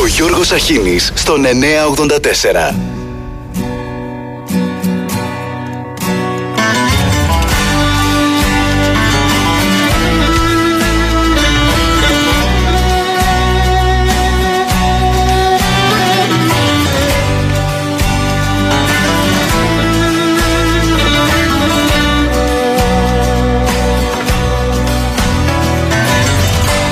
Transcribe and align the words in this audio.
Ο 0.00 0.06
Γιώργος 0.06 0.52
Αχίνης 0.52 1.12
στον 1.14 1.40
984. 1.40 2.74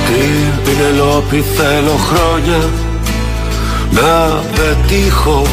Την 0.05 0.63
Πινελόπη 0.63 1.43
θέλω 1.55 1.95
χρόνια 1.95 2.88
να 3.91 4.41
πετύχω 4.55 5.45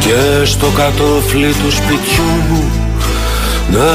και 0.00 0.44
στο 0.44 0.66
κατόφλι 0.66 1.52
του 1.52 1.72
σπιτιού 1.72 2.24
μου 2.50 2.70
να 3.72 3.86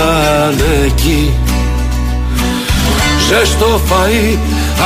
είναι 0.52 0.86
εκεί. 0.86 1.34
Ζεστό 3.27 3.82
φαΐ 3.90 4.38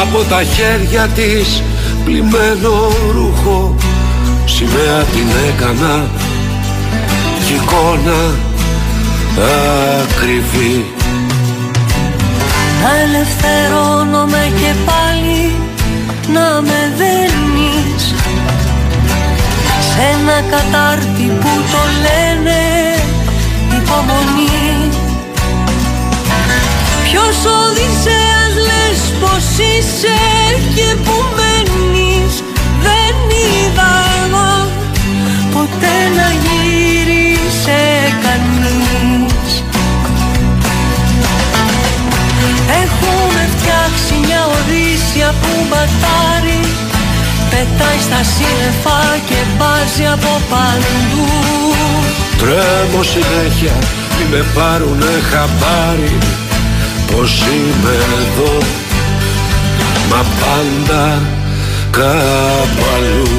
από 0.02 0.24
τα 0.30 0.44
χέρια 0.44 1.08
της 1.08 1.62
πλημμένο 2.06 2.92
ρούχο 3.12 3.76
σημαία 4.46 5.04
την 5.04 5.28
έκανα 5.50 6.06
κι 7.46 7.54
εικόνα 7.54 8.36
ακριβή. 10.04 10.86
Να 12.84 12.98
ελευθερώνομαι 13.02 14.52
και 14.60 14.74
πάλι 14.86 15.52
να 16.34 16.62
με 16.62 16.94
δένεις. 16.98 17.47
σε 17.47 17.47
ένα 19.98 20.42
κατάρτι 20.52 21.32
που 21.42 21.50
το 21.72 21.82
λένε 22.04 22.62
υπομονή. 23.78 24.90
Ποιος 27.04 27.38
Οδυσσέας 27.60 28.54
λες 28.68 29.00
πως 29.22 29.66
είσαι 29.68 30.18
και 30.76 30.96
που 31.06 31.16
μένεις 31.36 32.34
δεν 32.86 33.16
είδα 33.42 33.92
εγώ 34.26 34.68
ποτέ 35.54 35.98
να 36.18 36.28
γύρισε 36.44 37.82
κανείς. 38.24 39.64
Έχουμε 42.84 43.42
φτιάξει 43.54 44.14
μια 44.26 44.46
οδύσσια 44.46 45.34
που 45.42 45.66
μπατάρει 45.70 46.87
Πετάει 47.58 48.00
στα 48.08 48.22
σύννεφα 48.24 49.00
και 49.26 49.40
μπάζει 49.58 50.06
από 50.06 50.42
παντού 50.50 51.28
Τρέμω 52.38 53.04
συνέχεια 53.04 53.76
μη 54.18 54.26
με 54.32 54.46
πάρουνε 54.54 55.14
χαμπάρι 55.30 56.18
πως 57.12 57.42
είμαι 57.42 57.96
εδώ 58.22 58.58
μα 60.10 60.26
πάντα 60.40 61.22
κάπου 61.92 62.84
αλλού 62.96 63.37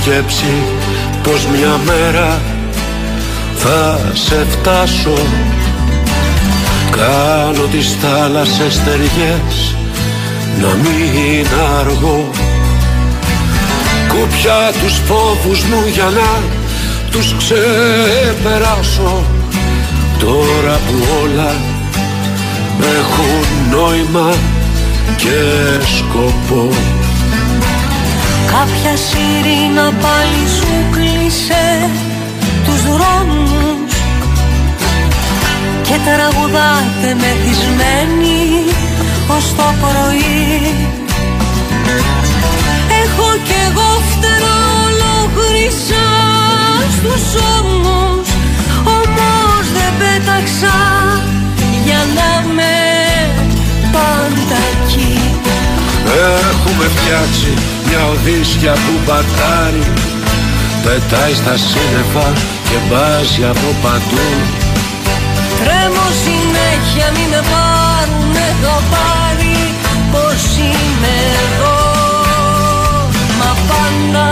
σκέψη 0.00 0.54
πως 1.22 1.46
μια 1.46 1.80
μέρα 1.84 2.40
θα 3.54 4.00
σε 4.12 4.46
φτάσω. 4.50 5.18
Κάνω 6.90 7.66
τις 7.70 7.96
θάλασσες 8.00 8.74
στεριές 8.74 9.74
να 10.60 10.68
μην 10.68 11.46
αργώ. 11.78 12.30
Κούπια 14.08 14.72
τους 14.82 15.00
φόβους 15.06 15.62
μου 15.62 15.82
για 15.92 16.04
να 16.04 16.42
τους 17.10 17.34
ξεπεράσω. 17.38 19.24
Τώρα 20.18 20.80
που 20.86 20.94
όλα 21.22 21.54
έχουν 22.80 23.46
νόημα 23.70 24.34
και 25.16 25.38
σκοπό 25.96 26.68
Κάποια 28.52 28.96
σιρήνα 28.96 29.92
πάλι 30.02 30.44
σου 30.56 30.72
κλείσε 30.92 31.90
τους 32.64 32.82
δρόμους 32.82 33.92
Και 35.82 35.96
τραγουδάτε 36.04 37.08
μεθυσμένοι 37.20 38.64
ως 39.36 39.54
το 39.56 39.74
πρωί. 39.80 40.74
Έχω 43.02 43.28
κι 43.44 43.58
εγώ 43.68 43.90
φτερά 44.10 44.58
ολογρήσα 44.84 46.06
στους 46.92 47.42
ώμους 47.56 48.28
Όμως 48.84 49.64
δεν 49.72 49.92
πέταξα 49.98 50.76
για 51.84 52.00
να 52.14 52.52
με 52.54 52.72
πάντα 53.92 54.58
εκεί 54.72 55.19
Έχουμε 56.50 56.84
φτιάξει 56.94 57.52
μια 57.86 58.02
οδύσσια 58.12 58.72
που 58.72 58.94
μπατάρει 59.04 59.84
Πετάει 60.84 61.34
στα 61.34 61.54
σύννεφα 61.68 62.28
και 62.68 62.76
μπάζει 62.88 63.44
από 63.52 63.68
παντού. 63.82 64.28
Τρέμω 65.58 66.06
συνέχεια 66.24 67.06
μη 67.14 67.24
με 67.32 67.42
πάρουνε 67.50 68.48
χαμπάρι 68.62 69.60
πως 70.12 70.42
είμαι 70.56 71.14
εδώ 71.42 71.78
Μα 73.38 73.50
πάντα 73.68 74.28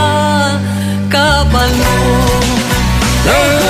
καπαλού 1.08 2.06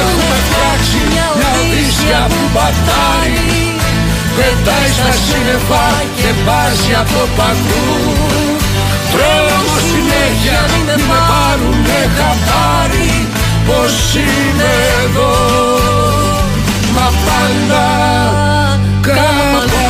Έχουμε 0.00 0.37
φτιάξει 0.47 0.98
μια 1.10 1.26
οδύσσια 1.34 2.26
που 2.28 2.42
μπατάρει 2.53 3.57
Πετάει 4.38 4.91
στα 4.99 5.12
σύννεφα 5.26 5.87
και 6.16 6.31
μπάζει 6.44 6.93
από 7.03 7.21
παντού. 7.37 7.87
Τρέμω 9.12 9.76
συνέχεια 9.91 10.60
μη 10.71 10.81
με 10.87 10.97
πάρουνε 11.28 12.00
χαμπάρι 12.16 13.28
πως 13.66 14.15
είμαι 14.15 14.72
εδώ. 15.04 15.34
Μα 16.94 17.09
πάντα 17.26 17.87
κάπου 19.00 19.56
αλλού 19.60 19.88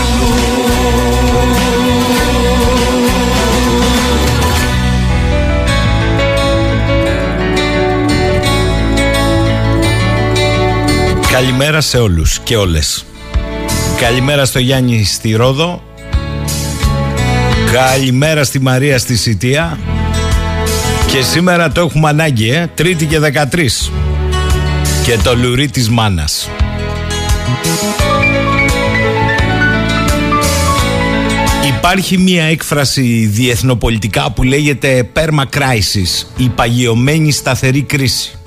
Καλημέρα 11.32 11.80
σε 11.80 11.98
όλους 11.98 12.38
και 12.38 12.56
όλες. 12.56 13.04
Καλημέρα 14.00 14.44
στο 14.44 14.58
Γιάννη 14.58 15.04
στη 15.04 15.32
Ρόδο. 15.32 15.82
Καλημέρα 17.72 18.44
στη 18.44 18.60
Μαρία 18.60 18.98
στη 18.98 19.16
Σιτία. 19.16 19.78
Και 21.12 21.22
σήμερα 21.22 21.72
το 21.72 21.80
έχουμε 21.80 22.08
ανάγκη, 22.08 22.50
ε, 22.50 22.70
Τρίτη 22.74 23.06
και 23.06 23.18
13. 23.18 23.90
Και 25.04 25.16
το 25.22 25.36
λουρί 25.36 25.68
της 25.68 25.88
μάνας. 25.88 26.48
Υπάρχει 31.78 32.18
μία 32.18 32.44
έκφραση 32.44 33.26
διεθνοπολιτικά 33.32 34.32
που 34.32 34.42
λέγεται 34.42 35.08
«perma 35.14 35.42
crisis», 35.42 36.26
η 36.36 36.48
παγιωμένη 36.48 37.32
σταθερή 37.32 37.82
κρίση 37.82 38.37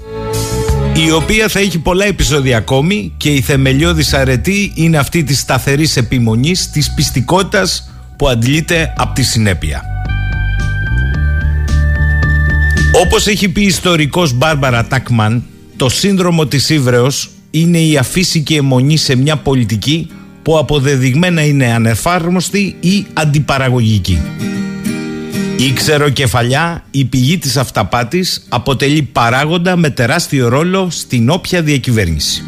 η 0.96 1.12
οποία 1.12 1.48
θα 1.48 1.60
έχει 1.60 1.80
πολλά 1.80 2.06
επεισόδια 2.06 2.58
ακόμη 2.58 3.14
και 3.18 3.30
η 3.30 3.42
θεμελιώδης 3.42 4.14
αρετή 4.14 4.72
είναι 4.76 4.98
αυτή 4.98 5.24
της 5.24 5.40
σταθερής 5.40 5.98
επιμονής, 5.98 6.70
της 6.70 6.94
πιστικότητας 6.94 7.92
που 8.18 8.28
αντλείται 8.28 8.94
από 8.98 9.14
τη 9.14 9.24
συνέπεια. 9.24 9.84
Όπως 13.04 13.28
έχει 13.28 13.50
πει 13.50 13.62
η 13.62 13.66
ιστορικός 13.66 14.34
Μπάρμπαρα 14.34 14.86
Τάκμαν, 14.86 15.44
το 15.76 15.90
σύνδρομο 15.90 16.46
της 16.46 16.70
ύβρεως 16.70 17.30
είναι 17.52 17.80
η 17.80 17.98
αφύσικη 17.98 18.56
αιμονή 18.56 18.98
σε 18.98 19.16
μια 19.16 19.38
πολιτική 19.38 20.08
που 20.42 20.58
αποδεδειγμένα 20.58 21.42
είναι 21.46 21.74
ανεφάρμοστη 21.74 22.76
ή 22.80 23.06
αντιπαραγωγική. 23.14 24.22
Η 25.68 25.74
ξεροκεφαλιά, 25.74 26.84
η 26.92 27.06
πηγή 27.06 27.38
της 27.38 27.58
αυταπάτης, 27.58 28.46
αποτελεί 28.50 29.02
παράγοντα 29.02 29.76
με 29.76 29.90
τεράστιο 29.90 30.48
ρόλο 30.48 30.90
στην 30.90 31.30
όποια 31.30 31.62
διακυβέρνηση. 31.62 32.44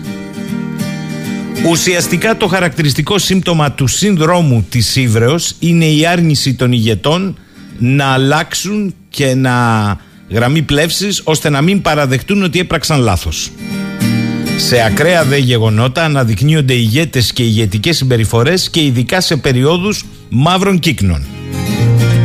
Ουσιαστικά 1.69 2.37
το 2.37 2.47
χαρακτηριστικό 2.47 3.17
σύμπτωμα 3.17 3.71
του 3.71 3.87
σύνδρομου 3.87 4.65
της 4.69 4.95
ύβρεως 4.95 5.55
είναι 5.59 5.85
η 5.85 6.05
άρνηση 6.05 6.53
των 6.53 6.71
ηγετών 6.71 7.37
να 7.79 8.05
αλλάξουν 8.05 8.93
και 9.09 9.35
να 9.35 9.51
γραμμή 10.29 10.61
πλεύσης 10.61 11.21
ώστε 11.23 11.49
να 11.49 11.61
μην 11.61 11.81
παραδεχτούν 11.81 12.43
ότι 12.43 12.59
έπραξαν 12.59 12.99
λάθος. 12.99 13.51
Σε 14.57 14.81
ακραία 14.81 15.23
δε 15.23 15.37
γεγονότα 15.37 16.03
αναδεικνύονται 16.03 16.73
ηγέτες 16.73 17.33
και 17.33 17.43
ηγετικές 17.43 17.97
συμπεριφορές 17.97 18.69
και 18.69 18.83
ειδικά 18.83 19.21
σε 19.21 19.35
περιόδους 19.35 20.05
μαύρων 20.29 20.79
κύκνων. 20.79 21.32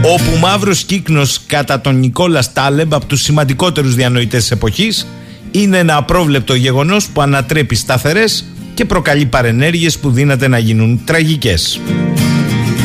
Όπου 0.02 0.38
μαύρος 0.40 0.82
κύκνος 0.82 1.40
κατά 1.46 1.80
τον 1.80 1.98
Νικόλα 1.98 2.42
Στάλεμπ 2.42 2.94
από 2.94 3.06
τους 3.06 3.22
σημαντικότερους 3.22 3.94
διανοητές 3.94 4.40
της 4.40 4.50
εποχής 4.50 5.06
είναι 5.50 5.78
ένα 5.78 5.96
απρόβλεπτο 5.96 6.54
γεγονός 6.54 7.08
που 7.08 7.22
ανατρέπει 7.22 7.74
σταθερές 7.74 8.44
και 8.74 8.84
προκαλεί 8.84 9.26
παρενέργειες 9.26 9.98
που 9.98 10.10
δύναται 10.10 10.48
να 10.48 10.58
γίνουν 10.58 11.00
τραγικές. 11.04 11.80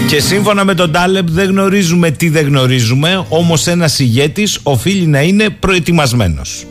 Και 0.08 0.20
σύμφωνα 0.20 0.64
με 0.64 0.74
τον 0.74 0.92
Τάλεμπ 0.92 1.30
δεν 1.30 1.50
γνωρίζουμε 1.50 2.12
τι 2.12 2.30
δεν 2.30 2.46
γνωρίζουμε, 2.46 3.26
όμως 3.30 3.68
ένας 3.68 4.00
ηγέτης 4.00 4.60
οφείλει 4.64 5.06
να 5.06 5.22
είναι 5.22 5.50
προετοιμασμένος. 5.50 6.66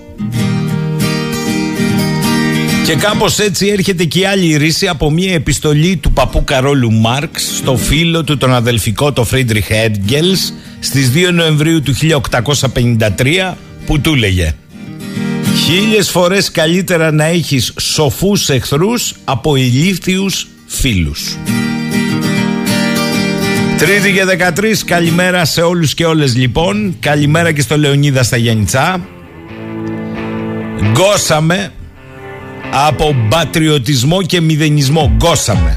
Και 2.84 2.94
κάπως 2.94 3.38
έτσι 3.38 3.66
έρχεται 3.66 4.04
και 4.04 4.18
η 4.18 4.24
άλλη 4.24 4.56
ρήση 4.56 4.88
από 4.88 5.10
μια 5.10 5.32
επιστολή 5.32 5.96
του 5.96 6.12
παππού 6.12 6.44
Καρόλου 6.44 6.92
Μαρξ 6.92 7.56
στο 7.56 7.76
φίλο 7.76 8.24
του 8.24 8.36
τον 8.36 8.54
αδελφικό 8.54 9.12
το 9.12 9.24
Φρίντριχ 9.24 9.70
Ένγκελς 9.70 10.52
στις 10.80 11.10
2 11.14 11.32
Νοεμβρίου 11.32 11.82
του 11.82 11.94
1853 12.74 13.54
που 13.86 14.00
του 14.00 14.14
λέγε 14.14 14.54
Χίλιες 15.66 16.10
φορές 16.10 16.50
καλύτερα 16.50 17.10
να 17.10 17.24
έχεις 17.24 17.72
σοφούς 17.80 18.48
εχθρούς 18.48 19.14
από 19.24 19.56
ηλίθιους 19.56 20.46
φίλους. 20.66 21.36
Τρίτη 23.78 24.12
και 24.12 24.24
13, 24.24 24.84
καλημέρα 24.84 25.44
σε 25.44 25.60
όλους 25.60 25.94
και 25.94 26.04
όλες 26.04 26.36
λοιπόν. 26.36 26.96
Καλημέρα 27.00 27.52
και 27.52 27.60
στο 27.60 27.78
Λεωνίδα 27.78 28.22
στα 28.22 28.36
Γενιτσά. 28.36 29.00
Γκώσαμε 30.90 31.72
από 32.74 33.16
πατριωτισμό 33.28 34.22
και 34.22 34.40
μηδενισμό. 34.40 35.12
Γκώσαμε. 35.16 35.76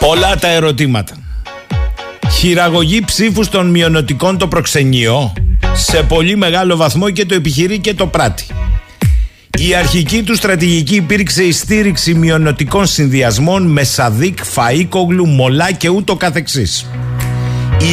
Πολλά 0.00 0.36
τα 0.36 0.48
ερωτήματα. 0.48 1.14
Χειραγωγή 2.38 3.04
ψήφου 3.04 3.48
των 3.48 3.70
μειονοτικών 3.70 4.38
το 4.38 4.48
προξενείο 4.48 5.32
σε 5.74 6.02
πολύ 6.02 6.36
μεγάλο 6.36 6.76
βαθμό 6.76 7.10
και 7.10 7.24
το 7.24 7.34
επιχειρεί 7.34 7.78
και 7.78 7.94
το 7.94 8.06
πράττει. 8.06 8.46
Η 9.58 9.74
αρχική 9.74 10.22
του 10.22 10.36
στρατηγική 10.36 10.94
υπήρξε 10.94 11.42
η 11.42 11.52
στήριξη 11.52 12.14
μειονοτικών 12.14 12.86
συνδυασμών 12.86 13.66
με 13.66 13.84
Σαδίκ, 13.84 14.38
Φαΐκογλου, 14.54 15.26
Μολά 15.26 15.72
και 15.72 15.88
ούτω 15.88 16.16
καθεξής. 16.16 16.86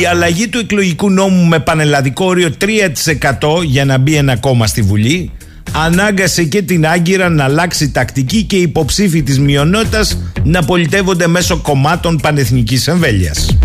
Η 0.02 0.06
αλλαγή 0.06 0.48
του 0.48 0.60
εκλογικού 0.60 1.10
νόμου 1.10 1.46
με 1.46 1.60
πανελλαδικό 1.60 2.26
όριο 2.26 2.50
3% 2.62 3.64
για 3.64 3.86
να 3.86 3.98
μπει 3.98 4.16
ένα 4.16 4.38
κόμμα 4.38 4.68
στη 4.68 4.82
Βουλή 4.82 5.32
ανάγκασε 5.72 6.44
και 6.44 6.62
την 6.62 6.88
Άγκυρα 6.88 7.30
να 7.30 7.44
αλλάξει 7.44 7.92
τακτική 7.92 8.44
και 8.44 8.56
οι 8.56 8.62
υποψήφοι 8.62 9.24
της 9.24 9.40
μειονότητας 9.40 10.18
να 10.44 10.64
πολιτεύονται 10.64 11.28
μέσω 11.28 11.58
κομμάτων 11.58 12.18
πανεθνικής 12.18 12.88
εμβέλειας. 12.88 13.58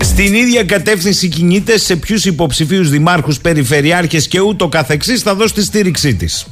Στην 0.00 0.34
ίδια 0.34 0.64
κατεύθυνση 0.64 1.28
κινείται 1.28 1.78
σε 1.78 1.96
ποιους 1.96 2.24
υποψηφίους 2.24 2.90
δημάρχους, 2.90 3.38
περιφερειάρχες 3.38 4.28
και 4.28 4.40
ούτω 4.40 4.68
καθεξής 4.68 5.22
θα 5.22 5.34
δώσει 5.34 5.54
τη 5.54 5.62
στήριξή 5.64 6.14
της. 6.14 6.46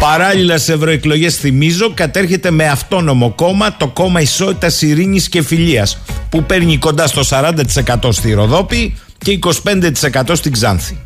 Παράλληλα 0.00 0.58
σε 0.58 0.72
ευρωεκλογές, 0.72 1.36
θυμίζω, 1.36 1.92
κατέρχεται 1.94 2.50
με 2.50 2.68
αυτόνομο 2.68 3.30
κόμμα 3.30 3.76
το 3.76 3.88
κόμμα 3.88 4.20
Ισότητας 4.20 4.82
Ειρήνης 4.82 5.28
και 5.28 5.42
Φιλίας, 5.42 5.98
που 6.28 6.44
παίρνει 6.44 6.78
κοντά 6.78 7.06
στο 7.06 7.22
40% 7.24 8.12
στη 8.12 8.32
Ροδόπη 8.32 8.94
και 9.18 9.30
25% 9.32 10.34
στην 10.34 10.52
Ξάνθη. 10.52 10.98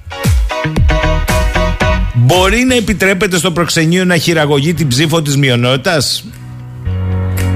Μπορεί 2.15 2.65
να 2.65 2.75
επιτρέπεται 2.75 3.37
στο 3.37 3.51
προξενείο 3.51 4.05
να 4.05 4.17
χειραγωγεί 4.17 4.75
την 4.75 4.89
ψήφο 4.89 5.23
της 5.23 5.37
μειονότητας; 5.37 6.25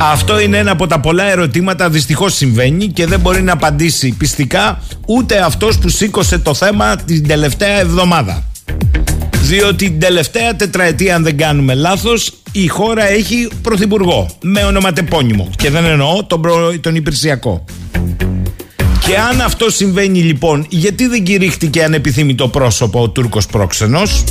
Αυτό 0.00 0.40
είναι 0.40 0.58
ένα 0.58 0.70
από 0.70 0.86
τα 0.86 1.00
πολλά 1.00 1.24
ερωτήματα 1.24 1.90
δυστυχώς 1.90 2.34
συμβαίνει 2.34 2.86
και 2.86 3.06
δεν 3.06 3.20
μπορεί 3.20 3.42
να 3.42 3.52
απαντήσει 3.52 4.14
πιστικά 4.18 4.82
ούτε 5.06 5.38
αυτός 5.38 5.78
που 5.78 5.88
σήκωσε 5.88 6.38
το 6.38 6.54
θέμα 6.54 6.96
την 6.96 7.28
τελευταία 7.28 7.78
εβδομάδα. 7.80 8.42
Διότι 9.42 9.90
την 9.90 10.00
τελευταία 10.00 10.56
τετραετία, 10.56 11.14
αν 11.14 11.22
δεν 11.22 11.36
κάνουμε 11.36 11.74
λάθος, 11.74 12.32
η 12.52 12.66
χώρα 12.66 13.08
έχει 13.08 13.48
πρωθυπουργό 13.62 14.30
με 14.42 14.64
ονοματεπώνυμο. 14.64 15.50
Και 15.56 15.70
δεν 15.70 15.84
εννοώ 15.84 16.24
τον, 16.24 16.40
προ... 16.40 16.78
τον 16.80 16.94
υπηρεσιακό. 16.94 17.64
Και 19.00 19.16
αν 19.16 19.40
αυτό 19.40 19.70
συμβαίνει 19.70 20.18
λοιπόν, 20.18 20.66
γιατί 20.68 21.06
δεν 21.06 21.24
κηρύχτηκε 21.24 21.84
ανεπιθύμητο 21.84 22.48
πρόσωπο 22.48 23.02
ο 23.02 23.08
Τούρκος 23.08 23.46
πρόξενος, 23.46 24.24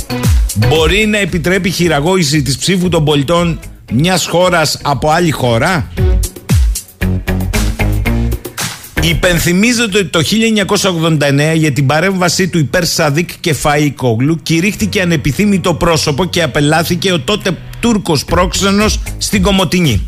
μπορεί 0.56 1.06
να 1.06 1.18
επιτρέπει 1.18 1.70
χειραγώγηση 1.70 2.42
της 2.42 2.58
ψήφου 2.58 2.88
των 2.88 3.04
πολιτών 3.04 3.60
μιας 3.92 4.26
χώρας 4.26 4.78
από 4.82 5.10
άλλη 5.10 5.30
χώρα; 5.30 5.90
Υπενθυμίζεται 9.02 9.98
ότι 9.98 10.08
το 10.08 10.20
1989 10.22 11.54
για 11.54 11.72
την 11.72 11.86
παρέμβασή 11.86 12.48
του 12.48 12.58
υπέρ 12.58 12.86
Σαδίκ 12.86 13.30
και 13.40 13.54
Φαΐκογλου 13.62 14.36
κηρύχθηκε 14.42 15.00
ανεπιθύμητο 15.00 15.74
πρόσωπο 15.74 16.24
και 16.24 16.42
απελάθηκε 16.42 17.12
ο 17.12 17.20
τότε 17.20 17.56
Τούρκος 17.80 18.24
πρόξενος 18.24 19.00
στην 19.18 19.42
Κομωτινή. 19.42 20.06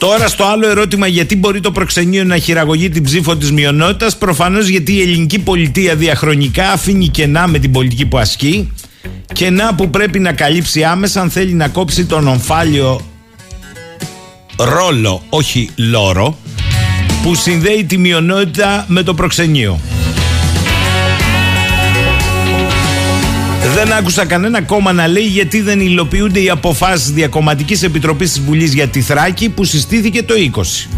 Τώρα 0.00 0.28
στο 0.28 0.44
άλλο 0.44 0.68
ερώτημα 0.68 1.06
γιατί 1.06 1.36
μπορεί 1.36 1.60
το 1.60 1.70
προξενείο 1.70 2.24
να 2.24 2.38
χειραγωγεί 2.38 2.88
την 2.88 3.04
ψήφο 3.04 3.36
της 3.36 3.52
μειονότητας 3.52 4.16
προφανώς 4.16 4.68
γιατί 4.68 4.92
η 4.92 5.00
ελληνική 5.00 5.38
πολιτεία 5.38 5.96
διαχρονικά 5.96 6.70
αφήνει 6.70 7.08
κενά 7.08 7.46
με 7.46 7.58
την 7.58 7.72
πολιτική 7.72 8.06
που 8.06 8.18
ασκεί 8.18 8.72
κενά 9.32 9.74
που 9.74 9.90
πρέπει 9.90 10.18
να 10.18 10.32
καλύψει 10.32 10.84
άμεσα 10.84 11.20
αν 11.20 11.30
θέλει 11.30 11.52
να 11.52 11.68
κόψει 11.68 12.04
τον 12.04 12.28
ομφάλιο 12.28 13.00
ρόλο, 14.56 15.22
όχι 15.28 15.70
λόρο 15.76 16.38
που 17.22 17.34
συνδέει 17.34 17.84
τη 17.84 17.98
μειονότητα 17.98 18.84
με 18.88 19.02
το 19.02 19.14
προξενείο. 19.14 19.80
Δεν 23.60 23.92
άκουσα 23.92 24.26
κανένα 24.26 24.62
κόμμα 24.62 24.92
να 24.92 25.06
λέει 25.06 25.26
γιατί 25.26 25.60
δεν 25.60 25.80
υλοποιούνται 25.80 26.40
οι 26.40 26.50
αποφάσεις 26.50 27.10
διακομματικής 27.10 27.82
επιτροπής 27.82 28.32
της 28.32 28.40
Βουλής 28.42 28.72
για 28.74 28.88
τη 28.88 29.00
Θράκη 29.00 29.48
που 29.48 29.64
συστήθηκε 29.64 30.22
το 30.22 30.34
20. 30.52 30.88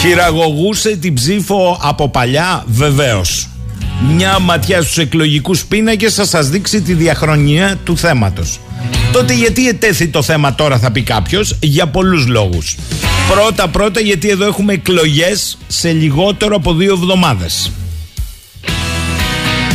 Χειραγωγούσε 0.00 0.96
την 0.96 1.14
ψήφο 1.14 1.78
από 1.82 2.08
παλιά, 2.08 2.64
βεβαίως. 2.66 3.48
Μια 4.14 4.38
ματιά 4.38 4.82
στους 4.82 4.98
εκλογικούς 4.98 5.64
πίνακες 5.64 6.14
θα 6.14 6.26
σας 6.26 6.48
δείξει 6.48 6.82
τη 6.82 6.92
διαχρονία 6.94 7.78
του 7.84 7.96
θέματος. 7.96 8.60
Τότε 9.12 9.34
γιατί 9.34 9.68
ετέθη 9.68 10.08
το 10.08 10.22
θέμα 10.22 10.54
τώρα 10.54 10.78
θα 10.78 10.92
πει 10.92 11.02
κάποιος, 11.02 11.56
για 11.60 11.86
πολλούς 11.86 12.26
λόγους. 12.26 12.76
Πρώτα 13.30 13.68
πρώτα 13.68 14.00
γιατί 14.00 14.28
εδώ 14.28 14.46
έχουμε 14.46 14.72
εκλογές 14.72 15.58
σε 15.66 15.92
λιγότερο 15.92 16.56
από 16.56 16.74
δύο 16.74 16.92
εβδομάδες. 16.92 17.72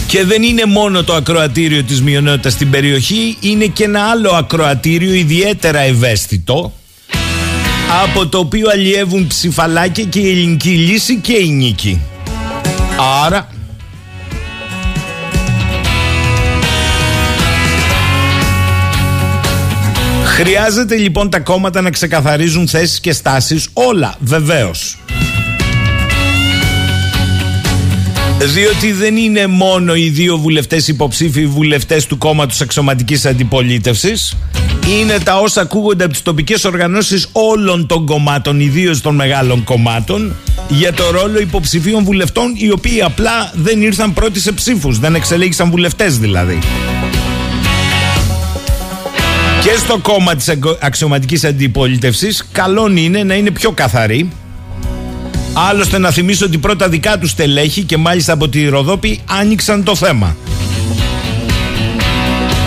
Και 0.10 0.24
δεν 0.24 0.44
είναι 0.44 0.66
μόνο 0.66 1.04
το 1.04 1.14
ακροατήριο 1.14 1.84
της 1.84 2.02
μειονότητας 2.02 2.54
στην 2.54 2.70
περιοχή, 2.70 3.38
είναι 3.40 3.66
και 3.66 3.84
ένα 3.84 4.04
άλλο 4.04 4.30
ακροατήριο 4.30 5.14
ιδιαίτερα 5.14 5.80
ευαίσθητο, 5.80 6.74
από 8.04 8.28
το 8.28 8.38
οποίο 8.38 8.70
αλλιεύουν 8.70 9.28
ψηφαλάκια 9.28 10.04
και 10.04 10.20
η 10.20 10.30
ελληνική 10.30 10.70
λύση 10.70 11.16
και 11.16 11.34
η 11.34 11.50
νίκη. 11.50 12.02
Άρα 13.26 13.48
Χρειάζεται 20.26 20.96
λοιπόν 20.96 21.30
τα 21.30 21.40
κόμματα 21.40 21.82
να 21.82 21.90
ξεκαθαρίζουν 21.90 22.68
θέσεις 22.68 23.00
και 23.00 23.12
στάσεις 23.12 23.70
όλα 23.74 24.16
βεβαίως. 24.20 24.99
Διότι 28.46 28.92
δεν 28.92 29.18
είναι 29.18 29.48
μόνο 29.48 29.96
οι 29.96 30.10
δύο 30.10 30.38
βουλευτές 30.38 30.88
υποψήφοι 30.88 31.46
βουλευτές 31.46 32.06
του 32.06 32.18
κόμματος 32.18 32.62
αξιωματικής 32.62 33.26
αντιπολίτευσης 33.26 34.36
είναι 34.88 35.18
τα 35.24 35.40
όσα 35.40 35.62
ακούγονται 35.62 36.04
από 36.04 36.14
τις 36.14 36.22
τοπικές 36.22 36.66
οργανώσεις 36.66 37.30
όλων 37.32 37.86
των 37.86 38.06
κομμάτων, 38.06 38.60
ιδίως 38.60 39.02
των 39.02 39.16
μεγάλων 39.16 39.64
κομμάτων, 39.64 40.36
για 40.68 40.94
το 40.94 41.12
ρόλο 41.12 41.40
υποψηφίων 41.40 42.04
βουλευτών, 42.04 42.54
οι 42.56 42.72
οποίοι 42.72 43.02
απλά 43.02 43.52
δεν 43.54 43.82
ήρθαν 43.82 44.14
πρώτοι 44.14 44.40
σε 44.40 44.52
ψήφους, 44.52 45.00
δεν 45.00 45.16
εξελέγησαν 45.16 45.70
βουλευτές 45.70 46.18
δηλαδή. 46.18 46.60
Και 49.64 49.72
στο 49.78 49.98
κόμμα 49.98 50.36
της 50.36 50.58
αξιωματικής 50.80 51.44
αντιπολίτευσης 51.44 52.48
καλό 52.52 52.92
είναι 52.96 53.24
να 53.24 53.34
είναι 53.34 53.52
πιο 53.52 53.72
καθαρή 53.72 54.30
Άλλωστε 55.54 55.98
να 55.98 56.12
θυμίσω 56.12 56.46
ότι 56.46 56.58
πρώτα 56.58 56.90
δικά 56.90 57.18
τους 57.18 57.30
στελέχη 57.30 57.84
και 57.84 57.98
μάλιστα 57.98 58.34
από 58.34 58.50
τη 58.50 58.68
Ροδόπη 58.68 59.20
άνοιξαν 59.26 59.84
το 59.84 59.96
θέμα. 59.96 60.36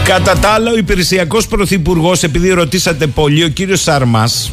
Κατά 0.05 0.39
τα 0.39 0.49
άλλα, 0.49 0.71
ο 0.71 0.77
υπηρεσιακός 0.77 1.47
πρωθυπουργός, 1.47 2.23
επειδή 2.23 2.51
ρωτήσατε 2.51 3.07
πολύ, 3.07 3.45
ο 3.45 3.49
κύριος 3.49 3.81
Σαρμάς, 3.83 4.51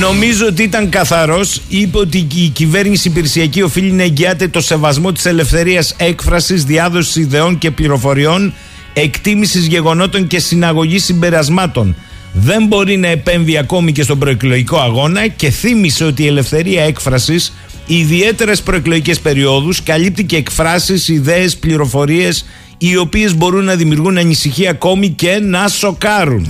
νομίζω 0.00 0.46
ότι 0.46 0.62
ήταν 0.62 0.88
καθαρός. 0.88 1.60
Είπε 1.68 1.98
ότι 1.98 2.26
η 2.34 2.48
κυβέρνηση 2.48 3.08
υπηρεσιακή 3.08 3.62
οφείλει 3.62 3.92
να 3.92 4.02
εγγυάται 4.02 4.48
το 4.48 4.60
σεβασμό 4.60 5.12
της 5.12 5.26
ελευθερίας 5.26 5.94
έκφρασης, 5.96 6.64
διάδοσης 6.64 7.16
ιδεών 7.16 7.58
και 7.58 7.70
πληροφοριών, 7.70 8.54
εκτίμησης 8.92 9.66
γεγονότων 9.66 10.26
και 10.26 10.38
συναγωγής 10.38 11.04
συμπερασμάτων. 11.04 11.96
Δεν 12.32 12.66
μπορεί 12.66 12.96
να 12.96 13.08
επέμβει 13.08 13.56
ακόμη 13.58 13.92
και 13.92 14.02
στον 14.02 14.18
προεκλογικό 14.18 14.78
αγώνα 14.78 15.28
και 15.28 15.50
θύμισε 15.50 16.04
ότι 16.04 16.22
η 16.22 16.26
ελευθερία 16.26 16.82
έκφρασης, 16.82 17.52
ιδιαίτερες 17.86 18.62
προεκλογικές 18.62 19.20
περιόδους, 19.20 19.82
καλύπτει 19.82 20.24
και 20.24 20.36
εκφράσεις, 20.36 21.08
ιδέες, 21.08 21.56
πληροφορίες 21.56 22.44
οι 22.78 22.96
οποίες 22.96 23.36
μπορούν 23.36 23.64
να 23.64 23.74
δημιουργούν 23.74 24.18
ανησυχία 24.18 24.70
ακόμη 24.70 25.08
και 25.08 25.38
να 25.42 25.68
σοκάρουν. 25.68 26.48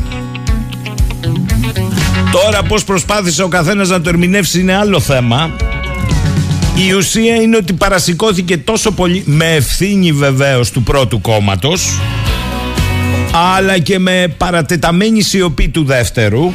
Τώρα 2.33 2.63
πώς 2.63 2.85
προσπάθησε 2.85 3.43
ο 3.43 3.49
καθένας 3.49 3.89
να 3.89 4.01
το 4.01 4.09
ερμηνεύσει 4.09 4.61
είναι 4.61 4.77
άλλο 4.77 5.01
θέμα. 5.01 5.51
Η 6.89 6.93
ουσία 6.93 7.35
είναι 7.35 7.57
ότι 7.57 7.73
παρασηκώθηκε 7.73 8.57
τόσο 8.59 8.91
πολύ 8.91 9.23
με 9.27 9.55
ευθύνη 9.55 10.13
βεβαίως 10.13 10.71
του 10.71 10.83
πρώτου 10.83 11.21
κόμματος 11.21 12.01
αλλά 13.33 13.79
και 13.79 13.99
με 13.99 14.35
παρατεταμένη 14.37 15.23
σιωπή 15.23 15.69
του 15.69 15.85
δεύτερου 15.85 16.53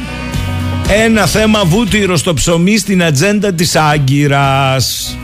ένα 0.88 1.26
θέμα 1.26 1.64
βούτυρο 1.64 2.16
στο 2.16 2.34
ψωμί 2.34 2.78
στην 2.78 3.02
ατζέντα 3.02 3.52
της 3.52 3.76
Άγκυρας 3.76 5.16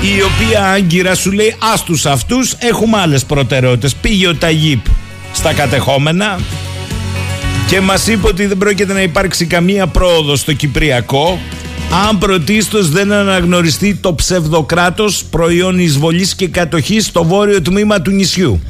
η 0.00 0.22
οποία 0.22 0.64
άγκυρα 0.64 1.14
σου 1.14 1.32
λέει 1.32 1.54
άστους 1.72 2.06
αυτούς 2.06 2.54
έχουμε 2.58 2.98
άλλες 2.98 3.24
προτεραιότητες 3.24 3.94
πήγε 3.94 4.28
ο 4.28 4.34
Ταγίπ 4.34 4.84
στα 5.32 5.52
κατεχόμενα 5.52 6.38
και 7.68 7.80
μας 7.80 8.06
είπε 8.06 8.26
ότι 8.26 8.46
δεν 8.46 8.58
πρόκειται 8.58 8.92
να 8.92 9.02
υπάρξει 9.02 9.46
καμία 9.46 9.86
πρόοδος 9.86 10.40
στο 10.40 10.52
Κυπριακό 10.52 11.38
αν 12.08 12.18
πρωτίστως 12.18 12.88
δεν 12.90 13.12
αναγνωριστεί 13.12 13.94
το 13.94 14.14
ψευδοκράτος 14.14 15.24
προϊόν 15.30 15.78
εισβολής 15.78 16.34
και 16.34 16.48
κατοχής 16.48 17.06
στο 17.06 17.24
βόρειο 17.24 17.62
τμήμα 17.62 18.02
του 18.02 18.10
νησιού. 18.10 18.60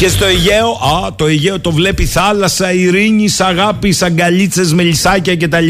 Και 0.00 0.08
στο 0.08 0.24
Αιγαίο, 0.24 0.68
α, 0.68 1.14
το 1.16 1.26
Αιγαίο 1.26 1.60
το 1.60 1.72
βλέπει 1.72 2.04
θάλασσα, 2.04 2.72
ειρήνη, 2.72 3.28
αγάπη, 3.38 3.96
αγκαλίτσες, 4.00 4.72
μελισσάκια 4.72 5.36
κτλ. 5.36 5.68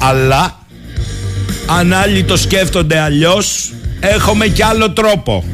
Αλλά 0.00 0.58
αν 1.66 1.92
άλλοι 1.92 2.22
το 2.22 2.36
σκέφτονται 2.36 2.98
αλλιώς 2.98 3.72
έχουμε 4.00 4.46
κι 4.46 4.62
άλλο 4.62 4.90
τρόπο. 4.90 5.44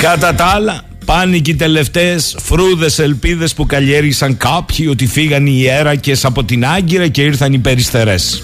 Κατά 0.00 0.34
τα 0.34 0.44
άλλα, 0.44 0.80
πάνε 1.04 1.38
και 1.38 1.50
οι 1.50 1.54
τελευταίες 1.54 2.36
φρούδες 2.42 2.98
ελπίδες 2.98 3.54
που 3.54 3.66
καλλιέργησαν 3.66 4.36
κάποιοι 4.36 4.88
ότι 4.90 5.06
φύγαν 5.06 5.46
οι 5.46 5.54
ιέρακες 5.56 6.24
από 6.24 6.44
την 6.44 6.66
Άγκυρα 6.66 7.08
και 7.08 7.22
ήρθαν 7.22 7.52
οι 7.52 7.58
περιστερές. 7.58 8.42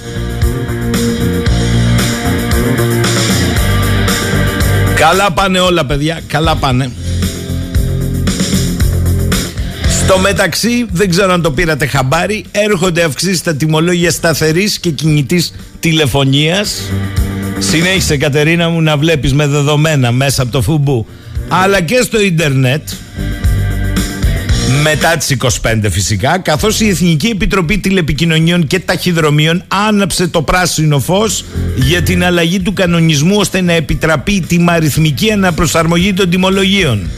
Καλά 4.95 5.33
πάνε 5.33 5.59
όλα 5.59 5.87
παιδιά, 5.87 6.21
καλά 6.27 6.57
πάνε. 6.57 6.91
Στο 10.09 10.19
μεταξύ, 10.19 10.87
δεν 10.91 11.11
ξέρω 11.11 11.33
αν 11.33 11.43
το 11.43 11.51
πήρατε 11.51 11.87
χαμπάρι, 11.87 12.45
έρχονται 12.51 13.03
αυξήσεις 13.03 13.39
στα 13.39 13.55
τιμολόγια 13.55 14.11
σταθερής 14.11 14.79
και 14.79 14.91
κινητής 14.91 15.55
τηλεφωνίας. 15.81 16.91
Συνέχισε 17.59 18.17
Κατερίνα 18.17 18.69
μου 18.69 18.83
να 18.83 18.97
βλέπεις 18.97 19.33
με 19.33 19.47
δεδομένα 19.47 20.13
μέσα 20.13 20.43
από 20.43 20.53
το 20.53 20.63
φουμπού 20.63 21.07
αλλά 21.49 21.81
και 21.81 22.01
στο 22.03 22.21
ίντερνετ 22.21 22.89
μετά 24.83 25.17
τις 25.17 25.37
25 25.63 25.77
φυσικά 25.91 26.39
καθώς 26.39 26.81
η 26.81 26.89
Εθνική 26.89 27.27
Επιτροπή 27.27 27.79
Τηλεπικοινωνιών 27.79 28.67
και 28.67 28.79
Ταχυδρομείων 28.79 29.65
άναψε 29.89 30.29
το 30.29 30.43
πράσινο 30.43 30.99
φως 30.99 31.45
για 31.77 32.03
την 32.03 32.25
αλλαγή 32.25 32.61
του 32.61 32.73
κανονισμού 32.73 33.37
ώστε 33.39 33.61
να 33.61 33.73
επιτραπεί 33.73 34.33
η 34.33 34.41
τιμαριθμική 34.41 35.33
αναπροσαρμογή 35.33 36.13
των 36.13 36.31
τιμολογίων. 36.31 37.11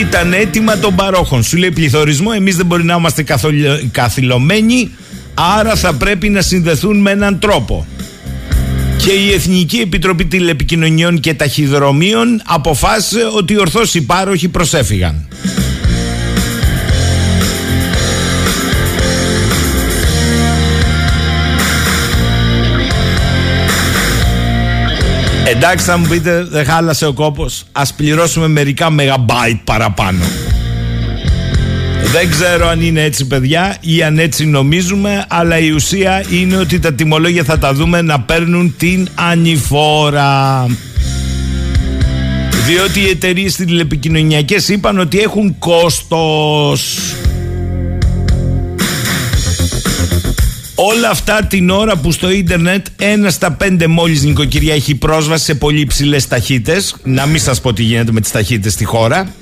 Ήταν 0.00 0.32
έτοιμα 0.32 0.78
των 0.78 0.94
παρόχων. 0.94 1.42
Σου 1.42 1.56
λέει 1.56 1.70
πληθωρισμό, 1.70 2.30
εμείς 2.34 2.56
δεν 2.56 2.66
μπορεί 2.66 2.84
να 2.84 2.94
είμαστε 2.94 3.24
καθυλωμένοι, 3.90 4.90
άρα 5.34 5.74
θα 5.76 5.94
πρέπει 5.94 6.28
να 6.28 6.42
συνδεθούν 6.42 7.00
με 7.00 7.10
έναν 7.10 7.38
τρόπο 7.38 7.86
και 8.96 9.10
η 9.10 9.32
Εθνική 9.32 9.76
Επιτροπή 9.76 10.24
Τηλεπικοινωνιών 10.24 11.20
και 11.20 11.34
Ταχυδρομείων 11.34 12.42
αποφάσισε 12.44 13.20
ότι 13.36 13.58
ορθώς 13.58 13.94
οι 13.94 14.02
πάροχοι 14.02 14.48
προσέφυγαν. 14.48 15.28
Εντάξει 25.44 25.84
θα 25.84 25.96
μου 25.96 26.06
πείτε 26.06 26.44
δεν 26.44 26.64
χάλασε 26.64 27.06
ο 27.06 27.12
κόπος 27.12 27.64
Ας 27.72 27.94
πληρώσουμε 27.94 28.48
μερικά 28.48 28.90
μεγαμπάιτ 28.90 29.56
παραπάνω 29.64 30.24
δεν 32.14 32.30
ξέρω 32.30 32.68
αν 32.68 32.80
είναι 32.80 33.02
έτσι 33.02 33.26
παιδιά 33.26 33.76
ή 33.80 34.02
αν 34.02 34.18
έτσι 34.18 34.46
νομίζουμε 34.46 35.24
αλλά 35.28 35.58
η 35.58 35.70
ουσία 35.70 36.24
είναι 36.30 36.56
ότι 36.56 36.78
τα 36.78 36.92
τιμολόγια 36.92 37.44
θα 37.44 37.58
τα 37.58 37.74
δούμε 37.74 38.02
να 38.02 38.20
παίρνουν 38.20 38.74
την 38.78 39.08
ανηφόρα. 39.14 40.66
Διότι 42.66 43.00
οι 43.00 43.08
εταιρείες 43.08 43.54
τηλεπικοινωνιακές 43.54 44.68
είπαν 44.68 44.98
ότι 44.98 45.20
έχουν 45.20 45.58
κόστος. 45.58 46.98
Όλα 50.74 51.10
αυτά 51.10 51.44
την 51.44 51.70
ώρα 51.70 51.96
που 51.96 52.12
στο 52.12 52.30
ίντερνετ 52.30 52.86
ένα 52.96 53.30
στα 53.30 53.52
πέντε 53.52 53.86
μόλις 53.86 54.22
νοικοκυριά 54.22 54.74
έχει 54.74 54.94
πρόσβαση 54.94 55.44
σε 55.44 55.54
πολύ 55.54 55.86
ψηλές 55.86 56.28
ταχύτητες. 56.28 56.94
Να 57.02 57.26
μην 57.26 57.40
σας 57.40 57.60
πω 57.60 57.72
τι 57.72 57.82
γίνεται 57.82 58.12
με 58.12 58.20
τις 58.20 58.30
ταχύτητες 58.30 58.72
στη 58.72 58.84
χώρα. 58.84 59.34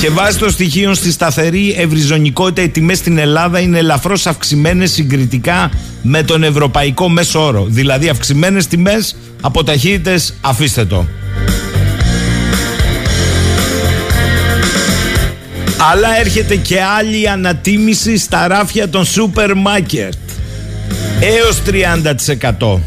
Και 0.00 0.10
βάσει 0.10 0.38
των 0.38 0.50
στοιχείων 0.50 0.94
στη 0.94 1.12
σταθερή 1.12 1.74
ευρυζωνικότητα, 1.78 2.62
οι 2.62 2.68
τιμές 2.68 2.98
στην 2.98 3.18
Ελλάδα 3.18 3.58
είναι 3.58 3.78
ελαφρώς 3.78 4.26
αυξημένες 4.26 4.92
συγκριτικά 4.92 5.70
με 6.02 6.22
τον 6.22 6.42
ευρωπαϊκό 6.42 7.08
μέσο 7.08 7.44
όρο. 7.46 7.66
Δηλαδή, 7.68 8.08
αυξημένες 8.08 8.66
τιμές 8.66 9.16
από 9.40 9.64
ταχύτητες, 9.64 10.34
αφήστε 10.40 10.84
το. 10.84 11.06
Αλλά 15.92 16.18
έρχεται 16.18 16.56
και 16.56 16.82
άλλη 16.98 17.28
ανατίμηση 17.28 18.18
στα 18.18 18.48
ράφια 18.48 18.88
των 18.88 19.04
σούπερ 19.04 19.54
μάρκετ. 19.54 20.12
Έως 21.22 21.62
30%. 21.66 22.80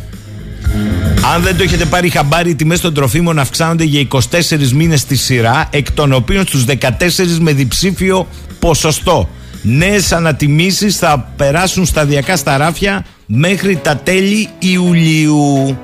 Αν 1.34 1.42
δεν 1.42 1.58
το 1.58 1.64
έχετε 1.64 1.86
πάρει 1.86 2.10
χαμπάρι, 2.10 2.50
οι 2.50 2.56
τιμές 2.56 2.80
των 2.80 2.94
τροφίμων 2.94 3.40
αυξάνονται 3.40 3.84
για 3.84 4.08
24 4.12 4.72
μήνες 4.74 5.00
στη 5.00 5.16
σειρά, 5.16 5.68
εκ 5.72 5.92
των 5.92 6.14
οποίων 6.14 6.46
στους 6.48 6.66
14 6.66 7.38
με 7.40 7.52
διψήφιο 7.52 8.28
ποσοστό. 8.60 9.30
Νέες 9.62 10.12
ανατιμήσεις 10.12 10.98
θα 10.98 11.32
περάσουν 11.36 11.86
σταδιακά 11.86 12.36
στα 12.36 12.58
ράφια 12.58 13.06
μέχρι 13.26 13.76
τα 13.76 13.96
τέλη 13.96 14.50
Ιουλίου. 14.60 15.78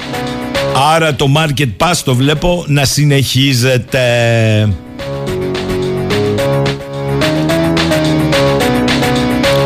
Άρα 0.96 1.16
το 1.16 1.26
Market 1.38 1.70
Pass 1.78 1.96
το 2.04 2.16
βλέπω 2.16 2.66
να 2.68 2.86
συνεχίζεται. 2.86 4.00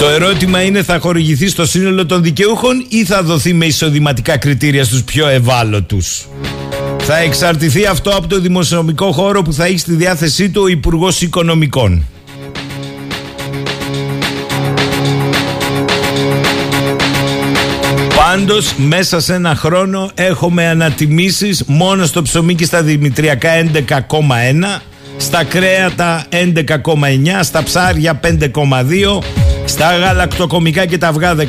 Το 0.04 0.10
ερώτημα 0.10 0.62
είναι 0.62 0.84
θα 0.84 1.00
χορηγηθεί 1.00 1.48
στο 1.48 1.66
σύνολο 1.66 2.06
των 2.06 2.24
δικαιούχων 2.24 2.86
ή 2.90 3.06
θα 3.06 3.24
δοθεί 3.24 3.54
με 3.54 3.66
εισοδηματικά 3.66 4.38
κριτήρια 4.38 4.84
στους 4.84 5.04
πιο 5.04 5.28
ευάλωτους; 5.28 6.28
Θα 6.98 7.18
εξαρτηθεί 7.18 7.86
αυτό 7.86 8.10
από 8.10 8.28
το 8.28 8.40
δημοσιονομικό 8.40 9.12
χώρο 9.12 9.42
που 9.42 9.54
θα 9.54 9.66
έχει 9.66 9.78
στη 9.78 9.94
διάθεσή 9.94 10.50
του 10.50 10.62
ο 10.62 10.68
Υπουργός 10.68 11.22
Οικονομικών. 11.22 12.06
Πάντως 18.16 18.74
μέσα 18.78 19.20
σε 19.20 19.34
ένα 19.34 19.56
χρόνο 19.56 20.12
έχουμε 20.14 20.68
ανατιμήσεις 20.68 21.64
μόνο 21.68 22.06
στο 22.06 22.22
ψωμί 22.22 22.56
και 22.56 22.66
στα 22.66 22.84
δημητριακά 22.84 23.50
11,1 23.88 24.82
στα 25.24 25.44
κρέατα 25.44 26.25
11,9 26.30 27.39
στα 27.42 27.63
ψάρια 27.63 28.20
5,2 28.24 28.50
στα 29.65 29.98
γαλακτοκομικά 29.98 30.86
και 30.86 30.98
τα 30.98 31.08
αυγά 31.08 31.36
18, 31.36 31.46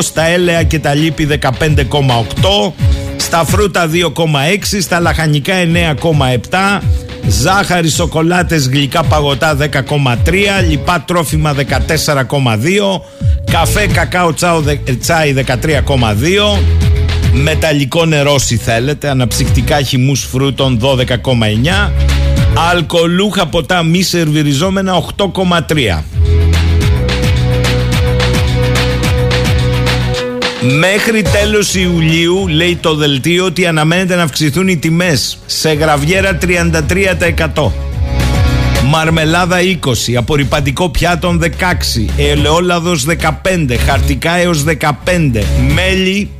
στα 0.00 0.26
έλαια 0.26 0.62
και 0.62 0.78
τα 0.78 0.94
λίπη 0.94 1.28
15,8, 1.42 2.72
στα 3.16 3.44
φρούτα 3.44 3.90
2,6, 3.92 4.78
στα 4.80 5.00
λαχανικά 5.00 5.54
9,7, 6.00 6.82
ζάχαρη, 7.28 7.88
σοκολάτες, 7.88 8.68
γλυκά 8.68 9.02
παγωτά 9.02 9.56
10,3, 9.56 9.66
λιπά 10.68 11.04
τρόφιμα 11.06 11.54
14,2, 11.54 11.64
καφέ, 13.50 13.86
κακάο, 13.86 14.34
τσάι 15.00 15.34
13,2, 15.46 16.58
Μεταλλικό 17.32 18.04
νερό 18.04 18.32
όσοι 18.32 18.56
θέλετε 18.56 19.08
Αναψυκτικά 19.08 19.82
χυμούς 19.82 20.24
φρούτων 20.24 20.80
12,9 20.82 22.19
Αλκοολούχα 22.68 23.46
ποτά 23.46 23.82
μη 23.82 24.02
σερβιριζόμενα 24.02 25.04
8,3 25.16 26.02
Μέχρι 30.78 31.22
τέλος 31.22 31.74
Ιουλίου 31.74 32.48
λέει 32.48 32.76
το 32.76 32.94
δελτίο 32.94 33.44
ότι 33.44 33.66
αναμένεται 33.66 34.14
να 34.14 34.22
αυξηθούν 34.22 34.68
οι 34.68 34.76
τιμές 34.76 35.38
σε 35.46 35.72
γραβιέρα 35.72 36.38
33% 37.54 37.70
Μαρμελάδα 38.84 39.56
20, 40.08 40.14
απορριπαντικό 40.16 40.88
πιάτων 40.88 41.42
16, 41.42 41.48
ελαιόλαδος 42.16 43.06
15, 43.06 43.76
χαρτικά 43.86 44.32
έως 44.32 44.64
15, 44.64 45.42
μέλι 45.74 46.30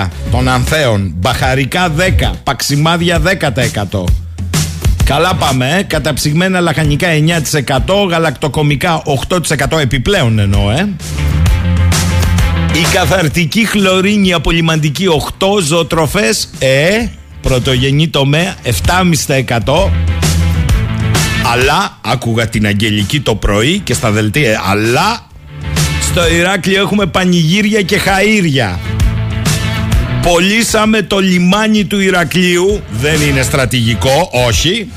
11 0.00 0.08
των 0.30 0.48
ανθέων, 0.48 1.14
μπαχαρικά 1.16 1.88
10, 1.88 2.30
παξιμάδια 2.44 3.20
10%. 3.90 4.21
Καλά 5.12 5.34
πάμε, 5.34 5.76
ε. 5.78 5.82
καταψυγμένα 5.82 6.60
λαχανικά 6.60 7.08
9%, 7.86 8.08
γαλακτοκομικά 8.08 9.02
8% 9.28 9.78
επιπλέον 9.80 10.38
εννοώ, 10.38 10.70
ε. 10.70 10.88
Η 12.72 12.86
καθαρτική 12.92 13.64
χλωρίνη 13.64 14.32
απολυμαντική 14.32 15.06
8 15.38 15.46
ζωοτροφές, 15.60 16.48
ε, 16.58 17.06
πρωτογενή 17.40 18.08
τομέα 18.08 18.54
7,5%. 18.62 19.90
Αλλά, 21.52 21.98
άκουγα 22.00 22.48
την 22.48 22.66
Αγγελική 22.66 23.20
το 23.20 23.34
πρωί 23.34 23.78
και 23.78 23.94
στα 23.94 24.10
δελτία, 24.10 24.62
αλλά 24.64 25.26
στο 26.00 26.28
Ηράκλειο 26.28 26.82
έχουμε 26.82 27.06
πανηγύρια 27.06 27.82
και 27.82 28.00
χαΐρια. 28.04 28.78
Πολύσαμε 30.22 31.02
το 31.02 31.18
λιμάνι 31.18 31.84
του 31.84 32.00
Ηρακλείου, 32.00 32.82
δεν 33.00 33.20
είναι 33.20 33.42
στρατηγικό, 33.42 34.30
όχι. 34.48 34.90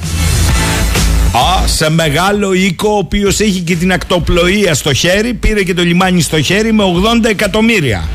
Α, 1.32 1.68
σε 1.68 1.90
μεγάλο 1.90 2.54
οίκο, 2.54 2.90
ο 2.90 2.98
οποίος 2.98 3.40
έχει 3.40 3.60
και 3.60 3.76
την 3.76 3.92
ακτοπλοεία 3.92 4.74
στο 4.74 4.94
χέρι, 4.94 5.34
πήρε 5.34 5.64
και 5.64 5.74
το 5.74 5.84
λιμάνι 5.84 6.22
στο 6.22 6.42
χέρι 6.42 6.74
με 6.74 6.84
80 7.24 7.30
εκατομμύρια. 7.30 8.08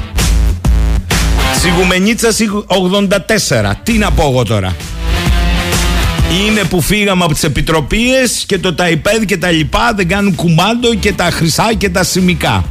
Σιγουμενίτσα 1.61 2.29
84. 3.59 3.73
Τι 3.83 3.93
να 3.93 4.11
πω 4.11 4.23
εγώ 4.23 4.43
τώρα. 4.43 4.77
Είναι 6.47 6.61
που 6.65 6.81
φύγαμε 6.81 7.25
από 7.25 7.33
τις 7.33 7.43
επιτροπίες 7.43 8.45
και 8.47 8.59
το 8.59 8.75
ταϊπέδ 8.75 9.23
και 9.25 9.37
τα 9.37 9.51
λοιπά 9.51 9.93
δεν 9.97 10.09
κάνουν 10.09 10.35
κουμάντο 10.35 10.95
και 10.95 11.13
τα 11.13 11.25
χρυσά 11.25 11.75
και 11.79 11.89
τα 11.89 12.05
σημικά. 12.05 12.65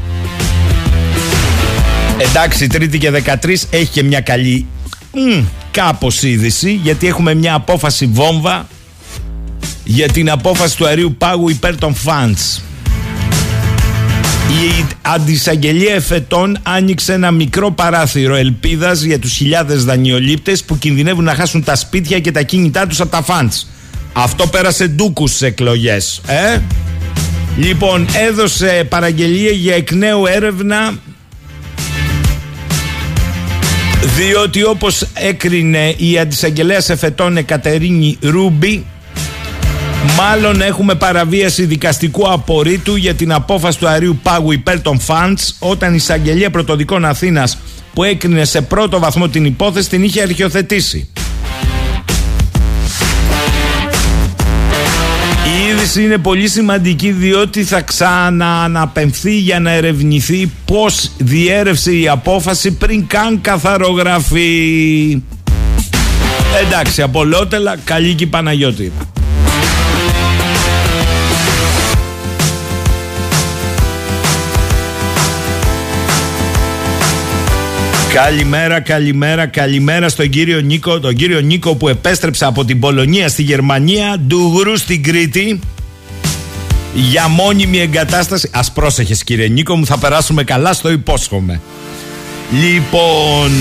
Εντάξει, 2.21 2.67
Τρίτη 2.67 2.97
και 2.97 3.11
13 3.43 3.55
έχει 3.69 3.87
και 3.91 4.03
μια 4.03 4.21
καλή 4.21 4.65
μ, 5.11 5.43
κάπως 5.71 6.23
είδηση 6.23 6.79
γιατί 6.83 7.07
έχουμε 7.07 7.33
μια 7.33 7.53
απόφαση 7.53 8.05
βόμβα 8.05 8.67
για 9.83 10.07
την 10.07 10.29
απόφαση 10.29 10.77
του 10.77 10.87
αερίου 10.87 11.15
πάγου 11.17 11.49
υπέρ 11.49 11.77
των 11.77 11.95
φαντς. 11.95 12.61
Η 14.49 14.85
αντισαγγελία 15.01 15.93
εφετών 15.93 16.57
άνοιξε 16.63 17.13
ένα 17.13 17.31
μικρό 17.31 17.71
παράθυρο 17.71 18.35
ελπίδας 18.35 19.01
για 19.01 19.19
τους 19.19 19.33
χιλιάδες 19.33 19.83
δανειολήπτες 19.83 20.63
που 20.63 20.77
κινδυνεύουν 20.77 21.23
να 21.23 21.35
χάσουν 21.35 21.63
τα 21.63 21.75
σπίτια 21.75 22.19
και 22.19 22.31
τα 22.31 22.41
κίνητά 22.41 22.87
τους 22.87 22.99
από 22.99 23.11
τα 23.11 23.21
φαντς. 23.21 23.69
Αυτό 24.13 24.47
πέρασε 24.47 24.87
ντούκους 24.87 25.29
στις 25.29 25.41
εκλογές. 25.41 26.21
Ε; 26.27 26.59
Λοιπόν, 27.57 28.05
έδωσε 28.29 28.85
παραγγελία 28.89 29.51
για 29.51 29.75
εκ 29.75 29.91
νέου 29.91 30.25
έρευνα 30.25 30.93
διότι 34.01 34.63
όπως 34.63 35.05
έκρινε 35.13 35.93
η 35.97 36.19
αντισαγγελέας 36.19 36.89
εφετών 36.89 37.37
Εκατερίνη 37.37 38.17
Ρούμπι 38.21 38.85
Μάλλον 40.17 40.61
έχουμε 40.61 40.95
παραβίαση 40.95 41.65
δικαστικού 41.65 42.31
απορρίτου 42.31 42.95
για 42.95 43.13
την 43.13 43.31
απόφαση 43.31 43.77
του 43.79 43.87
αερίου 43.87 44.19
πάγου 44.23 44.51
υπέρ 44.51 44.81
των 44.81 44.99
φαντς 44.99 45.55
όταν 45.59 45.91
η 45.93 45.95
εισαγγελία 45.97 46.49
πρωτοδικών 46.49 47.05
Αθήνας 47.05 47.57
που 47.93 48.03
έκρινε 48.03 48.45
σε 48.45 48.61
πρώτο 48.61 48.99
βαθμό 48.99 49.27
την 49.27 49.45
υπόθεση 49.45 49.89
την 49.89 50.03
είχε 50.03 50.21
αρχιοθετήσει. 50.21 51.09
Η 55.79 55.81
είδηση 55.81 56.03
είναι 56.03 56.17
πολύ 56.17 56.47
σημαντική 56.47 57.11
διότι 57.11 57.63
θα 57.63 57.81
ξανααναπεμφθεί 57.81 59.37
για 59.37 59.59
να 59.59 59.71
ερευνηθεί 59.71 60.51
πώς 60.65 61.11
διέρευσε 61.17 61.95
η 61.95 62.07
απόφαση 62.07 62.71
πριν 62.71 63.07
καν 63.07 63.41
καθαρογραφεί. 63.41 65.21
Εντάξει, 66.65 67.01
απολότελα, 67.01 67.77
καλή 67.83 68.13
και 68.13 68.23
η 68.23 68.27
Παναγιώτη. 68.27 68.91
Καλημέρα, 78.13 78.79
καλημέρα, 78.79 79.45
καλημέρα 79.45 80.09
στον 80.09 80.29
κύριο 80.29 80.59
Νίκο. 80.59 80.99
Τον 80.99 81.15
κύριο 81.15 81.39
Νίκο 81.39 81.75
που 81.75 81.87
επέστρεψε 81.87 82.45
από 82.45 82.65
την 82.65 82.79
Πολωνία 82.79 83.27
στη 83.27 83.43
Γερμανία, 83.43 84.17
ντουγρού 84.27 84.77
στην 84.77 85.03
Κρήτη. 85.03 85.59
Για 86.93 87.27
μόνιμη 87.27 87.79
εγκατάσταση. 87.79 88.49
Α 88.53 88.71
πρόσεχες, 88.73 89.23
κύριε 89.23 89.47
Νίκο 89.47 89.75
μου, 89.75 89.85
θα 89.85 89.97
περάσουμε 89.97 90.43
καλά, 90.43 90.73
στο 90.73 90.91
υπόσχομαι. 90.91 91.61
Λοιπόν. 92.51 93.51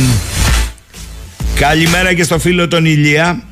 Καλημέρα 1.55 2.15
και 2.15 2.23
στο 2.23 2.39
φίλο 2.39 2.69
τον 2.69 2.85
Ηλία. 2.85 3.43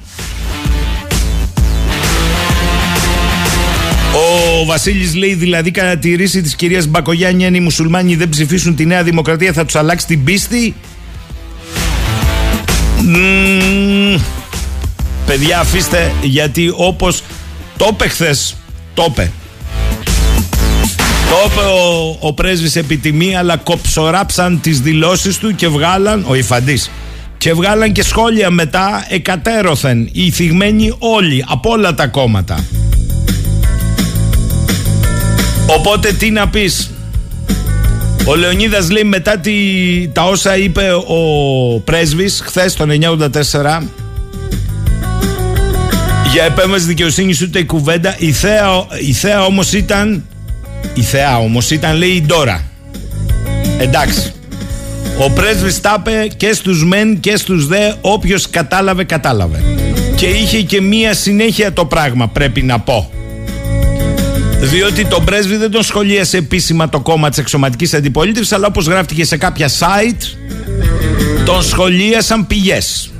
Ο 4.61 4.64
Βασίλης 4.64 5.14
λέει 5.14 5.35
δηλαδή 5.35 5.71
κατά 5.71 5.99
τη 5.99 6.14
ρίση 6.14 6.40
της 6.40 6.57
κυρίας 6.57 6.87
Μπακογιάννη, 6.87 7.47
αν 7.47 7.55
οι 7.55 7.61
μουσουλμάνοι 7.61 8.14
δεν 8.14 8.29
ψηφίσουν 8.29 8.75
τη 8.75 8.87
Νέα 8.87 9.03
Δημοκρατία, 9.03 9.53
θα 9.53 9.64
τους 9.64 9.75
αλλάξει 9.75 10.07
την 10.07 10.25
πίστη; 10.25 10.75
παιδιά, 15.27 15.59
αφήστε 15.59 16.12
γιατί 16.23 16.73
όπως 16.77 17.23
το 17.77 17.88
είπε 17.92 18.09
χθες, 18.09 18.57
το 18.95 19.07
είπε. 19.09 19.31
Το 21.31 21.51
είπε 21.51 21.61
ο, 21.61 22.16
ο 22.21 22.35
πρέσβης 22.35 22.77
επιτιμή, 22.77 23.37
αλλά 23.37 23.57
κοψοράψαν 23.57 24.61
τις 24.61 24.81
δηλώσεις 24.81 25.38
του 25.38 25.55
και 25.55 25.69
βγάλαν, 25.69 26.25
ο 26.29 26.35
Ιφαντής, 26.35 26.90
και 27.38 27.53
βγάλαν 27.53 27.92
και 27.92 28.03
σχόλια 28.03 28.51
μετά 28.51 29.07
εκατέρωθεν, 29.09 30.09
οι 30.12 30.31
θυγμένοι 30.31 30.95
όλοι, 30.99 31.45
από 31.49 31.71
όλα 31.71 31.95
τα 31.95 32.07
κόμματα. 32.07 32.64
Οπότε 35.66 36.12
τι 36.12 36.31
να 36.31 36.48
πεις. 36.48 36.90
Ο 38.24 38.35
Λεωνίδας 38.35 38.90
λέει 38.90 39.05
μετά 39.05 39.38
τη, 39.38 39.52
τα 40.12 40.22
όσα 40.22 40.57
είπε 40.57 40.90
ο 40.92 41.81
πρέσβης 41.81 42.42
χθες 42.44 42.74
τον 42.74 42.90
984 42.90 43.83
για 46.33 46.44
επέμβαση 46.44 46.87
δικαιοσύνη 46.87 47.35
ούτε 47.42 47.59
η 47.59 47.64
κουβέντα. 47.64 48.14
Η 48.18 48.33
θέα, 48.33 48.66
η 49.07 49.12
θέα 49.12 49.44
όμως 49.44 49.72
ήταν 49.72 50.24
η 50.94 51.02
θέα 51.02 51.38
όμως 51.38 51.70
ήταν 51.70 51.96
λέει 51.96 52.09
η 52.09 52.22
Ντόρα. 52.26 52.64
Εντάξει. 53.79 54.33
Ο 55.18 55.31
πρέσβης 55.31 55.81
τα 55.81 55.96
είπε 55.98 56.29
και 56.37 56.52
στους 56.52 56.85
μεν 56.85 57.20
και 57.20 57.37
στους 57.37 57.66
δε 57.66 57.92
όποιος 58.00 58.50
κατάλαβε 58.50 59.05
κατάλαβε 59.05 59.62
και 60.16 60.26
είχε 60.26 60.62
και 60.62 60.81
μία 60.81 61.14
συνέχεια 61.14 61.72
το 61.72 61.85
πράγμα 61.85 62.29
πρέπει 62.29 62.62
να 62.62 62.81
πω 62.81 63.11
διότι 64.61 65.05
τον 65.05 65.25
πρέσβη 65.25 65.57
δεν 65.57 65.71
τον 65.71 65.83
σχολίασε 65.83 66.37
επίσημα 66.37 66.88
το 66.88 67.01
κόμμα 67.01 67.29
της 67.29 67.38
εξωματικής 67.38 67.95
αντιπολίτευσης, 67.95 68.53
αλλά 68.53 68.66
όπως 68.66 68.87
γράφτηκε 68.87 69.25
σε 69.25 69.37
κάποια 69.37 69.69
site, 69.69 70.37
τον 71.45 71.62
σχολίασαν 71.62 72.47
πηγές. 72.47 73.11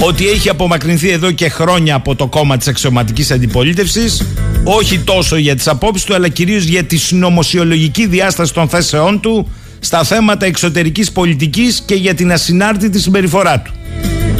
Ότι 0.00 0.28
έχει 0.28 0.48
απομακρυνθεί 0.48 1.10
εδώ 1.10 1.30
και 1.30 1.48
χρόνια 1.48 1.94
από 1.94 2.14
το 2.14 2.26
κόμμα 2.26 2.56
της 2.56 2.66
εξωματικής 2.66 3.30
αντιπολίτευσης, 3.30 4.22
όχι 4.64 4.98
τόσο 4.98 5.36
για 5.36 5.54
τις 5.54 5.68
απόψεις 5.68 6.04
του, 6.04 6.14
αλλά 6.14 6.28
κυρίως 6.28 6.64
για 6.64 6.84
τη 6.84 6.96
συνωμοσιολογική 6.96 8.06
διάσταση 8.06 8.52
των 8.52 8.68
θέσεών 8.68 9.20
του 9.20 9.48
στα 9.80 10.04
θέματα 10.04 10.46
εξωτερικής 10.46 11.12
πολιτικής 11.12 11.82
και 11.86 11.94
για 11.94 12.14
την 12.14 12.32
ασυνάρτητη 12.32 13.00
συμπεριφορά 13.00 13.60
του. 13.60 13.72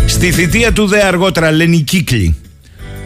Στη 0.07 0.33
θητεία 0.33 0.73
του 0.73 0.87
δε 0.87 1.07
αργότερα 1.07 1.51
λένε 1.51 1.77
κύκλοι 1.77 2.37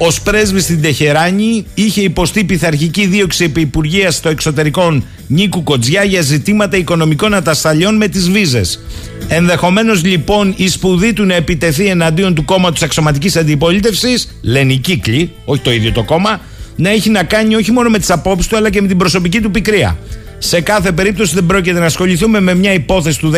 Ω 0.01 0.23
πρέσβης 0.25 0.63
στην 0.63 0.83
Τεχεράνη 0.83 1.67
είχε 1.75 2.01
υποστεί 2.01 2.45
πειθαρχική 2.45 3.07
δίωξη 3.07 3.45
επί 3.45 3.61
Υπουργείας 3.61 4.15
στο 4.15 4.29
εξωτερικών 4.29 5.05
Νίκου 5.27 5.63
Κοτζιά 5.63 6.05
για 6.05 6.21
ζητήματα 6.21 6.77
οικονομικών 6.77 7.35
ατασταλιών 7.35 7.97
με 7.97 8.09
τις 8.09 8.31
βίζες. 8.31 8.81
Ενδεχομένως 9.29 10.05
λοιπόν 10.05 10.55
η 10.57 10.69
σπουδή 10.69 11.13
του 11.13 11.25
να 11.25 11.35
επιτεθεί 11.35 11.87
εναντίον 11.87 12.35
του 12.35 12.45
κόμματος 12.45 12.83
αξιωματικής 12.83 13.37
αντιπολίτευσης, 13.37 14.39
λένε 14.43 14.73
οι 14.73 14.77
κύκλοι, 14.77 15.31
όχι 15.45 15.63
το 15.63 15.73
ίδιο 15.73 15.93
το 15.93 16.05
κόμμα, 16.05 16.41
να 16.77 16.91
έχει 16.91 17.11
να 17.11 17.23
κάνει 17.23 17.55
όχι 17.55 17.73
μόνο 17.73 17.89
με 17.89 17.99
τις 17.99 18.11
απόψεις 18.11 18.47
του 18.47 18.57
αλλά 18.57 18.71
και 18.71 18.81
με 18.83 18.89
την 18.89 18.97
προσωπική 18.97 19.41
του 19.41 19.51
πικρία. 19.51 19.99
Σε 20.39 20.61
κάθε 20.61 20.93
περίπτωση 20.93 21.35
δεν 21.35 21.47
πρόκειται 21.47 21.79
να 21.79 21.87
ασχοληθούμε 21.87 22.41
με 22.41 22.55
μια 22.55 22.73
υπόθεση 22.73 23.19
του 23.19 23.33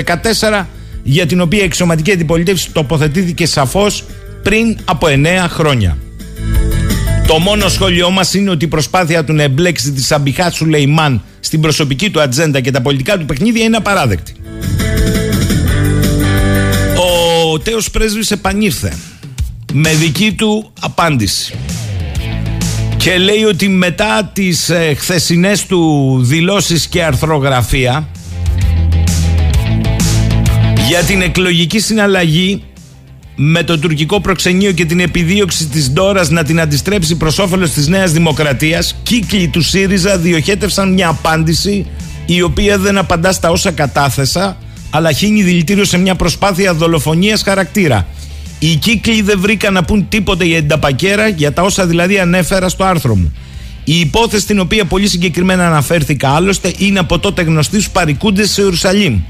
14 0.50 0.64
για 1.02 1.26
την 1.26 1.40
οποία 1.40 1.60
η 1.60 1.64
εξωματική 1.64 2.12
αντιπολίτευση 2.12 2.72
τοποθετήθηκε 2.72 3.46
σαφώς 3.46 4.04
πριν 4.42 4.76
από 4.84 5.06
9 5.10 5.46
χρόνια. 5.48 5.96
Το 7.30 7.38
μόνο 7.38 7.68
σχόλιο 7.68 8.10
μας 8.10 8.34
είναι 8.34 8.50
ότι 8.50 8.64
η 8.64 8.68
προσπάθεια 8.68 9.24
του 9.24 9.32
να 9.32 9.42
εμπλέξει 9.42 9.92
τη 9.92 10.02
Σαμπιχά 10.02 10.50
Σουλεϊμάν 10.50 11.22
στην 11.40 11.60
προσωπική 11.60 12.10
του 12.10 12.20
ατζέντα 12.20 12.60
και 12.60 12.70
τα 12.70 12.80
πολιτικά 12.80 13.18
του 13.18 13.24
παιχνίδια 13.24 13.64
είναι 13.64 13.76
απαράδεκτη. 13.76 14.34
Ο 17.52 17.58
τέος 17.58 17.90
πρέσβης 17.90 18.30
επανήρθε 18.30 18.96
με 19.72 19.90
δική 19.94 20.32
του 20.32 20.72
απάντηση 20.80 21.54
και 22.96 23.18
λέει 23.18 23.44
ότι 23.44 23.68
μετά 23.68 24.30
τις 24.32 24.68
ε, 24.68 24.94
χθεσινές 24.94 25.66
του 25.66 26.16
δηλώσεις 26.22 26.86
και 26.86 27.04
αρθρογραφία 27.04 28.08
για 30.88 31.02
την 31.02 31.22
εκλογική 31.22 31.78
συναλλαγή 31.78 32.62
με 33.42 33.62
το 33.62 33.78
τουρκικό 33.78 34.20
προξενείο 34.20 34.72
και 34.72 34.84
την 34.84 35.00
επιδίωξη 35.00 35.66
της 35.66 35.90
Ντόρας 35.90 36.30
να 36.30 36.44
την 36.44 36.60
αντιστρέψει 36.60 37.16
προς 37.16 37.38
όφελος 37.38 37.70
της 37.70 37.88
Νέας 37.88 38.12
Δημοκρατίας 38.12 38.96
κύκλοι 39.02 39.48
του 39.48 39.60
ΣΥΡΙΖΑ 39.62 40.18
διοχέτευσαν 40.18 40.92
μια 40.92 41.08
απάντηση 41.08 41.86
η 42.26 42.42
οποία 42.42 42.78
δεν 42.78 42.98
απαντά 42.98 43.32
στα 43.32 43.50
όσα 43.50 43.70
κατάθεσα 43.70 44.56
αλλά 44.90 45.12
χύνει 45.12 45.42
δηλητήριο 45.42 45.84
σε 45.84 45.98
μια 45.98 46.14
προσπάθεια 46.14 46.74
δολοφονίας 46.74 47.42
χαρακτήρα. 47.42 48.06
Οι 48.58 48.74
κύκλοι 48.74 49.22
δεν 49.22 49.40
βρήκαν 49.40 49.72
να 49.72 49.84
πούν 49.84 50.08
τίποτε 50.08 50.44
για 50.44 50.58
την 50.58 50.68
ταπακέρα 50.68 51.28
για 51.28 51.52
τα 51.52 51.62
όσα 51.62 51.86
δηλαδή 51.86 52.18
ανέφερα 52.18 52.68
στο 52.68 52.84
άρθρο 52.84 53.16
μου. 53.16 53.32
Η 53.84 54.00
υπόθεση 54.00 54.46
την 54.46 54.60
οποία 54.60 54.84
πολύ 54.84 55.08
συγκεκριμένα 55.08 55.66
αναφέρθηκα 55.66 56.28
άλλωστε 56.28 56.72
είναι 56.78 56.98
από 56.98 57.18
τότε 57.18 57.42
γνωστή 57.42 57.80
στους 57.80 57.90
παρικούντες 57.90 58.50
σε 58.50 58.62
Ιερουσαλήμ. 58.62 59.20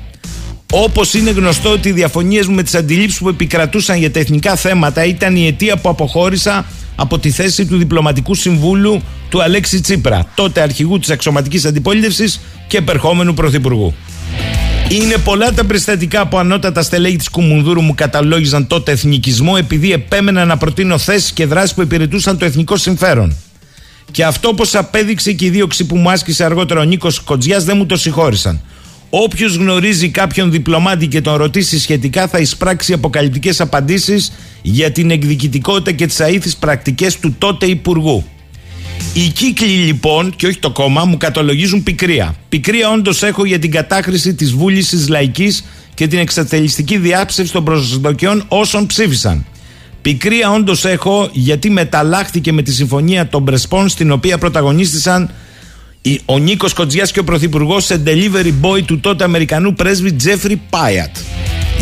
Όπως 0.70 1.14
είναι 1.14 1.30
γνωστό 1.30 1.70
ότι 1.70 1.88
οι 1.88 1.92
διαφωνίες 1.92 2.46
μου 2.46 2.54
με 2.54 2.62
τις 2.62 2.74
αντιλήψεις 2.74 3.18
που 3.18 3.28
επικρατούσαν 3.28 3.98
για 3.98 4.10
τα 4.10 4.18
εθνικά 4.18 4.56
θέματα 4.56 5.04
ήταν 5.04 5.36
η 5.36 5.46
αιτία 5.46 5.76
που 5.76 5.88
αποχώρησα 5.88 6.64
από 6.96 7.18
τη 7.18 7.30
θέση 7.30 7.66
του 7.66 7.76
Διπλωματικού 7.76 8.34
Συμβούλου 8.34 9.02
του 9.28 9.42
Αλέξη 9.42 9.80
Τσίπρα, 9.80 10.26
τότε 10.34 10.60
αρχηγού 10.60 10.98
της 10.98 11.10
αξιωματικής 11.10 11.64
αντιπολίτευσης 11.64 12.40
και 12.66 12.76
επερχόμενου 12.76 13.34
Πρωθυπουργού. 13.34 13.94
Είναι 14.88 15.16
πολλά 15.16 15.52
τα 15.52 15.64
περιστατικά 15.64 16.26
που 16.26 16.38
ανώτατα 16.38 16.82
στελέχη 16.82 17.16
της 17.16 17.28
Κουμουνδούρου 17.28 17.80
μου 17.80 17.94
καταλόγιζαν 17.94 18.66
τότε 18.66 18.92
εθνικισμό 18.92 19.54
επειδή 19.58 19.92
επέμενα 19.92 20.44
να 20.44 20.56
προτείνω 20.56 20.98
θέσεις 20.98 21.32
και 21.32 21.46
δράσεις 21.46 21.74
που 21.74 21.82
υπηρετούσαν 21.82 22.38
το 22.38 22.44
εθνικό 22.44 22.76
συμφέρον. 22.76 23.36
Και 24.10 24.24
αυτό, 24.24 24.48
όπως 24.48 24.74
απέδειξε 24.74 25.32
και 25.32 25.44
η 25.44 25.50
δίωξη 25.50 25.86
που 25.86 25.96
μου 25.96 26.10
άσκησε 26.10 26.44
αργότερα 26.44 26.80
ο 26.80 26.84
Νίκος 26.84 27.20
Κοτζιά, 27.20 27.58
δεν 27.58 27.76
μου 27.76 27.86
το 27.86 27.96
συγχώρησαν. 27.96 28.60
Όποιος 29.10 29.56
γνωρίζει 29.56 30.08
κάποιον 30.08 30.50
διπλωμάτη 30.50 31.06
και 31.06 31.20
τον 31.20 31.34
ρωτήσει 31.34 31.78
σχετικά 31.78 32.28
θα 32.28 32.38
εισπράξει 32.38 32.92
αποκαλυπτικές 32.92 33.60
απαντήσεις 33.60 34.32
για 34.62 34.90
την 34.90 35.10
εκδικητικότητα 35.10 35.92
και 35.92 36.06
τις 36.06 36.20
αήθεις 36.20 36.56
πρακτικές 36.56 37.18
του 37.18 37.34
τότε 37.38 37.66
Υπουργού. 37.66 38.24
Οι 39.14 39.28
κύκλοι 39.28 39.66
λοιπόν, 39.66 40.36
και 40.36 40.46
όχι 40.46 40.58
το 40.58 40.70
κόμμα, 40.70 41.04
μου 41.04 41.16
καταλογίζουν 41.16 41.82
πικρία. 41.82 42.34
Πικρία 42.48 42.90
όντως 42.90 43.22
έχω 43.22 43.44
για 43.44 43.58
την 43.58 43.70
κατάχρηση 43.70 44.34
της 44.34 44.52
βούλησης 44.52 45.08
λαϊκής 45.08 45.64
και 45.94 46.06
την 46.06 46.18
εξατελιστική 46.18 46.96
διάψευση 46.98 47.52
των 47.52 47.64
προσδοκιών 47.64 48.44
όσων 48.48 48.86
ψήφισαν. 48.86 49.44
Πικρία 50.02 50.50
όντως 50.50 50.84
έχω 50.84 51.28
γιατί 51.32 51.70
μεταλλάχθηκε 51.70 52.52
με 52.52 52.62
τη 52.62 52.72
συμφωνία 52.72 53.28
των 53.28 53.44
Πρεσπών 53.44 53.88
στην 53.88 54.10
οποία 54.10 54.38
πρωταγωνίστησαν 54.38 55.30
ο 56.24 56.38
Νίκος 56.38 56.72
Κοτζιάς 56.72 57.12
και 57.12 57.18
ο 57.18 57.24
Πρωθυπουργός 57.24 57.84
σε 57.84 58.02
delivery 58.06 58.52
boy 58.62 58.82
του 58.84 59.00
τότε 59.00 59.24
Αμερικανού 59.24 59.74
πρέσβη 59.74 60.12
Τζέφρι 60.12 60.60
Πάιατ. 60.70 61.16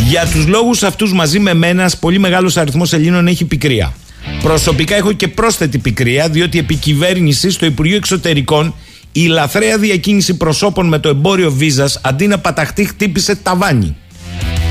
Για 0.08 0.26
τους 0.32 0.46
λόγους 0.46 0.82
αυτούς, 0.82 1.12
μαζί 1.12 1.38
με 1.38 1.54
μένα, 1.54 1.82
ένα 1.82 1.92
πολύ 2.00 2.18
μεγάλος 2.18 2.56
αριθμός 2.56 2.92
Ελλήνων 2.92 3.26
έχει 3.26 3.44
πικρία. 3.44 3.94
Προσωπικά 4.42 4.96
έχω 4.96 5.12
και 5.12 5.28
πρόσθετη 5.28 5.78
πικρία, 5.78 6.28
διότι 6.28 6.58
επί 6.58 6.74
κυβέρνησης 6.74 7.54
στο 7.54 7.66
Υπουργείο 7.66 7.96
Εξωτερικών 7.96 8.74
η 9.12 9.26
λαθρέα 9.26 9.78
διακίνηση 9.78 10.34
προσώπων 10.34 10.88
με 10.88 10.98
το 10.98 11.08
εμπόριο 11.08 11.52
βίζας 11.52 12.00
αντί 12.02 12.26
να 12.26 12.38
παταχτεί 12.38 12.84
χτύπησε 12.84 13.36
ταβάνι. 13.36 13.96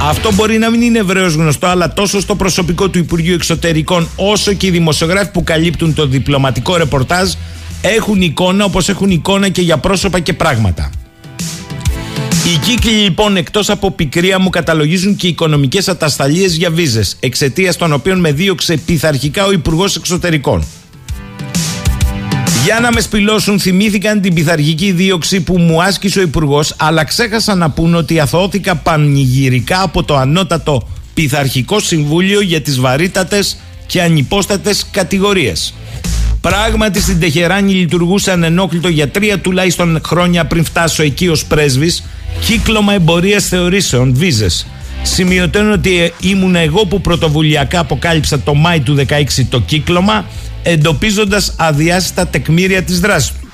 Αυτό 0.01 0.33
μπορεί 0.33 0.57
να 0.57 0.69
μην 0.69 0.81
είναι 0.81 0.99
ευρέως 0.99 1.33
γνωστό, 1.33 1.67
αλλά 1.67 1.93
τόσο 1.93 2.19
στο 2.19 2.35
προσωπικό 2.35 2.89
του 2.89 2.97
Υπουργείου 2.97 3.33
Εξωτερικών, 3.33 4.09
όσο 4.15 4.53
και 4.53 4.67
οι 4.67 4.69
δημοσιογράφοι 4.69 5.31
που 5.31 5.43
καλύπτουν 5.43 5.93
το 5.93 6.07
διπλωματικό 6.07 6.75
ρεπορτάζ, 6.75 7.31
έχουν 7.81 8.21
εικόνα 8.21 8.65
όπως 8.65 8.89
έχουν 8.89 9.09
εικόνα 9.09 9.49
και 9.49 9.61
για 9.61 9.77
πρόσωπα 9.77 10.19
και 10.19 10.33
πράγματα. 10.33 10.91
Οι 12.53 12.57
κύκλοι 12.57 12.91
λοιπόν 12.91 13.37
εκτός 13.37 13.69
από 13.69 13.91
πικρία 13.91 14.39
μου 14.39 14.49
καταλογίζουν 14.49 15.15
και 15.15 15.27
οικονομικές 15.27 15.87
ατασταλίες 15.87 16.55
για 16.55 16.69
βίζες, 16.71 17.17
εξαιτίας 17.19 17.75
των 17.75 17.93
οποίων 17.93 18.19
με 18.19 18.31
δίωξε 18.31 18.77
πειθαρχικά 18.77 19.45
ο 19.45 19.51
Υπουργός 19.51 19.95
Εξωτερικών. 19.95 20.63
Για 22.63 22.79
να 22.79 22.91
με 22.91 23.01
σπηλώσουν, 23.01 23.59
θυμήθηκαν 23.59 24.21
την 24.21 24.33
πειθαρχική 24.33 24.91
δίωξη 24.91 25.41
που 25.41 25.57
μου 25.57 25.83
άσκησε 25.83 26.19
ο 26.19 26.21
Υπουργός, 26.21 26.73
αλλά 26.77 27.03
ξέχασαν 27.03 27.57
να 27.57 27.69
πούν 27.69 27.95
ότι 27.95 28.19
αθώθηκα 28.19 28.75
πανηγυρικά 28.75 29.81
από 29.81 30.03
το 30.03 30.15
ανώτατο 30.15 30.87
πειθαρχικό 31.13 31.79
συμβούλιο 31.79 32.41
για 32.41 32.61
τις 32.61 32.79
βαρύτατες 32.79 33.57
και 33.85 34.01
ανυπόστατες 34.01 34.85
κατηγορίες. 34.91 35.73
Πράγματι 36.47 37.01
στην 37.01 37.19
Τεχεράνη 37.19 37.73
λειτουργούσαν 37.73 38.43
ενόχλητο 38.43 38.87
για 38.87 39.07
τρία 39.09 39.39
τουλάχιστον 39.39 40.01
χρόνια 40.05 40.45
πριν 40.45 40.63
φτάσω 40.65 41.03
εκεί 41.03 41.27
ως 41.27 41.45
πρέσβης 41.45 42.03
κύκλωμα 42.39 42.93
εμπορίας 42.93 43.47
θεωρήσεων, 43.47 44.13
βίζες. 44.15 44.67
Σημειωτένω 45.03 45.73
ότι 45.73 46.13
ήμουν 46.21 46.55
εγώ 46.55 46.85
που 46.85 47.01
πρωτοβουλιακά 47.01 47.79
αποκάλυψα 47.79 48.39
το 48.39 48.53
Μάη 48.53 48.79
του 48.79 48.95
16 49.07 49.45
το 49.49 49.59
κύκλωμα, 49.59 50.25
εντοπίζοντας 50.63 51.53
αδιάστατα 51.57 52.27
τεκμήρια 52.29 52.83
της 52.83 52.99
δράσης 52.99 53.29
του. 53.29 53.47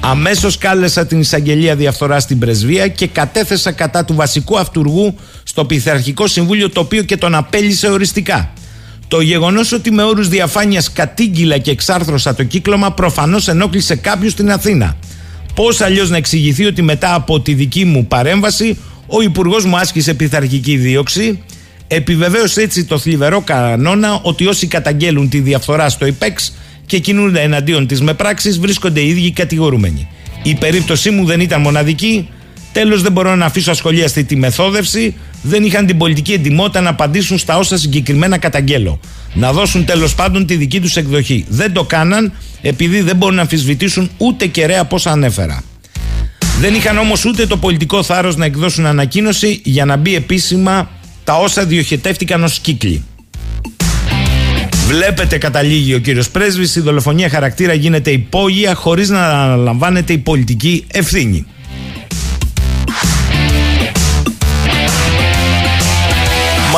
Αμέσως 0.00 0.58
κάλεσα 0.58 1.06
την 1.06 1.20
εισαγγελία 1.20 1.76
διαφθοράς 1.76 2.22
στην 2.22 2.38
πρεσβεία 2.38 2.88
και 2.88 3.06
κατέθεσα 3.06 3.72
κατά 3.72 4.04
του 4.04 4.14
βασικού 4.14 4.58
αυτούργου 4.58 5.16
στο 5.42 5.64
Πειθαρχικό 5.64 6.26
Συμβούλιο, 6.26 6.70
το 6.70 6.80
οποίο 6.80 7.02
και 7.02 7.16
τον 7.16 7.34
απέλησε 7.34 7.88
οριστικά. 7.88 8.52
Το 9.08 9.20
γεγονός 9.20 9.72
ότι 9.72 9.92
με 9.92 10.02
όρους 10.02 10.28
διαφάνειας 10.28 10.92
κατήγγυλα 10.92 11.58
και 11.58 11.70
εξάρθρωσα 11.70 12.34
το 12.34 12.44
κύκλωμα 12.44 12.92
προφανώς 12.92 13.48
ενόχλησε 13.48 13.96
κάποιους 13.96 14.32
στην 14.32 14.50
Αθήνα. 14.50 14.96
Πώς 15.54 15.80
αλλιώς 15.80 16.10
να 16.10 16.16
εξηγηθεί 16.16 16.64
ότι 16.64 16.82
μετά 16.82 17.14
από 17.14 17.40
τη 17.40 17.54
δική 17.54 17.84
μου 17.84 18.06
παρέμβαση 18.06 18.78
ο 19.06 19.22
Υπουργός 19.22 19.64
μου 19.64 19.76
άσκησε 19.76 20.14
πειθαρχική 20.14 20.76
δίωξη, 20.76 21.42
επιβεβαίωσε 21.86 22.62
έτσι 22.62 22.84
το 22.84 22.98
θλιβερό 22.98 23.40
κανόνα 23.40 24.20
ότι 24.22 24.46
όσοι 24.46 24.66
καταγγέλουν 24.66 25.28
τη 25.28 25.40
διαφθορά 25.40 25.88
στο 25.88 26.06
ΙΠΕΞ 26.06 26.52
και 26.86 26.98
κινούνται 26.98 27.40
εναντίον 27.40 27.86
της 27.86 28.00
με 28.00 28.14
πράξεις 28.14 28.58
βρίσκονται 28.58 29.00
οι 29.00 29.08
ίδιοι 29.08 29.32
κατηγορούμενοι. 29.32 30.08
Η 30.42 30.54
περίπτωσή 30.54 31.10
μου 31.10 31.24
δεν 31.24 31.40
ήταν 31.40 31.60
μοναδική. 31.60 32.28
Τέλος, 32.72 33.02
δεν 33.02 33.12
μπορώ 33.12 33.36
να 33.36 33.44
αφήσω 33.44 33.70
ασχολίαστη 33.70 34.24
τη 34.24 34.36
μεθόδευση. 34.36 35.14
Δεν 35.46 35.64
είχαν 35.64 35.86
την 35.86 35.98
πολιτική 35.98 36.32
εντυμότητα 36.32 36.80
να 36.80 36.90
απαντήσουν 36.90 37.38
στα 37.38 37.58
όσα 37.58 37.78
συγκεκριμένα 37.78 38.38
καταγγέλω. 38.38 39.00
Να 39.34 39.52
δώσουν 39.52 39.84
τέλος 39.84 40.14
πάντων 40.14 40.46
τη 40.46 40.56
δική 40.56 40.80
τους 40.80 40.96
εκδοχή. 40.96 41.44
Δεν 41.48 41.72
το 41.72 41.84
κάναν 41.84 42.32
επειδή 42.62 43.00
δεν 43.00 43.16
μπορούν 43.16 43.34
να 43.34 43.40
αμφισβητήσουν 43.40 44.10
ούτε 44.16 44.46
κεραία 44.46 44.84
πόσα 44.84 45.10
ανέφερα. 45.10 45.62
Δεν 46.60 46.74
είχαν 46.74 46.98
όμως 46.98 47.24
ούτε 47.24 47.46
το 47.46 47.56
πολιτικό 47.56 48.02
θάρρος 48.02 48.36
να 48.36 48.44
εκδώσουν 48.44 48.86
ανακοίνωση 48.86 49.60
για 49.64 49.84
να 49.84 49.96
μπει 49.96 50.14
επίσημα 50.14 50.90
τα 51.24 51.34
όσα 51.34 51.64
διοχετεύτηκαν 51.64 52.44
ως 52.44 52.58
κύκλοι. 52.58 53.04
Βλέπετε 54.86 55.38
καταλήγει 55.38 55.94
ο 55.94 55.98
κύριος 55.98 56.30
Πρέσβης, 56.30 56.76
η 56.76 56.80
δολοφονία 56.80 57.28
χαρακτήρα 57.28 57.72
γίνεται 57.72 58.10
υπόγεια 58.10 58.74
χωρίς 58.74 59.08
να 59.08 59.28
αναλαμβάνεται 59.28 60.12
η 60.12 60.18
πολιτική 60.18 60.84
ευθύνη. 60.92 61.46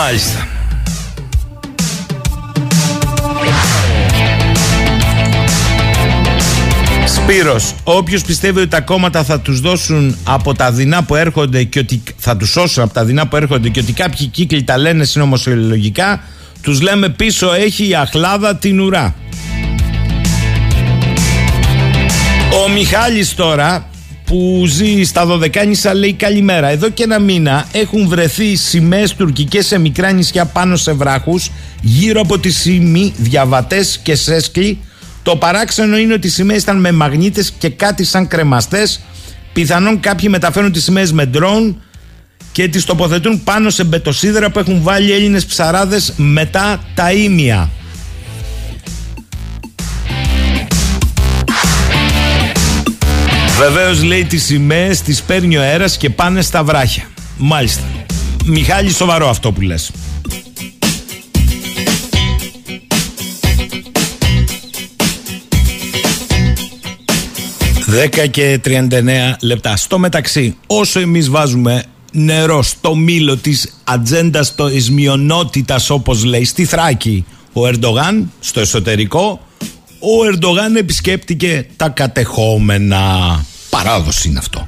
Μάλιστα. 0.06 0.46
Σπύρος, 7.06 7.74
όποιος 7.84 8.22
πιστεύει 8.22 8.58
ότι 8.58 8.68
τα 8.68 8.80
κόμματα 8.80 9.24
θα 9.24 9.40
τους 9.40 9.60
δώσουν 9.60 10.16
από 10.24 10.54
τα 10.54 10.72
δεινά 10.72 11.02
που 11.02 11.14
έρχονται 11.14 11.64
και 11.64 11.78
ότι 11.78 12.02
θα 12.16 12.36
τους 12.36 12.50
σώσουν 12.50 12.82
από 12.82 12.92
τα 12.92 13.04
δεινά 13.04 13.26
που 13.26 13.36
έρχονται 13.36 13.68
και 13.68 13.80
ότι 13.80 13.92
κάποιοι 13.92 14.26
κύκλοι 14.26 14.64
τα 14.64 14.78
λένε 14.78 15.04
συνωμοσιολογικά, 15.04 16.22
τους 16.62 16.80
λέμε 16.80 17.08
πίσω 17.08 17.52
έχει 17.52 17.88
η 17.88 17.94
αχλάδα 17.94 18.56
την 18.56 18.80
ουρά. 18.80 19.14
Ο 22.64 22.70
Μιχάλης 22.70 23.34
τώρα 23.34 23.88
που 24.26 24.62
ζει 24.66 25.02
στα 25.02 25.26
Δωδεκάνησα 25.26 25.94
λέει 25.94 26.12
καλημέρα. 26.12 26.68
Εδώ 26.68 26.88
και 26.88 27.02
ένα 27.02 27.18
μήνα 27.18 27.66
έχουν 27.72 28.08
βρεθεί 28.08 28.56
σημαίες 28.56 29.14
τουρκικές 29.14 29.66
σε 29.66 29.78
μικρά 29.78 30.12
νησιά 30.12 30.44
πάνω 30.44 30.76
σε 30.76 30.92
βράχους 30.92 31.50
γύρω 31.82 32.20
από 32.20 32.38
τη 32.38 32.50
Σίμη, 32.50 33.12
διαβατές 33.16 34.00
και 34.02 34.14
σέσκλι. 34.14 34.78
Το 35.22 35.36
παράξενο 35.36 35.98
είναι 35.98 36.12
ότι 36.12 36.26
οι 36.26 36.30
σημαίες 36.30 36.62
ήταν 36.62 36.80
με 36.80 36.92
μαγνήτες 36.92 37.52
και 37.58 37.68
κάτι 37.68 38.04
σαν 38.04 38.26
κρεμαστές. 38.26 39.00
Πιθανόν 39.52 40.00
κάποιοι 40.00 40.28
μεταφέρουν 40.30 40.72
τις 40.72 40.84
σημαίες 40.84 41.12
με 41.12 41.26
ντρόν 41.26 41.82
και 42.52 42.68
τις 42.68 42.84
τοποθετούν 42.84 43.44
πάνω 43.44 43.70
σε 43.70 43.84
μπετοσίδερα 43.84 44.50
που 44.50 44.58
έχουν 44.58 44.82
βάλει 44.82 45.12
Έλληνες 45.12 45.46
ψαράδες 45.46 46.12
μετά 46.16 46.80
τα 46.94 47.12
ίμια. 47.12 47.70
Βεβαίως 53.58 54.02
λέει 54.02 54.24
τις 54.24 54.44
σημαίες 54.44 55.00
τις 55.00 55.22
παίρνει 55.22 55.56
ο 55.56 55.60
αέρας 55.60 55.96
και 55.96 56.10
πάνε 56.10 56.42
στα 56.42 56.64
βράχια. 56.64 57.04
Μάλιστα. 57.38 57.82
Μιχάλη, 58.44 58.90
σοβαρό 58.92 59.28
αυτό 59.28 59.52
που 59.52 59.60
λες. 59.60 59.90
10 67.86 68.26
και 68.30 68.60
39 68.64 69.36
λεπτά. 69.40 69.76
Στο 69.76 69.98
μεταξύ, 69.98 70.56
όσο 70.66 71.00
εμείς 71.00 71.28
βάζουμε 71.28 71.84
νερό 72.12 72.62
στο 72.62 72.94
μήλο 72.94 73.36
της 73.36 73.74
ατζέντα 73.84 74.46
τη 74.70 74.92
μειονότητας, 74.92 75.90
όπως 75.90 76.24
λέει, 76.24 76.44
στη 76.44 76.64
Θράκη 76.64 77.24
ο 77.52 77.66
Ερντογάν, 77.66 78.32
στο 78.40 78.60
εσωτερικό, 78.60 79.40
ο 79.98 80.26
Ερντογάν 80.32 80.76
επισκέπτηκε 80.76 81.66
τα 81.76 81.88
κατεχόμενα. 81.88 83.00
Παράδοση 83.70 84.28
είναι 84.28 84.38
αυτό. 84.38 84.66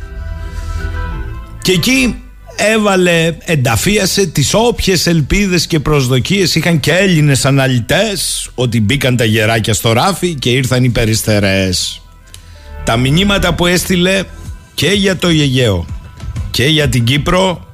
Και 1.63 1.73
εκεί 1.73 2.15
έβαλε, 2.57 3.37
ενταφίασε 3.45 4.27
τις 4.27 4.55
όποιες 4.55 5.07
ελπίδες 5.07 5.67
και 5.67 5.81
προσδοκίες 5.81 6.55
είχαν 6.55 6.81
και 6.81 6.93
Έλληνες 6.93 7.45
αναλυτές 7.45 8.51
ότι 8.55 8.81
μπήκαν 8.81 9.17
τα 9.17 9.25
γεράκια 9.25 9.75
στο 9.75 9.93
ράφι 9.93 10.35
και 10.35 10.51
ήρθαν 10.51 10.85
οι 10.85 10.89
περιστερές. 10.89 12.03
Τα 12.85 12.97
μηνύματα 12.97 13.55
που 13.55 13.67
έστειλε 13.67 14.23
και 14.75 14.87
για 14.87 15.17
το 15.17 15.29
Αιγαίο 15.29 15.87
και 16.51 16.65
για 16.65 16.89
την 16.89 17.05
Κύπρο 17.05 17.67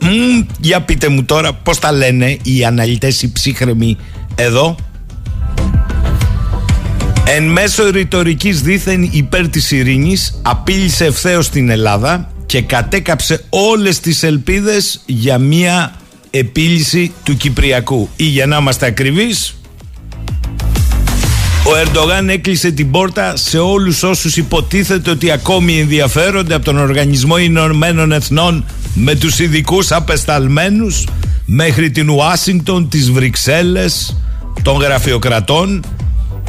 μ, 0.00 0.40
για 0.60 0.80
πείτε 0.80 1.08
μου 1.08 1.24
τώρα 1.24 1.52
πώς 1.52 1.78
τα 1.78 1.92
λένε 1.92 2.36
οι 2.42 2.64
αναλυτές 2.64 3.22
οι 3.22 3.32
ψύχρεμοι 3.32 3.96
εδώ 4.34 4.76
Εν 7.28 7.44
μέσω 7.44 7.90
ρητορικής 7.90 8.60
δίθεν 8.60 9.08
υπέρ 9.12 9.48
της 9.48 9.70
ειρήνης 9.70 10.40
απείλησε 10.42 11.04
ευθέως 11.04 11.48
την 11.48 11.68
Ελλάδα 11.68 12.30
και 12.46 12.62
κατέκαψε 12.62 13.44
όλες 13.48 14.00
τις 14.00 14.22
ελπίδες 14.22 15.02
για 15.06 15.38
μια 15.38 15.94
επίλυση 16.30 17.12
του 17.24 17.36
Κυπριακού. 17.36 18.08
Ή 18.16 18.24
για 18.24 18.46
να 18.46 18.56
είμαστε 18.56 18.86
ακριβείς 18.86 19.56
ο 21.64 21.70
Ερντογάν 21.76 22.28
έκλεισε 22.28 22.70
την 22.70 22.90
πόρτα 22.90 23.36
σε 23.36 23.58
όλους 23.58 24.02
όσους 24.02 24.36
υποτίθεται 24.36 25.10
ότι 25.10 25.30
ακόμη 25.30 25.78
ενδιαφέρονται 25.78 26.54
από 26.54 26.64
τον 26.64 26.78
Οργανισμό 26.78 27.38
Ηνωμένων 27.38 28.12
Εθνών 28.12 28.64
με 28.94 29.14
τους 29.14 29.38
ειδικούς 29.38 29.92
απεσταλμένους 29.92 31.06
μέχρι 31.44 31.90
την 31.90 32.10
Ουάσιγκτον, 32.10 32.88
τις 32.88 33.10
Βρυξέλλες 33.10 34.16
των 34.62 34.76
γραφειοκρατών 34.76 35.84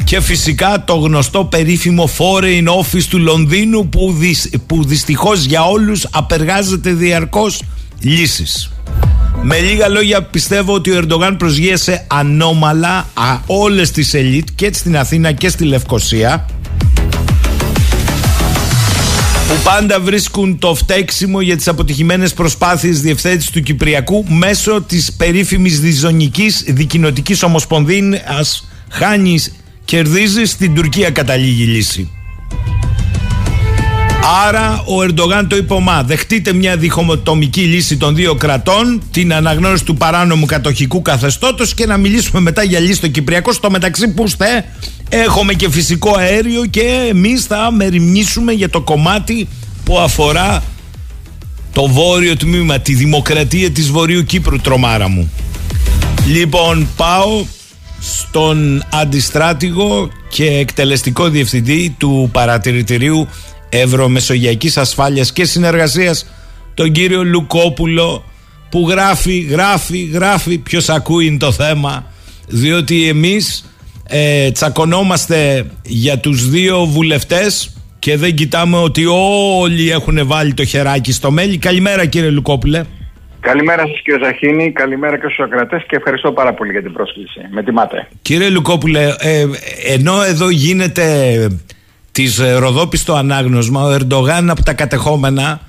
και 0.08 0.22
φυσικά 0.22 0.84
το 0.86 0.96
γνωστό 0.96 1.46
περίφημο 1.46 2.10
Foreign 2.18 2.68
Office 2.82 3.04
του 3.10 3.20
Λονδίνου 3.20 3.90
που, 3.90 4.16
δυ, 4.18 4.36
που 4.66 4.84
δυστυχώς 4.86 5.44
για 5.44 5.64
όλους 5.64 6.08
απεργάζεται 6.12 6.92
διαρκώς 6.92 7.62
λύσεις. 8.02 8.72
Με 9.42 9.60
λίγα 9.60 9.88
λόγια 9.88 10.24
πιστεύω 10.24 10.74
ότι 10.74 10.92
ο 10.92 10.98
Ερντογάν 10.98 11.36
προσγείασε 11.38 12.06
ανώμαλα 12.08 13.08
α, 13.14 13.38
όλες 13.46 13.92
τις 13.92 14.14
ελίτ 14.14 14.48
και 14.56 14.70
στην 14.74 14.98
Αθήνα 14.98 15.32
και 15.32 15.50
στη 15.50 15.64
Λευκοσία 15.64 16.46
που 19.48 19.56
πάντα 19.64 20.00
βρίσκουν 20.00 20.60
το 20.60 20.76
φταίξιμο 20.76 21.42
για 21.42 21.56
τις 21.56 21.68
αποτυχημένες 21.68 22.34
προσπάθειες 22.34 23.02
διευθέτησης 23.02 23.50
του 23.50 23.62
Κυπριακού 23.62 24.26
μέσω 24.30 24.82
της 24.82 25.14
περίφημης 25.14 25.80
διζωνικής 25.80 26.64
δικοινοτικής 26.68 27.44
ομοσπονδίας 27.44 28.68
χάνει 28.90 29.40
κερδίζεις 29.88 30.50
στην 30.50 30.74
Τουρκία 30.74 31.10
καταλήγει 31.10 31.64
λύση. 31.64 32.10
Άρα 34.48 34.84
ο 34.86 35.04
Ερντογάν 35.04 35.48
το 35.48 35.56
είπε 35.56 35.74
ομά. 35.74 36.04
Δεχτείτε 36.04 36.54
μια 36.54 36.78
διχομοτομική 36.78 37.62
λύση 37.62 37.98
των 37.98 38.16
δύο 38.16 38.36
κρατών, 38.36 39.02
την 39.12 39.34
αναγνώριση 39.34 39.84
του 39.84 39.96
παράνομου 39.96 40.46
κατοχικού 40.46 41.02
καθεστώτος 41.02 41.74
και 41.74 41.86
να 41.86 41.98
μιλήσουμε 41.98 42.40
μετά 42.40 42.64
για 42.64 42.80
λύση 42.80 42.94
στο 42.94 43.08
Κυπριακό. 43.08 43.52
Στο 43.54 43.70
μεταξύ, 43.70 44.08
που 44.08 44.24
είστε, 44.24 44.66
έχουμε 45.10 45.54
και 45.54 45.70
φυσικό 45.70 46.16
αέριο 46.18 46.66
και 46.66 47.08
εμείς 47.10 47.44
θα 47.44 47.72
μεριμνήσουμε 47.72 48.52
για 48.52 48.70
το 48.70 48.82
κομμάτι 48.82 49.48
που 49.84 50.00
αφορά 50.00 50.64
το 51.74 51.88
βόρειο 51.88 52.36
τμήμα, 52.36 52.80
τη 52.80 52.94
δημοκρατία 52.94 53.72
της 53.72 53.90
Βορείου 53.90 54.24
Κύπρου, 54.24 54.60
τρομάρα 54.60 55.08
μου. 55.08 55.32
Λοιπόν, 56.28 56.88
πάω 56.96 57.46
στον 58.00 58.84
αντιστράτηγο 58.92 60.10
και 60.30 60.46
εκτελεστικό 60.46 61.30
διευθυντή 61.30 61.96
του 61.98 62.30
παρατηρητηρίου 62.32 63.28
Ευρωμεσογειακής 63.70 64.78
Ασφάλειας 64.78 65.32
και 65.32 65.46
Συνεργασίας 65.46 66.26
τον 66.74 66.92
κύριο 66.92 67.24
Λουκόπουλο 67.24 68.24
που 68.70 68.90
γράφει, 68.90 69.40
γράφει, 69.40 70.04
γράφει 70.04 70.58
ποιος 70.58 70.90
ακούει 70.90 71.38
το 71.38 71.52
θέμα 71.52 72.06
διότι 72.48 73.08
εμείς 73.08 73.66
ε, 74.04 74.52
τσακωνόμαστε 74.52 75.66
για 75.86 76.20
τους 76.20 76.50
δύο 76.50 76.86
βουλευτές 76.86 77.70
και 78.00 78.18
δεν 78.18 78.36
κοιτάμε 78.36 78.78
ότι 78.78 79.06
όλοι 79.60 79.92
έχουν 79.92 80.28
βάλει 80.28 80.54
το 80.54 80.66
χεράκι 80.66 81.12
στο 81.12 81.32
μέλι. 81.32 81.58
Καλημέρα 81.58 82.06
κύριε 82.06 82.30
Λουκόπουλε. 82.30 82.84
Καλημέρα 83.48 83.88
σας 83.88 84.02
κύριε 84.02 84.26
Ζαχίνη, 84.26 84.72
καλημέρα 84.72 85.18
και 85.18 85.26
στους 85.26 85.40
ακρατές 85.40 85.84
και 85.88 85.96
ευχαριστώ 85.96 86.32
πάρα 86.32 86.54
πολύ 86.54 86.72
για 86.72 86.82
την 86.82 86.94
πρόσκληση. 86.94 87.40
Με 87.50 87.64
τιμάτε. 87.64 88.08
Κύριε 88.22 88.50
Λουκόπουλε, 88.50 89.06
ε, 89.20 89.46
ενώ 89.94 90.22
εδώ 90.22 90.50
γίνεται 90.50 91.06
της 92.12 92.40
ε, 92.40 92.54
Ροδόπης 92.54 93.10
ανάγνωσμα, 93.10 93.84
ο 93.84 93.92
Ερντογάν 93.92 94.50
από 94.50 94.64
τα 94.64 94.74
κατεχόμενα 94.74 95.60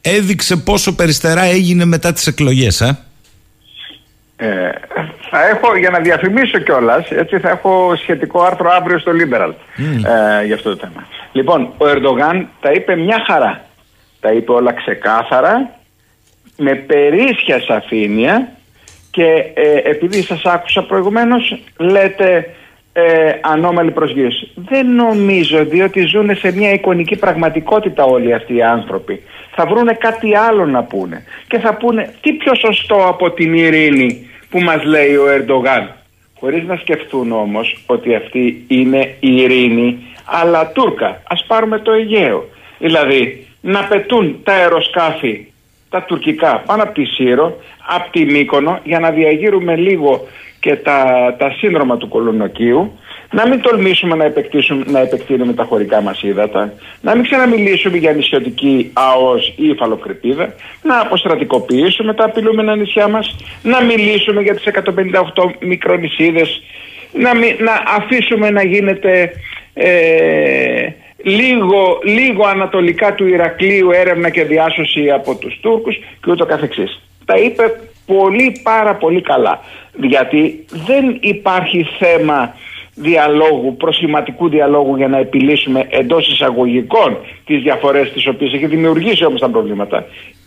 έδειξε 0.00 0.56
πόσο 0.56 0.94
περιστερά 0.94 1.42
έγινε 1.42 1.84
μετά 1.84 2.12
τις 2.12 2.26
εκλογές, 2.26 2.80
ε; 2.80 2.98
ε 4.36 4.70
θα 5.30 5.48
έχω, 5.48 5.76
για 5.76 5.90
να 5.90 5.98
διαφημίσω 5.98 6.58
κιόλας, 6.58 7.10
έτσι 7.10 7.38
θα 7.38 7.50
έχω 7.50 7.92
σχετικό 7.96 8.42
άρθρο 8.42 8.70
αύριο 8.70 8.98
στο 8.98 9.12
Liberal 9.12 9.52
ε, 9.76 10.44
για 10.44 10.54
αυτό 10.54 10.76
το 10.76 10.76
θέμα. 10.76 11.06
Λοιπόν, 11.32 11.72
ο 11.76 11.88
Ερντογάν 11.88 12.48
τα 12.60 12.72
είπε 12.72 12.96
μια 12.96 13.24
χαρά. 13.26 13.64
Τα 14.20 14.32
είπε 14.32 14.52
όλα 14.52 14.72
ξεκάθαρα, 14.72 15.81
με 16.56 16.74
περίσσια 16.74 17.60
σαφήνεια 17.60 18.52
και 19.10 19.24
ε, 19.54 19.90
επειδή 19.90 20.22
σας 20.22 20.44
άκουσα 20.44 20.82
προηγουμένως 20.82 21.58
λέτε 21.76 22.54
ε, 22.92 23.32
ανώμαλη 23.40 23.90
προσγείωση. 23.90 24.50
Δεν 24.54 24.94
νομίζω 24.94 25.64
διότι 25.64 26.06
ζουν 26.06 26.36
σε 26.36 26.52
μια 26.52 26.72
εικονική 26.72 27.16
πραγματικότητα 27.16 28.04
όλοι 28.04 28.34
αυτοί 28.34 28.54
οι 28.54 28.62
άνθρωποι. 28.62 29.22
Θα 29.54 29.66
βρούνε 29.66 29.92
κάτι 29.92 30.36
άλλο 30.36 30.66
να 30.66 30.82
πούνε 30.82 31.24
και 31.48 31.58
θα 31.58 31.74
πούνε 31.74 32.14
τι 32.20 32.32
πιο 32.32 32.54
σωστό 32.54 33.06
από 33.06 33.30
την 33.30 33.54
ειρήνη 33.54 34.30
που 34.50 34.60
μας 34.60 34.84
λέει 34.84 35.16
ο 35.16 35.28
Ερντογάν. 35.28 35.96
Χωρίς 36.40 36.64
να 36.64 36.76
σκεφτούν 36.76 37.32
όμως 37.32 37.82
ότι 37.86 38.14
αυτή 38.14 38.64
είναι 38.68 39.14
η 39.20 39.36
ειρήνη 39.36 39.98
αλλά 40.24 40.72
Τούρκα. 40.72 41.22
Ας 41.28 41.44
πάρουμε 41.46 41.78
το 41.78 41.92
Αιγαίο. 41.92 42.48
Δηλαδή 42.78 43.46
να 43.60 43.84
πετούν 43.84 44.40
τα 44.42 44.52
αεροσκάφη 44.52 45.46
τα 45.92 46.02
τουρκικά 46.02 46.62
πάνω 46.66 46.82
από 46.82 46.92
τη 46.92 47.04
Σύρο, 47.04 47.56
από 47.86 48.10
τη 48.10 48.24
Μύκονο 48.24 48.80
για 48.84 48.98
να 48.98 49.10
διαγείρουμε 49.10 49.76
λίγο 49.76 50.26
και 50.60 50.76
τα, 50.76 50.98
τα 51.38 51.50
σύνδρομα 51.50 51.96
του 51.96 52.08
κολονοκίου, 52.08 52.98
να 53.30 53.48
μην 53.48 53.60
τολμήσουμε 53.60 54.14
να, 54.14 54.32
να 54.86 55.00
επεκτείνουμε 55.00 55.52
τα 55.52 55.64
χωρικά 55.64 56.00
μας 56.00 56.22
ύδατα, 56.22 56.72
να 57.00 57.14
μην 57.14 57.24
ξαναμιλήσουμε 57.24 57.96
για 57.96 58.12
νησιωτική 58.12 58.90
ΑΟΣ 58.92 59.54
ή 59.56 59.68
υφαλοκρηπίδα, 59.68 60.54
να 60.82 61.00
αποστρατικοποιήσουμε 61.00 62.14
τα 62.14 62.24
απειλούμενα 62.24 62.76
νησιά 62.76 63.08
μας, 63.08 63.36
να 63.62 63.82
μιλήσουμε 63.82 64.42
για 64.42 64.54
τις 64.54 64.64
158 64.64 64.82
μικρονησίδες, 65.60 66.62
να, 67.12 67.34
να 67.34 67.82
αφήσουμε 67.96 68.50
να 68.50 68.64
γίνεται 68.64 69.32
ε, 69.74 70.88
λίγο, 71.22 71.98
λίγο 72.04 72.46
ανατολικά 72.46 73.14
του 73.14 73.26
Ηρακλείου 73.26 73.90
έρευνα 73.90 74.30
και 74.30 74.44
διάσωση 74.44 75.10
από 75.10 75.34
τους 75.34 75.58
Τούρκους 75.60 75.96
και 75.96 76.30
ούτω 76.30 76.46
καθεξής. 76.46 77.00
Τα 77.24 77.36
είπε 77.38 77.80
πολύ 78.06 78.60
πάρα 78.62 78.94
πολύ 78.94 79.20
καλά 79.20 79.60
γιατί 79.96 80.64
δεν 80.86 81.18
υπάρχει 81.20 81.86
θέμα 81.98 82.54
διαλόγου, 82.94 83.76
προσχηματικού 83.76 84.48
διαλόγου 84.48 84.96
για 84.96 85.08
να 85.08 85.18
επιλύσουμε 85.18 85.86
εντός 85.90 86.28
εισαγωγικών 86.28 87.16
τις 87.44 87.62
διαφορές 87.62 88.12
τις 88.12 88.26
οποίες 88.26 88.52
έχει 88.52 88.66
δημιουργήσει 88.66 89.24
όμως 89.24 89.40
τα 89.40 89.48
προβλήματα. 89.48 90.04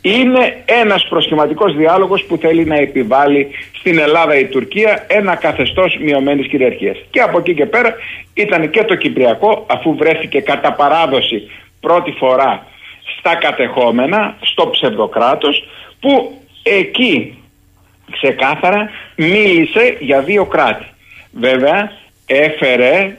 Είναι 0.08 0.64
ένας 0.66 1.08
προσχηματικός 1.10 1.76
διάλογος 1.76 2.24
που 2.24 2.38
θέλει 2.38 2.66
να 2.66 2.76
επιβάλλει 2.76 3.48
στην 3.72 4.00
Ελλάδα 4.00 4.38
η 4.38 4.46
Τουρκία 4.46 5.06
ένα 5.08 5.36
καθεστώς 5.36 5.98
μειωμένης 6.02 6.48
κυριαρχίας. 6.48 6.98
Και 7.10 7.20
από 7.22 7.38
εκεί 7.38 7.54
και 7.54 7.66
πέρα 7.66 7.96
ήταν 8.34 8.70
και 8.70 8.84
το 8.84 8.96
Κυπριακό, 8.96 9.66
αφού 9.70 9.96
βρέθηκε 9.96 10.40
κατά 10.40 10.74
παράδοση 10.74 11.52
πρώτη 11.80 12.12
φορά 12.12 12.66
στα 13.18 13.36
κατεχόμενα, 13.36 14.38
στο 14.42 14.70
ψευδοκράτος 14.70 15.64
που 16.00 16.42
εκεί 16.64 17.38
ξεκάθαρα 18.12 18.90
μίλησε 19.16 19.98
για 20.00 20.22
δύο 20.22 20.46
κράτη. 20.46 20.86
Βέβαια 21.32 21.92
έφερε 22.26 23.18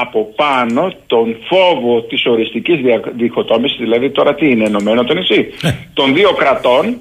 από 0.00 0.32
πάνω 0.36 0.92
τον 1.06 1.36
φόβο 1.48 2.02
της 2.02 2.26
οριστικής 2.26 2.80
διχοτόμησης, 3.16 3.78
δηλαδή 3.78 4.10
τώρα 4.10 4.34
τι 4.34 4.50
είναι 4.50 4.64
ενωμένο 4.64 5.04
το 5.04 5.14
νησί, 5.14 5.48
ε. 5.62 5.70
των 5.94 6.14
δύο 6.14 6.32
κρατών, 6.32 6.96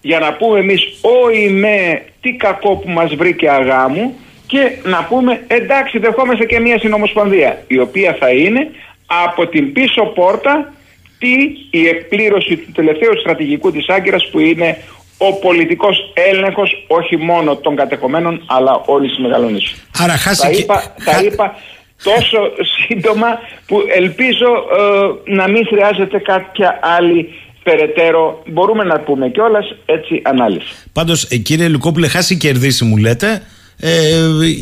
για 0.00 0.18
να 0.18 0.32
πούμε 0.32 0.58
εμείς 0.58 0.80
όι 1.00 1.48
με 1.48 2.02
τι 2.20 2.32
κακό 2.32 2.76
που 2.76 2.88
μας 2.90 3.14
βρήκε 3.14 3.50
αγάμου 3.50 4.14
και 4.46 4.70
να 4.82 5.04
πούμε 5.04 5.40
εντάξει 5.46 5.98
δεχόμαστε 5.98 6.44
και 6.44 6.60
μια 6.60 6.78
συνομοσπονδία 6.78 7.62
η 7.66 7.78
οποία 7.78 8.16
θα 8.20 8.30
είναι 8.30 8.70
από 9.06 9.46
την 9.46 9.72
πίσω 9.72 10.04
πόρτα 10.14 10.72
τι 11.18 11.34
η 11.70 11.88
εκπλήρωση 11.88 12.56
του 12.56 12.72
τελευταίου 12.72 13.18
στρατηγικού 13.20 13.72
της 13.72 13.88
Άγκυρας 13.88 14.28
που 14.30 14.38
είναι 14.38 14.78
ο 15.18 15.32
πολιτικός 15.32 16.12
έλεγχος 16.14 16.84
όχι 16.86 17.16
μόνο 17.16 17.56
των 17.56 17.76
κατεχομένων 17.76 18.44
αλλά 18.46 18.82
όλης 18.86 19.10
της 19.10 19.18
Μεγαλονήσου. 19.18 19.76
Άρα 19.98 20.16
χάσει 20.16 20.42
τα, 20.42 20.50
είπα, 20.50 20.94
τα 21.04 21.20
είπα 21.22 21.54
τόσο 22.02 22.38
σύντομα 22.86 23.26
που 23.66 23.82
ελπίζω 23.96 24.50
ε, 25.26 25.34
να 25.34 25.48
μην 25.48 25.66
χρειάζεται 25.66 26.18
κάποια 26.18 26.78
άλλη 26.82 27.28
περαιτέρω. 27.62 28.42
Μπορούμε 28.46 28.84
να 28.84 29.00
πούμε 29.00 29.28
κιόλας 29.28 29.74
έτσι 29.86 30.22
ανάλυση. 30.24 30.74
Πάντως 30.92 31.24
ε, 31.24 31.36
κύριε 31.36 31.68
Λουκόπουλε 31.68 32.08
χάσει 32.08 32.36
κερδίσει 32.36 32.84
μου 32.84 32.96
λέτε. 32.96 33.42
Ε, 33.80 33.90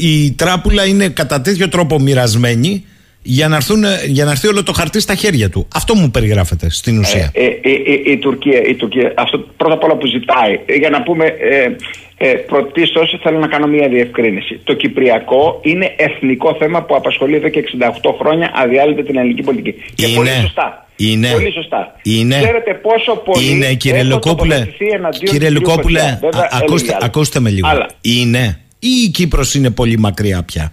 η 0.00 0.32
τράπουλα 0.32 0.86
είναι 0.86 1.08
κατά 1.08 1.40
τέτοιο 1.40 1.68
τρόπο 1.68 1.98
μοιρασμένη 1.98 2.84
για 3.26 3.48
να, 3.48 3.56
έρθουν, 3.56 3.84
για 4.06 4.24
να 4.24 4.30
έρθει 4.30 4.48
όλο 4.48 4.62
το 4.62 4.72
χαρτί 4.72 5.00
στα 5.00 5.14
χέρια 5.14 5.48
του. 5.48 5.68
Αυτό 5.74 5.94
μου 5.94 6.10
περιγράφεται 6.10 6.70
στην 6.70 6.98
ουσία. 6.98 7.30
Ε, 7.34 7.44
ε, 7.44 7.50
ε, 7.60 8.12
η, 8.12 8.16
Τουρκία, 8.16 8.62
η 8.62 8.74
Τουρκία, 8.74 9.12
αυτό 9.16 9.38
πρώτα 9.56 9.74
απ' 9.74 9.84
όλα 9.84 9.96
που 9.96 10.06
ζητάει, 10.06 10.60
για 10.78 10.90
να 10.90 11.02
πούμε 11.02 11.24
ε, 11.24 11.76
ε, 12.16 12.32
πρωτίστως 12.32 13.18
θέλω 13.22 13.38
να 13.38 13.46
κάνω 13.46 13.66
μια 13.66 13.88
διευκρίνηση. 13.88 14.60
Το 14.64 14.74
Κυπριακό 14.74 15.60
είναι 15.62 15.94
εθνικό 15.96 16.56
θέμα 16.58 16.82
που 16.82 16.94
απασχολεί 16.94 17.34
εδώ 17.34 17.48
και 17.48 17.64
68 18.02 18.14
χρόνια 18.18 18.52
αδιάλειπτα 18.54 19.02
την 19.02 19.16
ελληνική 19.18 19.42
πολιτική. 19.42 19.82
Είναι. 19.96 20.08
Και 20.08 20.16
πολύ 20.16 20.28
σωστά. 20.40 20.86
Είναι. 20.96 21.30
Πολύ 21.32 21.52
σωστά. 21.52 21.96
Είναι. 22.02 22.40
Ξέρετε 22.42 22.74
πόσο 22.74 23.16
πολύ 23.16 23.50
είναι, 23.50 23.74
κύριε 23.74 24.02
Λουκόπουλε. 24.02 24.66
Κύριε 25.24 25.50
Λουκόπουλε, 25.50 26.18
ακούστε, 26.50 26.96
ακούστε 27.00 27.40
με 27.40 27.50
λίγο. 27.50 27.68
Αλλά. 27.68 27.88
Είναι 28.00 28.58
ή 28.78 28.88
η 29.06 29.10
Κύπρος 29.10 29.54
είναι 29.54 29.70
πολύ 29.70 29.98
μακριά 29.98 30.42
πια. 30.42 30.72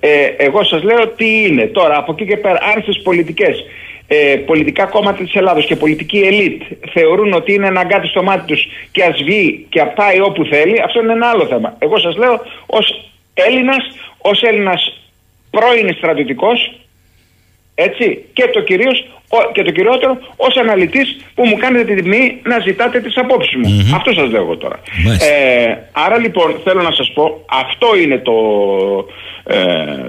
Ε, 0.00 0.08
ε, 0.08 0.34
εγώ 0.38 0.64
σας 0.64 0.82
λέω 0.82 1.08
τι 1.08 1.44
είναι. 1.44 1.66
Τώρα 1.66 1.96
από 1.98 2.12
εκεί 2.12 2.26
και 2.26 2.36
πέρα 2.36 2.58
αν 2.74 2.82
στις 2.82 3.02
πολιτικές 3.02 3.64
ε, 4.08 4.36
πολιτικά 4.46 4.84
κόμματα 4.84 5.24
της 5.24 5.34
Ελλάδος 5.34 5.66
και 5.66 5.76
πολιτική 5.76 6.18
ελίτ 6.18 6.62
θεωρούν 6.92 7.32
ότι 7.32 7.54
είναι 7.54 7.66
αναγκάτη 7.66 8.06
στο 8.06 8.22
μάτι 8.22 8.46
τους 8.46 8.68
και 8.90 9.02
ας 9.02 9.22
βγει 9.22 9.66
και 9.68 9.82
πάει 9.94 10.20
όπου 10.20 10.44
θέλει, 10.44 10.82
αυτό 10.82 11.02
είναι 11.02 11.12
ένα 11.12 11.28
άλλο 11.28 11.46
θέμα. 11.46 11.76
Εγώ 11.78 11.98
σας 11.98 12.16
λέω 12.16 12.40
ως 12.66 13.10
Έλληνας, 13.34 13.84
ως 14.18 14.42
Έλληνας 14.42 15.00
πρώην 15.50 15.94
στρατιωτικός, 15.94 16.80
έτσι, 17.74 18.24
και 18.32 18.48
το 18.52 18.60
κυρίως 18.60 19.06
και 19.52 19.62
το 19.62 19.70
κυριότερο 19.70 20.18
ως 20.36 20.56
αναλυτής 20.56 21.16
που 21.34 21.46
μου 21.46 21.56
κάνετε 21.56 21.94
την 21.94 22.02
τιμή 22.02 22.40
να 22.42 22.58
ζητάτε 22.58 23.00
τις 23.00 23.16
απόψεις 23.16 23.54
μου. 23.54 23.68
mm 23.68 23.94
Αυτό 23.94 24.12
σας 24.12 24.30
λέω 24.30 24.42
εγώ 24.42 24.56
τώρα. 24.56 24.80
Ε, 25.20 25.76
άρα 25.92 26.18
λοιπόν 26.18 26.60
θέλω 26.64 26.82
να 26.82 26.92
σας 26.92 27.12
πω, 27.14 27.44
αυτό 27.46 27.96
είναι 27.96 28.18
το, 28.18 28.32
ε, 29.46 29.56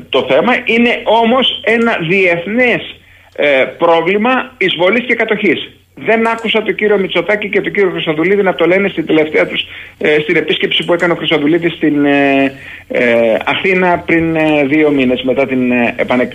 το 0.09 0.25
θέμα. 0.29 0.53
Είναι 0.65 1.01
όμως 1.03 1.61
ένα 1.63 1.97
διεθνές 2.09 2.95
ε, 3.35 3.63
πρόβλημα 3.77 4.51
εισβολής 4.57 5.05
και 5.05 5.15
κατοχής. 5.15 5.71
Δεν 6.05 6.27
άκουσα 6.27 6.61
τον 6.61 6.75
κύριο 6.75 6.97
Μητσοτάκη 6.97 7.49
και 7.49 7.61
τον 7.61 7.71
κύριο 7.73 7.89
Χρυσοδουλίδη 7.89 8.41
να 8.41 8.55
το 8.55 8.65
λένε 8.65 8.87
στην 8.87 9.05
τελευταία 9.05 9.47
τους, 9.47 9.61
ε, 9.97 10.19
στην 10.19 10.35
επίσκεψη 10.35 10.85
που 10.85 10.93
έκανε 10.93 11.13
ο 11.13 11.15
Χρυσοδουλίδης 11.15 11.73
στην 11.73 12.05
ε, 12.05 12.53
ε, 12.87 13.37
Αθήνα 13.45 14.03
πριν 14.05 14.37
δύο 14.67 14.91
μήνες 14.91 15.21
μετά 15.21 15.45
την, 15.47 15.71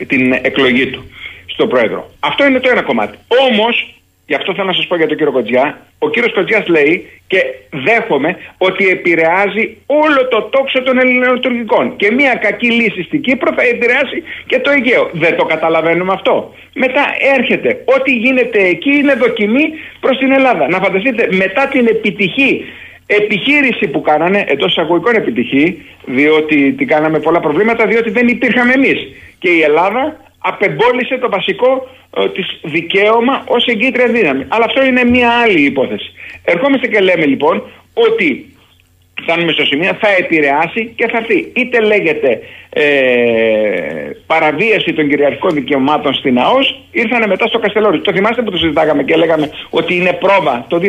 την 0.06 0.32
εκλογή 0.32 0.86
του 0.86 1.10
στον 1.46 1.68
πρόεδρο. 1.68 2.10
Αυτό 2.20 2.46
είναι 2.46 2.60
το 2.60 2.68
ένα 2.70 2.82
κομμάτι. 2.82 3.18
Όμως, 3.50 3.94
γι' 4.26 4.34
αυτό 4.34 4.54
θέλω 4.54 4.66
να 4.66 4.72
σας 4.72 4.86
πω 4.86 4.96
για 4.96 5.06
τον 5.06 5.16
κύριο 5.16 5.32
Κοτζιά, 5.32 5.86
ο 5.98 6.10
κύριος 6.10 6.32
Κοτζιάς 6.32 6.66
λέει 6.66 7.08
και 7.26 7.38
δέχομαι 7.70 8.36
ότι 8.58 8.88
επηρεάζει 8.88 9.76
όλο 9.86 10.28
το 10.28 10.42
τόξο 10.42 10.82
των 10.82 10.98
ελληνοτουρκικών. 10.98 11.96
Και 11.96 12.10
μια 12.12 12.34
κακή 12.34 12.70
λύση 12.70 13.02
στην 13.02 13.20
Κύπρο 13.20 13.52
θα 13.56 13.62
επηρεάσει 13.62 14.22
και 14.46 14.58
το 14.58 14.70
Αιγαίο. 14.70 15.10
Δεν 15.12 15.36
το 15.36 15.44
καταλαβαίνουμε 15.44 16.12
αυτό. 16.12 16.54
Μετά 16.74 17.04
έρχεται. 17.36 17.84
Ό,τι 17.84 18.12
γίνεται 18.12 18.60
εκεί 18.62 18.90
είναι 18.90 19.14
δοκιμή 19.14 19.64
προς 20.00 20.18
την 20.18 20.32
Ελλάδα. 20.32 20.68
Να 20.68 20.78
φανταστείτε 20.78 21.28
μετά 21.30 21.68
την 21.68 21.86
επιτυχή 21.86 22.64
επιχείρηση 23.06 23.86
που 23.86 24.00
κάνανε, 24.00 24.44
εντός 24.48 24.70
εισαγωγικών 24.70 25.14
επιτυχή, 25.14 25.82
διότι 26.04 26.72
την 26.72 26.86
κάναμε 26.86 27.18
πολλά 27.18 27.40
προβλήματα, 27.40 27.86
διότι 27.86 28.10
δεν 28.10 28.28
υπήρχαμε 28.28 28.72
εμείς. 28.72 28.98
Και 29.38 29.50
η 29.50 29.60
Ελλάδα 29.60 30.16
απεμπόλησε 30.42 31.18
το 31.18 31.28
βασικό 31.28 31.88
ε, 32.16 32.28
της 32.28 32.46
δικαίωμα 32.62 33.44
ως 33.46 33.64
εγκύτρια 33.66 34.06
δύναμη. 34.06 34.44
Αλλά 34.48 34.64
αυτό 34.64 34.84
είναι 34.84 35.04
μια 35.04 35.30
άλλη 35.30 35.60
υπόθεση. 35.60 36.12
Ερχόμαστε 36.44 36.86
και 36.86 37.00
λέμε 37.00 37.26
λοιπόν 37.26 37.62
ότι 37.94 38.52
φτάνουμε 39.22 39.52
στο 39.52 39.64
σημείο, 39.64 39.92
θα 40.00 40.08
επηρεάσει 40.18 40.92
και 40.96 41.08
θα 41.08 41.18
έρθει. 41.18 41.52
Είτε 41.54 41.80
λέγεται 41.80 42.40
ε, 42.70 42.82
παραβίαση 44.26 44.92
των 44.92 45.08
κυριαρχικών 45.08 45.54
δικαιωμάτων 45.54 46.14
στην 46.14 46.38
ΑΟΣ, 46.38 46.80
ήρθανε 46.90 47.26
μετά 47.26 47.46
στο 47.46 47.58
Καστελόρι. 47.58 48.00
Το 48.00 48.12
θυμάστε 48.12 48.42
που 48.42 48.50
το 48.50 48.56
συζητάγαμε 48.56 49.02
και 49.02 49.16
λέγαμε 49.16 49.50
ότι 49.70 49.94
είναι 49.94 50.12
πρόβα 50.12 50.64
το 50.68 50.80
2017-2018. 50.82 50.88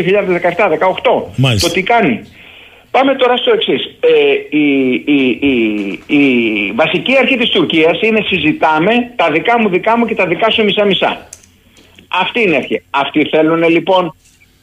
Το 1.62 1.72
τι 1.74 1.84
κάνει. 1.84 2.22
Πάμε 2.96 3.16
τώρα 3.16 3.38
στο 3.38 3.52
εξής. 3.52 3.84
Ε, 4.00 4.58
η, 4.58 4.94
η, 5.06 5.38
η, 5.42 6.16
η, 6.18 6.72
βασική 6.76 7.18
αρχή 7.18 7.38
της 7.38 7.50
Τουρκίας 7.50 8.02
είναι 8.02 8.22
συζητάμε 8.28 8.92
τα 9.16 9.32
δικά 9.32 9.60
μου 9.60 9.70
δικά 9.70 9.98
μου 9.98 10.06
και 10.06 10.16
τα 10.16 10.26
δικά 10.26 10.50
σου 10.50 10.64
μισά 10.64 10.86
μισά. 10.86 11.30
Αυτή 12.08 12.42
είναι 12.42 12.52
η 12.52 12.56
αρχή. 12.56 12.84
Αυτοί 12.90 13.26
θέλουν 13.26 13.64
λοιπόν 13.70 14.16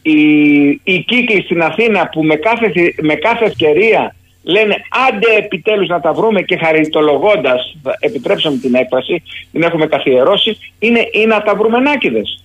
οι, 0.02 0.20
οι 0.68 1.04
κύκλοι 1.06 1.42
στην 1.42 1.62
Αθήνα 1.62 2.08
που 2.08 2.24
με 2.24 2.34
κάθε, 2.36 2.72
με 3.00 3.14
κάθε 3.14 3.44
ευκαιρία 3.44 4.14
λένε 4.42 4.76
άντε 5.08 5.36
επιτέλους 5.36 5.88
να 5.88 6.00
τα 6.00 6.12
βρούμε 6.12 6.42
και 6.42 6.56
χαριτολογώντας, 6.56 7.76
επιτρέψαμε 8.00 8.56
την 8.56 8.74
έκφραση, 8.74 9.22
την 9.52 9.62
έχουμε 9.62 9.86
καθιερώσει, 9.86 10.58
είναι 10.78 11.08
ή 11.12 11.26
να 11.26 11.42
τα 11.42 11.54
βρούμε 11.54 11.78
νάκηδες 11.78 12.42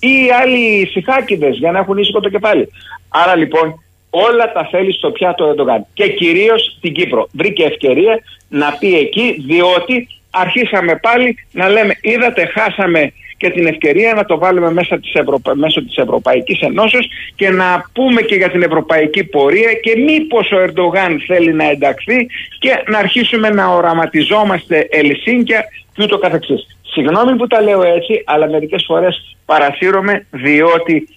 ή 0.00 0.30
άλλοι 0.42 0.86
σιχάκηδες 0.86 1.56
για 1.56 1.72
να 1.72 1.78
έχουν 1.78 1.98
ήσυχο 1.98 2.20
το 2.20 2.28
κεφάλι. 2.28 2.68
Άρα 3.08 3.36
λοιπόν 3.36 3.83
όλα 4.14 4.52
τα 4.52 4.68
θέλει 4.70 4.92
στο 4.92 5.10
πιάτο 5.10 5.44
Ερντογάν. 5.44 5.86
Και 5.94 6.08
κυρίως 6.08 6.74
στην 6.76 6.92
Κύπρο. 6.92 7.28
Βρήκε 7.32 7.64
ευκαιρία 7.64 8.18
να 8.48 8.72
πει 8.78 8.98
εκεί, 8.98 9.36
διότι 9.46 10.08
αρχίσαμε 10.30 10.96
πάλι 10.96 11.36
να 11.52 11.68
λέμε, 11.68 11.96
είδατε, 12.00 12.46
χάσαμε 12.46 13.12
και 13.36 13.50
την 13.50 13.66
ευκαιρία 13.66 14.14
να 14.14 14.24
το 14.24 14.38
βάλουμε 14.38 14.72
μέσα 14.72 14.98
της 14.98 15.12
Ευρωπα... 15.14 15.56
μέσω 15.56 15.84
της 15.84 15.96
Ευρωπαϊκής 15.96 16.60
Ενώσεως 16.60 17.08
και 17.34 17.50
να 17.50 17.90
πούμε 17.92 18.20
και 18.22 18.34
για 18.34 18.50
την 18.50 18.62
ευρωπαϊκή 18.62 19.24
πορεία 19.24 19.72
και 19.72 19.96
μήπως 19.96 20.50
ο 20.52 20.58
Ερντογάν 20.58 21.22
θέλει 21.26 21.52
να 21.52 21.70
ενταχθεί 21.70 22.26
και 22.58 22.82
να 22.86 22.98
αρχίσουμε 22.98 23.50
να 23.50 23.66
οραματιζόμαστε 23.66 24.88
Ελσίνκια 24.90 25.64
και 25.94 26.02
ούτω 26.02 26.18
καθεξής. 26.18 26.66
Συγγνώμη 26.82 27.36
που 27.36 27.46
τα 27.46 27.62
λέω 27.62 27.82
έτσι, 27.82 28.22
αλλά 28.24 28.48
μερικές 28.48 28.84
φορές 28.86 29.36
παρασύρωμαι 29.44 30.26
διότι 30.30 31.08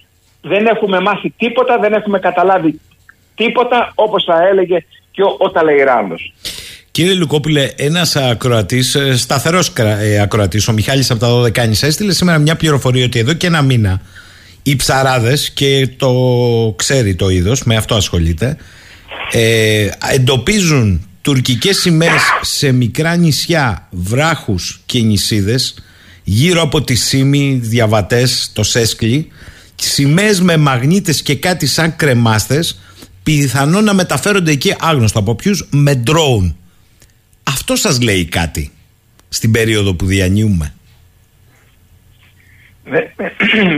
δεν 0.42 0.66
έχουμε 0.66 1.00
μάθει 1.00 1.34
τίποτα, 1.38 1.78
δεν 1.78 1.92
έχουμε 1.92 2.18
καταλάβει 2.18 2.80
τίποτα 3.38 3.92
όπως 3.94 4.24
θα 4.24 4.46
έλεγε 4.50 4.84
και 5.10 5.22
ο, 5.22 5.36
ο 5.38 5.50
Ταλεϊράνδος. 5.50 6.34
Κύριε 6.90 7.14
Λουκόπουλε, 7.14 7.70
ένας 7.76 8.16
ακροατής, 8.16 8.94
ε, 8.94 9.16
σταθερός 9.16 9.72
ε, 9.76 10.20
ακροατής, 10.20 10.68
ο 10.68 10.72
Μιχάλης 10.72 11.10
από 11.10 11.20
τα 11.20 11.42
12 11.42 11.50
Κάνη, 11.50 11.76
έστειλε 11.82 12.12
σήμερα 12.12 12.38
μια 12.38 12.56
πληροφορία 12.56 13.04
ότι 13.04 13.18
εδώ 13.18 13.32
και 13.32 13.46
ένα 13.46 13.62
μήνα 13.62 14.00
οι 14.62 14.76
ψαράδες, 14.76 15.50
και 15.50 15.88
το 15.96 16.12
ξέρει 16.76 17.14
το 17.14 17.28
είδος, 17.28 17.62
με 17.62 17.76
αυτό 17.76 17.94
ασχολείται, 17.94 18.56
ε, 19.32 19.88
εντοπίζουν 20.14 21.08
τουρκικές 21.22 21.76
σημαίες 21.76 22.22
σε 22.40 22.72
μικρά 22.72 23.16
νησιά, 23.16 23.88
βράχους 23.90 24.80
και 24.86 25.00
νησίδες 25.00 25.74
γύρω 26.24 26.62
από 26.62 26.82
τη 26.82 26.94
Σίμη, 26.94 27.58
διαβατές, 27.62 28.50
το 28.54 28.62
Σέσκλι 28.62 29.30
σημαίες 29.82 30.40
με 30.40 30.56
μαγνήτες 30.56 31.22
και 31.22 31.36
κάτι 31.36 31.66
σαν 31.66 31.96
κρεμάστες 31.96 32.80
πιθανόν 33.36 33.84
να 33.84 33.94
μεταφέρονται 33.94 34.50
εκεί 34.50 34.76
άγνωστο 34.80 35.18
από 35.18 35.34
ποιους 35.34 35.68
με 35.70 36.02
drone. 36.06 36.54
Αυτό 37.42 37.76
σας 37.76 38.02
λέει 38.02 38.24
κάτι 38.24 38.70
στην 39.28 39.50
περίοδο 39.50 39.94
που 39.94 40.04
διανύουμε; 40.04 40.74
Με, 42.84 43.12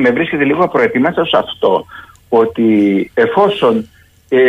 με 0.01 0.11
βρίσκεται 0.16 0.44
λίγο 0.44 0.64
απροετοιμάστο 0.64 1.24
σε 1.24 1.36
αυτό 1.36 1.86
ότι 2.28 3.11
εφόσον 3.14 3.88
ε, 4.28 4.40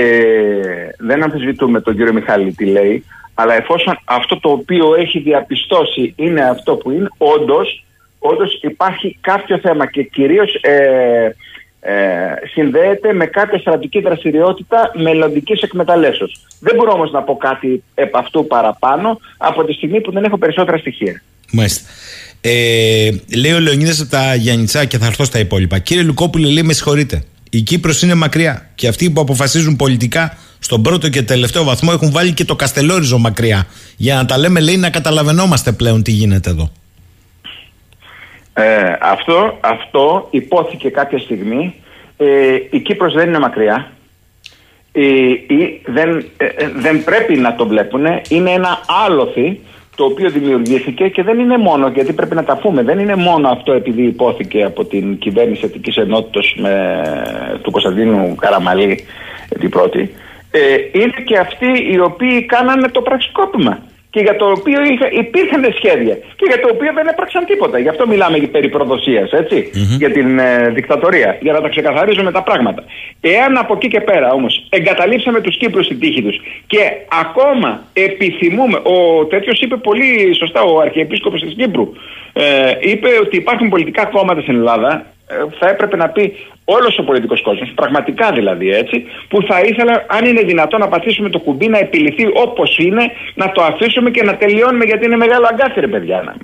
δεν 0.97 1.23
αμφισβητούμε 1.23 1.81
τον 1.81 1.95
κύριο 1.95 2.13
Μιχάλη 2.13 2.53
τι 2.53 2.65
λέει 2.65 3.05
αλλά 3.33 3.53
εφόσον 3.53 3.99
αυτό 4.03 4.39
το 4.39 4.49
οποίο 4.49 4.95
έχει 4.95 5.19
διαπιστώσει 5.19 6.13
είναι 6.15 6.41
αυτό 6.41 6.75
που 6.75 6.91
είναι 6.91 7.07
όντως, 7.17 7.85
όντως 8.19 8.59
υπάρχει 8.61 9.17
κάποιο 9.21 9.57
θέμα 9.57 9.85
και 9.85 10.03
κυρίως 10.03 10.53
ε, 10.53 11.35
ε, 11.83 11.93
συνδέεται 12.53 13.13
με 13.13 13.25
κάποια 13.25 13.59
στρατική 13.59 14.01
δραστηριότητα 14.01 14.91
μελλοντικής 14.95 15.61
εκμεταλλεύσεως. 15.61 16.47
Δεν 16.59 16.75
μπορώ 16.75 16.91
όμως 16.91 17.11
να 17.11 17.21
πω 17.21 17.37
κάτι 17.37 17.83
επ' 17.95 18.15
αυτού 18.15 18.47
παραπάνω 18.47 19.19
από 19.37 19.63
τη 19.63 19.73
στιγμή 19.73 20.01
που 20.01 20.11
δεν 20.11 20.23
έχω 20.23 20.37
περισσότερα 20.37 20.77
στοιχεία. 20.77 21.21
Μάλιστα. 21.51 21.89
Ε, 22.41 23.09
λέει 23.37 23.51
ο 23.51 23.59
Λεωνίδας 23.59 24.01
από 24.01 24.09
τα 24.09 24.35
Γιάννητσά 24.35 24.85
και 24.85 24.97
θα 24.97 25.05
έρθω 25.05 25.23
στα 25.23 25.39
υπόλοιπα. 25.39 25.79
Κύριε 25.79 26.03
Λουκόπουλε, 26.03 26.47
λέει 26.47 26.63
με 26.63 26.73
συγχωρείτε. 26.73 27.23
Η 27.49 27.61
Κύπρος 27.61 28.01
είναι 28.01 28.13
μακριά 28.13 28.69
και 28.75 28.87
αυτοί 28.87 29.09
που 29.09 29.21
αποφασίζουν 29.21 29.75
πολιτικά 29.75 30.37
στον 30.59 30.81
πρώτο 30.81 31.09
και 31.09 31.21
τελευταίο 31.21 31.63
βαθμό 31.63 31.89
έχουν 31.93 32.11
βάλει 32.11 32.33
και 32.33 32.45
το 32.45 32.55
Καστελόριζο 32.55 33.17
μακριά. 33.17 33.67
Για 33.97 34.15
να 34.15 34.25
τα 34.25 34.37
λέμε, 34.37 34.59
λέει, 34.59 34.77
να 34.77 34.89
καταλαβαίνόμαστε 34.89 35.71
πλέον 35.71 36.03
τι 36.03 36.11
γίνεται 36.11 36.49
εδώ. 36.49 36.71
Ε, 38.53 38.95
αυτό, 39.01 39.57
αυτό 39.61 40.27
υπόθηκε 40.31 40.89
κάποια 40.89 41.19
στιγμή. 41.19 41.75
Ε, 42.17 42.55
η 42.69 42.79
Κύπρος 42.79 43.13
δεν 43.13 43.27
είναι 43.27 43.39
μακριά. 43.39 43.91
Ε, 44.91 45.01
δεν, 45.85 46.25
ε, 46.37 46.47
δεν 46.75 47.03
πρέπει 47.03 47.37
να 47.37 47.55
το 47.55 47.67
βλέπουν. 47.67 48.05
Είναι 48.29 48.51
ένα 48.51 48.79
άλοθη 49.05 49.59
το 49.95 50.03
οποίο 50.05 50.29
δημιουργήθηκε 50.29 51.07
και 51.07 51.23
δεν 51.23 51.39
είναι 51.39 51.57
μόνο, 51.57 51.87
γιατί 51.87 52.13
πρέπει 52.13 52.35
να 52.35 52.43
τα 52.43 52.57
πούμε, 52.57 52.83
δεν 52.83 52.99
είναι 52.99 53.15
μόνο 53.15 53.49
αυτό 53.49 53.73
επειδή 53.73 54.03
υπόθηκε 54.03 54.63
από 54.63 54.85
την 54.85 55.17
κυβέρνηση 55.17 55.61
Εθνικής 55.65 55.95
Ενότητας 55.95 56.53
με, 56.57 57.03
του 57.61 57.71
Κωνσταντίνου 57.71 58.35
Καραμαλή 58.35 59.05
την 59.59 59.69
πρώτη, 59.69 60.13
ε, 60.51 60.59
είναι 60.91 61.23
και 61.25 61.37
αυτοί 61.37 61.91
οι 61.91 61.99
οποίοι 61.99 62.45
κάνανε 62.45 62.87
το 62.87 63.01
πραξικόπημα 63.01 63.79
και 64.11 64.19
για 64.19 64.35
το 64.35 64.45
οποίο 64.57 64.79
είχα, 64.91 65.07
υπήρχαν 65.11 65.63
σχέδια 65.77 66.15
και 66.15 66.45
για 66.47 66.59
το 66.59 66.67
οποίο 66.73 66.91
δεν 66.93 67.07
έπραξαν 67.07 67.45
τίποτα. 67.45 67.79
Γι' 67.79 67.87
αυτό 67.89 68.07
μιλάμε 68.07 68.37
περί 68.37 68.69
προδοσίας, 68.69 69.29
για 69.97 70.11
την 70.11 70.39
ε, 70.39 70.69
δικτατορία, 70.69 71.37
για 71.41 71.53
να 71.53 71.61
τα 71.61 71.69
ξεκαθαρίζουμε 71.69 72.31
τα 72.31 72.43
πράγματα. 72.43 72.83
Εάν 73.21 73.57
από 73.57 73.73
εκεί 73.73 73.87
και 73.87 74.01
πέρα 74.01 74.31
όμως 74.31 74.67
εγκαταλείψαμε 74.69 75.41
τους 75.41 75.57
Κύπρους 75.57 75.85
στην 75.85 75.99
τύχη 75.99 76.21
τους 76.21 76.41
και 76.67 76.79
ακόμα 77.21 77.83
επιθυμούμε, 77.93 78.77
ο 78.77 79.25
τέτοιος 79.25 79.61
είπε 79.61 79.75
πολύ 79.75 80.35
σωστά 80.39 80.61
ο 80.61 80.79
Αρχιεπίσκοπος 80.79 81.41
της 81.41 81.53
Κύπρου, 81.57 81.93
ε, 82.33 82.43
είπε 82.79 83.09
ότι 83.21 83.37
υπάρχουν 83.37 83.69
πολιτικά 83.69 84.05
κόμματα 84.05 84.41
στην 84.41 84.55
Ελλάδα 84.55 85.05
ε, 85.20 85.20
θα 85.59 85.69
έπρεπε 85.69 85.95
να 85.95 86.09
πει 86.09 86.33
όλος 86.65 86.97
ο 86.99 87.03
πολιτικός 87.03 87.41
κόσμος, 87.41 87.71
πραγματικά 87.75 88.31
δηλαδή 88.31 88.69
έτσι, 88.69 89.05
που 89.29 89.41
θα 89.47 89.59
ήθελα, 89.59 90.05
αν 90.07 90.25
είναι 90.25 90.41
δυνατόν, 90.41 90.79
να 90.79 90.87
πατήσουμε 90.87 91.29
το 91.29 91.39
κουμπί 91.39 91.67
να 91.67 91.77
επιληθεί 91.77 92.27
όπως 92.33 92.77
είναι, 92.77 93.11
να 93.33 93.51
το 93.51 93.63
αφήσουμε 93.63 94.09
και 94.09 94.23
να 94.23 94.37
τελειώνουμε 94.37 94.85
γιατί 94.85 95.05
είναι 95.05 95.15
μεγάλο 95.15 95.47
αγκάθι, 95.49 95.79
ρε 95.79 95.87
παιδιά. 95.87 96.35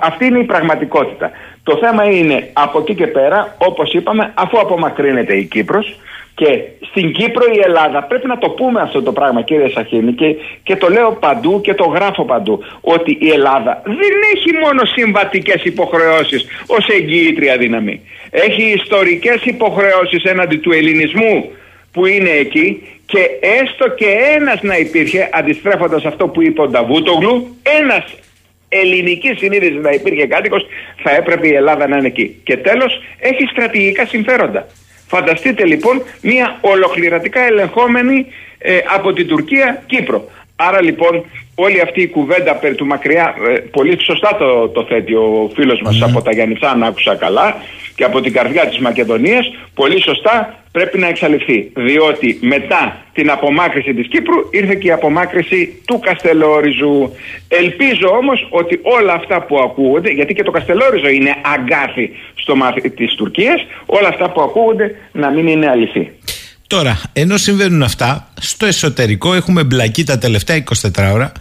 αυτή 0.00 0.26
είναι 0.26 0.38
η 0.38 0.44
πραγματικότητα. 0.44 1.30
Το 1.68 1.76
θέμα 1.76 2.04
είναι 2.04 2.50
από 2.52 2.78
εκεί 2.78 2.94
και 2.94 3.06
πέρα, 3.06 3.56
όπως 3.58 3.92
είπαμε, 3.92 4.32
αφού 4.34 4.58
απομακρύνεται 4.58 5.36
η 5.36 5.44
Κύπρος, 5.44 5.96
και 6.34 6.62
στην 6.80 7.12
Κύπρο 7.12 7.44
η 7.52 7.60
Ελλάδα, 7.64 8.02
πρέπει 8.02 8.26
να 8.26 8.38
το 8.38 8.48
πούμε 8.48 8.80
αυτό 8.80 9.02
το 9.02 9.12
πράγμα 9.12 9.42
κύριε 9.42 9.68
Σαχίνη 9.68 10.12
και, 10.12 10.36
και 10.62 10.76
το 10.76 10.88
λέω 10.88 11.12
παντού 11.12 11.60
και 11.60 11.74
το 11.74 11.84
γράφω 11.84 12.24
παντού, 12.24 12.64
ότι 12.80 13.18
η 13.20 13.28
Ελλάδα 13.28 13.82
δεν 13.84 14.14
έχει 14.34 14.50
μόνο 14.64 14.84
συμβατικές 14.84 15.64
υποχρεώσεις 15.64 16.46
ως 16.66 16.88
εγγυήτρια 16.88 17.56
δύναμη. 17.56 18.00
Έχει 18.30 18.62
ιστορικές 18.62 19.44
υποχρεώσεις 19.44 20.22
έναντι 20.22 20.56
του 20.56 20.72
ελληνισμού 20.72 21.50
που 21.92 22.06
είναι 22.06 22.30
εκεί 22.30 22.82
και 23.06 23.20
έστω 23.62 23.88
και 23.88 24.06
ένας 24.36 24.62
να 24.62 24.76
υπήρχε, 24.76 25.28
αντιστρέφοντας 25.32 26.04
αυτό 26.04 26.28
που 26.28 26.42
είπε 26.42 26.60
ο 26.62 26.68
Νταβούτογλου, 26.68 27.56
ένας 27.80 28.04
ελληνική 28.76 29.34
συνείδηση 29.36 29.78
να 29.78 29.90
υπήρχε 29.90 30.26
κάτοικος, 30.26 30.66
θα 31.02 31.10
έπρεπε 31.10 31.48
η 31.48 31.54
Ελλάδα 31.54 31.88
να 31.88 31.96
είναι 31.96 32.06
εκεί. 32.06 32.40
Και 32.44 32.56
τέλος, 32.56 33.00
έχει 33.18 33.46
στρατηγικά 33.50 34.06
συμφέροντα. 34.06 34.66
Φανταστείτε 35.08 35.64
λοιπόν 35.64 36.02
μια 36.20 36.58
ολοκληρωτικά 36.60 37.40
ελεγχόμενη 37.40 38.26
ε, 38.58 38.78
από 38.94 39.12
την 39.12 39.26
Τουρκία 39.26 39.82
Κύπρο. 39.86 40.28
Άρα 40.56 40.82
λοιπόν 40.82 41.24
όλη 41.54 41.80
αυτή 41.80 42.02
η 42.02 42.08
κουβέντα 42.08 42.54
περί 42.54 42.74
του 42.74 42.86
μακριά, 42.86 43.34
ε, 43.48 43.58
πολύ 43.58 44.04
σωστά 44.04 44.36
το, 44.38 44.68
το 44.68 44.84
θέτει 44.84 45.14
ο 45.14 45.50
φίλος 45.54 45.80
μας 45.80 46.02
από 46.02 46.22
τα 46.22 46.32
Γιάννητσά, 46.32 46.70
αν 46.70 46.82
άκουσα 46.82 47.14
καλά, 47.14 47.56
και 47.94 48.04
από 48.04 48.20
την 48.20 48.32
καρδιά 48.32 48.66
της 48.66 48.78
Μακεδονίας, 48.78 49.52
πολύ 49.74 50.02
σωστά 50.02 50.64
πρέπει 50.76 50.98
να 50.98 51.08
εξαλειφθεί. 51.08 51.70
Διότι 51.76 52.38
μετά 52.40 52.82
την 53.12 53.30
απομάκρυση 53.30 53.94
της 53.94 54.08
Κύπρου 54.08 54.38
ήρθε 54.50 54.74
και 54.74 54.86
η 54.86 54.90
απομάκρυση 54.90 55.82
του 55.86 55.98
Καστελόριζου. 55.98 57.12
Ελπίζω 57.48 58.08
όμως 58.20 58.48
ότι 58.50 58.80
όλα 58.82 59.12
αυτά 59.12 59.42
που 59.42 59.58
ακούγονται, 59.58 60.10
γιατί 60.10 60.34
και 60.34 60.42
το 60.42 60.50
Καστελόριζο 60.50 61.08
είναι 61.08 61.32
αγκάθι 61.54 62.10
στο 62.34 62.56
μάθη 62.56 62.90
της 62.90 63.14
Τουρκίας, 63.14 63.66
όλα 63.86 64.08
αυτά 64.08 64.30
που 64.30 64.40
ακούγονται 64.40 64.94
να 65.12 65.30
μην 65.30 65.46
είναι 65.46 65.68
αληθή. 65.68 66.12
Τώρα, 66.66 67.00
ενώ 67.12 67.36
συμβαίνουν 67.36 67.82
αυτά, 67.82 68.32
στο 68.40 68.66
εσωτερικό 68.66 69.34
έχουμε 69.34 69.64
μπλακεί 69.64 70.04
τα 70.04 70.18
τελευταία 70.18 70.64
24 70.96 71.12
ώρα 71.12 71.32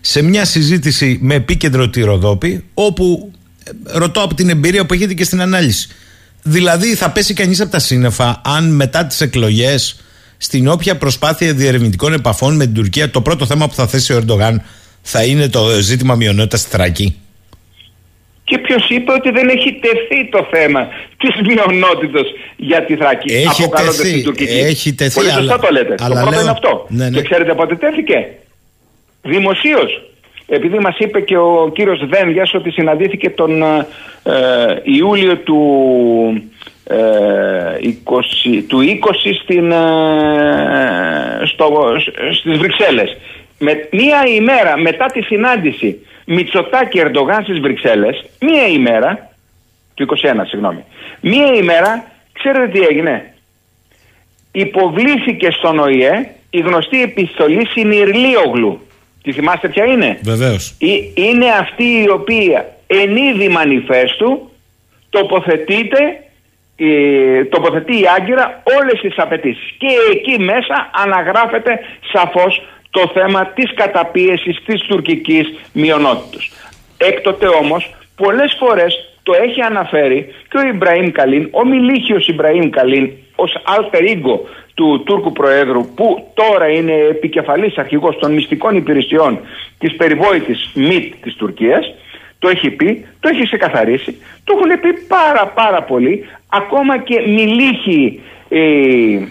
σε 0.00 0.22
μια 0.22 0.44
συζήτηση 0.44 1.18
με 1.22 1.34
επίκεντρο 1.34 1.88
τη 1.88 2.00
Ροδόπη, 2.00 2.64
όπου 2.74 3.32
ε, 3.64 3.98
ρωτώ 3.98 4.22
από 4.22 4.34
την 4.34 4.48
εμπειρία 4.48 4.86
που 4.86 4.94
έχετε 4.94 5.14
και 5.14 5.24
στην 5.24 5.40
ανάλυση. 5.40 5.88
Δηλαδή, 6.42 6.94
θα 6.94 7.10
πέσει 7.10 7.34
κανείς 7.34 7.60
από 7.60 7.70
τα 7.70 7.78
σύννεφα 7.78 8.40
αν 8.44 8.74
μετά 8.74 9.06
τις 9.06 9.20
εκλογές, 9.20 10.00
στην 10.36 10.68
όποια 10.68 10.96
προσπάθεια 10.96 11.52
διερευνητικών 11.52 12.12
επαφών 12.12 12.56
με 12.56 12.64
την 12.64 12.74
Τουρκία, 12.74 13.10
το 13.10 13.20
πρώτο 13.20 13.46
θέμα 13.46 13.68
που 13.68 13.74
θα 13.74 13.86
θέσει 13.86 14.12
ο 14.12 14.16
Ερντογάν 14.16 14.62
θα 15.02 15.24
είναι 15.24 15.48
το 15.48 15.68
ζήτημα 15.80 16.14
μειονότητα 16.14 16.56
στη 16.56 16.70
Θράκη; 16.70 17.16
Και 18.44 18.58
ποιος 18.58 18.88
είπε 18.88 19.12
ότι 19.12 19.30
δεν 19.30 19.48
έχει 19.48 19.80
τεθεί 19.80 20.28
το 20.30 20.48
θέμα 20.50 20.88
της 21.16 21.30
μειονότητας 21.46 22.26
για 22.56 22.84
τη 22.84 22.96
Θράκη. 22.96 23.32
Έχει 23.32 23.68
τεθεί. 23.68 24.12
Την 24.12 24.24
τουρκική. 24.24 24.58
Έχει 24.58 24.94
τεθεί. 24.94 25.14
Πολύ 25.14 25.30
σωστά 25.30 25.58
το 25.58 25.68
λέτε. 25.70 25.94
το 25.94 26.20
πρώτο 26.22 26.40
είναι 26.40 26.50
αυτό. 26.50 26.86
Ναι, 26.88 27.08
ναι. 27.08 27.16
Και 27.16 27.22
ξέρετε 27.22 27.54
πότε 27.54 27.76
τέθηκε; 27.76 28.26
Δημοσίως. 29.22 30.02
Επειδή 30.52 30.78
μας 30.78 30.98
είπε 30.98 31.20
και 31.20 31.36
ο 31.36 31.70
κύριος 31.74 32.06
Δένδιας 32.06 32.54
ότι 32.54 32.70
συναντήθηκε 32.70 33.30
τον 33.30 33.62
ε, 33.62 33.86
Ιούλιο 34.82 35.36
του, 35.36 35.62
ε, 36.84 36.96
20, 38.04 38.64
του 38.68 38.80
20 38.80 39.34
στην, 39.42 39.72
ε, 39.72 41.40
στο, 41.44 41.94
στις 42.32 42.58
Βρυξέλλες. 42.58 43.16
Με 43.58 43.88
μία 43.90 44.22
ημέρα 44.26 44.78
μετά 44.78 45.06
τη 45.06 45.22
συνάντηση 45.22 46.06
Μητσοτάκη 46.24 47.00
Ερντογάν 47.00 47.42
στις 47.42 47.58
Βρυξέλλες, 47.60 48.24
μία 48.40 48.66
ημέρα, 48.66 49.30
του 49.94 50.02
21 50.02 50.46
συγγνώμη, 50.46 50.84
μία 51.20 51.54
ημέρα, 51.54 52.04
ξέρετε 52.32 52.68
τι 52.68 52.80
έγινε; 52.80 53.34
Υποβλήθηκε 54.52 55.50
στον 55.50 55.78
ΟΗΕ 55.78 56.34
η 56.50 56.60
γνωστή 56.60 57.02
επιστολή 57.02 57.66
Συνηρλίογλου. 57.66 58.80
Τη 59.22 59.32
θυμάστε 59.32 59.68
ποια 59.68 59.84
είναι; 59.84 60.18
Βεβαίως. 60.22 60.74
Είναι 61.14 61.46
αυτή 61.60 61.84
η 61.84 62.08
οποία 62.10 62.76
εν 62.86 63.16
είδη 63.16 63.48
μανιφέστου 63.48 64.50
τοποθετείται 65.10 66.24
ε, 66.76 67.44
τοποθετεί 67.44 68.00
η 68.00 68.04
Άγκυρα 68.16 68.62
όλες 68.80 69.00
τις 69.00 69.14
απαιτήσεις. 69.16 69.74
Και 69.78 69.86
εκεί 70.10 70.42
μέσα 70.42 70.90
αναγράφεται 70.92 71.80
σαφώς 72.12 72.62
το 72.90 73.10
θέμα 73.14 73.46
της 73.46 73.74
καταπίεσης 73.74 74.62
της 74.64 74.80
τουρκικής 74.80 75.54
μειονότητας. 75.72 76.50
Έκτοτε 76.96 77.46
όμως 77.46 77.94
πολλές 78.16 78.56
φορές 78.58 79.09
το 79.30 79.36
έχει 79.42 79.60
αναφέρει 79.62 80.26
και 80.48 80.58
ο 80.58 80.66
Ιμπραήμ 80.66 81.10
Καλίν, 81.10 81.48
ο 81.50 81.66
Μιλίχιος 81.66 82.28
Ιμπραήμ 82.28 82.70
Καλίν 82.70 83.10
ως 83.34 83.56
alter 83.66 84.02
ego 84.02 84.38
του 84.74 85.02
Τούρκου 85.06 85.32
Προέδρου 85.32 85.86
που 85.94 86.30
τώρα 86.34 86.68
είναι 86.68 86.92
επικεφαλής 86.92 87.78
αρχηγός 87.78 88.18
των 88.18 88.32
μυστικών 88.32 88.76
υπηρεσιών 88.76 89.40
της 89.78 89.96
περιβόητης 89.96 90.70
ΜΙΤ 90.74 91.14
της 91.22 91.34
Τουρκίας 91.34 91.94
το 92.38 92.48
έχει 92.48 92.70
πει, 92.70 93.06
το 93.20 93.28
έχει 93.28 93.42
ξεκαθαρίσει, 93.42 94.16
το 94.44 94.54
έχουν 94.56 94.80
πει 94.80 94.92
πάρα 95.08 95.46
πάρα 95.46 95.82
πολύ 95.82 96.24
ακόμα 96.48 96.98
και 96.98 97.20
μιλήχοι 97.20 98.20
ε, 98.48 98.58
ε, 98.58 99.28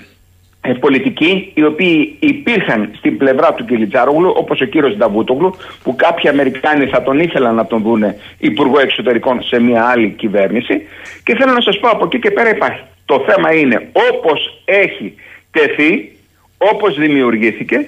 πολιτικοί 0.80 1.52
οι 1.54 1.64
οποίοι 1.64 2.16
υπήρχαν 2.20 2.92
στην 2.98 3.18
πλευρά 3.18 3.54
του 3.54 3.66
Κιλιτζάρογλου 3.66 4.34
όπως 4.38 4.62
ο 4.62 4.66
κύριος 4.66 4.98
Νταβούτογλου 4.98 5.56
που 5.84 5.96
κάποιοι 5.96 6.30
Αμερικάνοι 6.30 6.86
θα 6.86 7.04
τον 7.04 7.20
ήθελαν 7.20 7.56
να 7.56 7.66
τον 7.66 7.82
δούνε 7.82 8.18
υπουργό 8.38 8.80
εξωτερικών 8.80 9.44
σε 9.44 9.60
μια 9.60 9.86
άλλη 9.86 10.10
κυβέρνηση 10.10 10.82
και 11.24 11.36
θέλω 11.36 11.54
να 11.54 11.62
σας 11.62 11.80
πω 11.80 11.90
από 11.90 12.06
εκεί 12.06 12.20
και 12.20 12.32
πέρα 12.32 12.50
υπάρχει. 12.50 12.82
Το 13.06 13.26
θέμα 13.28 13.54
είναι 13.54 13.90
όπως 14.12 14.62
έχει 14.66 15.16
τεθεί, 15.52 16.12
όπως 16.58 16.98
δημιουργήθηκε, 16.98 17.88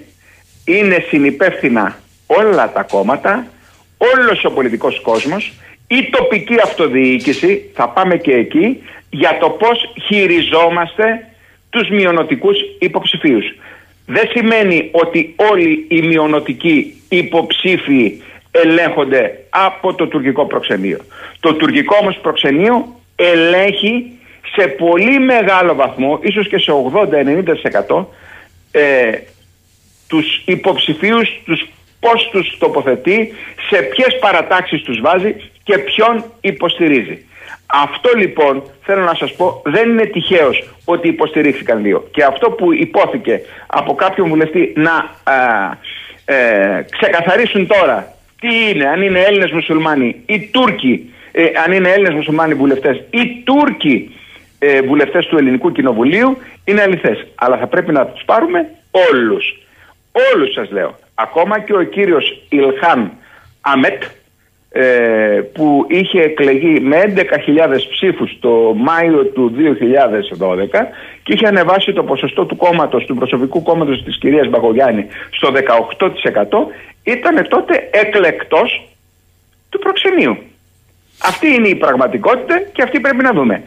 είναι 0.66 1.06
συνυπεύθυνα 1.08 2.00
όλα 2.26 2.72
τα 2.72 2.84
κόμματα, 2.84 3.48
όλος 3.98 4.46
ο 4.46 4.52
πολιτικός 4.52 5.02
κόσμος, 5.02 5.54
η 5.88 6.10
τοπική 6.10 6.56
αυτοδιοίκηση, 6.64 7.72
θα 7.74 7.90
πάμε 7.90 8.18
και 8.18 8.34
εκεί, 8.34 8.84
για 9.10 9.38
το 9.40 9.50
πώς 9.50 9.94
χειριζόμαστε 10.06 11.31
τους 11.72 11.90
μειονοτικούς 11.90 12.58
υποψηφίους. 12.80 13.46
Δεν 14.06 14.28
σημαίνει 14.34 14.90
ότι 14.92 15.34
όλοι 15.52 15.86
οι 15.90 16.02
μειονοτικοί 16.02 17.02
υποψήφοι 17.10 18.22
ελέγχονται 18.52 19.44
από 19.50 19.94
το 19.94 20.08
τουρκικό 20.08 20.46
προξενείο. 20.46 20.98
Το 21.40 21.54
τουρκικό 21.54 21.98
όμως 22.02 22.18
προξενείο 22.22 22.96
ελέγχει 23.16 24.12
σε 24.56 24.68
πολύ 24.68 25.20
μεγάλο 25.20 25.76
βαθμό, 25.76 26.20
ίσως 26.22 26.48
και 26.48 26.58
σε 26.58 26.72
80-90% 27.92 28.06
ε, 28.72 29.12
τους 30.08 30.44
υποψηφίους, 30.46 31.42
τους 31.46 31.68
πώς 32.00 32.30
τους 32.32 32.58
τοποθετεί, 32.58 33.34
σε 33.70 33.82
ποιες 33.82 34.20
παρατάξεις 34.20 34.82
τους 34.82 35.00
βάζει 35.02 35.36
και 35.64 35.78
ποιον 35.78 36.24
υποστηρίζει. 36.42 37.26
Αυτό 37.74 38.10
λοιπόν 38.18 38.64
θέλω 38.84 39.02
να 39.02 39.14
σας 39.14 39.36
πω 39.36 39.62
δεν 39.66 39.90
είναι 39.90 40.06
τυχαίος 40.06 40.70
ότι 40.86 41.08
υποστηρίχθηκαν 41.08 41.82
δύο. 41.82 42.08
Και 42.12 42.24
αυτό 42.24 42.50
που 42.50 42.74
υπόθηκε 42.74 43.42
από 43.68 43.96
κάποιον 43.96 44.28
βουλευτή 44.28 44.74
να 44.76 45.16
ε, 46.26 46.82
ξεκαθαρίσουν 46.98 47.68
τώρα 47.68 48.14
τι 48.40 48.70
είναι, 48.70 48.88
αν 48.88 49.02
είναι 49.02 49.20
Έλληνες 49.20 49.52
μουσουλμάνοι 49.52 50.22
ή 50.26 50.50
Τούρκοι, 50.52 51.14
ε, 51.32 51.46
αν 51.66 51.72
είναι 51.72 51.90
Έλληνες 51.90 52.14
μουσουλμάνοι 52.14 52.54
βουλευτές 52.54 53.04
ή 53.10 53.42
Τούρκοι 53.44 54.16
ε, 54.60 54.82
βουλευτές 54.82 55.26
του 55.26 55.38
Ελληνικού 55.38 55.72
Κοινοβουλίου 55.72 56.38
είναι 56.64 56.82
αληθές. 56.82 57.28
Αλλά 57.36 57.58
θα 57.58 57.68
πρέπει 57.68 57.92
να 57.92 58.06
τους 58.06 58.24
πάρουμε 58.26 58.70
όλους. 59.12 59.58
Όλους 60.34 60.54
σας 60.54 60.72
λέω. 60.72 60.96
Ακόμα 61.16 61.60
και 61.60 61.74
ο 61.74 61.84
κύριος 61.84 62.42
Ιλχάν 62.50 63.12
Αμέτ 63.62 64.04
ε, 64.04 64.08
που 65.54 65.86
είχε 65.90 66.22
εκλεγεί 66.22 66.80
με 66.80 67.14
11.000 67.16 67.22
ψήφους 67.90 68.38
το 68.40 68.74
Μάιο 68.76 69.26
του 69.26 69.54
2012 69.56 70.68
και 71.24 71.34
είχε 71.34 71.48
ανεβάσει 71.48 71.94
το 71.94 72.04
ποσοστό 72.04 72.46
του 72.46 72.56
κόμματος, 72.56 73.06
του 73.06 73.16
προσωπικού 73.16 73.62
κόμματος 73.62 74.04
της 74.04 74.18
κυρίας 74.18 74.48
Μπαγογιάννη 74.48 75.08
στο 75.32 75.52
18% 75.52 76.68
ήταν 77.04 77.48
τότε 77.48 77.90
εκλεκτός 77.92 78.88
του 79.70 79.80
προξενείου. 79.80 80.38
Αυτή 81.24 81.48
είναι 81.48 81.68
η 81.68 81.76
πραγματικότητα 81.76 82.60
και 82.74 82.82
αυτή 82.82 83.00
πρέπει 83.00 83.24
να 83.24 83.32
δούμε. 83.32 83.64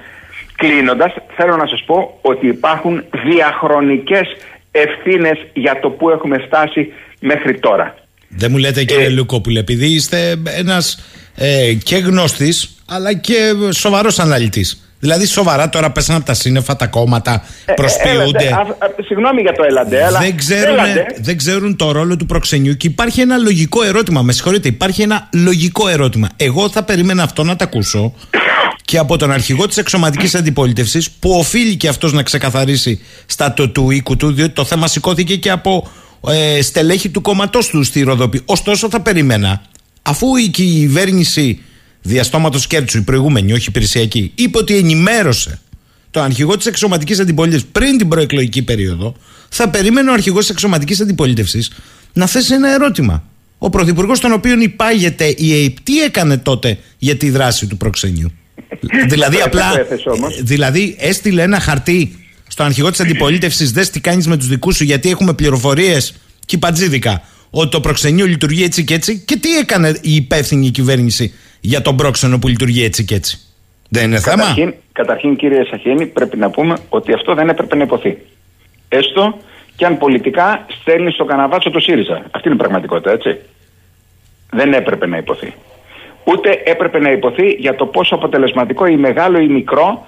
Κλείνοντας, 0.56 1.14
θέλω 1.36 1.56
να 1.56 1.66
σας 1.66 1.82
πω 1.86 2.18
ότι 2.20 2.46
υπάρχουν 2.46 3.04
διαχρονικές 3.24 4.36
ευθύνες 4.70 5.46
για 5.52 5.80
το 5.80 5.90
που 5.90 6.10
έχουμε 6.10 6.38
φτάσει 6.38 6.92
μέχρι 7.20 7.58
τώρα. 7.58 7.94
Δεν 8.36 8.50
μου 8.50 8.56
λέτε 8.56 8.84
κύριε 8.84 9.06
ε, 9.06 9.10
Λουκόπουλε, 9.10 9.58
επειδή 9.58 9.86
είστε 9.86 10.36
ένας 10.44 10.98
ε, 11.34 11.72
και 11.74 11.96
γνώστης 11.96 12.68
αλλά 12.86 13.12
και 13.12 13.52
σοβαρός 13.70 14.18
αναλυτής. 14.18 14.78
Δηλαδή 14.98 15.26
σοβαρά 15.26 15.68
τώρα 15.68 15.90
πέσανε 15.90 16.18
από 16.18 16.26
τα 16.26 16.34
σύννεφα 16.34 16.76
τα 16.76 16.86
κόμματα, 16.86 17.44
ε, 17.64 17.72
ε 17.72 17.74
προσποιούνται. 17.74 18.44
Ε, 18.44 19.02
συγγνώμη 19.02 19.40
για 19.40 19.52
το 19.52 19.64
έλαντε, 19.64 20.04
αλλά. 20.04 20.18
Δεν 20.18 20.36
ξέρουν, 20.36 20.76
δεν 21.20 21.36
ξέρουν 21.36 21.76
το 21.76 21.92
ρόλο 21.92 22.16
του 22.16 22.26
προξενιού 22.26 22.76
και 22.76 22.86
υπάρχει 22.86 23.20
ένα 23.20 23.36
λογικό 23.36 23.82
ερώτημα. 23.82 24.22
Με 24.22 24.32
συγχωρείτε, 24.32 24.68
υπάρχει 24.68 25.02
ένα 25.02 25.28
λογικό 25.32 25.88
ερώτημα. 25.88 26.28
Εγώ 26.36 26.68
θα 26.68 26.82
περίμενα 26.82 27.22
αυτό 27.22 27.42
να 27.44 27.56
τα 27.56 27.64
ακούσω 27.64 28.14
και 28.84 28.98
από 28.98 29.16
τον 29.16 29.30
αρχηγό 29.30 29.66
της 29.66 29.76
εξωματικής 29.76 30.34
αντιπολίτευσης, 30.34 31.10
που 31.10 31.30
οφείλει 31.30 31.76
και 31.76 31.88
αυτός 31.88 32.12
να 32.12 32.22
ξεκαθαρίσει 32.22 33.00
στα 33.26 33.54
το 33.54 33.68
του 33.68 33.90
οίκου 33.90 34.16
του, 34.16 34.32
διότι 34.32 34.52
το 34.52 34.64
θέμα 34.64 34.86
σηκώθηκε 34.86 35.36
και 35.36 35.50
από 35.50 35.90
ε, 36.28 36.62
στελέχη 36.62 37.08
του 37.08 37.20
κόμματός 37.20 37.66
τους 37.66 37.86
στη 37.86 38.02
Ροδοπή. 38.02 38.42
Ωστόσο, 38.44 38.88
θα 38.90 39.00
περίμενα, 39.00 39.62
αφού 40.02 40.36
η 40.36 40.48
κυβέρνηση 40.48 41.60
διαστόματος 42.02 42.66
Κέρτσου, 42.66 42.98
η 42.98 43.02
προηγούμενη, 43.02 43.52
όχι 43.52 43.68
υπηρεσιακή, 43.68 44.32
είπε 44.34 44.58
ότι 44.58 44.76
ενημέρωσε 44.76 45.60
τον 46.10 46.22
αρχηγό 46.22 46.56
της 46.56 46.66
εξωματικής 46.66 47.20
αντιπολίτευσης 47.20 47.68
πριν 47.72 47.98
την 47.98 48.08
προεκλογική 48.08 48.62
περίοδο, 48.62 49.14
θα 49.48 49.68
περίμενε 49.68 50.10
ο 50.10 50.12
αρχηγός 50.12 50.40
της 50.40 50.50
εξωματικής 50.50 51.00
αντιπολίτευσης 51.00 51.70
να 52.12 52.26
θέσει 52.26 52.54
ένα 52.54 52.72
ερώτημα. 52.72 53.24
Ο 53.58 53.70
πρωθυπουργός, 53.70 54.20
τον 54.20 54.32
οποίο 54.32 54.60
υπάγεται 54.60 55.24
η 55.26 55.52
ΑΕΠ, 55.52 55.80
τι 55.80 56.02
έκανε 56.02 56.36
τότε 56.36 56.78
για 56.98 57.16
τη 57.16 57.30
δράση 57.30 57.66
του 57.66 57.76
προξενιού. 57.76 58.32
δηλαδή, 59.12 59.40
απλά. 59.40 59.72
Δηλαδή, 60.42 60.96
έστειλε 60.98 61.42
ένα 61.42 61.60
χαρτί 61.60 62.23
στον 62.54 62.66
αρχηγό 62.66 62.90
της 62.90 63.00
αντιπολίτευσης, 63.00 63.72
δες 63.72 63.90
τι 63.90 64.00
κάνεις 64.00 64.26
με 64.26 64.36
τους 64.36 64.48
δικούς 64.48 64.76
σου, 64.76 64.84
γιατί 64.84 65.10
έχουμε 65.10 65.32
πληροφορίες 65.32 66.14
και 66.46 66.58
πατζίδικα 66.58 67.22
ότι 67.50 67.68
το 67.68 67.80
προξενείο 67.80 68.26
λειτουργεί 68.26 68.64
έτσι 68.64 68.84
και 68.84 68.94
έτσι. 68.94 69.18
Και 69.18 69.36
τι 69.36 69.56
έκανε 69.56 69.88
η 70.00 70.14
υπεύθυνη 70.14 70.70
κυβέρνηση 70.70 71.34
για 71.60 71.82
τον 71.82 71.96
πρόξενο 71.96 72.38
που 72.38 72.48
λειτουργεί 72.48 72.84
έτσι 72.84 73.04
και 73.04 73.14
έτσι. 73.14 73.40
Δεν 73.88 74.04
είναι 74.04 74.20
καταρχήν, 74.20 74.54
θέμα; 74.54 74.74
Καταρχήν, 74.92 75.36
κύριε 75.36 75.64
Σαχίνη, 75.64 76.06
πρέπει 76.06 76.36
να 76.36 76.50
πούμε 76.50 76.76
ότι 76.88 77.12
αυτό 77.12 77.34
δεν 77.34 77.48
έπρεπε 77.48 77.76
να 77.76 77.82
υποθεί. 77.82 78.18
Έστω 78.88 79.38
και 79.76 79.86
αν 79.86 79.98
πολιτικά 79.98 80.66
στέλνει 80.80 81.10
στο 81.10 81.24
καναβάτσο 81.24 81.70
το 81.70 81.80
ΣΥΡΙΖΑ. 81.80 82.24
Αυτή 82.30 82.48
είναι 82.48 82.56
η 82.56 82.58
πραγματικότητα, 82.58 83.10
έτσι. 83.10 83.36
Δεν 84.50 84.72
έπρεπε 84.72 85.06
να 85.06 85.16
υποθεί. 85.16 85.54
Ούτε 86.24 86.62
έπρεπε 86.64 86.98
να 86.98 87.10
υποθεί 87.10 87.46
για 87.46 87.74
το 87.74 87.86
πόσο 87.86 88.14
αποτελεσματικό 88.14 88.86
ή 88.86 88.96
μεγάλο 88.96 89.38
ή 89.38 89.48
μικρό 89.48 90.06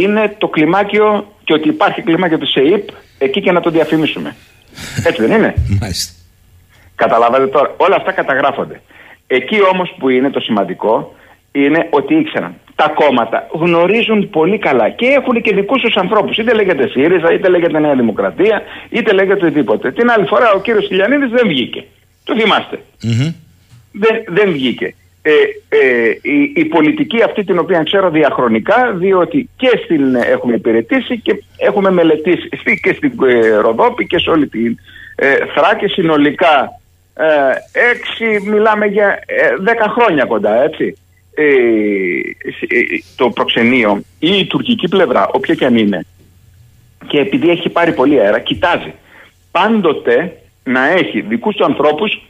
είναι 0.00 0.34
το 0.38 0.48
κλιμάκιο 0.48 1.26
και 1.44 1.52
ότι 1.52 1.68
υπάρχει 1.68 2.02
κλιμάκιο 2.02 2.38
του 2.38 2.46
ΣΕΙΠ 2.46 2.88
εκεί 3.18 3.40
και 3.40 3.52
να 3.52 3.60
το 3.60 3.70
διαφημίσουμε. 3.70 4.36
Έτσι 5.08 5.26
δεν 5.26 5.38
είναι; 5.38 5.54
Μάλιστα. 5.80 6.12
Καταλαβαίνετε 6.94 7.50
τώρα. 7.50 7.74
Όλα 7.76 7.96
αυτά 7.96 8.12
καταγράφονται. 8.12 8.80
Εκεί 9.26 9.58
όμως 9.72 9.94
που 9.98 10.08
είναι 10.08 10.30
το 10.30 10.40
σημαντικό 10.40 11.14
είναι 11.52 11.86
ότι 11.90 12.14
ήξεραν. 12.14 12.54
Τα 12.74 12.88
κόμματα 12.88 13.46
γνωρίζουν 13.52 14.30
πολύ 14.30 14.58
καλά 14.58 14.90
και 14.90 15.06
έχουν 15.06 15.42
και 15.42 15.54
δικούς 15.54 15.82
τους 15.82 15.96
ανθρώπους. 15.96 16.38
Είτε 16.38 16.54
λέγεται 16.54 16.88
ΣΥΡΙΖΑ, 16.88 17.32
είτε 17.32 17.48
λέγεται 17.48 17.78
Νέα 17.78 17.94
Δημοκρατία, 17.94 18.62
είτε 18.90 19.12
λέγεται 19.12 19.46
οτιδήποτε. 19.46 19.92
Την 19.92 20.10
άλλη 20.10 20.26
φορά 20.26 20.52
ο 20.52 20.60
κύριος 20.60 20.88
Τηλιανίδης 20.88 21.30
δεν 21.30 21.48
βγήκε. 21.48 21.84
Το 22.24 22.36
θυμαστε 22.36 22.80
Δεν, 23.92 24.24
δεν 24.26 24.52
βγήκε. 24.52 24.94
Ε, 25.26 25.32
ε, 25.68 26.08
η, 26.22 26.52
η, 26.54 26.64
πολιτική 26.64 27.22
αυτή 27.22 27.44
την 27.44 27.58
οποία 27.58 27.82
ξέρω 27.82 28.10
διαχρονικά 28.10 28.92
διότι 28.92 29.48
και 29.56 29.80
στην 29.84 30.14
έχουμε 30.14 30.54
υπηρετήσει 30.54 31.18
και 31.20 31.42
έχουμε 31.56 31.90
μελετήσει 31.90 32.48
και 32.82 32.92
στην 32.92 33.12
ε, 33.26 33.56
Ροδόπη 33.56 34.06
και 34.06 34.18
σε 34.18 34.30
όλη 34.30 34.48
την 34.48 34.78
ε, 35.16 35.34
Θράκη 35.54 35.86
συνολικά 35.86 36.80
ε, 37.14 37.26
έξι 37.90 38.50
μιλάμε 38.50 38.86
για 38.86 39.22
ε, 39.26 39.56
δέκα 39.60 39.88
χρόνια 39.88 40.24
κοντά 40.24 40.62
έτσι. 40.62 40.96
Ε, 41.34 41.44
το 43.16 43.30
προξενείο 43.30 44.02
ή 44.18 44.38
η 44.38 44.46
τουρκική 44.46 44.88
πλευρά 44.88 45.28
όποια 45.32 45.54
και 45.54 45.64
αν 45.64 45.76
είναι 45.76 46.06
και 47.06 47.18
επειδή 47.18 47.50
έχει 47.50 47.68
πάρει 47.68 47.92
πολύ 47.92 48.20
αέρα 48.20 48.38
κοιτάζει. 48.38 48.94
Πάντοτε 49.50 50.36
να 50.64 50.88
έχει 50.88 51.20
δικούς 51.20 51.54
του 51.56 51.64
ανθρώπους 51.64 52.22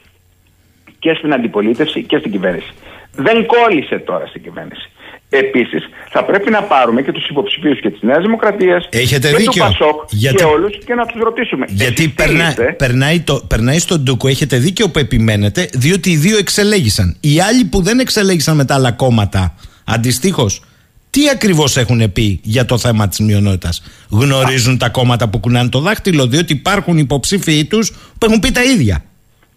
και 1.05 1.13
στην 1.17 1.33
αντιπολίτευση 1.33 2.03
και 2.03 2.17
στην 2.17 2.31
κυβέρνηση. 2.31 2.71
Δεν 3.15 3.45
κόλλησε 3.45 3.97
τώρα 3.99 4.25
στην 4.25 4.41
κυβέρνηση. 4.43 4.89
Επίσης, 5.29 5.83
θα 6.09 6.23
πρέπει 6.23 6.49
να 6.51 6.63
πάρουμε 6.63 7.01
και 7.01 7.11
τους 7.11 7.27
υποψηφίους 7.27 7.79
και 7.79 7.89
της 7.89 8.01
Νέας 8.01 8.21
Δημοκρατίας 8.21 8.87
και 8.89 8.99
δίκιο. 8.99 9.51
του 9.51 9.57
Πασόκ 9.57 10.01
Γιατί... 10.09 10.35
και 10.35 10.43
όλους 10.43 10.77
και 10.85 10.93
να 10.93 11.05
τους 11.05 11.21
ρωτήσουμε. 11.21 11.65
Γιατί 11.69 12.07
περνά... 12.09 12.55
περνάει, 12.77 13.19
το... 13.19 13.41
περνάει 13.47 13.79
στον 13.79 13.99
Ντούκο, 14.01 14.27
έχετε 14.27 14.57
δίκιο 14.57 14.89
που 14.89 14.99
επιμένετε, 14.99 15.69
διότι 15.73 16.09
οι 16.09 16.15
δύο 16.15 16.37
εξελέγησαν. 16.37 17.17
Οι 17.19 17.39
άλλοι 17.39 17.65
που 17.65 17.81
δεν 17.81 17.99
εξελέγησαν 17.99 18.55
με 18.55 18.65
τα 18.65 18.73
άλλα 18.73 18.91
κόμματα, 18.91 19.55
αντιστοίχως, 19.85 20.61
τι 21.09 21.29
ακριβώς 21.29 21.77
έχουν 21.77 22.11
πει 22.11 22.39
για 22.43 22.65
το 22.65 22.77
θέμα 22.77 23.07
της 23.07 23.19
μειονότητας; 23.19 23.83
Γνωρίζουν 24.09 24.77
τα 24.77 24.89
κόμματα 24.89 25.29
που 25.29 25.39
κουνάνε 25.39 25.69
το 25.69 25.79
δάχτυλο, 25.79 26.27
διότι 26.27 26.53
υπάρχουν 26.53 26.97
υποψήφοι 26.97 27.65
τους 27.65 27.91
που 27.91 28.25
έχουν 28.25 28.39
πει 28.39 28.51
τα 28.51 28.63
ίδια. 28.63 29.03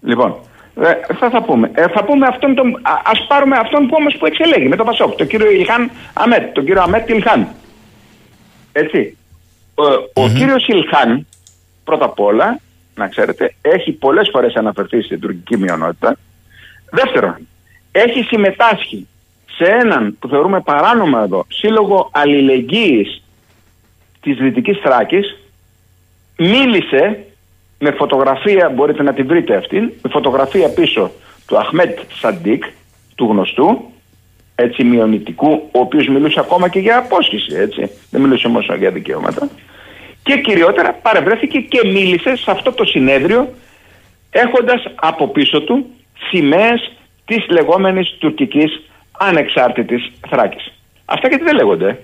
Λοιπόν, 0.02 0.36
ε, 0.82 1.14
θα, 1.14 1.30
θα 1.30 1.42
πούμε. 1.42 1.70
Ε, 1.74 1.88
θα 1.88 2.04
πούμε 2.04 2.26
αυτόν 2.26 2.54
τον, 2.54 2.76
α, 2.82 3.00
ας 3.04 3.26
πάρουμε 3.28 3.56
αυτόν 3.56 3.86
που 3.86 3.94
όμως 3.98 4.16
που 4.18 4.26
εξελέγει 4.26 4.68
με 4.68 4.76
τον 4.76 4.86
Πασόκ, 4.86 5.16
τον 5.16 5.26
κύριο 5.26 5.50
Ιλχάν 5.50 5.90
Αμέτ, 6.12 6.52
τον 6.52 6.64
κύριο 6.64 6.82
Αμέτ 6.82 7.08
Ιλχάν. 7.08 7.48
Έτσι. 8.72 9.16
Ο, 9.74 9.82
mm-hmm. 9.82 10.24
ο 10.24 10.28
κύριος 10.28 10.66
Ιλχάν, 10.68 11.26
πρώτα 11.84 12.04
απ' 12.04 12.20
όλα, 12.20 12.60
να 12.94 13.08
ξέρετε, 13.08 13.54
έχει 13.60 13.92
πολλές 13.92 14.28
φορές 14.32 14.54
αναφερθεί 14.54 15.02
στην 15.02 15.20
τουρκική 15.20 15.56
μειονότητα. 15.56 16.16
Δεύτερον, 16.90 17.36
έχει 17.92 18.22
συμμετάσχει 18.22 19.06
σε 19.56 19.64
έναν 19.64 20.16
που 20.18 20.28
θεωρούμε 20.28 20.60
παράνομα 20.60 21.22
εδώ, 21.22 21.46
σύλλογο 21.48 22.08
αλληλεγγύης 22.12 23.22
της 24.20 24.36
Δυτικής 24.36 24.78
Θράκης, 24.78 25.36
μίλησε 26.36 27.24
με 27.78 27.90
φωτογραφία, 27.90 28.68
μπορείτε 28.68 29.02
να 29.02 29.12
τη 29.12 29.22
βρείτε 29.22 29.56
αυτήν, 29.56 29.82
με 30.02 30.10
φωτογραφία 30.10 30.68
πίσω 30.68 31.10
του 31.46 31.58
Αχμέτ 31.58 31.98
Σαντίκ, 32.20 32.64
του 33.14 33.26
γνωστού, 33.30 33.90
έτσι 34.54 34.84
μειονητικού, 34.84 35.50
ο 35.50 35.80
οποίος 35.80 36.08
μιλούσε 36.08 36.40
ακόμα 36.40 36.68
και 36.68 36.78
για 36.78 36.98
απόσχηση, 36.98 37.54
έτσι, 37.56 37.90
δεν 38.10 38.20
μιλούσε 38.20 38.46
όμως 38.46 38.70
για 38.78 38.90
δικαιώματα. 38.90 39.48
Και 40.22 40.40
κυριότερα 40.40 40.92
παρευρέθηκε 40.92 41.58
και 41.60 41.80
μίλησε 41.84 42.36
σε 42.36 42.50
αυτό 42.50 42.72
το 42.72 42.84
συνέδριο 42.84 43.48
έχοντας 44.30 44.82
από 44.94 45.28
πίσω 45.28 45.60
του 45.60 45.86
σημαίες 46.30 46.92
της 47.24 47.48
λεγόμενης 47.48 48.16
τουρκικής 48.18 48.82
ανεξάρτητης 49.18 50.12
Θράκης. 50.28 50.72
Αυτά 51.04 51.28
γιατί 51.28 51.44
δεν 51.44 51.54
λέγονται. 51.54 51.98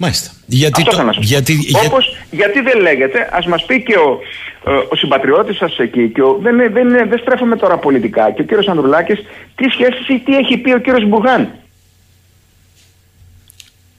Μάλιστα. 0.00 0.30
Γιατί, 0.46 0.84
το, 0.84 1.10
γιατί, 1.20 1.58
Όπως, 1.86 2.16
γιατί 2.30 2.60
δεν 2.60 2.80
λέγεται, 2.80 3.28
ας 3.32 3.46
μας 3.46 3.64
πει 3.64 3.82
και 3.82 3.96
ο, 3.96 4.20
ο 4.88 4.96
συμπατριώτης 4.96 5.56
σας 5.56 5.78
εκεί, 5.78 6.08
και 6.08 6.22
ο, 6.22 6.38
δεν, 6.42 6.72
δεν, 6.72 6.88
δεν 7.08 7.18
στρέφουμε 7.18 7.56
τώρα 7.56 7.76
πολιτικά, 7.78 8.30
και 8.30 8.40
ο 8.40 8.44
κύριος 8.44 8.68
Ανδρουλάκης, 8.68 9.18
τι 9.54 9.68
σχέση 9.70 10.12
ή 10.12 10.18
τι 10.18 10.36
έχει 10.36 10.56
πει 10.56 10.72
ο 10.72 10.78
κύριος 10.78 11.08
Μπουγάν; 11.08 11.48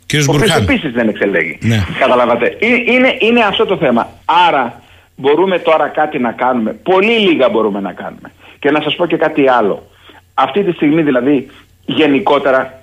Κύριος 0.06 0.28
ο 0.28 0.32
οποίος 0.32 0.48
Μπουρχάν. 0.48 0.64
επίσης 0.64 0.92
δεν 0.92 1.08
εξελέγει. 1.08 1.58
Ναι. 1.62 1.86
Καταλάβατε. 2.00 2.46
Ε- 2.60 2.94
Είναι, 2.94 3.16
είναι 3.20 3.44
αυτό 3.44 3.66
το 3.66 3.78
θέμα. 3.78 4.10
Άρα 4.48 4.82
μπορούμε 5.16 5.60
τώρα 5.60 5.88
κάτι 5.88 6.20
να 6.20 6.32
κάνουμε. 6.32 6.74
Πολύ 6.74 7.20
λίγα 7.20 7.50
μπορούμε 7.50 7.80
να 7.80 7.94
κάνουμε. 7.94 8.32
Και 8.60 8.72
να 8.72 8.82
σας 8.82 8.96
πω 8.96 9.06
και 9.06 9.18
κάτι 9.18 9.50
άλλο. 9.50 9.90
Αυτή 10.34 10.64
τη 10.64 10.72
στιγμή 10.72 11.02
δηλαδή 11.02 11.48
γενικότερα 11.86 12.79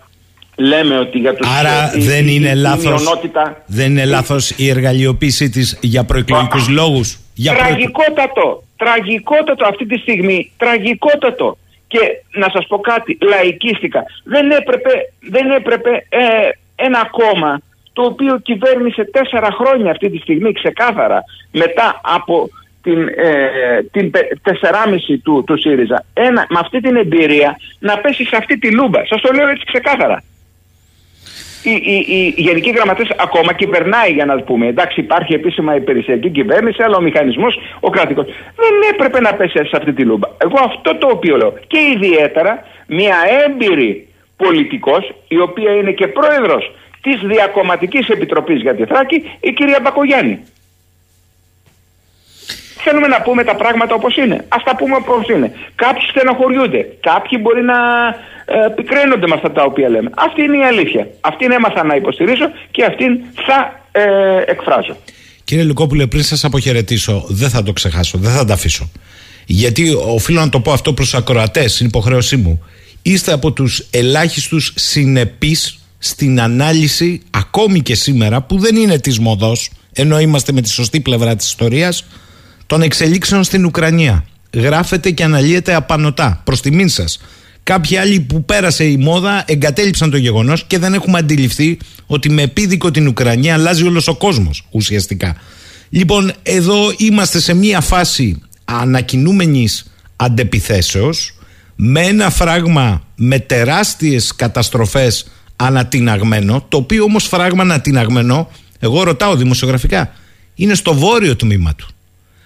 λέμε 0.56 0.98
ότι 0.98 1.18
για 1.18 1.34
τους 1.34 1.48
Άρα 1.58 1.92
η- 1.96 2.00
δεν 2.00 2.26
η- 2.26 2.30
είναι 2.34 2.48
η 2.48 2.54
λάθος, 2.54 2.84
μειονότητα- 3.02 3.62
δεν 3.66 3.90
είναι 3.90 4.04
λάθος 4.04 4.50
η 4.50 4.68
εργαλειοποίησή 4.68 5.50
της 5.50 5.78
για 5.80 6.04
προεκλογικούς 6.04 6.68
Α, 6.68 6.72
λόγους. 6.72 7.18
Για 7.34 7.52
προεκλο- 7.52 7.76
Τραγικότατο, 7.76 8.62
τραγικότατο 8.76 9.66
αυτή 9.66 9.86
τη 9.86 9.98
στιγμή, 9.98 10.52
τραγικότατο. 10.56 11.58
Και 11.88 11.98
να 12.32 12.48
σας 12.52 12.66
πω 12.66 12.78
κάτι, 12.78 13.18
λαϊκίστικα, 13.22 14.04
δεν 14.24 14.50
έπρεπε, 14.50 14.90
δεν 15.30 15.50
έπρεπε 15.50 15.90
ε, 16.08 16.48
ένα 16.76 17.08
κόμμα 17.10 17.60
το 17.92 18.02
οποίο 18.02 18.38
κυβέρνησε 18.38 19.04
τέσσερα 19.12 19.48
χρόνια 19.52 19.90
αυτή 19.90 20.10
τη 20.10 20.18
στιγμή 20.18 20.52
ξεκάθαρα 20.52 21.24
μετά 21.50 22.00
από 22.02 22.48
την, 22.82 23.08
ε, 23.08 23.82
την 23.92 24.10
πε- 24.10 24.32
τεσσεράμιση 24.42 25.18
του, 25.18 25.44
του 25.46 25.58
ΣΥΡΙΖΑ 25.60 26.04
ένα, 26.14 26.46
με 26.48 26.58
αυτή 26.60 26.80
την 26.80 26.96
εμπειρία 26.96 27.56
να 27.78 27.98
πέσει 27.98 28.24
σε 28.24 28.36
αυτή 28.36 28.58
τη 28.58 28.70
λούμπα. 28.72 29.06
Σας 29.06 29.20
το 29.20 29.32
λέω 29.32 29.48
έτσι 29.48 29.64
ξεκάθαρα. 29.64 30.22
Η, 31.70 31.74
η, 31.84 31.96
η, 32.16 32.34
η 32.36 32.42
Γενική 32.42 32.70
Γραμματέα 32.70 33.06
ακόμα 33.18 33.52
κυβερνάει 33.52 34.12
για 34.12 34.24
να 34.24 34.36
το 34.36 34.42
πούμε. 34.42 34.66
Εντάξει, 34.66 35.00
υπάρχει 35.00 35.34
επίσημα 35.34 35.74
υπηρεσιακή 35.74 36.30
κυβέρνηση, 36.30 36.82
αλλά 36.82 36.96
ο 36.96 37.00
μηχανισμός, 37.00 37.58
ο 37.80 37.90
κρατικός. 37.90 38.26
Δεν 38.56 38.74
έπρεπε 38.92 39.20
να 39.20 39.34
πέσει 39.34 39.52
σε 39.52 39.76
αυτή 39.76 39.92
τη 39.92 40.02
λούμπα. 40.02 40.28
Εγώ 40.38 40.58
αυτό 40.64 40.96
το 40.96 41.08
οποίο 41.12 41.36
λέω. 41.36 41.52
Και 41.66 41.78
ιδιαίτερα 41.94 42.64
μια 42.86 43.16
έμπειρη 43.46 44.08
πολιτικός, 44.36 45.14
η 45.28 45.38
οποία 45.40 45.70
είναι 45.72 45.92
και 45.92 46.06
πρόεδρος 46.06 46.72
της 47.02 47.20
Διακομματικής 47.24 48.08
Επιτροπής 48.08 48.60
για 48.60 48.74
τη 48.74 48.84
Θράκη, 48.84 49.30
η 49.40 49.52
κυρία 49.52 49.78
Μπακογιάννη. 49.82 50.40
Θέλουμε 52.88 53.06
να 53.06 53.22
πούμε 53.22 53.44
τα 53.44 53.56
πράγματα 53.56 53.94
όπως 53.94 54.16
είναι. 54.16 54.44
Ας 54.48 54.62
τα 54.62 54.76
πούμε 54.76 54.96
όπως 54.96 55.28
είναι. 55.28 55.52
Κάποιοι 55.74 56.02
στενοχωριούνται. 56.08 56.96
Κάποιοι 57.00 57.38
μπορεί 57.42 57.62
να 57.62 57.74
ε, 58.46 58.68
πικραίνονται 58.76 59.26
με 59.26 59.34
αυτά 59.34 59.52
τα 59.52 59.62
οποία 59.62 59.88
λέμε. 59.88 60.10
Αυτή 60.14 60.42
είναι 60.42 60.56
η 60.56 60.62
αλήθεια. 60.62 61.08
Αυτήν 61.20 61.52
έμαθα 61.52 61.84
να 61.84 61.94
υποστηρίζω 61.94 62.44
και 62.70 62.84
αυτήν 62.84 63.18
θα 63.46 63.82
ε, 63.92 64.50
εκφράζω. 64.50 64.96
Κύριε 65.44 65.64
Λουκόπουλε, 65.64 66.06
πριν 66.06 66.22
σας 66.22 66.44
αποχαιρετήσω, 66.44 67.24
δεν 67.28 67.48
θα 67.48 67.62
το 67.62 67.72
ξεχάσω, 67.72 68.18
δεν 68.18 68.32
θα 68.32 68.44
τα 68.44 68.54
αφήσω. 68.54 68.90
Γιατί 69.46 69.94
οφείλω 70.06 70.40
να 70.40 70.48
το 70.48 70.60
πω 70.60 70.72
αυτό 70.72 70.92
προς 70.92 71.10
του 71.10 71.16
ακροατές, 71.16 71.80
είναι 71.80 71.88
υποχρέωσή 71.88 72.36
μου. 72.36 72.64
Είστε 73.02 73.32
από 73.32 73.52
τους 73.52 73.86
ελάχιστους 73.90 74.72
συνεπείς 74.76 75.78
στην 75.98 76.40
ανάλυση, 76.40 77.22
ακόμη 77.30 77.80
και 77.80 77.94
σήμερα, 77.94 78.42
που 78.42 78.58
δεν 78.58 78.76
είναι 78.76 78.98
της 78.98 79.18
μοδός, 79.18 79.70
ενώ 79.92 80.20
είμαστε 80.20 80.52
με 80.52 80.60
τη 80.60 80.68
σωστή 80.68 81.00
πλευρά 81.00 81.36
της 81.36 81.46
ιστορίας, 81.46 82.04
των 82.66 82.82
εξελίξεων 82.82 83.44
στην 83.44 83.64
Ουκρανία. 83.64 84.24
Γράφετε 84.54 85.10
και 85.10 85.22
αναλύετε 85.22 85.74
απανοτά, 85.74 86.40
προς 86.44 86.60
τιμήν 86.60 86.88
σας. 86.88 87.20
Κάποιοι 87.66 87.96
άλλοι 87.96 88.20
που 88.20 88.44
πέρασε 88.44 88.84
η 88.84 88.96
μόδα 88.96 89.44
εγκατέλειψαν 89.46 90.10
το 90.10 90.16
γεγονός 90.16 90.64
και 90.64 90.78
δεν 90.78 90.94
έχουμε 90.94 91.18
αντιληφθεί 91.18 91.78
ότι 92.06 92.30
με 92.30 92.42
επίδικο 92.42 92.90
την 92.90 93.06
Ουκρανία 93.06 93.54
αλλάζει 93.54 93.84
όλος 93.86 94.08
ο 94.08 94.14
κόσμος 94.14 94.66
ουσιαστικά. 94.70 95.36
Λοιπόν, 95.88 96.32
εδώ 96.42 96.76
είμαστε 96.96 97.40
σε 97.40 97.54
μια 97.54 97.80
φάση 97.80 98.42
ανακοινούμενης 98.64 99.92
αντεπιθέσεως 100.16 101.34
με 101.76 102.00
ένα 102.00 102.30
φράγμα 102.30 103.02
με 103.14 103.38
τεράστιες 103.38 104.34
καταστροφές 104.36 105.26
ανατιναγμένο 105.56 106.64
το 106.68 106.76
οποίο 106.76 107.04
όμως 107.04 107.26
φράγμα 107.26 107.62
ανατιναγμένο 107.62 108.50
εγώ 108.78 109.02
ρωτάω 109.02 109.36
δημοσιογραφικά 109.36 110.12
είναι 110.54 110.74
στο 110.74 110.94
βόρειο 110.94 111.36
τμήμα 111.36 111.74
του 111.74 111.88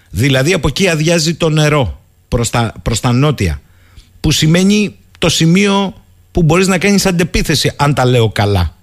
δηλαδή 0.09 0.53
από 0.53 0.67
εκεί 0.67 0.87
αδειάζει 0.87 1.33
το 1.33 1.49
νερό 1.49 2.01
προς 2.27 2.49
τα, 2.49 2.73
προς 2.81 2.99
τα 2.99 3.11
νότια 3.11 3.61
που 4.19 4.31
σημαίνει 4.31 4.95
το 5.21 5.29
σημείο 5.29 5.93
που 6.31 6.43
μπορείς 6.43 6.67
να 6.67 6.77
κάνεις 6.77 7.05
αντεπίθεση 7.05 7.73
αν 7.77 7.93
τα 7.93 8.05
λέω 8.05 8.29
καλά 8.29 8.73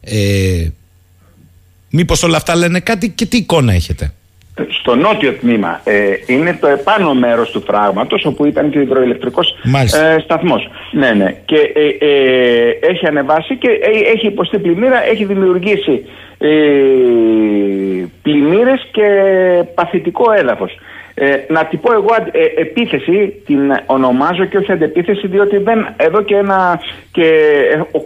ε, 0.00 0.68
μήπως 1.90 2.22
όλα 2.22 2.36
αυτά 2.36 2.56
λένε 2.56 2.80
κάτι 2.80 3.08
και 3.10 3.26
τι 3.26 3.36
εικόνα 3.36 3.72
έχετε; 3.72 4.12
Στο 4.80 4.94
νότιο 4.94 5.32
τμήμα 5.32 5.80
ε, 5.84 5.94
είναι 6.26 6.58
το 6.60 6.66
επάνω 6.66 7.14
μέρος 7.14 7.50
του 7.50 7.62
φράγματος 7.66 8.24
όπου 8.24 8.44
ήταν 8.44 8.70
και 8.70 8.78
ο 8.78 8.80
υδροηλεκτρικός 8.80 9.54
Μάλιστα. 9.64 10.06
ε, 10.06 10.20
σταθμός. 10.20 10.68
Ναι, 10.92 11.10
ναι. 11.10 11.36
Και 11.44 11.56
ε, 11.56 12.06
ε, 12.06 12.90
έχει 12.90 13.06
ανεβάσει 13.06 13.56
και 13.56 13.68
ε, 13.68 14.12
έχει 14.14 14.26
υποστεί 14.26 14.58
πλημμύρα, 14.58 15.04
έχει 15.04 15.24
δημιουργήσει 15.24 16.04
ε, 16.38 16.50
πλημμύρες 18.22 18.88
και 18.92 19.06
παθητικό 19.74 20.32
έδαφος. 20.32 20.72
Ε, 21.14 21.34
να 21.48 21.64
την 21.64 21.80
πω 21.80 21.92
εγώ 21.92 22.06
αντε- 22.18 22.34
ε, 22.36 22.60
επίθεση 22.60 23.42
την 23.46 23.60
ονομάζω 23.86 24.44
και 24.44 24.56
όχι 24.56 24.72
αντεπίθεση 24.72 25.26
διότι 25.26 25.56
δεν, 25.56 25.94
εδώ 25.96 26.22
και 26.22 26.36
ένα 26.36 26.80
και 27.12 27.30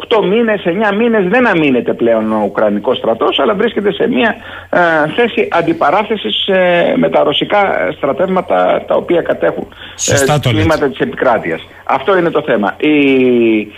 8 0.08 0.24
μήνες, 0.24 0.62
9 0.64 0.94
μήνες 0.96 1.28
δεν 1.28 1.46
αμήνεται 1.46 1.92
πλέον 1.92 2.32
ο 2.32 2.42
Ουκρανικός 2.44 2.96
στρατός 2.96 3.38
αλλά 3.38 3.54
βρίσκεται 3.54 3.92
σε 3.92 4.08
μια 4.08 4.34
ε, 4.70 4.78
θέση 5.16 5.48
αντιπαράθεσης 5.50 6.46
ε, 6.46 6.94
με 6.96 7.08
τα 7.10 7.22
ρωσικά 7.22 7.90
στρατεύματα 7.96 8.84
τα 8.86 8.94
οποία 8.94 9.22
κατέχουν 9.22 9.68
Σωστά 9.96 10.40
το 10.40 10.50
λέτε. 10.50 10.60
τμήματα 10.62 10.88
της 10.88 10.98
επικράτειας. 10.98 11.66
Αυτό 11.84 12.18
είναι 12.18 12.30
το 12.30 12.42
θέμα. 12.42 12.74
Η, 12.76 12.90
η, 12.90 13.72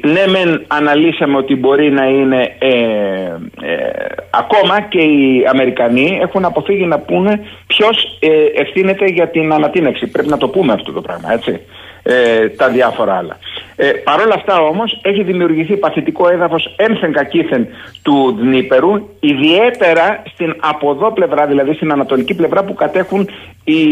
ναι 0.00 0.26
μεν 0.26 0.64
αναλύσαμε 0.66 1.36
ότι 1.36 1.56
μπορεί 1.56 1.90
να 1.90 2.04
είναι 2.04 2.56
ε, 2.58 2.68
ε, 2.68 4.04
ακόμα 4.30 4.80
και 4.80 4.98
οι 4.98 5.44
Αμερικανοί 5.48 6.18
έχουν 6.22 6.44
αποφύγει 6.44 6.86
να 6.86 6.98
πούνε 6.98 7.46
ποιος 7.66 8.18
ε, 8.20 8.60
ευθύνεται 8.60 9.04
για 9.04 9.28
την 9.28 9.52
ανατείναξη. 9.52 10.06
Πρέπει 10.06 10.28
να 10.28 10.36
το 10.36 10.48
πούμε 10.48 10.72
αυτό 10.72 10.92
το 10.92 11.00
πράγμα, 11.00 11.32
έτσι. 11.32 11.60
Ε, 12.06 12.48
τα 12.48 12.68
διάφορα 12.68 13.16
άλλα. 13.16 13.38
Ε, 13.76 13.90
Παρ' 13.90 14.20
όλα 14.20 14.34
αυτά 14.34 14.60
όμως 14.60 15.00
έχει 15.02 15.22
δημιουργηθεί 15.22 15.76
παθητικό 15.76 16.28
έδαφος 16.28 16.74
ένθεν 16.76 17.12
κακήθεν 17.12 17.66
του 18.02 18.36
Δνήπερου 18.38 19.08
ιδιαίτερα 19.20 20.22
στην 20.32 20.56
από 20.60 20.90
εδώ 20.90 21.12
πλευρά, 21.12 21.46
δηλαδή 21.46 21.74
στην 21.74 21.92
ανατολική 21.92 22.34
πλευρά 22.34 22.64
που 22.64 22.74
κατέχουν 22.74 23.28
οι, 23.64 23.82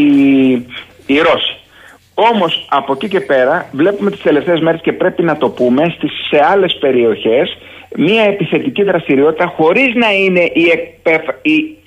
οι 1.05 1.17
Ρώσοι. 1.17 1.62
Όμως 2.15 2.67
από 2.69 2.93
εκεί 2.93 3.07
και 3.07 3.19
πέρα 3.19 3.69
βλέπουμε 3.71 4.11
τις 4.11 4.21
τελευταίες 4.21 4.59
μέρες 4.59 4.81
και 4.81 4.93
πρέπει 4.93 5.23
να 5.23 5.37
το 5.37 5.49
πούμε 5.49 5.93
στις, 5.97 6.11
σε 6.29 6.43
άλλες 6.51 6.77
περιοχές 6.79 7.57
μια 7.95 8.23
επιθετική 8.23 8.83
δραστηριότητα 8.83 9.45
χωρίς 9.45 9.93
να 9.95 10.13
είναι 10.13 10.39
η, 10.53 10.69
εκπεφ- 10.71 11.45
η 11.47 11.77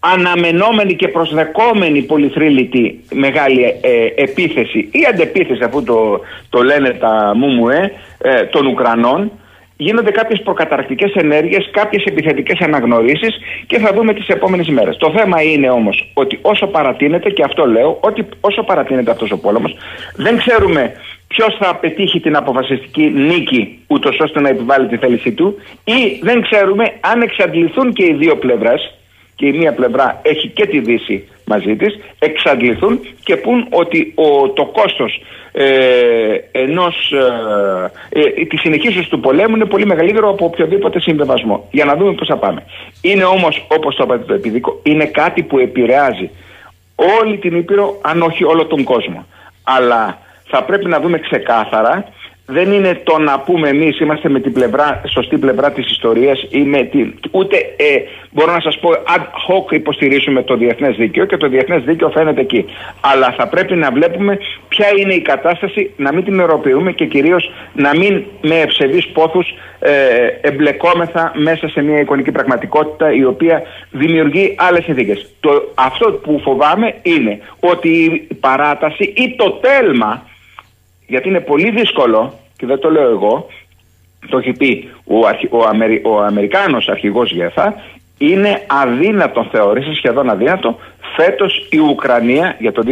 αναμενόμενη 0.00 0.94
και 0.94 1.08
προσδεκόμενη 1.08 2.02
πολυθρύλητη 2.02 3.04
μεγάλη 3.12 3.62
ε, 3.62 4.22
επίθεση 4.22 4.88
ή 4.92 5.06
αντεπίθεση 5.08 5.62
αφού 5.64 5.82
το, 5.82 6.20
το 6.48 6.62
λένε 6.62 6.90
τα 6.90 7.32
μουμουέ 7.36 7.92
ε, 8.18 8.44
των 8.44 8.66
Ουκρανών 8.66 9.32
γίνονται 9.86 10.10
κάποιες 10.10 10.40
προκαταρκτικές 10.42 11.12
ενέργειες, 11.14 11.70
κάποιες 11.72 12.04
επιθετικές 12.04 12.58
αναγνωρίσεις 12.60 13.34
και 13.66 13.78
θα 13.78 13.92
δούμε 13.92 14.14
τις 14.14 14.28
επόμενες 14.28 14.66
ημέρες. 14.66 14.96
Το 14.96 15.12
θέμα 15.16 15.42
είναι 15.42 15.70
όμως 15.70 16.10
ότι 16.14 16.38
όσο 16.42 16.66
παρατείνεται 16.66 17.30
και 17.30 17.42
αυτό 17.42 17.66
λέω, 17.66 17.98
ότι 18.00 18.26
όσο 18.40 18.62
παρατείνεται 18.62 19.10
αυτός 19.10 19.30
ο 19.30 19.38
πόλεμος 19.38 19.76
δεν 20.16 20.36
ξέρουμε 20.36 20.92
ποιος 21.26 21.56
θα 21.60 21.76
πετύχει 21.76 22.20
την 22.20 22.36
αποφασιστική 22.36 23.02
νίκη 23.02 23.78
ούτως 23.86 24.18
ώστε 24.20 24.40
να 24.40 24.48
επιβάλλει 24.48 24.88
τη 24.88 24.96
θέλησή 24.96 25.32
του 25.32 25.56
ή 25.84 26.20
δεν 26.22 26.42
ξέρουμε 26.42 26.84
αν 27.00 27.22
εξαντληθούν 27.22 27.92
και 27.92 28.04
οι 28.04 28.14
δύο 28.14 28.36
πλευρές 28.36 28.94
και 29.40 29.46
η 29.46 29.52
μία 29.52 29.72
πλευρά 29.72 30.20
έχει 30.22 30.48
και 30.48 30.66
τη 30.66 30.80
Δύση 30.80 31.28
μαζί 31.44 31.76
της, 31.76 31.98
εξαντληθούν 32.18 33.00
και 33.24 33.36
πούν 33.36 33.66
ότι 33.70 34.12
ο, 34.14 34.48
το 34.48 34.64
κόστος 34.64 35.22
ε, 35.52 35.66
ενός, 36.52 37.12
ε, 38.12 38.20
ε, 38.20 38.44
της 38.44 38.60
συνεχίσεως 38.60 39.08
του 39.08 39.20
πολέμου 39.20 39.56
είναι 39.56 39.64
πολύ 39.64 39.86
μεγαλύτερο 39.86 40.28
από 40.30 40.44
οποιοδήποτε 40.44 41.00
συμβεβασμό. 41.00 41.68
Για 41.70 41.84
να 41.84 41.96
δούμε 41.96 42.12
πώς 42.12 42.28
θα 42.28 42.36
πάμε. 42.36 42.62
Είναι 43.02 43.24
όμως, 43.24 43.66
όπως 43.68 43.96
το 43.96 44.02
είπατε 44.04 44.24
το 44.24 44.34
επιδίκο, 44.34 44.80
είναι 44.82 45.04
κάτι 45.04 45.42
που 45.42 45.58
επηρεάζει 45.58 46.30
όλη 47.20 47.36
την 47.36 47.56
Ήπειρο, 47.56 47.98
αν 48.02 48.22
όχι 48.22 48.44
όλο 48.44 48.66
τον 48.66 48.84
κόσμο. 48.84 49.26
Αλλά 49.64 50.18
θα 50.46 50.64
πρέπει 50.64 50.88
να 50.88 51.00
δούμε 51.00 51.18
ξεκάθαρα 51.18 52.04
δεν 52.52 52.72
είναι 52.72 53.00
το 53.04 53.18
να 53.18 53.40
πούμε 53.40 53.68
εμείς 53.68 54.00
είμαστε 54.00 54.28
με 54.28 54.40
την 54.40 54.52
πλευρά, 54.52 55.00
σωστή 55.08 55.38
πλευρά 55.38 55.70
της 55.70 55.90
ιστορίας 55.90 56.46
ή 56.50 56.58
με 56.58 56.82
την, 56.82 57.14
ούτε 57.30 57.56
ε, 57.56 58.02
μπορώ 58.30 58.52
να 58.52 58.60
σας 58.60 58.78
πω 58.78 58.90
ad 58.90 59.20
hoc 59.20 59.72
υποστηρίζουμε 59.72 60.42
το 60.42 60.56
διεθνές 60.56 60.96
δίκαιο 60.96 61.24
και 61.24 61.36
το 61.36 61.48
διεθνές 61.48 61.82
δίκαιο 61.82 62.10
φαίνεται 62.10 62.40
εκεί. 62.40 62.64
Αλλά 63.00 63.34
θα 63.38 63.48
πρέπει 63.48 63.74
να 63.74 63.90
βλέπουμε 63.90 64.38
ποια 64.68 64.86
είναι 64.96 65.14
η 65.14 65.20
κατάσταση, 65.20 65.90
να 65.96 66.12
μην 66.12 66.24
την 66.24 66.40
ευρωποιούμε 66.40 66.92
και 66.92 67.06
κυρίως 67.06 67.52
να 67.72 67.96
μην 67.96 68.24
με 68.40 68.60
ευσεβείς 68.60 69.06
πόθους 69.06 69.54
ε, 69.78 69.92
εμπλεκόμεθα 70.40 71.32
μέσα 71.34 71.68
σε 71.68 71.82
μια 71.82 72.00
εικονική 72.00 72.32
πραγματικότητα 72.32 73.12
η 73.12 73.24
οποία 73.24 73.62
δημιουργεί 73.90 74.54
άλλες 74.58 74.84
συνθήκες. 74.84 75.30
Το, 75.40 75.72
αυτό 75.74 76.12
που 76.12 76.40
φοβάμαι 76.42 76.94
είναι 77.02 77.40
ότι 77.60 77.88
η 78.28 78.34
παράταση 78.34 79.12
ή 79.16 79.34
το 79.36 79.50
τέλμα 79.50 80.28
γιατί 81.06 81.28
είναι 81.28 81.40
πολύ 81.40 81.70
δύσκολο 81.70 82.39
και 82.60 82.66
δεν 82.66 82.78
το 82.78 82.90
λέω 82.90 83.10
εγώ 83.10 83.46
το 84.28 84.38
έχει 84.38 84.52
πει 84.52 84.90
ο, 85.04 85.26
αρχι, 85.26 85.48
ο, 85.50 85.64
Αμερι, 85.68 86.02
ο 86.04 86.22
Αμερικάνος 86.22 86.88
αρχηγός 86.88 87.32
ΓΕΘΑ, 87.32 87.74
είναι 88.18 88.62
αδύνατο, 88.66 89.48
θεωρήσει 89.50 89.94
σχεδόν 89.94 90.30
αδύνατο, 90.30 90.78
φέτος 91.16 91.66
η 91.70 91.78
Ουκρανία 91.78 92.56
για 92.58 92.72
το 92.72 92.82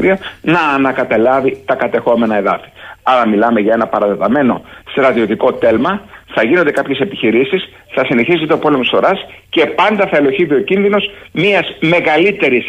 2023 0.00 0.14
να 0.42 0.60
ανακατελάβει 0.60 1.62
τα 1.64 1.74
κατεχόμενα 1.74 2.36
εδάφη. 2.36 2.68
Άρα 3.02 3.26
μιλάμε 3.26 3.60
για 3.60 3.72
ένα 3.72 3.86
παραδεδομένο 3.86 4.62
στρατιωτικό 4.90 5.52
τέλμα, 5.52 6.02
θα 6.34 6.42
γίνονται 6.44 6.70
κάποιες 6.70 6.98
επιχειρήσεις, 6.98 7.68
θα 7.94 8.04
συνεχίζει 8.04 8.46
το 8.46 8.56
πόλεμο 8.56 8.84
σωρά 8.84 9.12
και 9.48 9.66
πάντα 9.66 10.06
θα 10.06 10.16
ελοχεύει 10.16 10.54
ο 10.54 10.60
κίνδυνος 10.60 11.10
μιας 11.32 11.76
μεγαλύτερης 11.80 12.66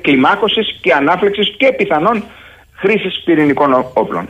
κλιμάκωσης 0.00 0.78
και 0.82 0.92
ανάφλεξης 0.92 1.54
και 1.58 1.72
πιθανόν 1.72 2.24
χρήσης 2.74 3.22
πυρηνικών 3.24 3.86
όπλων. 3.94 4.28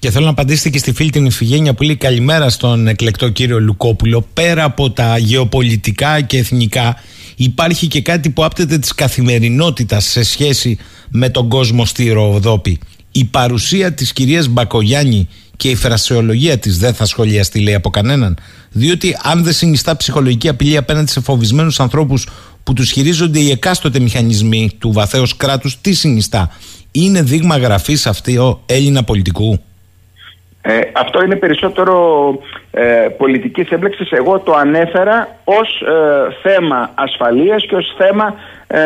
Και 0.00 0.10
θέλω 0.10 0.24
να 0.24 0.30
απαντήσετε 0.30 0.68
και 0.68 0.78
στη 0.78 0.92
φίλη 0.92 1.10
την 1.10 1.24
Ιφηγένεια 1.24 1.74
που 1.74 1.82
λέει 1.82 1.96
καλημέρα 1.96 2.48
στον 2.48 2.86
εκλεκτό 2.88 3.28
κύριο 3.28 3.60
Λουκόπουλο. 3.60 4.26
Πέρα 4.32 4.64
από 4.64 4.90
τα 4.90 5.18
γεωπολιτικά 5.18 6.20
και 6.20 6.38
εθνικά, 6.38 6.96
υπάρχει 7.36 7.86
και 7.86 8.00
κάτι 8.00 8.30
που 8.30 8.44
άπτεται 8.44 8.78
της 8.78 8.94
καθημερινότητας 8.94 10.04
σε 10.04 10.22
σχέση 10.22 10.78
με 11.08 11.28
τον 11.28 11.48
κόσμο 11.48 11.84
στη 11.84 12.08
Ροδόπη. 12.08 12.78
Η 13.12 13.24
παρουσία 13.24 13.92
της 13.92 14.12
κυρίας 14.12 14.48
Μπακογιάννη 14.48 15.28
και 15.56 15.68
η 15.68 15.74
φρασεολογία 15.74 16.58
της 16.58 16.78
δεν 16.78 16.94
θα 16.94 17.04
σχολιαστεί 17.06 17.60
λέει 17.60 17.74
από 17.74 17.90
κανέναν. 17.90 18.38
Διότι 18.70 19.16
αν 19.22 19.42
δεν 19.42 19.52
συνιστά 19.52 19.96
ψυχολογική 19.96 20.48
απειλή 20.48 20.76
απέναντι 20.76 21.10
σε 21.10 21.20
φοβισμένους 21.20 21.80
ανθρώπους 21.80 22.28
που 22.62 22.72
τους 22.72 22.90
χειρίζονται 22.90 23.40
οι 23.40 23.50
εκάστοτε 23.50 23.98
μηχανισμοί 24.00 24.70
του 24.78 24.92
βαθέως 24.92 25.36
κράτους, 25.36 25.80
τι 25.80 25.92
συνιστά; 25.92 26.50
Είναι 26.90 27.22
δείγμα 27.22 27.56
γραφής 27.56 28.06
αυτή 28.06 28.36
ο 28.36 28.62
Έλληνα 28.66 29.04
πολιτικού; 29.04 29.60
Ε, 30.62 30.80
αυτό 30.92 31.22
είναι 31.22 31.36
περισσότερο 31.36 31.94
ε, 32.70 33.06
πολιτικής 33.18 33.70
έμπλεξης. 33.70 34.10
Εγώ 34.10 34.38
το 34.38 34.52
ανέφερα 34.52 35.28
ως 35.44 35.80
ε, 35.80 36.32
θέμα 36.42 36.90
ασφαλείας 36.94 37.66
και 37.66 37.74
ως 37.74 37.94
θέμα 37.98 38.34
ε, 38.66 38.80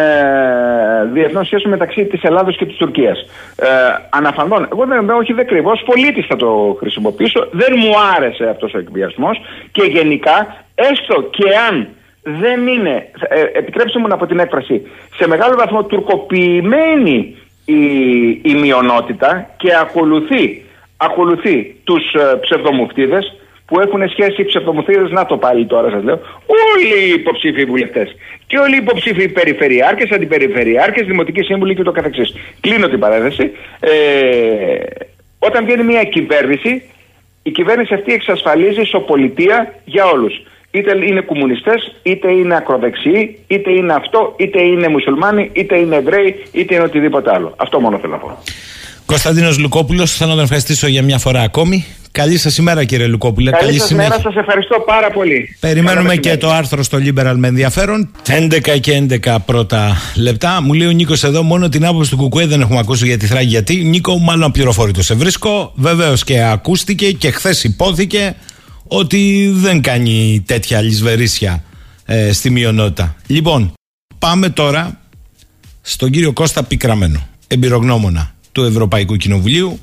διεθνών 1.12 1.44
σχέσεων 1.44 1.70
μεταξύ 1.70 2.04
της 2.04 2.22
Ελλάδος 2.22 2.56
και 2.56 2.66
της 2.66 2.76
Τουρκίας. 2.76 3.18
Ε, 3.56 3.66
αναφανδόν, 4.10 4.68
εγώ 4.72 4.86
δεν 4.86 5.10
όχι 5.10 5.32
δεν 5.32 5.46
κρύβω, 5.46 5.70
ως 5.70 5.82
πολίτης 5.86 6.26
θα 6.26 6.36
το 6.36 6.76
χρησιμοποιήσω. 6.78 7.48
Δεν 7.52 7.74
μου 7.76 7.92
άρεσε 8.16 8.48
αυτός 8.48 8.74
ο 8.74 8.78
εκβιασμός 8.78 9.40
και 9.72 9.82
γενικά 9.82 10.64
έστω 10.74 11.22
και 11.22 11.44
αν 11.70 11.88
δεν 12.22 12.66
είναι, 12.66 13.10
ε, 13.28 13.40
επιτρέψτε 13.40 13.98
μου 13.98 14.06
να 14.06 14.16
πω 14.16 14.26
την 14.26 14.38
έκφραση, 14.38 14.82
σε 15.16 15.28
μεγάλο 15.28 15.56
βαθμό 15.56 15.84
τουρκοποιημένη 15.84 17.36
η, 17.64 17.84
η 18.42 18.54
μειονότητα 18.60 19.50
και 19.56 19.76
ακολουθεί 19.76 20.63
ακολουθεί 20.97 21.76
τους 21.84 22.14
ε, 22.14 22.38
ψευδομουφτίδε 22.40 23.18
που 23.66 23.80
έχουν 23.80 24.09
σχέση 24.09 24.40
οι 24.40 24.45
ψευδομουφτίδε, 24.45 25.09
να 25.09 25.26
το 25.26 25.36
πάλι 25.36 25.66
τώρα 25.66 25.90
σας 25.90 26.03
λέω, 26.03 26.20
όλοι 26.47 27.07
οι 27.07 27.12
υποψήφοι 27.12 27.64
βουλευτές 27.64 28.16
και 28.47 28.59
όλοι 28.59 28.74
οι 28.74 28.78
υποψήφοι 28.78 29.28
περιφερειάρχες, 29.28 30.11
αντιπεριφερειάρχες, 30.11 31.07
δημοτικοί 31.07 31.42
σύμβουλοι 31.42 31.74
κ.ο.κ. 31.74 31.97
Κλείνω 32.61 32.88
την 32.88 32.99
παρένθεση. 32.99 33.51
Ε, 33.80 33.92
όταν 35.38 35.64
βγαίνει 35.64 35.82
μια 35.82 36.05
κυβέρνηση, 36.05 36.82
η 37.42 37.51
κυβέρνηση 37.51 37.95
αυτή 37.95 38.12
εξασφαλίζει 38.12 38.80
ισοπολιτεία 38.80 39.74
για 39.84 40.05
όλους. 40.05 40.42
Είτε 40.70 41.07
είναι 41.07 41.20
κομμουνιστές, 41.20 41.95
είτε 42.03 42.32
είναι 42.32 42.57
ακροδεξιοί, 42.57 43.38
είτε 43.47 43.70
είναι 43.70 43.92
αυτό, 43.92 44.34
είτε 44.38 44.62
είναι 44.62 44.88
μουσουλμάνοι, 44.88 45.51
είτε 45.53 45.78
είναι 45.78 45.97
Εβραίοι, 45.97 46.45
είτε 46.53 46.74
είναι 46.74 46.84
οτιδήποτε 46.84 47.30
άλλο. 47.34 47.55
Αυτό 47.57 47.80
μόνο 47.80 47.99
θέλω 47.99 48.12
να 48.12 48.18
πω. 48.18 48.38
Κωνσταντίνος 49.07 49.59
Λουκόπουλος, 49.59 50.12
θέλω 50.12 50.28
να 50.28 50.34
τον 50.34 50.44
ευχαριστήσω 50.44 50.86
για 50.86 51.02
μια 51.02 51.18
φορά 51.18 51.40
ακόμη. 51.40 51.84
Καλή 52.11 52.38
σας 52.38 52.59
ημέρα, 52.59 52.84
κύριε 52.84 53.07
Λουκόπουλε. 53.07 53.50
Καλή, 53.50 53.64
Καλή 53.64 53.78
σας 53.78 53.90
ημέρα, 53.90 54.20
σας 54.20 54.36
ευχαριστώ 54.36 54.80
πάρα 54.86 55.11
πολύ. 55.11 55.57
Περιμένουμε 55.61 56.16
και 56.16 56.36
το 56.36 56.50
άρθρο 56.50 56.82
στο 56.82 56.98
Liberal 56.98 57.34
με 57.36 57.48
ενδιαφέρον. 57.48 58.11
11 58.26 58.78
και 58.80 59.07
11 59.24 59.36
πρώτα 59.46 59.96
λεπτά. 60.14 60.62
Μου 60.62 60.72
λέει 60.72 60.86
ο 60.86 60.90
Νίκος 60.90 61.24
εδώ, 61.24 61.42
μόνο 61.42 61.68
την 61.68 61.86
άποψη 61.86 62.11
του 62.11 62.16
Κουκουέ 62.16 62.46
δεν 62.46 62.61
έχουμε 62.61 62.78
ακούσει 62.78 63.07
για 63.07 63.18
τη 63.18 63.26
Θράκη. 63.26 63.46
Γιατί, 63.46 63.74
Νίκο, 63.74 64.18
μάλλον 64.18 64.52
πληροφόρητο 64.52 65.02
σε 65.02 65.14
βρίσκω. 65.14 65.72
Βεβαίως 65.74 66.24
και 66.24 66.42
ακούστηκε 66.42 67.12
και 67.12 67.30
χθες 67.30 67.64
υπόθηκε 67.64 68.34
ότι 68.86 69.50
δεν 69.55 69.82
κάνει 69.82 70.44
τέτοια 70.46 70.80
λησβερίσια 70.80 71.62
ε, 72.05 72.32
στη 72.32 72.50
μειονότητα. 72.50 73.16
Λοιπόν, 73.26 73.72
πάμε 74.18 74.48
τώρα 74.48 75.00
στον 75.80 76.11
κύριο 76.11 76.32
Κώστα 76.32 76.62
Πικραμένο, 76.62 77.28
εμπειρογνώμονα 77.48 78.34
του 78.55 78.62
Ευρωπαϊκού 78.62 79.16
Κοινοβουλίου 79.16 79.80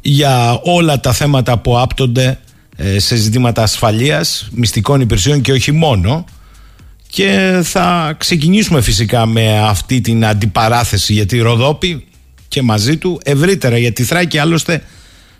για 0.00 0.60
όλα 0.62 1.00
τα 1.00 1.12
θέματα 1.12 1.58
που 1.58 1.78
άπτονται 1.78 2.38
ε, 2.76 2.98
σε 2.98 3.16
ζητήματα 3.16 3.62
ασφαλείας, 3.62 4.48
μυστικών 4.52 5.00
υπηρεσιών 5.00 5.40
και 5.40 5.52
όχι 5.52 5.72
μόνο. 5.72 6.24
Και 7.10 7.60
θα 7.62 8.14
ξεκινήσουμε 8.18 8.80
φυσικά 8.80 9.26
με 9.26 9.58
αυτή 9.58 10.00
την 10.00 10.26
αντιπαράθεση 10.26 11.12
για 11.12 11.26
τη 11.26 11.38
Ροδόπη 11.38 12.04
και 12.48 12.62
μαζί 12.62 12.96
του 12.96 13.20
ευρύτερα 13.24 13.78
για 13.78 13.92
τη 13.92 14.02
Θράκη 14.04 14.38
άλλωστε 14.38 14.82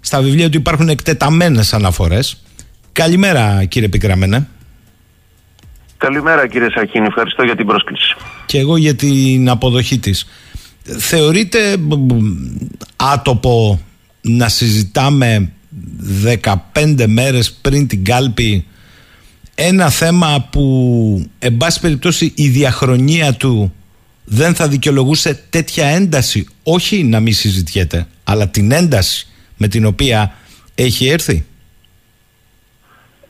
στα 0.01 0.21
βιβλία 0.21 0.51
του 0.51 0.57
υπάρχουν 0.57 0.89
εκτεταμένες 0.89 1.75
αναφορές. 1.75 2.43
Καλημέρα 2.93 3.65
κύριε 3.65 3.89
Πικραμένε. 3.89 4.49
Καλημέρα 5.97 6.47
κύριε 6.47 6.71
Σαχίνη, 6.71 7.07
ευχαριστώ 7.07 7.43
για 7.43 7.57
την 7.57 7.67
πρόσκληση. 7.67 8.17
Και 8.47 8.59
εγώ 8.59 8.77
για 8.77 8.95
την 8.95 9.49
αποδοχή 9.49 9.99
της 9.99 10.27
θεωρείτε 10.99 11.77
άτοπο 12.97 13.81
να 14.21 14.49
συζητάμε 14.49 15.53
15 16.75 17.05
μέρες 17.07 17.53
πριν 17.53 17.87
την 17.87 18.05
κάλπη 18.05 18.65
ένα 19.55 19.91
θέμα 19.91 20.49
που 20.51 21.27
εν 21.39 21.57
πάση 21.57 21.81
περιπτώσει 21.81 22.33
η 22.35 22.49
διαχρονία 22.49 23.35
του 23.35 23.73
δεν 24.25 24.55
θα 24.55 24.69
δικαιολογούσε 24.69 25.43
τέτοια 25.51 25.87
ένταση; 25.87 26.47
Όχι 26.63 27.05
να 27.05 27.21
μην 27.21 27.35
συζητιέται 27.35 28.07
αλλά 28.25 28.49
την 28.49 28.71
ένταση 28.73 29.27
με 29.57 29.69
την 29.69 29.85
οποία 29.85 30.35
έχει 30.75 31.09
έρθει; 31.09 31.45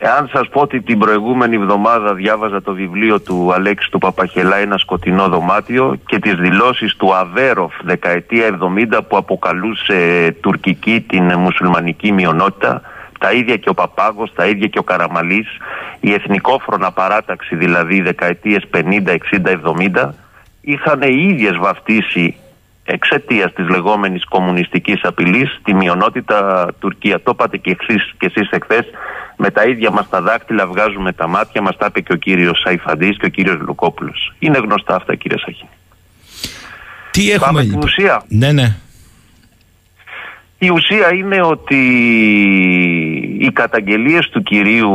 Εάν 0.02 0.28
σας 0.32 0.48
πω 0.48 0.60
ότι 0.60 0.80
την 0.80 0.98
προηγούμενη 0.98 1.54
εβδομάδα 1.56 2.14
διάβαζα 2.14 2.62
το 2.62 2.74
βιβλίο 2.74 3.20
του 3.20 3.52
Αλέξη 3.52 3.90
του 3.90 3.98
Παπαχελά 3.98 4.56
«Ένα 4.56 4.78
σκοτεινό 4.78 5.28
δωμάτιο» 5.28 5.98
και 6.06 6.18
τις 6.18 6.34
δηλώσεις 6.34 6.96
του 6.96 7.14
Αβέροφ 7.14 7.72
δεκαετία 7.82 8.58
70 8.92 8.98
που 9.08 9.16
αποκαλούσε 9.16 10.30
τουρκική 10.40 11.00
την 11.00 11.38
μουσουλμανική 11.38 12.12
μειονότητα 12.12 12.82
τα 13.18 13.32
ίδια 13.32 13.56
και 13.56 13.68
ο 13.68 13.74
Παπάγος, 13.74 14.32
τα 14.34 14.46
ίδια 14.46 14.66
και 14.66 14.78
ο 14.78 14.82
Καραμαλής 14.82 15.48
η 16.00 16.12
εθνικόφρονα 16.12 16.90
παράταξη 16.92 17.56
δηλαδή 17.56 18.00
δεκαετίες 18.00 18.64
50, 18.74 18.82
60, 19.06 19.16
70 20.00 20.10
είχαν 20.60 21.02
οι 21.02 21.26
ίδιες 21.30 21.56
βαφτίσει 21.56 22.36
εξαιτίας 22.92 23.52
της 23.52 23.68
λεγόμενης 23.68 24.24
κομμουνιστικής 24.24 25.00
απειλής 25.02 25.60
τη 25.62 25.74
μειονότητα 25.74 26.68
Τουρκία. 26.78 27.22
Το 27.22 27.30
είπατε 27.34 27.56
και 27.56 27.76
εσείς 28.18 28.50
εχθές 28.50 28.84
με 29.36 29.50
τα 29.50 29.64
ίδια 29.64 29.90
μας 29.90 30.08
τα 30.08 30.20
δάκτυλα 30.20 30.66
βγάζουμε 30.66 31.12
τα 31.12 31.26
μάτια, 31.26 31.62
μας 31.62 31.76
τα 31.76 31.86
είπε 31.86 32.00
και 32.00 32.12
ο 32.12 32.16
κύριος 32.16 32.60
Σαϊφαντής 32.64 33.16
και 33.16 33.26
ο 33.26 33.28
κύριος 33.28 33.58
Λουκόπουλος. 33.60 34.32
Είναι 34.38 34.58
γνωστά 34.58 34.94
αυτά, 34.94 35.14
κύριε 35.14 35.38
Σαχή. 35.38 35.68
Τι 37.10 37.30
έχουμε 37.30 37.46
Πάμε 37.46 37.62
στην 37.62 37.82
ουσία. 37.82 38.22
Ναι, 38.28 38.52
ναι. 38.52 38.76
Η 40.58 40.70
ουσία 40.70 41.14
είναι 41.14 41.42
ότι 41.42 41.76
οι 43.40 43.50
καταγγελίες 43.52 44.28
του 44.28 44.42
κυρίου 44.42 44.90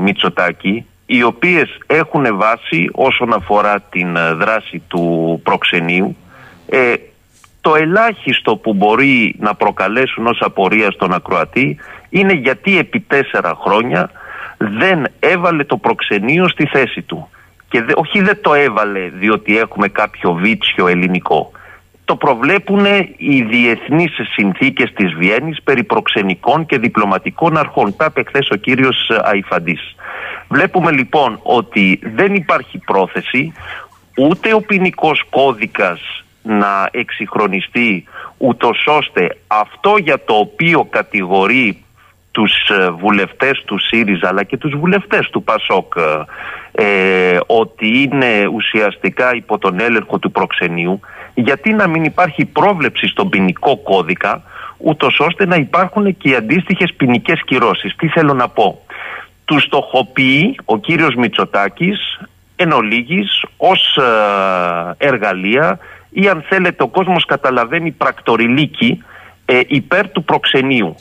Μητσοτάκη 0.00 0.84
οι 1.06 1.22
οποίες 1.22 1.78
έχουν 1.86 2.36
βάση 2.36 2.88
όσον 2.92 3.32
αφορά 3.32 3.80
την 3.90 4.16
δράση 4.38 4.82
του 4.88 5.40
προξενείου 5.42 6.16
ε, 6.68 6.94
το 7.60 7.74
ελάχιστο 7.74 8.56
που 8.56 8.74
μπορεί 8.74 9.34
να 9.38 9.54
προκαλέσουν 9.54 10.26
ως 10.26 10.38
απορία 10.40 10.90
στον 10.90 11.12
ακροατή 11.12 11.76
είναι 12.08 12.32
γιατί 12.32 12.78
επί 12.78 13.00
τέσσερα 13.00 13.58
χρόνια 13.64 14.10
δεν 14.58 15.06
έβαλε 15.20 15.64
το 15.64 15.76
προξενείο 15.76 16.48
στη 16.48 16.66
θέση 16.66 17.02
του. 17.02 17.28
Και 17.68 17.84
όχι 17.94 18.22
δεν 18.22 18.38
το 18.40 18.54
έβαλε 18.54 19.08
διότι 19.08 19.58
έχουμε 19.58 19.88
κάποιο 19.88 20.32
βίτσιο 20.32 20.86
ελληνικό. 20.86 21.52
Το 22.04 22.16
προβλέπουν 22.16 22.84
οι 23.16 23.42
διεθνείς 23.42 24.12
συνθήκες 24.32 24.92
της 24.92 25.14
Βιέννης 25.14 25.62
περί 25.62 25.84
προξενικών 25.84 26.66
και 26.66 26.78
διπλωματικών 26.78 27.56
αρχών. 27.56 27.96
Τα 27.96 28.04
είπε 28.04 28.22
χθες 28.26 28.50
ο 28.50 28.56
κύριος 28.56 29.10
Αϊφαντής. 29.22 29.94
Βλέπουμε 30.48 30.90
λοιπόν 30.90 31.38
ότι 31.42 32.00
δεν 32.14 32.34
υπάρχει 32.34 32.78
πρόθεση 32.78 33.52
ούτε 34.16 34.54
ο 34.54 34.60
ποινικός 34.60 35.24
κώδικας 35.30 36.24
να 36.42 36.88
εξυγχρονιστεί 36.90 38.04
ούτως 38.38 38.86
ώστε 38.86 39.36
αυτό 39.46 39.96
για 39.96 40.24
το 40.24 40.34
οποίο 40.34 40.84
κατηγορεί 40.90 41.84
τους 42.30 42.52
ε, 42.68 42.90
βουλευτές 42.90 43.62
του 43.64 43.78
ΣΥΡΙΖΑ 43.78 44.28
αλλά 44.28 44.42
και 44.42 44.56
τους 44.56 44.76
βουλευτές 44.76 45.30
του 45.30 45.42
ΠΑΣΟΚ 45.42 45.92
ε, 46.72 47.38
ότι 47.46 48.02
είναι 48.02 48.46
ουσιαστικά 48.46 49.34
υπό 49.34 49.58
τον 49.58 49.80
έλεγχο 49.80 50.18
του 50.18 50.30
προξενείου 50.30 51.00
γιατί 51.34 51.72
να 51.72 51.86
μην 51.86 52.04
υπάρχει 52.04 52.44
πρόβλεψη 52.44 53.06
στον 53.06 53.28
ποινικό 53.28 53.76
κώδικα 53.76 54.42
ούτως 54.78 55.20
ώστε 55.20 55.46
να 55.46 55.56
υπάρχουν 55.56 56.16
και 56.16 56.28
οι 56.28 56.34
αντίστοιχες 56.34 56.94
ποινικές 56.96 57.42
κυρώσεις. 57.44 57.96
Τι 57.96 58.08
θέλω 58.08 58.34
να 58.34 58.48
πω; 58.48 58.82
Τους 59.44 59.62
στοχοποιεί 59.62 60.56
ο 60.64 60.78
κύριος 60.78 61.14
Μητσοτάκης 61.14 62.20
εν 62.56 62.72
ολίγης, 62.72 63.44
ως 63.56 63.96
ε, 63.96 65.06
εργαλεία 65.06 65.78
ή 66.10 66.28
αν 66.28 66.44
θέλετε 66.48 66.82
ο 66.82 66.88
κόσμος 66.88 67.24
καταλαβαίνει 67.24 67.90
πρακτοριλίκη 67.90 69.04
ε, 69.44 69.60
υπέρ 69.66 70.08
του 70.10 70.24
προξενείου. 70.24 70.94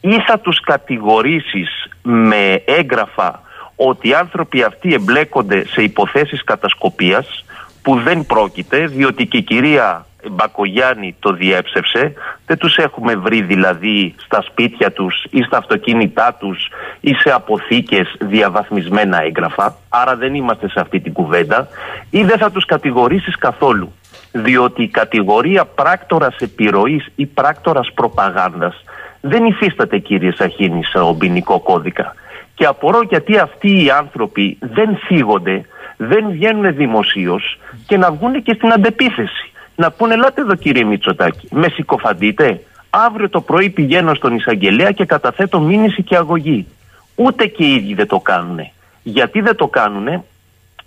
Ή 0.00 0.20
θα 0.26 0.38
τους 0.38 0.60
κατηγορήσεις 0.60 1.88
με 2.02 2.62
έγγραφα 2.64 3.42
ότι 3.76 4.08
οι 4.08 4.14
άνθρωποι 4.14 4.62
αυτοί 4.62 4.94
εμπλέκονται 4.94 5.66
σε 5.66 5.82
υποθέσεις 5.82 6.44
κατασκοπίας 6.44 7.44
που 7.82 8.00
δεν 8.00 8.26
πρόκειται 8.26 8.86
διότι 8.86 9.26
και 9.26 9.36
η 9.36 9.42
κυρία 9.42 10.06
Μπακογιάννη 10.30 11.16
το 11.20 11.32
διέψευσε. 11.32 12.12
Δεν 12.46 12.58
τους 12.58 12.76
έχουμε 12.76 13.14
βρει 13.14 13.42
δηλαδή 13.42 14.14
στα 14.16 14.42
σπίτια 14.42 14.92
τους 14.92 15.24
ή 15.30 15.42
στα 15.42 15.56
αυτοκίνητά 15.56 16.36
τους 16.38 16.68
ή 17.00 17.14
σε 17.14 17.30
αποθήκες 17.30 18.16
διαβαθμισμένα 18.20 19.22
έγγραφα. 19.22 19.76
Άρα 19.88 20.16
δεν 20.16 20.34
είμαστε 20.34 20.68
σε 20.68 20.80
αυτή 20.80 21.00
την 21.00 21.12
κουβέντα. 21.12 21.68
Ή 22.10 22.22
δεν 22.22 22.38
θα 22.38 22.50
τους 22.50 22.64
κατηγορήσεις 22.64 23.36
καθόλου 23.38 23.92
διότι 24.36 24.82
η 24.82 24.88
κατηγορία 24.88 25.64
πράκτορας 25.64 26.36
επιρροής 26.36 27.06
ή 27.16 27.26
πράκτορας 27.26 27.92
προπαγάνδας 27.94 28.84
δεν 29.20 29.44
υφίσταται 29.44 29.98
κύριε 29.98 30.32
Σαχίνη 30.32 30.84
σε 30.84 30.98
ποινικό 31.18 31.60
κώδικα 31.60 32.14
και 32.54 32.64
απορώ 32.64 33.00
γιατί 33.08 33.38
αυτοί 33.38 33.84
οι 33.84 33.90
άνθρωποι 33.90 34.58
δεν 34.60 34.96
φύγονται, 34.96 35.64
δεν 35.96 36.30
βγαίνουν 36.30 36.74
δημοσίως 36.74 37.58
και 37.86 37.96
να 37.96 38.12
βγουν 38.12 38.42
και 38.42 38.54
στην 38.54 38.72
αντεπίθεση. 38.72 39.50
Να 39.76 39.90
πούνε, 39.90 40.14
ελάτε 40.14 40.40
εδώ 40.40 40.54
κύριε 40.54 40.84
Μητσοτάκη, 40.84 41.48
με 41.50 41.68
συκοφαντείτε. 41.68 42.60
Αύριο 42.90 43.28
το 43.28 43.40
πρωί 43.40 43.70
πηγαίνω 43.70 44.14
στον 44.14 44.34
εισαγγελέα 44.34 44.90
και 44.90 45.04
καταθέτω 45.04 45.60
μήνυση 45.60 46.02
και 46.02 46.16
αγωγή. 46.16 46.66
Ούτε 47.14 47.46
και 47.46 47.64
οι 47.64 47.74
ίδιοι 47.74 47.94
δεν 47.94 48.06
το 48.06 48.18
κάνουν. 48.18 48.58
Γιατί 49.02 49.40
δεν 49.40 49.56
το 49.56 49.66
κάνουν, 49.66 50.24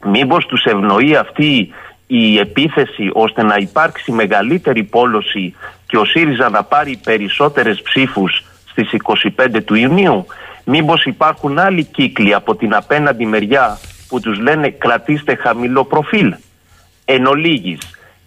μήπως 0.06 0.46
τους 0.46 0.64
ευνοεί 0.64 1.16
αυτή 1.16 1.74
η 2.08 2.38
επίθεση 2.38 3.10
ώστε 3.14 3.44
να 3.44 3.56
υπάρξει 3.56 4.12
μεγαλύτερη 4.12 4.84
πόλωση 4.84 5.56
και 5.88 5.98
ο 5.98 6.06
ΣΥΡΙΖΑ 6.06 6.50
να 6.50 6.64
πάρει 6.64 7.00
περισσότερες 7.04 7.82
ψήφους 7.82 8.44
στις 8.70 8.90
25 9.38 9.64
του 9.66 9.76
Ιουνίου. 9.76 10.26
Μήπως 10.64 11.06
υπάρχουν 11.06 11.60
άλλοι 11.60 11.84
κύκλοι 11.84 12.34
από 12.34 12.56
την 12.56 12.74
απέναντι 12.74 13.26
μεριά 13.26 13.78
που 14.08 14.20
τους 14.20 14.40
λένε 14.40 14.70
κρατήστε 14.70 15.36
χαμηλό 15.36 15.84
προφίλ. 15.84 16.36
Εν 17.06 17.26
ολίγης, 17.26 17.80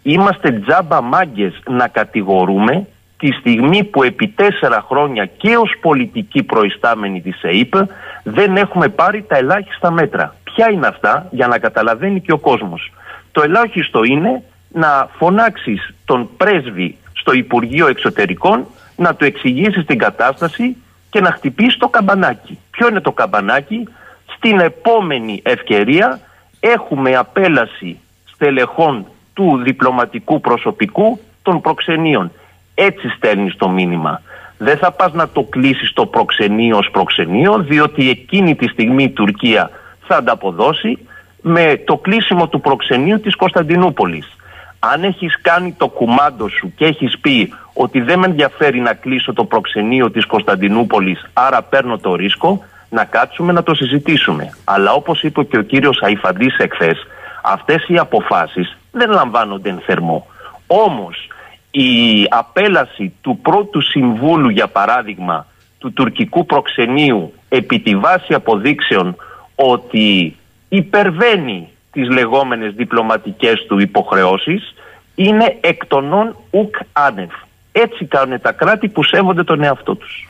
είμαστε 0.03 0.51
τζάμπα 0.53 1.01
μάγκες 1.01 1.61
να 1.69 1.89
κατηγορούμε 1.89 2.87
τη 3.17 3.33
στιγμή 3.33 3.85
που 3.85 4.03
επί 4.03 4.29
τέσσερα 4.29 4.85
χρόνια 4.89 5.27
και 5.27 5.57
ως 5.57 5.75
πολιτική 5.81 6.43
προϊστάμενη 6.43 7.21
της 7.21 7.43
ΕΕΠ 7.43 7.75
δεν 8.23 8.57
έχουμε 8.57 8.89
πάρει 8.89 9.25
τα 9.29 9.37
ελάχιστα 9.37 9.91
μέτρα. 9.91 10.35
Ποια 10.45 10.71
είναι 10.71 10.87
αυτά 10.87 11.27
για 11.31 11.47
να 11.47 11.59
καταλαβαίνει 11.59 12.21
και 12.21 12.33
ο 12.33 12.39
κόσμος. 12.39 12.93
Το 13.33 13.43
ελάχιστο 13.43 14.05
είναι 14.05 14.43
να 14.73 15.09
φωνάξεις 15.19 15.95
τον 16.05 16.29
πρέσβη 16.37 16.97
στο 17.13 17.33
Υπουργείο 17.33 17.87
Εξωτερικών 17.87 18.67
να 18.97 19.15
του 19.15 19.25
εξηγήσεις 19.25 19.85
την 19.85 19.99
κατάσταση 19.99 20.77
και 21.11 21.21
να 21.21 21.31
χτυπήσεις 21.31 21.77
το 21.77 21.89
καμπανάκι. 21.89 22.59
Ποιο 22.71 22.89
είναι 22.89 23.01
το 23.01 23.13
καμπανάκι; 23.13 23.89
Στην 24.37 24.61
επόμενη 24.61 25.41
ευκαιρία 25.45 26.21
έχουμε 26.61 27.17
απέλαση 27.17 27.99
στελεχών 28.25 29.07
του 29.33 29.61
διπλωματικού 29.63 30.41
προσωπικού 30.41 31.21
των 31.43 31.61
προξενείων. 31.61 32.33
Έτσι 32.75 33.09
στέλνεις 33.09 33.57
το 33.57 33.69
μήνυμα. 33.69 34.23
Δεν 34.59 34.77
θα 34.77 34.93
πας 34.93 35.13
να 35.13 35.29
το 35.29 35.43
κλείσεις 35.43 35.93
το 35.93 36.07
προξενείο 36.07 36.77
ως 36.77 36.91
προξενείο 36.91 37.59
διότι 37.59 38.11
εκείνη 38.11 38.55
τη 38.55 38.69
στιγμή 38.69 39.03
η 39.03 39.11
Τουρκία 39.11 39.71
θα 40.07 40.17
ανταποδώσει 40.17 40.99
με 41.41 41.83
το 41.85 41.97
κλείσιμο 41.97 42.49
του 42.49 42.61
προξενείου 42.61 43.21
της 43.21 43.37
Κωνσταντινούπολης. 43.37 44.37
Αν 44.79 45.05
έχεις 45.05 45.41
κάνει 45.43 45.75
το 45.79 45.89
κουμάντο 45.89 46.49
σου 46.49 46.73
και 46.77 46.85
έχεις 46.85 47.19
πει 47.19 47.53
ότι 47.73 48.01
δεν 48.01 48.19
με 48.19 48.27
ενδιαφέρει 48.27 48.81
να 48.81 48.95
κλείσω 48.95 49.33
το 49.33 49.45
προξενείο 49.45 50.11
της 50.11 50.27
Κωνσταντινούπολης 50.27 51.27
άρα 51.33 51.63
παίρνω 51.63 51.99
το 51.99 52.15
ρίσκο 52.15 52.65
να 52.89 53.05
κάτσουμε 53.05 53.53
να 53.53 53.63
το 53.63 53.75
συζητήσουμε. 53.75 54.55
Αλλά 54.65 54.93
όπως 54.93 55.23
είπε 55.23 55.43
και 55.43 55.59
ο 55.59 55.63
κύριος 55.63 56.03
Αϊφαντής 56.03 56.57
εχθές 56.59 57.07
αυτές 57.43 57.89
οι 57.89 57.99
αποφάσεις 57.99 58.77
δεν 58.91 59.11
λαμβάνονται 59.11 59.69
εν 59.69 59.83
θερμό. 59.87 60.27
Όμως 60.67 61.29
η 61.71 62.27
απέλαση 62.29 63.15
του 63.21 63.39
πρώτου 63.43 63.81
συμβούλου 63.81 64.49
για 64.49 64.69
παράδειγμα 64.69 65.47
του 65.79 65.93
τουρκικού 65.93 66.47
προξενείου 66.47 67.33
επί 67.49 67.81
τη 67.81 67.97
βάση 67.97 68.35
αποδείξεων 68.35 69.17
ότι 69.55 70.37
υπερβαίνει 70.71 71.69
τις 71.93 72.09
λεγόμενες 72.09 72.75
διπλωματικές 72.75 73.65
του 73.69 73.79
υποχρεώσεις 73.79 74.75
είναι 75.15 75.59
εκ 75.61 75.87
των 75.87 76.13
όν 76.13 76.37
ουκ 76.51 76.75
άνευ. 76.93 77.31
Έτσι 77.73 78.05
κάνουν 78.05 78.41
τα 78.41 78.53
κράτη 78.53 78.89
που 78.89 79.05
σέβονται 79.05 79.45
τον 79.45 79.63
εαυτό 79.63 79.95
τους. 79.97 80.29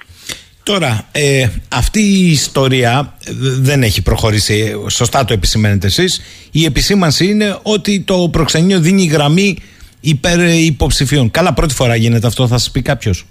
Τώρα, 0.62 1.06
ε, 1.12 1.48
αυτή 1.68 2.00
η 2.00 2.30
ιστορία 2.30 3.14
δεν 3.60 3.82
έχει 3.82 4.02
προχωρήσει, 4.02 4.74
σωστά 4.88 5.24
το 5.24 5.32
επισημαίνετε 5.32 5.86
εσείς. 5.86 6.20
Η 6.50 6.64
επισήμανση 6.64 7.26
είναι 7.26 7.58
ότι 7.62 8.00
το 8.00 8.28
προξενείο 8.32 8.80
δίνει 8.80 9.04
γραμμή 9.04 9.56
υπέρ 10.00 10.40
υποψηφίων. 10.48 11.30
Καλά 11.30 11.52
πρώτη 11.52 11.74
φορά 11.74 11.94
γίνεται 11.94 12.26
αυτό, 12.26 12.46
θα 12.46 12.58
σας 12.58 12.70
πει 12.70 12.82
κάποιος. 12.82 13.24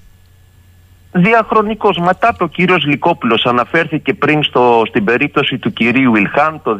Διαχρονικός 1.11 1.97
μετά 1.97 2.35
το 2.37 2.47
κύριος 2.47 2.85
Λικόπουλος 2.85 3.45
αναφέρθηκε 3.45 4.13
πριν 4.13 4.43
στο, 4.43 4.83
στην 4.87 5.03
περίπτωση 5.03 5.57
του 5.57 5.73
κυρίου 5.73 6.15
Ιλχάν 6.15 6.61
το 6.63 6.79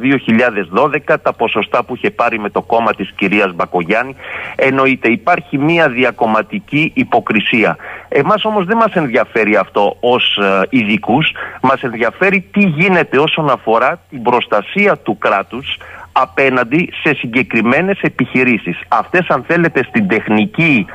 2012 1.07 1.15
τα 1.21 1.33
ποσοστά 1.33 1.83
που 1.83 1.95
είχε 1.95 2.11
πάρει 2.11 2.39
με 2.39 2.49
το 2.49 2.61
κόμμα 2.61 2.93
της 2.93 3.11
κυρίας 3.15 3.53
Μπακογιάννη 3.55 4.15
εννοείται 4.55 5.07
υπάρχει 5.11 5.57
μια 5.57 5.89
διακομματική 5.89 6.91
υποκρισία 6.95 7.77
εμάς 8.09 8.45
όμως 8.45 8.65
δεν 8.65 8.77
μας 8.77 8.93
ενδιαφέρει 8.93 9.55
αυτό 9.55 9.97
ως 9.99 10.37
ε, 10.37 10.67
ειδικούς, 10.69 11.31
μας 11.61 11.83
ενδιαφέρει 11.83 12.45
τι 12.51 12.59
γίνεται 12.59 13.19
όσον 13.19 13.49
αφορά 13.49 14.01
την 14.09 14.21
προστασία 14.21 14.97
του 14.97 15.17
κράτους 15.17 15.77
απέναντι 16.11 16.89
σε 17.03 17.13
συγκεκριμένες 17.13 17.99
επιχειρήσεις. 18.01 18.79
Αυτές 18.87 19.27
αν 19.27 19.43
θέλετε 19.47 19.83
στην 19.83 20.07
τεχνική 20.07 20.85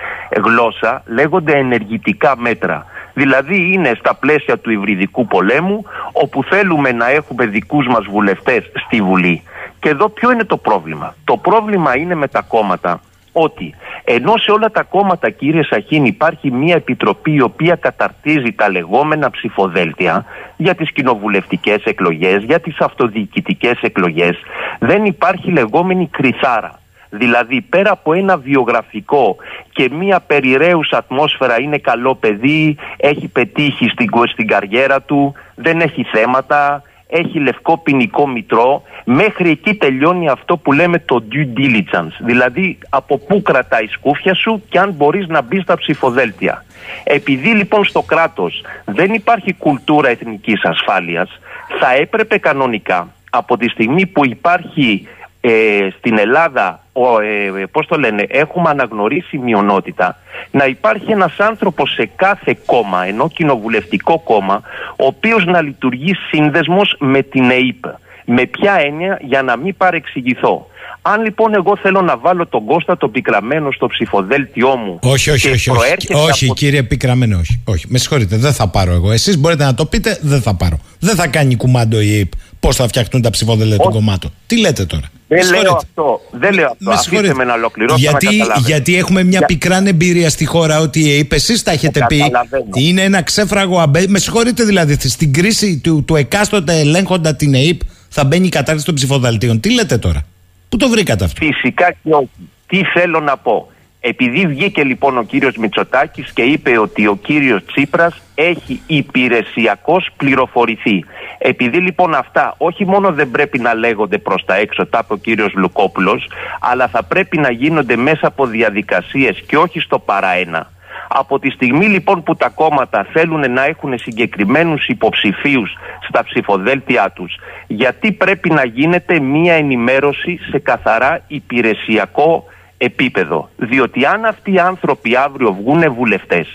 γλώσσα 0.44 1.02
λέγονται 1.06 1.58
ενεργητικά 1.58 2.36
μέτρα. 2.36 2.86
Δηλαδή 3.14 3.72
είναι 3.72 3.92
στα 3.98 4.14
πλαίσια 4.14 4.58
του 4.58 4.70
υβριδικού 4.70 5.26
πολέμου 5.26 5.84
όπου 6.12 6.44
θέλουμε 6.44 6.92
να 6.92 7.10
έχουμε 7.10 7.46
δικούς 7.46 7.86
μας 7.86 8.04
βουλευτές 8.04 8.70
στη 8.86 9.02
Βουλή. 9.02 9.42
Και 9.80 9.88
εδώ 9.88 10.08
ποιο 10.08 10.32
είναι 10.32 10.44
το 10.44 10.56
πρόβλημα; 10.56 11.14
Το 11.24 11.36
πρόβλημα 11.36 11.96
είναι 11.96 12.14
με 12.14 12.28
τα 12.28 12.42
κόμματα 12.42 13.00
ότι 13.32 13.74
ενώ 14.04 14.36
σε 14.36 14.50
όλα 14.50 14.70
τα 14.70 14.82
κόμματα 14.82 15.30
κύριε 15.30 15.62
Σαχίν 15.62 16.04
υπάρχει 16.04 16.50
μια 16.50 16.74
επιτροπή 16.74 17.32
η 17.32 17.40
οποία 17.40 17.74
καταρτίζει 17.74 18.52
τα 18.52 18.70
λεγόμενα 18.70 19.30
ψηφοδέλτια 19.30 20.24
για 20.56 20.74
τις 20.74 20.92
κοινοβουλευτικές 20.92 21.84
εκλογές, 21.84 22.42
για 22.42 22.60
τις 22.60 22.80
αυτοδιοικητικές 22.80 23.78
εκλογές 23.80 24.36
δεν 24.78 25.04
υπάρχει 25.04 25.50
λεγόμενη 25.50 26.08
κρυθάρα. 26.08 26.78
Δηλαδή 27.18 27.60
πέρα 27.60 27.90
από 27.90 28.12
ένα 28.12 28.36
βιογραφικό 28.36 29.36
και 29.72 29.90
μια 29.92 30.20
περιραίουσα 30.20 30.96
ατμόσφαιρα 30.96 31.60
είναι 31.60 31.78
καλό 31.78 32.14
παιδί, 32.14 32.76
έχει 32.96 33.28
πετύχει 33.28 33.88
στην, 33.88 34.08
στην 34.32 34.46
καριέρα 34.46 35.02
του, 35.02 35.34
δεν 35.54 35.80
έχει 35.80 36.04
θέματα, 36.04 36.82
έχει 37.08 37.38
λευκό 37.38 37.78
ποινικό 37.78 38.28
μητρό, 38.28 38.82
μέχρι 39.04 39.50
εκεί 39.50 39.74
τελειώνει 39.74 40.28
αυτό 40.28 40.56
που 40.56 40.72
λέμε 40.72 40.98
το 40.98 41.24
due 41.32 41.58
diligence. 41.58 42.16
Δηλαδή 42.18 42.78
από 42.88 43.18
πού 43.18 43.42
κρατάει 43.42 43.86
σκούφια 43.86 44.34
σου 44.34 44.62
και 44.68 44.78
αν 44.78 44.92
μπορείς 44.92 45.26
να 45.26 45.42
μπεις 45.42 45.62
στα 45.62 45.76
ψηφοδέλτια. 45.76 46.64
Επειδή 47.04 47.48
λοιπόν 47.48 47.84
στο 47.84 48.02
κράτος 48.02 48.64
δεν 48.84 49.12
υπάρχει 49.14 49.52
κουλτούρα 49.52 50.08
εθνικής 50.08 50.64
ασφάλειας, 50.64 51.40
θα 51.80 51.94
έπρεπε 51.94 52.38
κανονικά 52.38 53.08
από 53.30 53.56
τη 53.56 53.68
στιγμή 53.68 54.06
που 54.06 54.24
υπάρχει 54.24 55.08
ε, 55.46 55.88
στην 55.98 56.18
Ελλάδα, 56.18 56.84
ο, 56.92 57.20
ε, 57.20 57.66
πώς 57.70 57.86
το 57.86 57.96
λένε, 57.96 58.26
έχουμε 58.28 58.70
αναγνωρίσει 58.70 59.38
μειονότητα, 59.38 60.16
να 60.50 60.64
υπάρχει 60.64 61.10
ένας 61.12 61.34
άνθρωπος 61.38 61.92
σε 61.92 62.10
κάθε 62.16 62.56
κόμμα, 62.66 63.04
ενώ 63.06 63.28
κοινοβουλευτικό 63.28 64.18
κόμμα, 64.18 64.62
ο 64.90 65.06
οποίος 65.06 65.44
να 65.44 65.62
λειτουργεί 65.62 66.14
σύνδεσμος 66.30 66.96
με 66.98 67.22
την 67.22 67.50
ΕΕΠ. 67.50 67.84
Με 68.24 68.46
ποια 68.46 68.74
έννοια, 68.80 69.18
για 69.22 69.42
να 69.42 69.56
μην 69.56 69.76
παρεξηγηθώ. 69.76 70.66
Αν 71.02 71.22
λοιπόν 71.22 71.54
εγώ 71.54 71.76
θέλω 71.76 72.00
να 72.00 72.16
βάλω 72.16 72.46
τον 72.46 72.64
Κώστα 72.64 72.96
τον 72.96 73.10
Πικραμένο 73.10 73.72
στο 73.72 73.86
ψηφοδέλτιό 73.86 74.76
μου. 74.76 74.98
Όχι, 75.02 75.30
όχι, 75.30 75.50
όχι. 75.50 75.70
Όχι, 75.70 76.14
όχι 76.14 76.52
κύριε 76.52 76.82
Πικραμένο, 76.82 77.38
όχι, 77.38 77.62
όχι. 77.64 77.86
Με 77.88 77.98
συγχωρείτε, 77.98 78.36
δεν 78.36 78.52
θα 78.52 78.68
πάρω 78.68 78.92
εγώ. 78.92 79.12
Εσείς 79.12 79.38
μπορείτε 79.38 79.64
να 79.64 79.74
το 79.74 79.86
πείτε, 79.86 80.18
δεν 80.22 80.42
θα 80.42 80.54
πάρω. 80.54 80.78
Δεν 80.98 81.14
θα 81.14 81.26
κάνει 81.26 81.56
κουμάντο 81.56 82.00
η 82.00 82.18
ΕΕΠ 82.18 82.32
πώς 82.64 82.76
θα 82.76 82.88
φτιαχτούν 82.88 83.22
τα 83.22 83.30
ψηφοδέλτια 83.30 83.76
των 83.76 83.92
κομμάτων. 83.92 84.30
Τι 84.46 84.60
λέτε 84.60 84.84
τώρα; 84.84 85.10
Δεν 85.36 85.50
λέω 85.50 85.58
συγχωρείτε. 85.60 85.86
αυτό. 85.88 86.20
Δεν 86.30 86.52
λέω 86.54 86.64
αυτό. 86.64 86.76
Με 86.78 86.92
Αφήστε 86.92 87.08
συγχωρείτε. 87.10 87.34
με 87.34 87.44
να 87.44 87.52
ολοκληρώσω 87.54 87.96
γιατί, 87.98 88.26
να 88.26 88.32
καταλάβετε. 88.32 88.66
γιατί 88.72 88.96
έχουμε 88.96 89.22
μια 89.22 89.38
Για- 89.38 89.46
πικράν 89.46 89.86
εμπειρία 89.86 90.30
στη 90.30 90.44
χώρα 90.44 90.80
ότι 90.80 91.00
η 91.08 91.10
ΑΕΠ, 91.16 91.32
εσείς 91.32 91.62
τα 91.62 91.70
έχετε 91.70 92.04
πει, 92.08 92.18
καταλαβαίνω. 92.18 92.64
είναι 92.74 93.02
ένα 93.02 93.22
ξέφραγο 93.22 93.78
αμπέ. 93.80 94.04
Με 94.08 94.18
συγχωρείτε 94.18 94.64
δηλαδή, 94.64 94.96
στην 95.08 95.32
κρίση 95.32 95.78
του, 95.78 96.04
του 96.04 96.16
εκάστοτε 96.16 96.78
ελέγχοντα 96.78 97.34
την 97.34 97.54
ΑΕΠ 97.54 97.80
θα 98.08 98.24
μπαίνει 98.24 98.46
η 98.46 98.48
κατάρτιση 98.48 98.86
των 98.86 98.94
ψηφοδελτίων. 98.94 99.60
Τι 99.60 99.72
λέτε 99.74 99.98
τώρα, 99.98 100.22
Πού 100.68 100.76
το 100.76 100.88
βρήκατε 100.88 101.24
αυτό; 101.24 101.44
Φυσικά 101.46 101.90
και 102.02 102.10
όχι. 102.10 102.28
Τι 102.66 102.80
θέλω 102.84 103.20
να 103.20 103.36
πω; 103.36 103.68
Επειδή 104.06 104.46
βγήκε 104.46 104.84
λοιπόν 104.84 105.18
ο 105.18 105.22
κύριος 105.22 105.56
Μητσοτάκης 105.56 106.32
και 106.32 106.42
είπε 106.42 106.78
ότι 106.78 107.06
ο 107.06 107.16
κύριος 107.16 107.64
Τσίπρας 107.64 108.22
έχει 108.34 108.82
υπηρεσιακώς 108.86 110.08
πληροφορηθεί. 110.16 111.04
Επειδή 111.38 111.78
λοιπόν 111.78 112.14
αυτά 112.14 112.54
όχι 112.58 112.86
μόνο 112.86 113.12
δεν 113.12 113.30
πρέπει 113.30 113.58
να 113.58 113.74
λέγονται 113.74 114.18
προς 114.18 114.44
τα 114.44 114.54
έξω, 114.56 114.86
τα 114.86 115.00
είπε 115.04 115.12
ο 115.12 115.16
κύριος 115.16 115.52
Λουκόπουλος, 115.54 116.28
αλλά 116.60 116.88
θα 116.88 117.02
πρέπει 117.02 117.38
να 117.38 117.50
γίνονται 117.50 117.96
μέσα 117.96 118.26
από 118.26 118.46
διαδικασίες 118.46 119.42
και 119.46 119.56
όχι 119.56 119.80
στο 119.80 119.98
παραένα. 119.98 120.70
Από 121.08 121.38
τη 121.38 121.50
στιγμή 121.50 121.86
λοιπόν 121.86 122.22
που 122.22 122.36
τα 122.36 122.48
κόμματα 122.48 123.06
θέλουν 123.12 123.52
να 123.52 123.64
έχουν 123.64 123.98
συγκεκριμένους 123.98 124.86
υποψηφίους 124.86 125.72
στα 126.08 126.24
ψηφοδέλτια 126.24 127.12
τους, 127.14 127.36
γιατί 127.66 128.12
πρέπει 128.12 128.50
να 128.50 128.64
γίνεται 128.64 129.20
μία 129.20 129.54
ενημέρωση 129.54 130.38
σε 130.50 130.58
καθαρά 130.58 131.20
υπηρεσιακό 131.26 132.44
επίπεδο. 132.78 133.48
Διότι 133.56 134.04
αν 134.04 134.24
αυτοί 134.24 134.52
οι 134.52 134.58
άνθρωποι 134.58 135.16
αύριο 135.16 135.52
βγούνε 135.52 135.88
βουλευτές, 135.88 136.48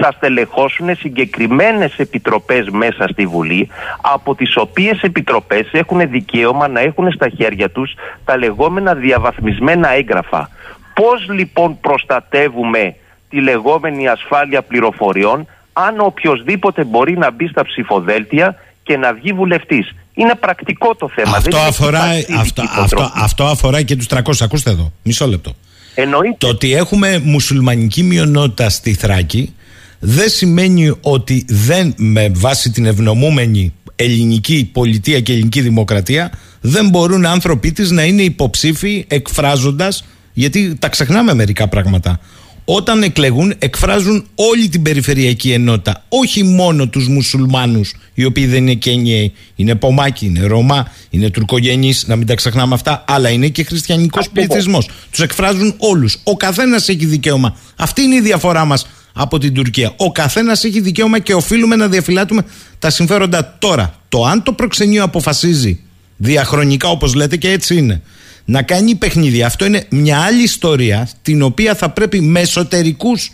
θα 0.00 0.12
στελεχώσουν 0.12 0.96
συγκεκριμένες 0.96 1.98
επιτροπές 1.98 2.68
μέσα 2.68 3.08
στη 3.08 3.26
Βουλή, 3.26 3.68
από 4.00 4.34
τις 4.34 4.56
οποίες 4.56 5.02
επιτροπές 5.02 5.68
έχουν 5.72 6.10
δικαίωμα 6.10 6.68
να 6.68 6.80
έχουν 6.80 7.12
στα 7.12 7.28
χέρια 7.28 7.70
τους 7.70 7.94
τα 8.24 8.36
λεγόμενα 8.36 8.94
διαβαθμισμένα 8.94 9.88
έγγραφα. 9.88 10.48
Πώς 10.94 11.28
λοιπόν 11.28 11.80
προστατεύουμε 11.80 12.96
τη 13.28 13.40
λεγόμενη 13.40 14.08
ασφάλεια 14.08 14.62
πληροφοριών 14.62 15.46
αν 15.72 16.00
οποιοδήποτε 16.00 16.84
μπορεί 16.84 17.18
να 17.18 17.30
μπει 17.30 17.46
στα 17.48 17.64
ψηφοδέλτια 17.64 18.56
και 18.82 18.96
να 18.96 19.12
βγει 19.12 19.32
βουλευτής; 19.32 19.94
Είναι 20.14 20.34
πρακτικό 20.34 20.94
το 20.94 21.10
θέμα. 21.14 21.36
Αυτό 21.36 21.50
δεν 21.50 21.58
είναι 21.58 21.68
αφορά, 21.68 21.98
κοιταστική 21.98 22.32
αυτό, 22.32 22.62
αυτό, 22.62 22.82
υποτροπή. 22.82 23.12
αυτό 23.14 23.44
αφορά 23.44 23.82
και 23.82 23.96
τους 23.96 24.06
300. 24.10 24.20
Ακούστε 24.40 24.70
εδώ, 24.70 24.92
μισό 25.02 25.26
λεπτό. 25.26 25.52
Εννοείται. 25.94 26.36
Το 26.38 26.48
ότι 26.48 26.74
έχουμε 26.74 27.20
μουσουλμανική 27.24 28.02
μειονότητα 28.02 28.68
στη 28.68 28.94
Θράκη 28.94 29.54
δεν 29.98 30.28
σημαίνει 30.28 30.96
ότι 31.00 31.44
δεν 31.48 31.94
με 31.96 32.28
βάση 32.34 32.70
την 32.70 32.86
ευνομούμενη 32.86 33.72
ελληνική 33.96 34.70
πολιτεία 34.72 35.20
και 35.20 35.32
ελληνική 35.32 35.60
δημοκρατία 35.60 36.30
δεν 36.60 36.88
μπορούν 36.88 37.26
άνθρωποι 37.26 37.72
της 37.72 37.90
να 37.90 38.04
είναι 38.04 38.22
υποψήφοι 38.22 39.04
εκφράζοντας 39.08 40.04
γιατί 40.32 40.76
τα 40.78 40.88
ξεχνάμε 40.88 41.34
μερικά 41.34 41.68
πράγματα 41.68 42.20
όταν 42.64 43.02
εκλεγούν 43.02 43.54
εκφράζουν 43.58 44.26
όλη 44.34 44.68
την 44.68 44.82
περιφερειακή 44.82 45.52
ενότητα. 45.52 46.04
Όχι 46.08 46.42
μόνο 46.42 46.88
τους 46.88 47.08
μουσουλμάνους 47.08 47.94
οι 48.14 48.24
οποίοι 48.24 48.46
δεν 48.46 48.62
είναι 48.62 48.74
Κένιοι 48.74 49.32
είναι 49.56 49.74
Πομάκοι, 49.74 50.26
είναι 50.26 50.46
Ρωμά, 50.46 50.92
είναι 51.10 51.30
Τουρκογενείς 51.30 52.06
να 52.06 52.16
μην 52.16 52.26
τα 52.26 52.34
ξεχνάμε 52.34 52.74
αυτά 52.74 53.04
αλλά 53.06 53.28
είναι 53.28 53.48
και 53.48 53.64
χριστιανικός 53.64 54.26
Ακριβώς. 54.26 54.48
πληθυσμός. 54.48 54.88
Τους 55.10 55.20
εκφράζουν 55.20 55.74
όλους. 55.78 56.18
Ο 56.24 56.36
καθένας 56.36 56.88
έχει 56.88 57.06
δικαίωμα. 57.06 57.56
Αυτή 57.76 58.02
είναι 58.02 58.14
η 58.14 58.20
διαφορά 58.20 58.64
μας 58.64 58.86
από 59.12 59.38
την 59.38 59.54
Τουρκία. 59.54 59.92
Ο 59.96 60.12
καθένας 60.12 60.64
έχει 60.64 60.80
δικαίωμα 60.80 61.18
και 61.18 61.34
οφείλουμε 61.34 61.76
να 61.76 61.88
διαφυλάτουμε 61.88 62.44
τα 62.78 62.90
συμφέροντα. 62.90 63.56
Τώρα 63.58 63.94
το 64.08 64.24
αν 64.24 64.42
το 64.42 64.52
προξενείο 64.52 65.02
αποφασίζει 65.02 65.80
διαχρονικά 66.16 66.88
όπως 66.88 67.14
λέτε 67.14 67.36
και 67.36 67.50
έτσι 67.50 67.76
είναι 67.76 68.02
να 68.44 68.62
κάνει 68.62 68.94
παιχνίδια 68.94 69.46
αυτό 69.46 69.64
είναι 69.64 69.86
μια 69.90 70.18
άλλη 70.20 70.42
ιστορία 70.42 71.08
την 71.22 71.42
οποία 71.42 71.74
θα 71.74 71.90
πρέπει 71.90 72.20
με 72.20 72.40
εσωτερικούς 72.40 73.32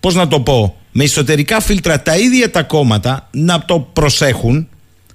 πώς 0.00 0.14
να 0.14 0.28
το 0.28 0.40
πω 0.40 0.76
με 0.92 1.04
εσωτερικά 1.04 1.60
φίλτρα 1.60 2.02
τα 2.02 2.16
ίδια 2.16 2.50
τα 2.50 2.62
κόμματα 2.62 3.28
να 3.32 3.64
το 3.64 3.80
προσέχουν 3.80 4.68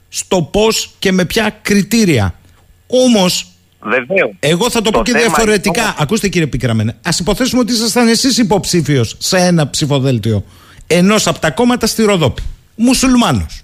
στο 0.10 0.42
πώς 0.42 0.94
και 1.00 1.12
με 1.12 1.26
ποια 1.26 1.60
κριτήρια 1.62 2.40
όμως 2.88 3.48
Βεβαίως. 3.82 4.32
εγώ 4.40 4.70
θα 4.70 4.82
το, 4.82 4.90
πω 4.92 5.02
και 5.04 5.12
θέμα 5.12 5.24
διαφορετικά. 5.24 5.80
είναι 5.80 5.82
όμως- 5.90 6.02
Ακούστε 6.02 6.28
κύριε 6.28 6.48
Πικραμένε. 6.48 6.92
Α 6.92 7.10
υποθέσουμε 7.20 7.62
ότι 7.62 7.74
ήσασταν 7.74 8.08
εσείς 8.08 8.38
υποψήφιος 8.38 9.16
σε 9.20 9.38
ένα 9.38 9.70
ψηφοδέλτιο 9.70 10.44
ενός 10.88 11.28
από 11.28 11.40
τα 11.40 11.52
κόμματα 11.52 11.88
στη 11.88 12.04
Ροδόπη. 12.04 12.42
Μουσουλμάνος. 12.76 13.62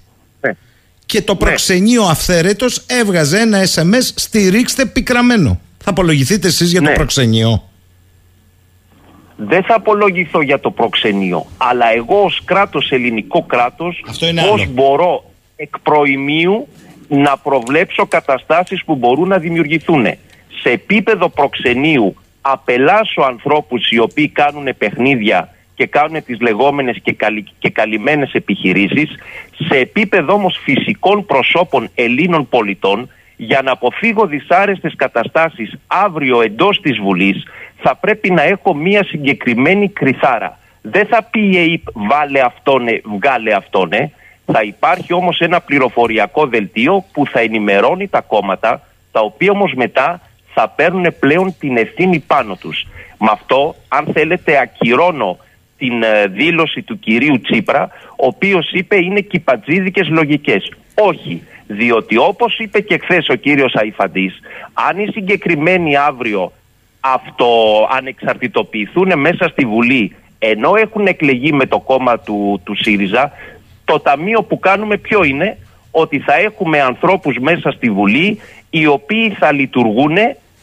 Ναι. 1.14 1.20
Και 1.20 1.26
το 1.26 1.36
προξενείο 1.36 2.02
αυθαίρετος 2.02 2.84
έβγαζε 2.86 3.38
ένα 3.38 3.58
SMS 3.74 4.10
στηρίξτε 4.14 4.86
Πικραμένο. 4.86 5.60
Θα 5.78 5.90
απολογηθείτε 5.90 6.46
εσείς 6.48 6.70
για 6.70 6.80
το 6.82 6.88
Ναι. 6.88 6.94
προξενείο; 6.94 7.68
Δεν 9.36 9.62
θα 9.64 9.74
απολογηθώ 9.74 10.42
για 10.42 10.60
το 10.60 10.70
προξενείο. 10.70 11.46
Αλλά 11.56 11.92
εγώ 11.94 12.22
ως 12.24 12.40
κράτος, 12.44 12.90
ελληνικό 12.90 13.42
κράτος, 13.42 14.04
Αυτό 14.08 14.26
είναι 14.26 14.42
πώς 14.42 14.60
άλλο. 14.62 14.70
μπορώ 14.72 15.30
εκ 15.56 15.78
προημίου 15.78 16.68
να 17.08 17.36
προβλέψω 17.36 18.06
καταστάσεις 18.06 18.84
που 18.84 18.94
μπορούν 18.94 19.28
να 19.28 19.38
δημιουργηθούν. 19.38 20.04
Σε 20.62 20.70
επίπεδο 20.70 21.28
προξενείου 21.28 22.14
απελάσω 22.40 23.20
ανθρώπους 23.22 23.90
οι 23.90 23.98
οποίοι 23.98 24.28
κάνουν 24.28 24.68
παιχνίδια 24.78 25.53
και 25.74 25.86
κάνουν 25.86 26.24
τις 26.24 26.40
λεγόμενες 26.40 26.98
και, 27.02 27.12
καλυ... 27.12 27.44
και 27.58 27.70
καλυμμένες 27.70 28.32
επιχειρήσεις 28.32 29.14
σε 29.68 29.78
επίπεδο 29.78 30.32
όμως 30.32 30.60
φυσικών 30.62 31.26
προσώπων 31.26 31.90
Ελλήνων 31.94 32.48
πολιτών 32.48 33.10
για 33.36 33.62
να 33.62 33.72
αποφύγω 33.72 34.26
δυσάρεστες 34.26 34.94
καταστάσεις 34.96 35.78
αύριο 35.86 36.40
εντός 36.40 36.80
της 36.80 36.98
Βουλής 36.98 37.44
θα 37.76 37.96
πρέπει 37.96 38.30
να 38.30 38.42
έχω 38.42 38.74
μία 38.74 39.04
συγκεκριμένη 39.04 39.88
κρυθάρα. 39.88 40.58
Δεν 40.82 41.06
θα 41.06 41.22
πει 41.22 41.40
η 41.40 41.58
ΕΕΠ 41.58 41.82
βάλε 41.92 42.40
αυτόνε, 42.40 43.00
βγάλε 43.04 43.54
αυτόνε. 43.54 44.12
Θα 44.46 44.62
υπάρχει 44.62 45.12
όμως 45.12 45.40
ένα 45.40 45.60
πληροφοριακό 45.60 46.46
δελτίο 46.46 47.04
που 47.12 47.26
θα 47.26 47.40
ενημερώνει 47.40 48.08
τα 48.08 48.20
κόμματα 48.20 48.82
τα 49.12 49.20
οποία 49.20 49.50
όμως 49.50 49.72
μετά 49.74 50.20
θα 50.54 50.68
παίρνουν 50.68 51.14
πλέον 51.18 51.54
την 51.58 51.76
ευθύνη 51.76 52.18
πάνω 52.18 52.56
τους. 52.56 52.86
Με 53.18 53.28
αυτό, 53.32 53.74
αν 53.88 54.06
θέλετε, 54.12 54.60
ακυρώνω 54.60 55.38
την 55.84 56.02
ε, 56.02 56.26
δήλωση 56.26 56.82
του 56.82 56.98
κυρίου 56.98 57.40
Τσίπρα, 57.40 57.88
ο 58.10 58.26
οποίος 58.26 58.72
είπε 58.72 58.96
είναι 58.96 59.20
κυπατζίδικες 59.20 60.08
λογικές. 60.08 60.72
Όχι, 60.94 61.42
διότι 61.66 62.16
όπως 62.16 62.58
είπε 62.58 62.80
και 62.80 62.98
χθες 63.02 63.28
ο 63.28 63.34
κύριος 63.34 63.74
Αϊφαντής, 63.74 64.40
αν 64.72 64.98
οι 64.98 65.08
συγκεκριμένοι 65.12 65.96
αύριο 65.96 66.52
αυτοανεξαρτητοποιηθούν 67.00 69.18
μέσα 69.18 69.48
στη 69.48 69.64
Βουλή 69.64 70.16
ενώ 70.38 70.74
έχουν 70.76 71.06
εκλεγεί 71.06 71.52
με 71.52 71.66
το 71.66 71.80
κόμμα 71.80 72.18
του, 72.18 72.60
του 72.64 72.76
ΣΥΡΙΖΑ, 72.76 73.32
το 73.84 74.00
ταμείο 74.00 74.42
που 74.42 74.58
κάνουμε 74.58 74.96
ποιο 74.96 75.24
είναι, 75.24 75.58
ότι 75.90 76.18
θα 76.18 76.34
έχουμε 76.34 76.80
ανθρώπους 76.80 77.38
μέσα 77.38 77.70
στη 77.70 77.90
Βουλή 77.90 78.40
οι 78.70 78.86
οποίοι 78.86 79.30
θα 79.30 79.52
λειτουργούν 79.52 80.16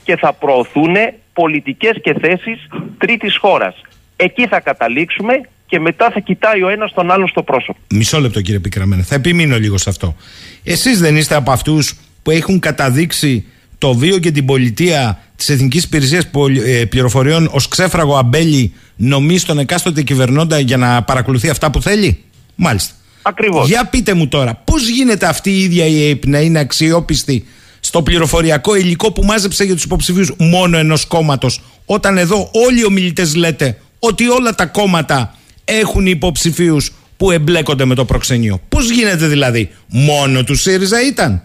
και 0.03 0.15
θα 0.15 0.33
προωθούν 0.33 0.95
πολιτικές 1.33 1.97
και 2.01 2.13
θέσεις 2.13 2.67
τρίτης 2.97 3.37
χώρας. 3.37 3.81
Εκεί 4.23 4.47
θα 4.47 4.59
καταλήξουμε 4.59 5.33
και 5.65 5.79
μετά 5.79 6.11
θα 6.13 6.19
κοιτάει 6.19 6.63
ο 6.63 6.69
ένας 6.69 6.93
τον 6.93 7.11
άλλον 7.11 7.27
στο 7.27 7.43
πρόσωπο. 7.43 7.79
Μισό 7.89 8.19
λεπτό 8.19 8.41
κύριε 8.41 8.59
Πικραμένε. 8.59 9.01
Θα 9.03 9.15
επιμείνω 9.15 9.57
λίγο 9.57 9.77
σε 9.77 9.89
αυτό. 9.89 10.15
Εσείς 10.63 10.99
δεν 10.99 11.15
είστε 11.15 11.35
από 11.35 11.51
αυτούς 11.51 11.93
που 12.23 12.31
έχουν 12.31 12.59
καταδείξει 12.59 13.45
το 13.77 13.93
βίο 13.93 14.17
και 14.17 14.31
την 14.31 14.45
πολιτεία 14.45 15.19
της 15.35 15.49
Εθνικής 15.49 15.83
Υπηρεσίας 15.83 16.27
Πολ- 16.27 16.57
ε, 16.65 16.85
Πληροφοριών 16.85 17.49
ως 17.51 17.67
ξέφραγο 17.67 18.15
αμπέλι 18.17 18.73
νομί 18.95 19.37
στον 19.37 19.59
εκάστοτε 19.59 20.01
κυβερνώντα 20.01 20.59
για 20.59 20.77
να 20.77 21.03
παρακολουθεί 21.03 21.49
αυτά 21.49 21.71
που 21.71 21.81
θέλει; 21.81 22.23
Μάλιστα. 22.55 22.93
Ακριβώς. 23.21 23.67
Για 23.67 23.85
πείτε 23.85 24.13
μου 24.13 24.27
τώρα, 24.27 24.61
πώς 24.65 24.89
γίνεται 24.89 25.25
αυτή 25.25 25.49
η 25.51 25.61
ίδια 25.61 25.85
η 25.85 26.03
ΑΕΠ 26.07 26.25
να 26.25 26.39
είναι 26.39 26.59
αξιόπιστη 26.59 27.45
στο 27.79 28.01
πληροφοριακό 28.01 28.75
υλικό 28.75 29.11
που 29.11 29.23
μάζεψε 29.23 29.63
για 29.63 29.73
τους 29.73 29.83
υποψηφίους 29.83 30.33
μόνο 30.37 30.77
ενός 30.77 31.05
κόμματος 31.05 31.61
όταν 31.85 32.17
εδώ 32.17 32.49
όλοι 32.67 32.79
οι 32.79 32.85
ομιλητές 32.85 33.35
λέτε 33.35 33.77
ότι 34.03 34.29
όλα 34.29 34.55
τα 34.55 34.65
κόμματα 34.65 35.35
έχουν 35.65 36.05
υποψηφίους 36.05 36.93
που 37.17 37.31
εμπλέκονται 37.31 37.85
με 37.85 37.95
το 37.95 38.05
προξενείο. 38.05 38.59
Πώς 38.69 38.89
γίνεται 38.89 39.27
δηλαδή, 39.27 39.71
μόνο 39.87 40.43
του 40.43 40.55
ΣΥΡΙΖΑ 40.55 41.01
ήταν; 41.01 41.43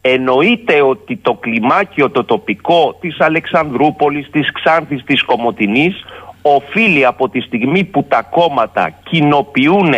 εννοείται 0.00 0.82
ότι 0.82 1.16
το 1.16 1.34
κλιμάκιο 1.34 2.10
το 2.10 2.24
τοπικό 2.24 2.98
της 3.00 3.20
Αλεξανδρούπολης, 3.20 4.30
της 4.30 4.52
Ξάνθης, 4.52 5.04
της 5.04 5.22
Κομοτηνής 5.22 5.94
οφείλει 6.42 7.04
από 7.04 7.28
τη 7.28 7.40
στιγμή 7.40 7.84
που 7.84 8.04
τα 8.08 8.22
κόμματα 8.22 8.98
κοινοποιούν 9.02 9.94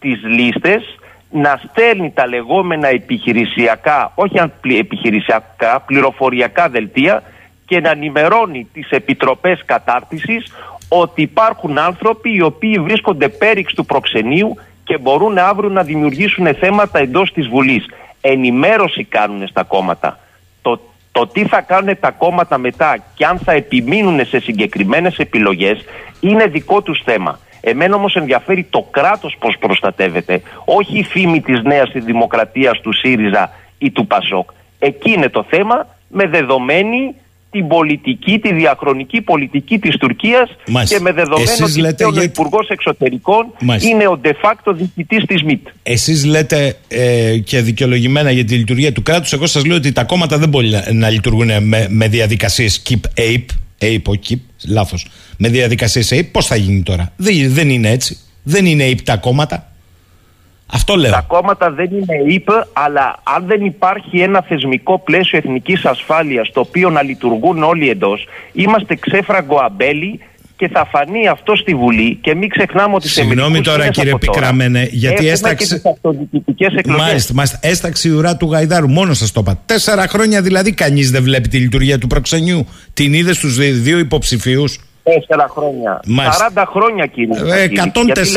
τις 0.00 0.22
λίστες 0.22 0.82
να 1.30 1.60
στέλνει 1.68 2.10
τα 2.14 2.26
λεγόμενα 2.26 2.88
επιχειρησιακά, 2.88 4.12
όχι 4.14 4.38
αν 4.38 4.52
πλη- 4.60 4.78
επιχειρησιακά, 4.78 5.80
πληροφοριακά 5.86 6.68
δελτία 6.68 7.22
και 7.68 7.80
να 7.80 7.90
ενημερώνει 7.90 8.68
τις 8.72 8.90
επιτροπές 8.90 9.62
κατάρτισης 9.64 10.52
ότι 10.88 11.22
υπάρχουν 11.22 11.78
άνθρωποι 11.78 12.34
οι 12.34 12.42
οποίοι 12.42 12.78
βρίσκονται 12.78 13.28
πέριξ 13.28 13.74
του 13.74 13.84
προξενείου 13.84 14.54
και 14.84 14.98
μπορούν 14.98 15.38
αύριο 15.38 15.68
να 15.68 15.82
δημιουργήσουν 15.82 16.54
θέματα 16.54 16.98
εντός 16.98 17.32
της 17.32 17.48
Βουλής. 17.48 17.86
Ενημέρωση 18.20 19.04
κάνουν 19.04 19.48
στα 19.48 19.62
κόμματα. 19.62 20.18
Το 21.12 21.26
τι 21.26 21.44
θα 21.46 21.60
κάνουν 21.60 21.98
τα 22.00 22.10
κόμματα 22.10 22.58
μετά 22.58 23.04
και 23.14 23.24
αν 23.24 23.38
θα 23.38 23.52
επιμείνουν 23.52 24.26
σε 24.26 24.40
συγκεκριμένες 24.40 25.16
επιλογές 25.16 25.84
είναι 26.20 26.46
δικό 26.46 26.82
τους 26.82 27.02
θέμα. 27.04 27.38
Εμένα 27.60 27.96
όμως 27.96 28.16
ενδιαφέρει 28.16 28.66
το 28.70 28.88
κράτος 28.90 29.36
πώς 29.38 29.56
προστατεύεται, 29.58 30.42
όχι 30.64 30.98
η 30.98 31.02
φήμη 31.04 31.40
της 31.40 31.62
νέας 31.62 31.90
δημοκρατίας 31.94 32.80
του 32.80 32.92
ΣΥΡΙΖΑ 32.92 33.50
ή 33.78 33.90
του 33.90 34.06
ΠΑΣΟΚ. 34.06 34.50
Εκεί 34.78 35.10
είναι 35.10 35.28
το 35.28 35.44
θέμα 35.48 35.86
με 36.08 36.26
δεδομένη 36.26 37.14
την 37.50 37.68
πολιτική, 37.68 38.38
τη 38.38 38.54
διαχρονική 38.54 39.20
πολιτική 39.20 39.78
της 39.78 39.96
Τουρκίας 39.96 40.50
και 40.88 41.00
με 41.00 41.12
δεδομένο 41.12 41.64
ότι 41.64 41.80
λέτε 41.80 42.04
ο 42.04 42.22
υπουργός 42.22 42.68
Εξωτερικών 42.68 43.46
είναι 43.80 44.06
ο 44.06 44.20
de 44.22 44.28
facto 44.28 44.72
διοικητής 44.74 45.24
της 45.24 45.42
ΜΙΤ. 45.42 45.66
Εσείς 45.82 46.24
λέτε 46.24 46.76
ε, 46.88 47.38
και 47.38 47.60
δικαιολογημένα 47.60 48.30
για 48.30 48.44
τη 48.44 48.54
λειτουργία 48.54 48.92
του 48.92 49.02
κράτους, 49.02 49.32
εγώ 49.32 49.46
σας 49.46 49.64
λέω 49.64 49.76
ότι 49.76 49.92
τα 49.92 50.04
κόμματα 50.04 50.38
δεν 50.38 50.48
μπορεί 50.48 50.70
να 50.92 51.10
λειτουργούν 51.10 51.50
με, 51.62 51.86
με 51.88 52.08
διαδικασίες 52.08 52.82
keep 52.88 53.20
ape, 53.20 53.46
ape 53.80 54.10
keep, 54.28 54.38
λάθος, 54.66 55.06
με 55.36 55.48
διαδικασίες 55.48 56.12
ape, 56.12 56.28
πώς 56.32 56.46
θα 56.46 56.56
γίνει 56.56 56.82
τώρα; 56.82 57.12
Δεν, 57.16 57.52
δεν 57.52 57.70
είναι 57.70 57.90
έτσι, 57.90 58.16
δεν 58.42 58.66
είναι 58.66 58.90
ape 58.90 59.00
τα 59.04 59.16
κόμματα. 59.16 59.72
Αυτό 60.72 60.96
λέω. 60.96 61.10
Τα 61.10 61.24
κόμματα 61.26 61.70
δεν 61.70 61.90
είναι 61.92 62.32
ύπ, 62.34 62.48
αλλά 62.72 63.18
αν 63.22 63.44
δεν 63.46 63.64
υπάρχει 63.64 64.20
ένα 64.20 64.44
θεσμικό 64.48 64.98
πλαίσιο 64.98 65.38
εθνικής 65.38 65.84
ασφάλειας 65.84 66.50
το 66.52 66.60
οποίο 66.60 66.90
να 66.90 67.02
λειτουργούν 67.02 67.62
όλοι 67.62 67.90
εντός, 67.90 68.26
είμαστε 68.52 68.94
ξέφραγκο 68.94 69.58
αμπέλι 69.64 70.20
και 70.56 70.68
θα 70.68 70.84
φανεί 70.84 71.28
αυτό 71.28 71.56
στη 71.56 71.74
Βουλή 71.74 72.18
και 72.20 72.34
μην 72.34 72.48
ξεχνάμε 72.48 72.94
ότι 72.94 73.08
σε 73.08 73.20
Συγγνώμη 73.20 73.60
τώρα 73.60 73.88
κύριε 73.88 74.16
Πικραμένε, 74.18 74.88
γιατί 74.90 75.28
έσταξε. 75.28 75.82
Μάλιστα, 76.86 77.34
μάλιστα, 77.34 77.58
έσταξε 77.62 78.08
η 78.08 78.10
ουρά 78.10 78.36
του 78.36 78.50
Γαϊδάρου. 78.50 78.88
Μόνο 78.88 79.14
σας 79.14 79.32
το 79.32 79.40
είπα. 79.40 79.62
Τέσσερα 79.66 80.08
χρόνια 80.08 80.42
δηλαδή 80.42 80.72
κανείς 80.72 81.10
δεν 81.10 81.22
βλέπει 81.22 81.48
τη 81.48 81.58
λειτουργία 81.58 81.98
του 81.98 82.06
προξενιού. 82.06 82.66
Την 82.92 83.12
είδε 83.12 83.32
στους 83.32 83.56
δύο 83.56 83.98
υποψηφίους. 83.98 84.78
4 85.28 85.46
χρόνια. 85.50 86.00
Μάλιστα. 86.06 86.50
40 86.54 86.64
χρόνια 86.68 87.06
κύριε. 87.06 87.34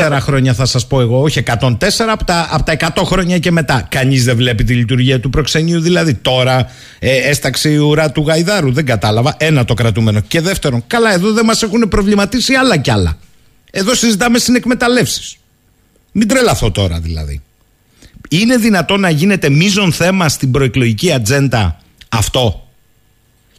104 0.08 0.12
ε, 0.12 0.18
χρόνια 0.18 0.54
θα 0.54 0.64
σας 0.64 0.86
πω 0.86 1.00
εγώ, 1.00 1.20
όχι 1.20 1.42
104 1.46 1.68
από 2.08 2.24
τα, 2.24 2.48
από 2.50 2.62
τα 2.62 2.76
100 2.94 3.02
χρόνια 3.04 3.38
και 3.38 3.50
μετά. 3.50 3.86
Κανείς 3.88 4.24
δεν 4.24 4.36
βλέπει 4.36 4.64
τη 4.64 4.74
λειτουργία 4.74 5.20
του 5.20 5.30
προξενείου. 5.30 5.80
Δηλαδή 5.80 6.14
τώρα 6.14 6.66
ε, 6.98 7.16
έσταξε 7.16 7.68
η 7.68 7.76
ουρά 7.76 8.12
του 8.12 8.24
Γαϊδάρου. 8.26 8.72
Δεν 8.72 8.86
κατάλαβα. 8.86 9.34
Ένα 9.38 9.64
το 9.64 9.74
κρατούμενο. 9.74 10.20
Και 10.20 10.40
δεύτερον, 10.40 10.84
καλά, 10.86 11.12
εδώ 11.12 11.32
δεν 11.32 11.44
μας 11.44 11.62
έχουν 11.62 11.88
προβληματίσει 11.88 12.54
άλλα 12.54 12.76
κι 12.76 12.90
άλλα. 12.90 13.16
Εδώ 13.70 13.94
συζητάμε 13.94 14.38
συνεκμεταλλεύσεις. 14.38 15.36
Μην 16.12 16.28
τρελαθώ 16.28 16.70
τώρα 16.70 17.00
δηλαδή. 17.00 17.42
Είναι 18.28 18.56
δυνατόν 18.56 19.00
να 19.00 19.10
γίνεται 19.10 19.48
μείζον 19.50 19.92
θέμα 19.92 20.28
στην 20.28 20.50
προεκλογική 20.50 21.12
ατζέντα 21.12 21.80
αυτό; 22.08 22.61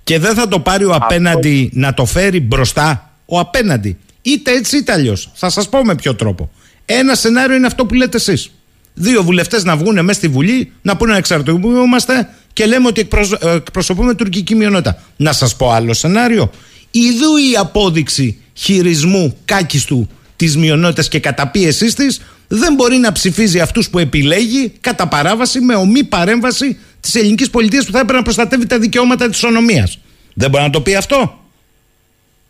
Και 0.04 0.20
δεν 0.20 0.34
θα 0.34 0.48
το 0.48 0.60
πάρει 0.60 0.86
ο 0.86 0.94
απέναντι 0.94 1.70
να 1.74 1.94
το 1.94 2.06
φέρει 2.06 2.40
μπροστά 2.40 3.14
ο 3.26 3.40
απέναντι. 3.40 3.98
Είτε 4.22 4.52
έτσι 4.52 4.78
είτε 4.78 4.92
αλλιώς. 4.92 5.32
Θα 5.34 5.50
σας 5.50 5.70
πω 5.70 5.84
με 5.84 5.96
ποιο 5.96 6.16
τρόπο. 6.16 6.52
Ένα 6.86 7.16
σενάριο 7.16 7.56
είναι 7.56 7.68
αυτό 7.68 7.86
που 7.86 7.94
λέτε 7.94 8.18
εσείς. 8.18 8.52
Δύο 8.94 9.24
βουλευτές 9.24 9.64
να 9.64 9.78
βγουν 9.78 9.94
μέσα 9.94 10.14
στη 10.20 10.28
Βουλή 10.28 10.72
να 10.82 10.98
πούνε 10.98 11.12
να 11.12 11.18
εξαρτηθούμαστε 11.18 12.30
και 12.54 12.66
λέμε 12.66 12.88
ότι 12.88 13.08
εκπροσωπούμε 13.56 14.14
τουρκική 14.14 14.56
μειονότητα. 14.56 15.04
Να 15.16 15.34
σας 15.34 15.56
πω 15.56 15.72
άλλο 15.72 15.94
σενάριο. 15.94 16.52
Ιδού 16.92 17.36
η 17.36 17.58
απόδειξη 17.60 18.38
χειρισμού 18.54 19.38
κάκιστου 19.46 20.08
της 20.36 20.58
μειονότητας 20.58 21.08
και 21.08 21.20
καταπίεσής 21.20 21.94
της 21.94 22.22
δεν 22.48 22.74
μπορεί 22.74 22.98
να 22.98 23.12
ψηφίζει 23.12 23.60
αυτούς 23.60 23.90
που 23.90 24.00
επιλέγει 24.00 24.74
κατά 24.82 25.08
παράβαση 25.08 25.60
με 25.60 25.76
ομή 25.76 26.04
παρέμβαση 26.04 26.78
της 27.04 27.16
ελληνικής 27.16 27.50
πολιτείας 27.50 27.86
που 27.86 27.92
θα 27.92 28.00
έπρεπε 28.00 28.18
να 28.18 28.24
προστατεύει 28.24 28.66
τα 28.66 28.80
δικαιώματα 28.80 29.30
της 29.30 29.44
ονομίας. 29.44 30.00
Δεν 30.34 30.50
μπορεί 30.50 30.64
να 30.64 30.70
το 30.70 30.82
πει 30.82 30.96
αυτό. 30.96 31.38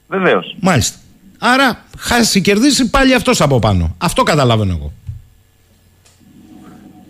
Βεβαίως. 0.07 0.55
Μάλιστα. 0.59 0.97
Άρα, 1.39 1.83
χάσει 1.97 2.41
κερδίσει 2.41 2.89
πάλι 2.89 3.13
αυτός 3.13 3.41
από 3.41 3.59
πάνω. 3.59 3.95
Αυτό 3.97 4.23
καταλαβαίνω 4.23 4.73
εγώ. 4.79 4.91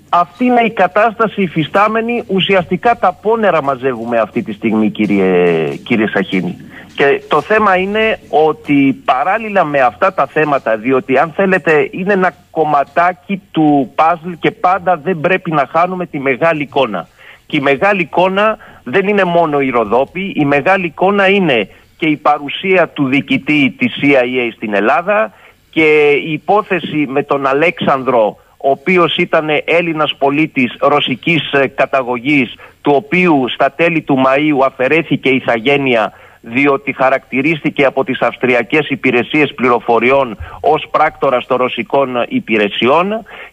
Αυτή 0.10 0.46
είναι 0.46 0.62
η 0.62 0.72
κατάσταση 0.72 1.42
υφιστάμενη. 1.42 2.24
Ουσιαστικά 2.28 2.98
τα 2.98 3.14
πόνερα 3.14 3.64
μαζεύουμε 3.64 4.20
αυτή 4.20 4.42
τη 4.42 4.54
στιγμή, 4.54 4.92
κύριε, 4.92 5.76
κύριε 5.76 6.08
Σαχίνη. 6.08 6.58
Και 6.96 7.22
το 7.28 7.42
θέμα 7.42 7.78
είναι 7.78 8.20
ότι 8.30 9.02
παράλληλα 9.06 9.64
με 9.64 9.80
αυτά 9.80 10.14
τα 10.14 10.26
θέματα, 10.26 10.78
διότι 10.78 11.18
αν 11.18 11.32
θέλετε 11.36 11.90
είναι 11.92 12.14
ένα 12.14 12.34
κομματάκι 12.52 13.42
του 13.52 13.92
παζλ 13.96 14.32
και 14.40 14.52
πάντα 14.52 14.98
δεν 14.98 15.20
πρέπει 15.20 15.52
να 15.52 15.70
χάνουμε 15.72 16.06
τη 16.06 16.20
μεγάλη 16.20 16.62
εικόνα. 16.62 17.08
Και 17.46 17.58
η 17.58 17.60
μεγάλη 17.60 18.02
εικόνα 18.02 18.58
δεν 18.84 19.08
είναι 19.08 19.24
μόνο 19.24 19.60
η 19.60 19.70
Ροδόπη, 19.70 20.34
η 20.36 20.46
μεγάλη 20.46 20.86
εικόνα 20.86 21.28
είναι 21.28 21.70
και 21.98 22.06
η 22.06 22.16
παρουσία 22.16 22.88
του 22.88 23.06
διοικητή 23.08 23.76
της 23.78 23.94
CIA 24.02 24.52
στην 24.56 24.74
Ελλάδα 24.74 25.34
και 25.70 26.12
η 26.12 26.32
υπόθεση 26.32 27.06
με 27.10 27.24
τον 27.24 27.46
Αλέξανδρο 27.46 28.38
ο 28.66 28.70
οποίος 28.70 29.18
ήταν 29.18 29.48
Έλληνας 29.66 30.16
πολίτης 30.18 30.76
ρωσικής 30.80 31.52
ε, 31.52 31.68
καταγωγής 31.68 32.56
του 32.82 32.92
οποίου 32.96 33.46
στα 33.54 33.72
τέλη 33.72 34.02
του 34.02 34.24
Μαΐου 34.26 34.66
αφαιρέθηκε 34.66 35.30
η 35.30 35.36
ηθαγένεια 35.36 36.14
διότι 36.46 36.94
χαρακτηρίστηκε 36.94 37.86
από 37.86 38.04
τις 38.04 38.20
Αυστριακές 38.22 38.90
Υπηρεσίες 38.90 39.54
Πληροφοριών 39.56 40.38
ως 40.60 40.88
πράκτορα 40.92 41.44
των 41.48 41.58
ρωσικών 41.58 42.10
υπηρεσιών 42.28 43.08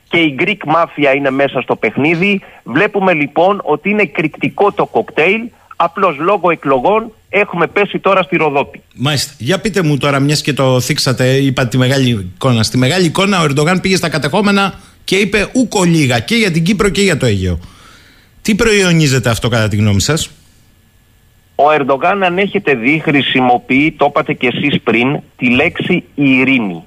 και 0.08 0.18
η 0.18 0.36
Greek 0.38 0.74
Mafia 0.74 1.16
είναι 1.16 1.30
μέσα 1.30 1.60
στο 1.60 1.76
παιχνίδι. 1.76 2.40
Βλέπουμε 2.62 3.12
λοιπόν 3.12 3.60
ότι 3.64 3.90
είναι 3.90 4.04
κριτικό 4.04 4.72
το 4.72 4.86
κοκτέιλ, 4.86 5.40
απλώς 5.76 6.16
λόγω 6.18 6.50
εκλογών 6.50 7.12
έχουμε 7.28 7.66
πέσει 7.66 7.98
τώρα 7.98 8.22
στη 8.22 8.36
Ροδόπη. 8.36 8.82
Μάλιστα. 8.94 9.32
Για 9.38 9.60
πείτε 9.60 9.82
μου 9.82 9.96
τώρα, 9.96 10.20
μιας 10.20 10.42
και 10.42 10.52
το 10.52 10.80
θίξατε, 10.80 11.36
είπα 11.36 11.66
τη 11.66 11.78
μεγάλη 11.78 12.10
εικόνα. 12.34 12.62
Στη 12.62 12.78
μεγάλη 12.78 13.06
εικόνα 13.06 13.40
ο 13.40 13.44
Ερντογάν 13.44 13.80
πήγε 13.80 13.96
στα 13.96 14.08
κατεχόμενα 14.08 14.80
και 15.04 15.16
είπε 15.16 15.48
ούκο 15.52 15.82
λίγα 15.84 16.18
και 16.18 16.34
για 16.34 16.50
την 16.50 16.64
Κύπρο 16.64 16.88
και 16.88 17.02
για 17.02 17.16
το 17.16 17.26
Αίγαιο. 17.26 17.58
Τι 18.42 18.54
προϊονίζεται 18.54 19.30
αυτό 19.30 19.48
κατά 19.48 19.68
τη 19.68 19.76
γνώμη 19.76 20.00
σας; 20.00 20.30
Ο 21.62 21.70
Ερντογάν 21.72 22.22
αν 22.24 22.38
έχετε 22.38 22.74
δει 22.74 22.98
χρησιμοποιεί, 22.98 23.92
το 23.92 24.06
είπατε 24.08 24.32
και 24.32 24.46
εσείς 24.46 24.80
πριν, 24.80 25.20
τη 25.36 25.50
λέξη 25.50 26.04
ειρήνη. 26.14 26.84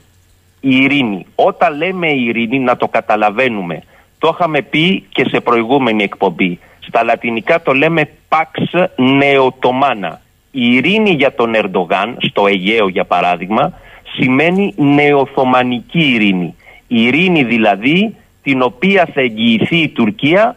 Η 0.59 0.75
ειρήνη. 0.75 1.25
Όταν 1.35 1.77
λέμε 1.77 2.07
ειρήνη 2.11 2.59
να 2.59 2.77
το 2.77 2.87
καταλαβαίνουμε. 2.87 3.81
Το 4.17 4.29
είχαμε 4.33 4.61
πει 4.61 5.05
και 5.09 5.25
σε 5.29 5.39
προηγούμενη 5.39 6.03
εκπομπή. 6.03 6.59
Στα 6.79 7.03
λατινικά 7.03 7.61
το 7.61 7.73
λέμε 7.73 8.09
Pax 8.29 8.79
Neotomana. 8.97 10.17
Η 10.51 10.75
ειρήνη 10.75 11.09
για 11.09 11.33
τον 11.33 11.53
Ερντογάν, 11.55 12.17
στο 12.19 12.47
Αιγαίο 12.47 12.87
για 12.87 13.05
παράδειγμα, 13.05 13.73
σημαίνει 14.15 14.73
νεοθωμανική 14.77 16.13
ειρήνη. 16.13 16.55
Η 16.87 17.03
ειρήνη 17.03 17.43
δηλαδή 17.43 18.15
την 18.43 18.61
οποία 18.61 19.09
θα 19.13 19.21
εγγυηθεί 19.21 19.77
η 19.77 19.87
Τουρκία 19.87 20.55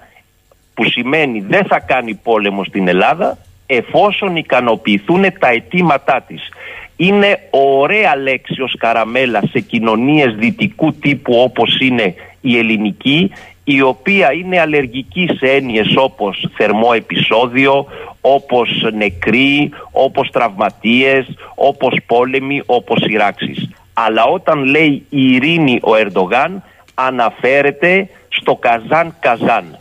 που 0.75 0.85
σημαίνει 0.85 1.41
δεν 1.41 1.65
θα 1.65 1.81
κάνει 1.81 2.15
πόλεμο 2.15 2.65
στην 2.65 2.89
Ελλάδα 2.89 3.39
εφόσον 3.67 4.37
ικανοποιηθούν 4.37 5.25
τα 5.39 5.49
αιτήματά 5.49 6.25
της. 6.27 6.49
Είναι 6.97 7.39
ωραία 7.51 8.17
λέξη 8.17 8.63
ως 8.63 8.75
καραμέλα 8.79 9.43
σε 9.51 9.61
κοινωνίες 9.61 10.35
δυτικού 10.35 10.93
τύπου 10.93 11.41
όπως 11.41 11.81
είναι 11.81 12.15
η 12.41 12.59
ελληνική 12.59 13.31
η 13.69 13.81
οποία 13.83 14.33
είναι 14.33 14.61
αλλεργική 14.61 15.29
σε 15.39 15.51
έννοιες 15.51 15.97
όπως 15.97 16.49
θερμό 16.57 16.91
επεισόδιο, 16.95 17.87
όπως 18.21 18.69
νεκροί, 18.93 19.71
όπως 19.93 20.31
τραυματίες, 20.31 21.27
όπως 21.55 21.99
πόλεμοι, 22.07 22.63
όπως 22.67 23.03
σειράξεις. 23.03 23.69
Αλλά 23.93 24.25
όταν 24.25 24.65
λέει 24.65 25.07
η 25.09 25.35
ειρήνη 25.35 25.79
ο 25.83 25.91
Ερντογάν 25.95 26.63
αναφέρεται 26.95 28.09
στο 28.29 28.57
Καζάν 28.57 29.15
Καζάν. 29.21 29.79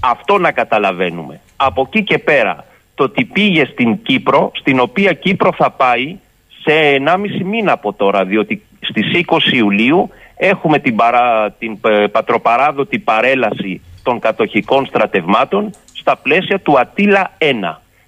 Αυτό 0.00 0.38
να 0.38 0.52
καταλαβαίνουμε. 0.52 1.40
Από 1.56 1.84
εκεί 1.86 2.04
και 2.04 2.18
πέρα 2.18 2.64
το 3.00 3.06
ότι 3.06 3.24
πήγε 3.24 3.64
στην 3.64 4.02
Κύπρο, 4.02 4.50
στην 4.54 4.80
οποία 4.80 5.12
Κύπρο 5.12 5.52
θα 5.52 5.70
πάει 5.70 6.16
σε 6.62 6.72
1,5 7.06 7.44
μήνα 7.44 7.72
από 7.72 7.92
τώρα, 7.92 8.24
διότι 8.24 8.62
στις 8.80 9.06
20 9.26 9.52
Ιουλίου 9.52 10.10
έχουμε 10.36 10.78
την, 10.78 10.96
παρά, 10.96 11.50
την 11.58 11.78
ε, 11.84 12.06
πατροπαράδοτη 12.06 12.98
παρέλαση 12.98 13.80
των 14.02 14.18
κατοχικών 14.18 14.86
στρατευμάτων 14.86 15.70
στα 15.92 16.16
πλαίσια 16.16 16.58
του 16.58 16.78
Ατήλα 16.78 17.30
1. 17.38 17.44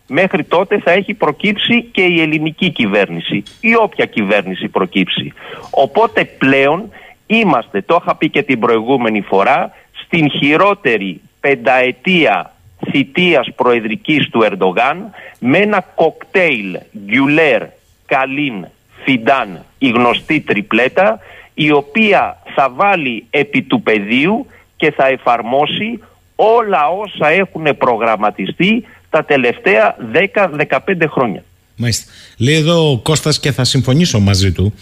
Μέχρι 0.07 0.45
τότε 0.45 0.79
θα 0.79 0.91
έχει 0.91 1.15
προκύψει 1.15 1.83
και 1.83 2.03
η 2.03 2.21
ελληνική 2.21 2.71
κυβέρνηση 2.71 3.43
ή 3.61 3.77
όποια 3.77 4.05
κυβέρνηση 4.05 4.69
προκύψει. 4.69 5.33
Οπότε 5.71 6.25
πλέον 6.25 6.89
είμαστε, 7.27 7.83
το 7.83 7.99
είχα 8.03 8.17
πει 8.17 8.31
και 8.31 8.43
την 8.43 8.59
προηγούμενη 8.59 9.21
φορά, 9.21 9.73
στην 10.05 10.31
χειρότερη 10.31 11.21
πενταετία 11.41 12.53
θητείας 12.93 13.49
προεδρικής 13.57 14.29
του 14.31 14.43
Ερντογάν 14.43 14.97
με 15.39 15.59
ένα 15.59 15.85
κοκτέιλ 15.95 16.79
Γκιουλέρ, 17.07 17.63
Καλίν, 18.07 18.67
Φιντάν, 19.05 19.65
η 19.79 19.89
γνωστή 19.89 20.41
τριπλέτα 20.41 21.19
η 21.55 21.73
οποία 21.73 22.39
θα 22.55 22.71
βάλει 22.75 23.27
επί 23.31 23.63
του 23.63 23.83
πεδίου 23.83 24.47
και 24.77 24.91
θα 24.91 25.07
εφαρμόσει 25.07 26.01
όλα 26.37 26.89
όσα 26.89 27.29
έχουν 27.29 27.77
προγραμματιστεί 27.79 28.85
τα 29.11 29.25
τελευταία 29.25 29.97
10-15 30.35 30.79
χρόνια. 31.09 31.45
Μάλιστα. 31.77 32.13
Λέει 32.39 32.55
εδώ 32.55 32.91
ο 32.91 32.99
Κώστας 32.99 33.41
και 33.41 33.53
θα 33.53 33.65
συμφωνήσω 33.65 34.21
μαζί 34.21 34.53
του. 34.53 34.75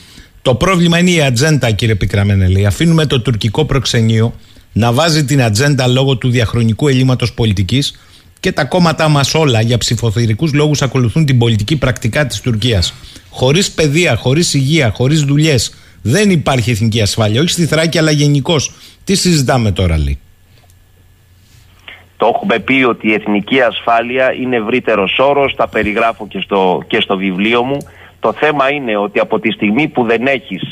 Το 0.42 0.54
πρόβλημα 0.54 0.98
είναι 0.98 1.10
η 1.10 1.22
ατζέντα, 1.22 1.70
κύριε 1.70 1.94
Πικραμένε. 1.94 2.48
Λέει. 2.48 2.66
Αφήνουμε 2.66 3.06
το 3.06 3.20
τουρκικό 3.20 3.64
προξενείο 3.64 4.34
να 4.72 4.92
βάζει 4.92 5.24
την 5.24 5.42
ατζέντα 5.42 5.86
λόγω 5.86 6.16
του 6.16 6.30
διαχρονικού 6.30 6.88
ελλείμματος 6.88 7.32
πολιτικής 7.32 8.00
και 8.40 8.52
τα 8.52 8.64
κόμματά 8.64 9.08
μας 9.08 9.34
όλα 9.34 9.60
για 9.60 9.78
ψηφοθυρικού 9.78 10.48
λόγους 10.54 10.82
ακολουθούν 10.82 11.24
την 11.24 11.38
πολιτική 11.38 11.76
πρακτικά 11.76 12.26
της 12.26 12.40
Τουρκίας. 12.40 12.94
Χωρίς 13.30 13.70
παιδεία, 13.70 14.16
χωρίς 14.16 14.54
υγεία, 14.54 14.90
χωρίς 14.90 15.22
δουλειές 15.22 15.74
δεν 16.02 16.30
υπάρχει 16.30 16.70
εθνική 16.70 17.00
ασφάλεια. 17.00 17.40
Όχι 17.40 17.50
στη 17.50 17.66
Θράκη, 17.66 17.98
αλλά 17.98 18.10
γενικώς. 18.10 18.72
Τι 19.04 19.14
συζητάμε 19.14 19.72
τώρα, 19.72 19.98
λέει. 19.98 20.18
Το 22.16 22.32
έχουμε 22.34 22.58
πει 22.58 22.82
ότι 22.82 23.08
η 23.08 23.12
εθνική 23.12 23.60
ασφάλεια 23.60 24.32
είναι 24.32 24.56
ευρύτερος 24.56 25.18
όρος, 25.18 25.54
τα 25.54 25.68
περιγράφω 25.68 26.26
και 26.26 26.40
στο, 26.40 26.82
και 26.86 27.00
στο 27.00 27.16
βιβλίο 27.16 27.62
μου. 27.62 27.78
Το 28.20 28.32
θέμα 28.32 28.70
είναι 28.70 28.96
ότι 28.96 29.18
από 29.18 29.40
τη 29.40 29.50
στιγμή 29.50 29.88
που 29.88 30.04
δεν 30.04 30.26
έχεις 30.26 30.62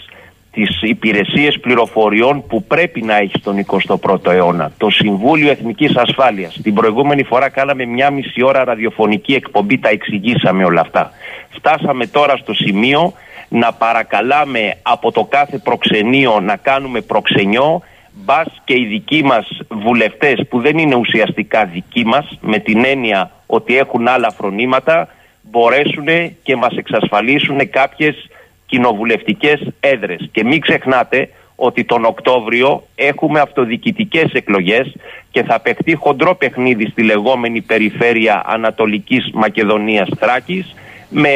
τις 0.59 0.83
υπηρεσίες 0.83 1.59
πληροφοριών 1.61 2.47
που 2.47 2.63
πρέπει 2.63 3.03
να 3.03 3.17
έχει 3.17 3.41
τον 3.41 3.67
21ο 3.67 4.33
αιώνα. 4.33 4.73
Το 4.77 4.91
Συμβούλιο 4.91 5.51
Εθνικής 5.51 5.97
Ασφάλειας. 5.97 6.59
Την 6.63 6.75
προηγούμενη 6.75 7.23
φορά 7.23 7.49
κάναμε 7.49 7.85
μια 7.85 8.11
μισή 8.11 8.43
ώρα 8.43 8.65
ραδιοφωνική 8.65 9.35
εκπομπή, 9.35 9.79
τα 9.79 9.89
εξηγήσαμε 9.89 10.65
όλα 10.65 10.81
αυτά. 10.81 11.11
Φτάσαμε 11.49 12.07
τώρα 12.07 12.37
στο 12.37 12.55
σημείο 12.55 13.13
να 13.49 13.73
παρακαλάμε 13.73 14.77
από 14.83 15.13
το 15.13 15.25
κάθε 15.25 15.59
προξενείο 15.59 16.41
να 16.41 16.57
κάνουμε 16.57 17.01
προξενιό 17.01 17.83
μπας 18.13 18.47
και 18.65 18.75
οι 18.75 18.85
δικοί 18.85 19.23
μας 19.25 19.49
βουλευτές 19.69 20.47
που 20.49 20.61
δεν 20.61 20.79
είναι 20.79 20.95
ουσιαστικά 20.95 21.65
δικοί 21.65 22.05
μας 22.05 22.39
με 22.41 22.59
την 22.59 22.85
έννοια 22.85 23.31
ότι 23.47 23.77
έχουν 23.77 24.09
άλλα 24.09 24.31
φρονήματα 24.31 25.09
μπορέσουν 25.43 26.07
και 26.43 26.57
μας 26.57 26.77
εξασφαλίσουν 26.77 27.71
κάποιες 27.71 28.29
κοινοβουλευτικές 28.69 29.61
έδρες. 29.81 30.29
Και 30.33 30.45
μην 30.45 30.61
ξεχνάτε 30.61 31.29
ότι 31.57 31.85
τον 31.85 32.05
Οκτώβριο 32.05 32.83
έχουμε 32.95 33.41
αυτοδιοικητικές 33.41 34.33
εκλογές 34.33 34.95
και 35.31 35.43
θα 35.43 35.61
παιχτεί 35.61 35.95
χοντρό 35.95 36.35
παιχνίδι 36.35 36.87
στη 36.87 37.03
λεγόμενη 37.03 37.61
περιφέρεια 37.61 38.43
Ανατολικής 38.47 39.31
Μακεδονίας 39.33 40.09
Θράκης 40.19 40.75
με 41.09 41.33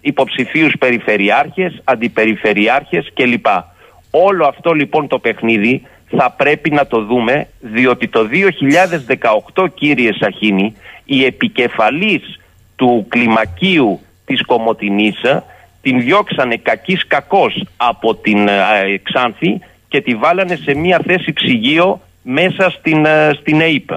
υποψηφίους 0.00 0.74
περιφερειάρχες, 0.78 1.80
αντιπεριφερειάρχες 1.84 3.10
κλπ. 3.14 3.46
Όλο 4.10 4.46
αυτό 4.46 4.72
λοιπόν 4.72 5.08
το 5.08 5.18
παιχνίδι 5.18 5.82
θα 6.08 6.30
πρέπει 6.30 6.70
να 6.70 6.86
το 6.86 7.04
δούμε 7.04 7.48
διότι 7.60 8.08
το 8.08 8.28
2018 9.54 9.66
κύριε 9.74 10.12
Σαχίνη 10.12 10.76
η 11.04 11.24
επικεφαλής 11.24 12.40
του 12.76 13.06
κλιμακίου 13.08 14.00
της 14.24 14.42
Κομωτινής 14.42 15.20
την 15.82 16.00
διώξανε 16.00 16.56
κακής 16.56 17.06
κακός 17.06 17.64
από 17.76 18.14
την 18.14 18.48
ε, 18.48 19.00
Ξάνθη 19.02 19.60
και 19.88 20.00
τη 20.00 20.14
βάλανε 20.14 20.56
σε 20.56 20.74
μια 20.74 21.00
θέση 21.06 21.32
ψυγείο 21.32 22.00
μέσα 22.22 22.70
στην, 22.70 23.04
ε, 23.04 23.30
στην 23.40 23.60
ΕΙΠ. 23.60 23.90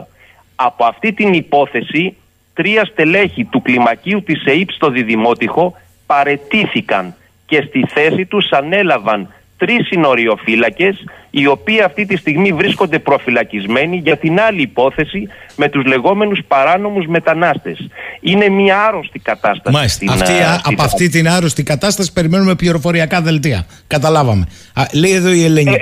Από 0.55 0.85
αυτή 0.85 1.13
την 1.13 1.33
υπόθεση 1.33 2.15
τρία 2.53 2.85
στελέχη 2.85 3.43
του 3.43 3.61
κλιμακίου 3.61 4.23
της 4.23 4.43
ΕΙΠ 4.45 4.71
στο 4.71 4.89
Διδημότυχο 4.89 5.75
παρετήθηκαν 6.05 7.15
και 7.45 7.61
στη 7.67 7.85
θέση 7.87 8.25
τους 8.25 8.49
ανέλαβαν 8.51 9.33
τρεις 9.57 9.87
συνοριοφύλακες 9.87 11.03
οι 11.31 11.47
οποίοι 11.47 11.81
αυτή 11.81 12.05
τη 12.05 12.17
στιγμή 12.17 12.51
βρίσκονται 12.51 12.99
προφυλακισμένοι 12.99 13.97
για 13.97 14.17
την 14.17 14.39
άλλη 14.39 14.61
υπόθεση 14.61 15.27
με 15.55 15.69
τους 15.69 15.85
λεγόμενους 15.85 16.39
παράνομους 16.47 17.05
μετανάστες. 17.05 17.77
Είναι 18.21 18.49
μια 18.49 18.79
άρρωστη 18.79 19.19
κατάσταση. 19.19 19.75
Μάλιστα. 19.75 20.11
αυτή, 20.11 20.33
από 20.63 20.83
αυτή 20.83 21.09
την 21.09 21.29
άρρωστη 21.29 21.63
κατάσταση 21.63 22.13
περιμένουμε 22.13 22.55
πληροφοριακά 22.55 23.21
δελτία. 23.21 23.65
Καταλάβαμε. 23.87 24.45
Α, 24.73 24.83
λέει 24.93 25.11
εδώ 25.11 25.31
η 25.31 25.43
Ελένη. 25.43 25.71
Ε, 25.71 25.77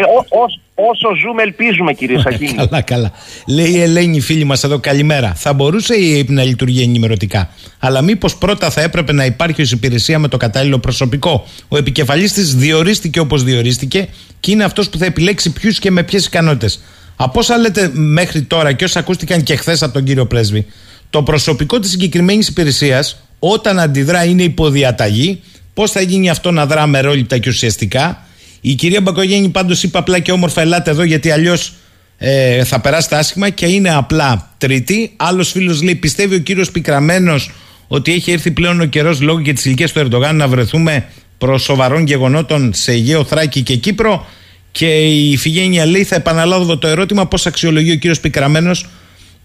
όσο 0.80 1.15
ζούμε 1.21 1.41
ελπίζουμε 1.41 1.93
κύριε 1.93 2.19
Σακίνη. 2.19 2.53
καλά, 2.53 2.81
καλά. 2.81 3.11
Λέει 3.47 3.69
η 3.69 3.81
Ελένη 3.81 4.19
φίλη 4.19 4.43
μας 4.43 4.63
εδώ 4.63 4.80
καλημέρα. 4.80 5.34
Θα 5.35 5.53
μπορούσε 5.53 5.95
η 5.95 6.17
ΕΕΠ 6.17 6.30
να 6.30 6.43
λειτουργεί 6.43 6.84
ενημερωτικά. 6.84 7.49
Αλλά 7.80 8.01
μήπως 8.01 8.38
πρώτα 8.38 8.69
θα 8.69 8.81
έπρεπε 8.81 9.13
να 9.13 9.26
υπάρχει 9.26 9.61
ως 9.61 9.71
υπηρεσία 9.71 10.19
με 10.19 10.27
το 10.27 10.38
κατάλληλο 10.38 10.80
προσωπικό. 10.80 11.45
Ο 11.67 11.77
επικεφαλής 11.77 12.34
της 12.34 12.55
διορίστηκε 12.55 13.19
όπως 13.19 13.43
διορίστηκε 13.43 14.07
και 14.39 14.51
είναι 14.51 14.63
αυτός 14.63 14.89
που 14.89 14.97
θα 14.97 15.05
επιλέξει 15.05 15.39
ποιους 15.48 15.80
και 15.80 15.91
με 15.91 16.03
ποιες 16.03 16.26
ικανότητες. 16.26 16.80
Από 17.16 17.40
όσα 17.40 17.57
λέτε 17.57 17.91
μέχρι 17.94 18.41
τώρα 18.41 18.74
και 18.74 18.84
όσα 18.84 18.99
ακούστηκαν 18.99 19.44
και 19.44 19.56
χθες 19.56 19.84
από 19.84 19.94
τον 19.94 20.03
κύριο 20.03 20.26
Πρέσβη, 20.26 20.66
το 21.10 21.24
προσωπικό 21.24 21.80
της 21.80 21.90
συγκεκριμένης 21.90 22.48
υπηρεσίας, 22.48 23.18
όταν 23.40 23.80
αντιδρά, 23.80 24.24
είναι 24.24 24.44
υποδιαταγή. 24.44 25.41
Πώς 25.74 25.91
θα 25.91 26.02
γίνει 26.02 26.30
αυτό 26.30 26.52
να 26.52 26.66
δρά 26.66 26.88
μερόληπτα 26.88 27.38
και 27.38 27.49
ουσιαστικά. 27.49 28.24
Η 28.61 28.74
κυρία 28.74 29.02
Μπακογέννη 29.02 29.49
πάντως 29.49 29.84
είπε 29.84 29.98
απλά 29.98 30.20
και 30.20 30.32
όμορφα, 30.32 30.61
ελάτε 30.61 30.91
εδώ 30.91 31.03
γιατί 31.03 31.32
αλλιώς 31.32 31.74
ε, 32.18 32.64
θα 32.64 32.80
περάσετε 32.80 33.16
άσχημα 33.16 33.49
και 33.49 33.66
είναι 33.66 33.94
απλά 33.94 34.49
τρίτη. 34.57 35.14
Άλλος 35.16 35.52
φίλος 35.52 35.82
λέει: 35.82 35.95
Πιστεύει 35.95 36.36
ο 36.36 36.40
κύριος 36.40 36.72
Πικραμένος 36.72 37.52
ότι 37.88 38.14
έχει 38.14 38.32
έρθει 38.32 38.52
πλέον 38.52 38.82
ο 38.82 38.86
καιρός 38.86 39.22
λόγω 39.22 39.41
και 39.41 39.53
της 39.53 39.66
ηλικίας 39.66 39.91
του 39.91 39.99
Ερντογάν 39.99 40.36
να 40.36 40.48
βρεθούμε 40.48 41.06
προς 41.38 41.64
σοβαρών 41.64 42.06
γεγονότων 42.06 42.74
σε 42.74 42.91
Αιγαίο, 42.91 43.24
Θράκη 43.24 43.61
και 43.61 43.76
Κύπρο. 43.76 44.26
Και 44.72 45.08
η 45.08 45.38
Φιγένεια 45.38 45.86
λέει: 45.86 46.04
Θα 46.04 46.16
επαναλάβω 46.16 46.78
το 46.78 46.88
ερώτημα 46.88 47.28
πώς 47.28 47.46
αξιολογεί 47.46 47.91
ο 47.91 47.96
κύριος 47.96 48.20
Πικραμένος 48.20 48.86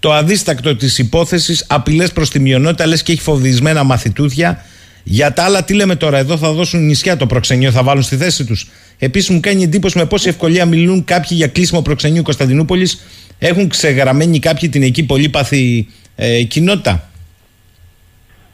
το 0.04 0.12
αδίστακτο 0.12 0.76
της 0.76 0.98
υπόθεσης, 0.98 1.64
απειλές 1.68 2.12
προς 2.12 2.30
τη 2.30 2.40
μειονότητα, 2.40 2.86
λες 2.86 3.02
και 3.02 3.12
έχει 3.12 3.20
φοβισμένα 3.20 3.82
μαθητούδια. 3.84 4.64
Για 5.02 5.32
τα 5.32 5.44
άλλα, 5.44 5.64
τι 5.64 5.74
λέμε 5.74 5.96
τώρα, 5.96 6.18
εδώ 6.18 6.36
θα 6.36 6.52
δώσουν 6.52 6.86
νησιά 6.86 7.16
το 7.16 7.26
προξενείο, 7.26 7.70
θα 7.70 7.82
βάλουν 7.82 8.02
στη 8.02 8.16
θέση 8.16 8.44
τους. 8.44 8.68
Επίσης, 8.98 9.28
μου 9.28 9.40
κάνει 9.40 9.62
εντύπωση 9.62 9.98
με 9.98 10.04
πόση 10.04 10.28
ευκολία 10.28 10.66
μιλούν 10.66 11.04
κάποιοι 11.04 11.36
για 11.40 11.46
κλείσιμο 11.46 11.82
προξενείου 11.82 12.22
Κωνσταντινούπολης. 12.22 13.04
Έχουν 13.38 13.68
ξεγραμμένει 13.68 14.38
κάποιοι 14.38 14.68
την 14.68 14.82
εκεί 14.82 15.02
πολύπαθη 15.02 15.86
ε, 16.16 16.42
κοινότητα. 16.42 17.10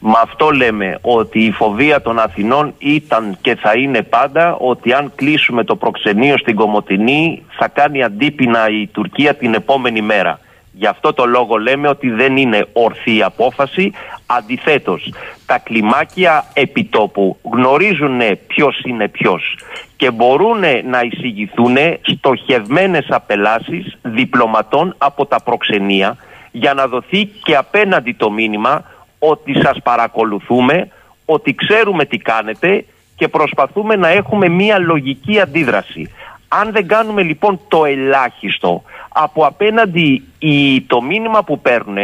Με 0.03 0.13
αυτό 0.21 0.49
λέμε 0.49 0.97
ότι 1.01 1.39
η 1.39 1.51
φοβία 1.51 2.01
των 2.01 2.19
Αθηνών 2.19 2.73
ήταν 2.77 3.37
και 3.41 3.55
θα 3.55 3.71
είναι 3.77 4.01
πάντα 4.01 4.55
ότι 4.55 4.93
αν 4.93 5.11
κλείσουμε 5.15 5.63
το 5.63 5.75
προξενείο 5.75 6.37
στην 6.37 6.55
Κομωτινή 6.55 7.45
θα 7.57 7.67
κάνει 7.67 8.03
αντίπεινα 8.03 8.69
η 8.69 8.87
Τουρκία 8.87 9.35
την 9.35 9.53
επόμενη 9.53 10.01
μέρα. 10.01 10.39
Γι' 10.71 10.85
αυτό 10.85 11.13
το 11.13 11.25
λόγο 11.25 11.57
λέμε 11.57 11.87
ότι 11.87 12.09
δεν 12.09 12.37
είναι 12.37 12.67
ορθή 12.73 13.23
απόφαση. 13.23 13.91
Αντιθέτως, 14.25 15.13
τα 15.45 15.57
κλιμάκια 15.57 16.45
επιτόπου 16.53 17.37
γνωρίζουν 17.41 18.21
ποιος 18.47 18.81
είναι 18.85 19.07
ποιος 19.07 19.57
και 19.97 20.11
μπορούν 20.11 20.59
να 20.89 21.01
εισηγηθούν 21.01 21.77
στοχευμένες 22.01 23.05
απελάσεις 23.09 23.97
διπλωματών 24.01 24.95
από 24.97 25.25
τα 25.25 25.41
προξενία 25.43 26.17
για 26.51 26.73
να 26.73 26.87
δοθεί 26.87 27.25
και 27.25 27.55
απέναντι 27.55 28.13
το 28.13 28.31
μήνυμα 28.31 28.83
ότι 29.23 29.61
σας 29.61 29.77
παρακολουθούμε, 29.83 30.87
ότι 31.25 31.55
ξέρουμε 31.55 32.05
τι 32.05 32.17
κάνετε 32.17 32.85
και 33.15 33.27
προσπαθούμε 33.27 33.95
να 33.95 34.07
έχουμε 34.07 34.47
μία 34.47 34.79
λογική 34.79 35.39
αντίδραση. 35.39 36.11
Αν 36.47 36.71
δεν 36.71 36.87
κάνουμε 36.87 37.21
λοιπόν 37.21 37.59
το 37.67 37.85
ελάχιστο 37.85 38.83
από 39.09 39.45
απέναντι 39.45 40.23
η, 40.39 40.81
το 40.81 41.01
μήνυμα 41.01 41.43
που 41.43 41.59
παίρνουν 41.59 41.97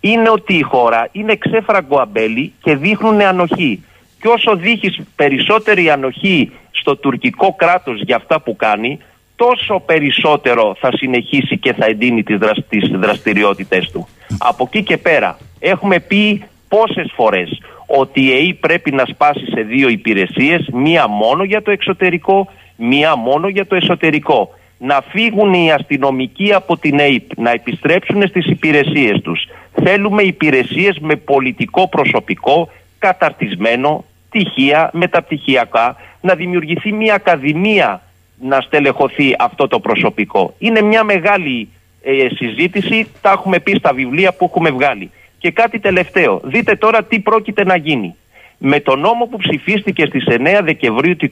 είναι 0.00 0.30
ότι 0.30 0.54
η 0.54 0.62
χώρα 0.62 1.08
είναι 1.12 1.36
ξέφραγκο 1.36 1.98
αμπέλι 2.00 2.52
και 2.62 2.76
δείχνουν 2.76 3.20
ανοχή. 3.20 3.84
Και 4.20 4.28
όσο 4.28 4.56
δείχνεις 4.56 5.00
περισσότερη 5.16 5.90
ανοχή 5.90 6.52
στο 6.70 6.96
τουρκικό 6.96 7.54
κράτος 7.54 8.02
για 8.02 8.16
αυτά 8.16 8.40
που 8.40 8.56
κάνει, 8.56 8.98
τόσο 9.36 9.82
περισσότερο 9.86 10.76
θα 10.80 10.90
συνεχίσει 10.96 11.58
και 11.58 11.72
θα 11.72 11.86
εντείνει 11.86 12.22
τις, 12.22 12.38
τις 12.68 12.88
δραστηριότητες 12.88 13.90
του. 13.90 14.08
Από 14.38 14.64
εκεί 14.72 14.82
και 14.82 14.96
πέρα 14.96 15.38
έχουμε 15.58 16.00
πει 16.00 16.44
πόσες 16.74 17.12
φορές 17.14 17.60
ότι 17.86 18.20
η 18.20 18.32
ΕΕ 18.32 18.52
πρέπει 18.60 18.90
να 18.92 19.04
σπάσει 19.04 19.44
σε 19.54 19.60
δύο 19.60 19.88
υπηρεσίες, 19.88 20.68
μία 20.72 21.06
μόνο 21.08 21.44
για 21.44 21.62
το 21.62 21.70
εξωτερικό, 21.70 22.48
μία 22.76 23.16
μόνο 23.16 23.48
για 23.48 23.66
το 23.66 23.74
εσωτερικό. 23.74 24.50
Να 24.78 25.00
φύγουν 25.08 25.52
οι 25.52 25.72
αστυνομικοί 25.72 26.52
από 26.52 26.76
την 26.76 26.98
ΕΕΠ, 26.98 27.38
να 27.38 27.50
επιστρέψουν 27.50 28.26
στις 28.26 28.46
υπηρεσίες 28.46 29.20
τους. 29.20 29.48
Θέλουμε 29.84 30.22
υπηρεσίες 30.22 30.98
με 30.98 31.16
πολιτικό 31.16 31.88
προσωπικό, 31.88 32.68
καταρτισμένο, 32.98 34.04
τυχεία, 34.30 34.90
μεταπτυχιακά, 34.92 35.96
να 36.20 36.34
δημιουργηθεί 36.34 36.92
μια 36.92 37.14
ακαδημία 37.14 38.02
να 38.40 38.60
στελεχωθεί 38.60 39.34
αυτό 39.38 39.68
το 39.68 39.80
προσωπικό. 39.80 40.54
Είναι 40.58 40.80
μια 40.80 41.04
μεγάλη 41.04 41.68
ε, 42.02 42.28
συζήτηση, 42.34 43.06
τα 43.20 43.30
έχουμε 43.30 43.58
πει 43.58 43.74
στα 43.78 43.92
βιβλία 43.92 44.32
που 44.32 44.44
έχουμε 44.44 44.70
βγάλει. 44.70 45.10
Και 45.44 45.50
κάτι 45.50 45.78
τελευταίο. 45.78 46.40
Δείτε 46.44 46.76
τώρα 46.76 47.02
τι 47.04 47.20
πρόκειται 47.20 47.64
να 47.64 47.76
γίνει. 47.76 48.16
Με 48.58 48.80
τον 48.80 49.00
νόμο 49.00 49.26
που 49.26 49.36
ψηφίστηκε 49.36 50.06
στις 50.06 50.24
9 50.28 50.60
Δεκεμβρίου 50.64 51.16
του 51.16 51.30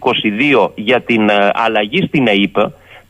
2022 0.65 0.71
για 0.75 1.01
την 1.01 1.29
ε, 1.29 1.51
αλλαγή 1.53 2.03
στην 2.07 2.27
ΕΕΠ, 2.27 2.57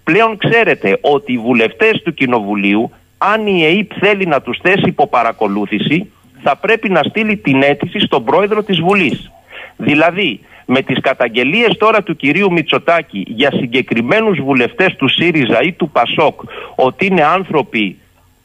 πλέον 0.04 0.36
ξέρετε 0.36 0.98
ότι 1.00 1.32
οι 1.32 1.38
βουλευτές 1.38 2.02
του 2.02 2.14
Κοινοβουλίου, 2.14 2.90
αν 3.18 3.46
η 3.46 3.64
ΕΕΠ 3.64 3.90
θέλει 4.00 4.26
να 4.26 4.40
τους 4.40 4.58
θέσει 4.62 4.88
υπό 4.88 5.06
παρακολούθηση, 5.06 6.12
θα 6.42 6.56
πρέπει 6.56 6.88
να 6.88 7.02
στείλει 7.02 7.36
την 7.36 7.62
αίτηση 7.62 7.98
στον 7.98 8.24
πρόεδρο 8.24 8.62
της 8.62 8.80
Βουλής. 8.80 9.30
Δηλαδή, 9.76 10.40
με 10.66 10.82
τις 10.82 11.00
καταγγελίες 11.00 11.76
τώρα 11.78 12.02
του 12.02 12.16
κυρίου 12.16 12.52
Μητσοτάκη 12.52 13.24
για 13.28 13.50
συγκεκριμένους 13.50 14.40
βουλευτές 14.40 14.96
του 14.96 15.08
ΣΥΡΙΖΑ 15.08 15.60
ή 15.62 15.72
του 15.72 15.90
ΠΑΣΟΚ 15.90 16.40
ότι 16.74 17.06
είναι 17.06 17.24
άνθρωποι 17.24 17.96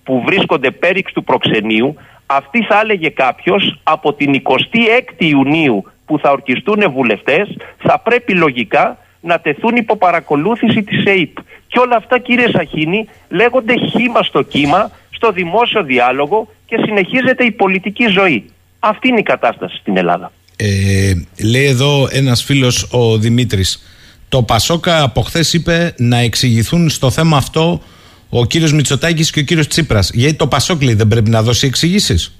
που 0.03 0.23
βρίσκονται 0.25 0.71
πέριξ 0.71 1.13
του 1.13 1.23
προξενείου, 1.23 1.95
αυτής 2.27 2.65
θα 2.67 2.79
έλεγε 2.79 3.09
κάποιος 3.09 3.79
από 3.83 4.13
την 4.13 4.41
26η 4.43 5.25
Ιουνίου 5.25 5.83
που 6.05 6.19
θα 6.19 6.31
ορκιστούν 6.31 6.91
βουλευτές 6.91 7.57
θα 7.77 7.99
πρέπει 7.99 8.33
λογικά 8.33 8.97
να 9.21 9.39
τεθούν 9.39 9.75
υπό 9.75 9.97
παρακολούθηση 9.97 10.83
της 10.83 11.05
ΕΕΠ. 11.05 11.37
Και 11.67 11.79
όλα 11.79 11.95
αυτά 11.95 12.19
κύριε 12.19 12.47
Σαχίνη 12.49 13.07
λέγονται 13.29 13.73
χήμα 13.77 14.23
στο 14.23 14.41
κύμα, 14.41 14.91
στο 15.11 15.31
δημόσιο 15.31 15.83
διάλογο 15.83 16.47
και 16.65 16.77
συνεχίζεται 16.85 17.43
η 17.43 17.51
πολιτική 17.51 18.05
ζωή. 18.05 18.51
Αυτή 18.79 19.07
είναι 19.07 19.19
η 19.19 19.23
κατάσταση 19.23 19.77
στην 19.77 19.97
Ελλάδα. 19.97 20.31
Ε, 20.55 21.13
λέει 21.43 21.65
εδώ 21.65 22.07
ένας 22.11 22.43
φίλος 22.43 22.87
ο 22.91 23.17
Δημήτρης 23.17 23.81
το 24.29 24.43
Πασόκα 24.43 25.03
από 25.03 25.21
χθες 25.21 25.53
είπε 25.53 25.93
να 25.97 26.17
εξηγηθούν 26.17 26.89
στο 26.89 27.09
θέμα 27.09 27.37
αυτό 27.37 27.81
ο 28.29 28.45
κύριος 28.45 28.73
Μητσοτάκης 28.73 29.31
και 29.31 29.39
ο 29.39 29.43
κύριος 29.43 29.67
Τσίπρας 29.67 30.11
γιατί 30.13 30.35
το 30.35 30.47
Πασόκλη 30.47 30.93
δεν 30.93 31.07
πρέπει 31.07 31.29
να 31.29 31.41
δώσει 31.43 31.67
εξηγήσεις; 31.67 32.39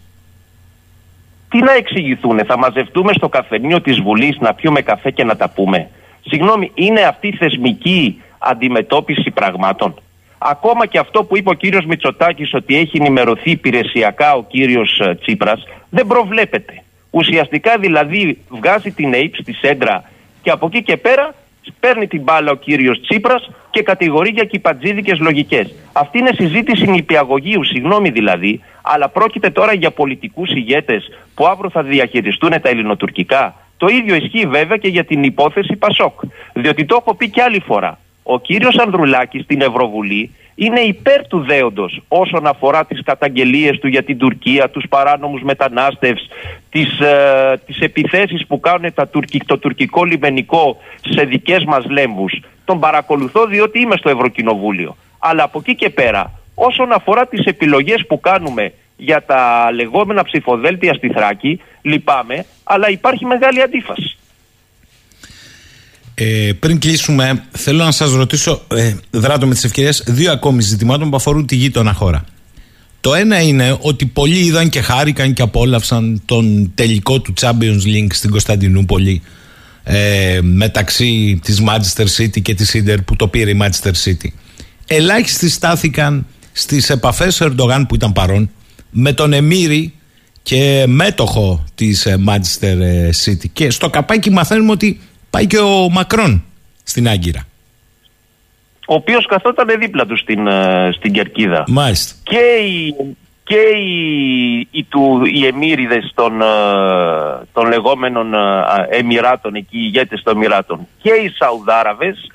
Τι 1.50 1.58
να 1.58 1.74
εξηγηθούν, 1.74 2.46
θα 2.46 2.58
μαζευτούμε 2.58 3.14
στο 3.14 3.30
καφενείο 3.30 3.82
της 3.82 4.00
Βουλής 4.00 4.38
να 4.40 4.54
πιούμε 4.54 4.82
καφέ 4.82 5.12
και 5.12 5.24
να 5.24 5.36
τα 5.36 5.50
πούμε. 5.50 5.90
Συγγνώμη, 6.26 6.72
είναι 6.74 7.02
αυτή 7.02 7.28
η 7.28 7.36
θεσμική 7.36 8.22
αντιμετώπιση 8.38 9.32
πραγμάτων. 9.32 10.02
Ακόμα 10.38 10.86
και 10.86 11.00
αυτό 11.00 11.24
που 11.24 11.38
είπε 11.38 11.50
ο 11.50 11.54
κύριος 11.54 11.86
Μητσοτάκης 11.86 12.54
ότι 12.54 12.78
έχει 12.78 12.98
ενημερωθεί 12.98 13.52
υπηρεσιακά 13.52 14.34
ο 14.34 14.44
κύριος 14.44 15.00
ε, 15.00 15.16
Τσίπρας 15.22 15.64
δεν 15.90 16.08
προβλέπεται. 16.08 16.84
Ουσιαστικά 17.10 17.78
δηλαδή 17.78 18.38
βγάζει 18.50 18.92
την 18.92 19.14
ΑΕΠ 19.14 19.36
στη 19.36 19.54
σέντρα 19.54 20.04
και 20.42 20.50
από 20.50 20.66
εκεί 20.66 20.84
και 20.84 20.98
πέρα 20.98 21.34
παίρνει 21.80 22.08
την 22.08 22.22
μπάλα 22.22 22.52
ο 22.52 22.56
κύριος 22.56 23.02
Τσίπρας 23.02 23.50
και 23.70 23.82
κατηγορεί 23.82 24.30
για 24.30 24.44
κυπατζίδικες 24.44 25.20
λογικές. 25.20 25.74
Αυτή 25.94 26.18
είναι 26.18 26.32
συζήτηση 26.34 26.90
νηπιαγωγείου, 26.90 27.64
συγγνώμη 27.64 28.10
δηλαδή, 28.10 28.62
αλλά 28.82 29.10
πρόκειται 29.10 29.50
τώρα 29.50 29.74
για 29.74 29.92
πολιτικούς 29.92 30.50
ηγέτες 30.50 31.10
που 31.36 31.48
αύριο 31.48 31.70
θα 31.70 31.84
διαχειριστούν 31.84 32.50
τα 32.62 32.70
ελληνοτουρκικά. 32.70 33.56
Το 33.78 33.88
ίδιο 33.88 34.16
ισχύει 34.16 34.46
βέβαια 34.46 34.78
και 34.78 34.88
για 34.88 35.06
την 35.06 35.24
υπόθεση 35.24 35.76
Πασόκ. 35.76 36.20
Διότι 36.54 36.86
το 36.86 36.98
έχω 37.00 37.16
πει 37.16 37.30
και 37.30 37.42
άλλη 37.42 37.60
φορά. 37.60 38.00
Ο 38.24 38.40
κύριος 38.40 38.78
Ανδρουλάκης 38.78 39.44
στην 39.44 39.62
Ευρωβουλή 39.62 40.36
είναι 40.60 40.80
υπέρ 40.80 41.28
του 41.28 41.40
δέοντος 41.40 42.02
όσον 42.08 42.48
αφορά 42.48 42.86
τις 42.86 43.04
καταγγελίες 43.04 43.80
του 43.80 43.88
για 43.88 44.04
την 44.04 44.18
Τουρκία, 44.18 44.70
τους 44.70 44.86
παράνομους 44.90 45.42
μετανάστευς, 45.42 46.28
τις, 46.70 47.00
ε, 47.00 47.62
τις 47.66 47.80
επιθέσεις 47.80 48.48
που 48.48 48.60
κάνουν 48.60 48.94
τα 48.94 49.10
το 49.46 49.58
τουρκικό 49.58 50.04
λιμενικό 50.04 50.78
σε 51.00 51.24
δικές 51.24 51.64
μας 51.64 51.86
λέμβους. 51.90 52.42
Τον 52.66 52.80
παρακολουθώ 52.80 53.46
διότι 53.46 53.80
είμαι 53.80 53.96
στο 53.98 54.10
Ευρωκοινοβούλιο. 54.10 54.96
Αλλά 55.20 55.44
από 55.44 55.60
εκεί 55.60 55.76
και 55.76 55.90
πέρα, 55.90 56.32
όσον 56.56 56.92
αφορά 56.92 57.28
τις 57.28 57.46
επιλογές 57.46 58.06
που 58.08 58.20
κάνουμε 58.20 58.74
για 58.98 59.24
τα 59.26 59.70
λεγόμενα 59.74 60.24
ψηφοδέλτια 60.24 60.94
στη 60.94 61.10
Θράκη, 61.10 61.62
λυπάμαι, 61.82 62.46
αλλά 62.64 62.90
υπάρχει 62.90 63.26
μεγάλη 63.26 63.62
αντίφαση. 63.62 64.18
Ε, 66.20 66.52
πριν 66.60 66.80
κλείσουμε, 66.80 67.44
θέλω 67.52 67.84
να 67.84 67.92
σας 67.92 68.12
ρωτήσω, 68.12 68.62
ε, 68.68 68.94
δράτω 69.10 69.48
με 69.48 69.54
τις 69.54 69.64
ευκαιρίες, 69.64 70.04
δύο 70.06 70.32
ακόμη 70.32 70.62
ζητημάτων 70.62 71.10
που 71.10 71.16
αφορούν 71.16 71.46
τη 71.46 71.56
γείτονα 71.56 71.94
χώρα. 71.94 72.26
Το 73.02 73.14
ένα 73.14 73.42
είναι 73.42 73.78
ότι 73.82 74.06
πολλοί 74.06 74.40
είδαν 74.40 74.70
και 74.70 74.82
χάρηκαν 74.82 75.34
και 75.34 75.42
απόλαυσαν 75.42 76.22
τον 76.26 76.72
τελικό 76.76 77.20
του 77.20 77.34
Champions 77.42 77.84
League 77.86 78.08
στην 78.10 78.30
Κωνσταντινούπολη 78.30 79.22
ε, 79.84 80.40
μεταξύ 80.42 81.40
της 81.44 81.62
Manchester 81.68 82.06
City 82.18 82.42
και 82.42 82.54
της 82.54 82.76
Inter 82.76 82.98
που 83.06 83.16
το 83.16 83.28
πήρε 83.28 83.50
η 83.50 83.60
Manchester 83.62 83.92
City. 84.04 84.28
Ελάχιστοι 84.88 85.50
στάθηκαν 85.50 86.26
στις 86.52 86.90
επαφές 86.90 87.42
Ερντογάν 87.42 87.86
που 87.88 87.96
ήταν 87.96 88.14
παρόν 88.14 88.50
με 88.90 89.14
τον 89.14 89.34
Εμμύρη 89.34 89.94
και 90.44 90.86
μέτοχο 90.88 91.64
της 91.76 92.06
ε, 92.06 92.18
Manchester 92.28 92.80
ε, 92.80 93.10
City 93.26 93.46
και 93.54 93.70
στο 93.70 93.90
καπάκι 93.90 94.30
μαθαίνουμε 94.30 94.72
ότι 94.72 95.00
πάει 95.30 95.48
και 95.48 95.58
ο 95.58 95.90
Μακρόν 95.90 96.44
στην 96.84 97.08
Άγκυρα. 97.08 97.48
Ο 98.90 98.94
οποίος 98.94 99.26
καθόταν 99.26 99.80
δίπλα 99.80 100.06
του 100.06 100.18
στην, 100.18 100.48
ε, 100.48 100.90
στην 100.94 101.14
Κερκίδα. 101.14 101.64
Μάλιστα. 101.68 102.16
Και 102.24 102.40
οι, 102.66 102.96
και 103.44 103.60
οι, 103.78 104.68
οι, 104.72 104.84
του, 104.84 105.22
οι 105.26 105.46
εμμύριδες 105.46 106.12
των, 106.16 106.42
ε, 106.42 106.46
των 107.54 107.68
λεγόμενων 107.68 108.34
ε, 108.34 108.38
Εμμυράτων, 108.90 109.56
εκεί 109.56 109.78
οι 109.78 109.84
ηγέτες 109.84 110.24
των 110.24 110.34
Εμμυράτων 110.34 110.88
και 111.02 111.10
οι 111.10 111.30
Σαουδάραβες 111.30 112.32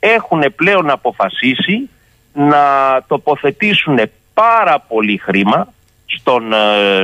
έχουν 0.00 0.54
πλέον 0.56 0.90
αποφασίσει 0.90 1.88
να 2.32 2.62
τοποθετήσουν 3.06 3.98
πάρα 4.34 4.84
πολύ 4.88 5.16
χρήμα 5.16 5.72
στον, 6.06 6.52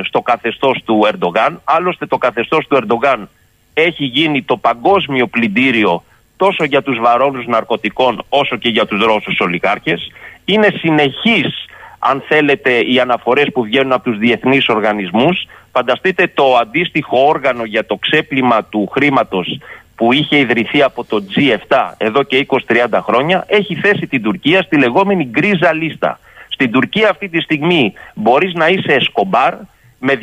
στο 0.04 0.20
καθεστώς 0.20 0.82
του 0.84 1.02
Ερντογάν. 1.06 1.60
Άλλωστε 1.64 2.06
το 2.06 2.18
καθεστώς 2.18 2.66
του 2.66 2.76
Ερντογάν 2.76 3.28
έχει 3.74 4.04
γίνει 4.04 4.42
το 4.42 4.56
παγκόσμιο 4.56 5.26
πλυντήριο 5.26 6.02
τόσο 6.36 6.64
για 6.64 6.82
τους 6.82 6.98
βαρόνους 6.98 7.46
ναρκωτικών 7.46 8.24
όσο 8.28 8.56
και 8.56 8.68
για 8.68 8.86
τους 8.86 9.04
Ρώσους 9.04 9.40
ολιγάρχες. 9.40 10.12
Είναι 10.44 10.68
συνεχής, 10.78 11.66
αν 11.98 12.22
θέλετε, 12.28 12.70
οι 12.78 13.00
αναφορές 13.00 13.48
που 13.52 13.62
βγαίνουν 13.62 13.92
από 13.92 14.04
τους 14.10 14.18
διεθνείς 14.18 14.68
οργανισμούς. 14.68 15.46
Φανταστείτε 15.72 16.30
το 16.34 16.56
αντίστοιχο 16.56 17.26
όργανο 17.26 17.64
για 17.64 17.86
το 17.86 17.96
ξέπλυμα 17.96 18.64
του 18.64 18.88
χρήματος 18.92 19.58
που 19.96 20.12
είχε 20.12 20.38
ιδρυθεί 20.38 20.82
από 20.82 21.04
το 21.04 21.24
G7 21.34 21.92
εδώ 21.96 22.22
και 22.22 22.46
20-30 22.48 23.00
χρόνια, 23.02 23.44
έχει 23.48 23.74
θέσει 23.74 24.06
την 24.06 24.22
Τουρκία 24.22 24.62
στη 24.62 24.76
λεγόμενη 24.78 25.24
γκρίζα 25.24 25.72
λίστα. 25.72 26.18
Στην 26.48 26.70
Τουρκία 26.70 27.08
αυτή 27.10 27.28
τη 27.28 27.40
στιγμή 27.40 27.92
μπορείς 28.14 28.52
να 28.54 28.66
είσαι 28.66 28.92
εσκομπάρ, 28.92 29.54
με 30.04 30.20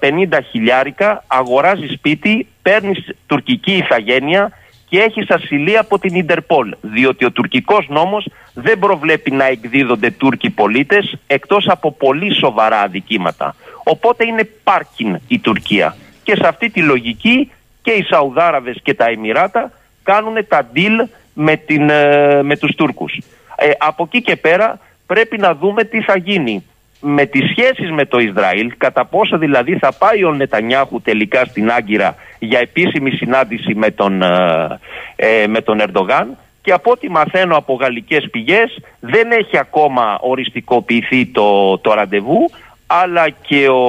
250 0.00 0.38
χιλιάρικα 0.50 1.24
αγοράζει 1.26 1.86
σπίτι, 1.86 2.46
παίρνεις 2.62 3.08
τουρκική 3.26 3.72
ηθαγένεια 3.72 4.50
και 4.88 4.98
έχεις 4.98 5.30
ασυλία 5.30 5.80
από 5.80 5.98
την 5.98 6.14
Ιντερπολ. 6.14 6.74
Διότι 6.80 7.24
ο 7.24 7.30
τουρκικός 7.30 7.86
νόμος 7.88 8.28
δεν 8.54 8.78
προβλέπει 8.78 9.30
να 9.30 9.44
εκδίδονται 9.44 10.10
Τούρκοι 10.10 10.50
πολίτες 10.50 11.16
εκτός 11.26 11.68
από 11.68 11.92
πολύ 11.92 12.34
σοβαρά 12.34 12.80
αδικήματα. 12.80 13.54
Οπότε 13.84 14.26
είναι 14.26 14.48
πάρκιν 14.62 15.18
η 15.28 15.38
Τουρκία. 15.38 15.96
Και 16.22 16.36
σε 16.36 16.46
αυτή 16.46 16.70
τη 16.70 16.82
λογική 16.82 17.50
και 17.82 17.90
οι 17.90 18.02
Σαουδάραβες 18.02 18.76
και 18.82 18.94
τα 18.94 19.04
Εμμυράτα 19.04 19.72
κάνουν 20.02 20.46
τα 20.48 20.70
deal 20.74 21.08
με, 21.34 21.56
την, 21.56 21.90
ε, 21.90 22.42
με 22.42 22.56
τους 22.56 22.74
Τούρκους. 22.74 23.18
Ε, 23.56 23.70
από 23.78 24.02
εκεί 24.04 24.22
και 24.22 24.36
πέρα 24.36 24.78
πρέπει 25.06 25.38
να 25.38 25.54
δούμε 25.54 25.84
τι 25.84 26.02
θα 26.02 26.16
γίνει 26.16 26.64
με 27.06 27.26
τις 27.26 27.50
σχέσεις 27.50 27.90
με 27.90 28.04
το 28.04 28.18
Ισραήλ, 28.18 28.72
κατά 28.76 29.04
πόσο 29.04 29.38
δηλαδή 29.38 29.78
θα 29.78 29.92
πάει 29.92 30.24
ο 30.24 30.32
Νετανιάχου 30.32 31.00
τελικά 31.00 31.44
στην 31.44 31.70
Άγκυρα 31.70 32.14
για 32.38 32.58
επίσημη 32.58 33.10
συνάντηση 33.10 33.74
με 33.74 33.90
τον, 33.90 34.22
ε, 34.22 34.78
ε, 35.16 35.46
με 35.46 35.60
τον 35.60 35.80
Ερντογάν 35.80 36.36
και 36.62 36.72
από 36.72 36.90
ό,τι 36.90 37.10
μαθαίνω 37.10 37.56
από 37.56 37.74
γαλλικές 37.74 38.28
πηγές 38.30 38.78
δεν 39.00 39.30
έχει 39.30 39.58
ακόμα 39.58 40.18
οριστικοποιηθεί 40.20 41.26
το, 41.26 41.78
το 41.78 41.94
ραντεβού 41.94 42.50
αλλά 42.86 43.28
και 43.30 43.68
ο, 43.68 43.84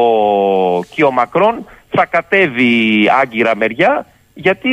και 0.96 1.04
ο 1.04 1.12
Μακρόν 1.12 1.66
θα 1.90 2.06
κατέβει 2.06 3.10
Άγκυρα 3.22 3.56
μεριά 3.56 4.06
γιατί 4.34 4.70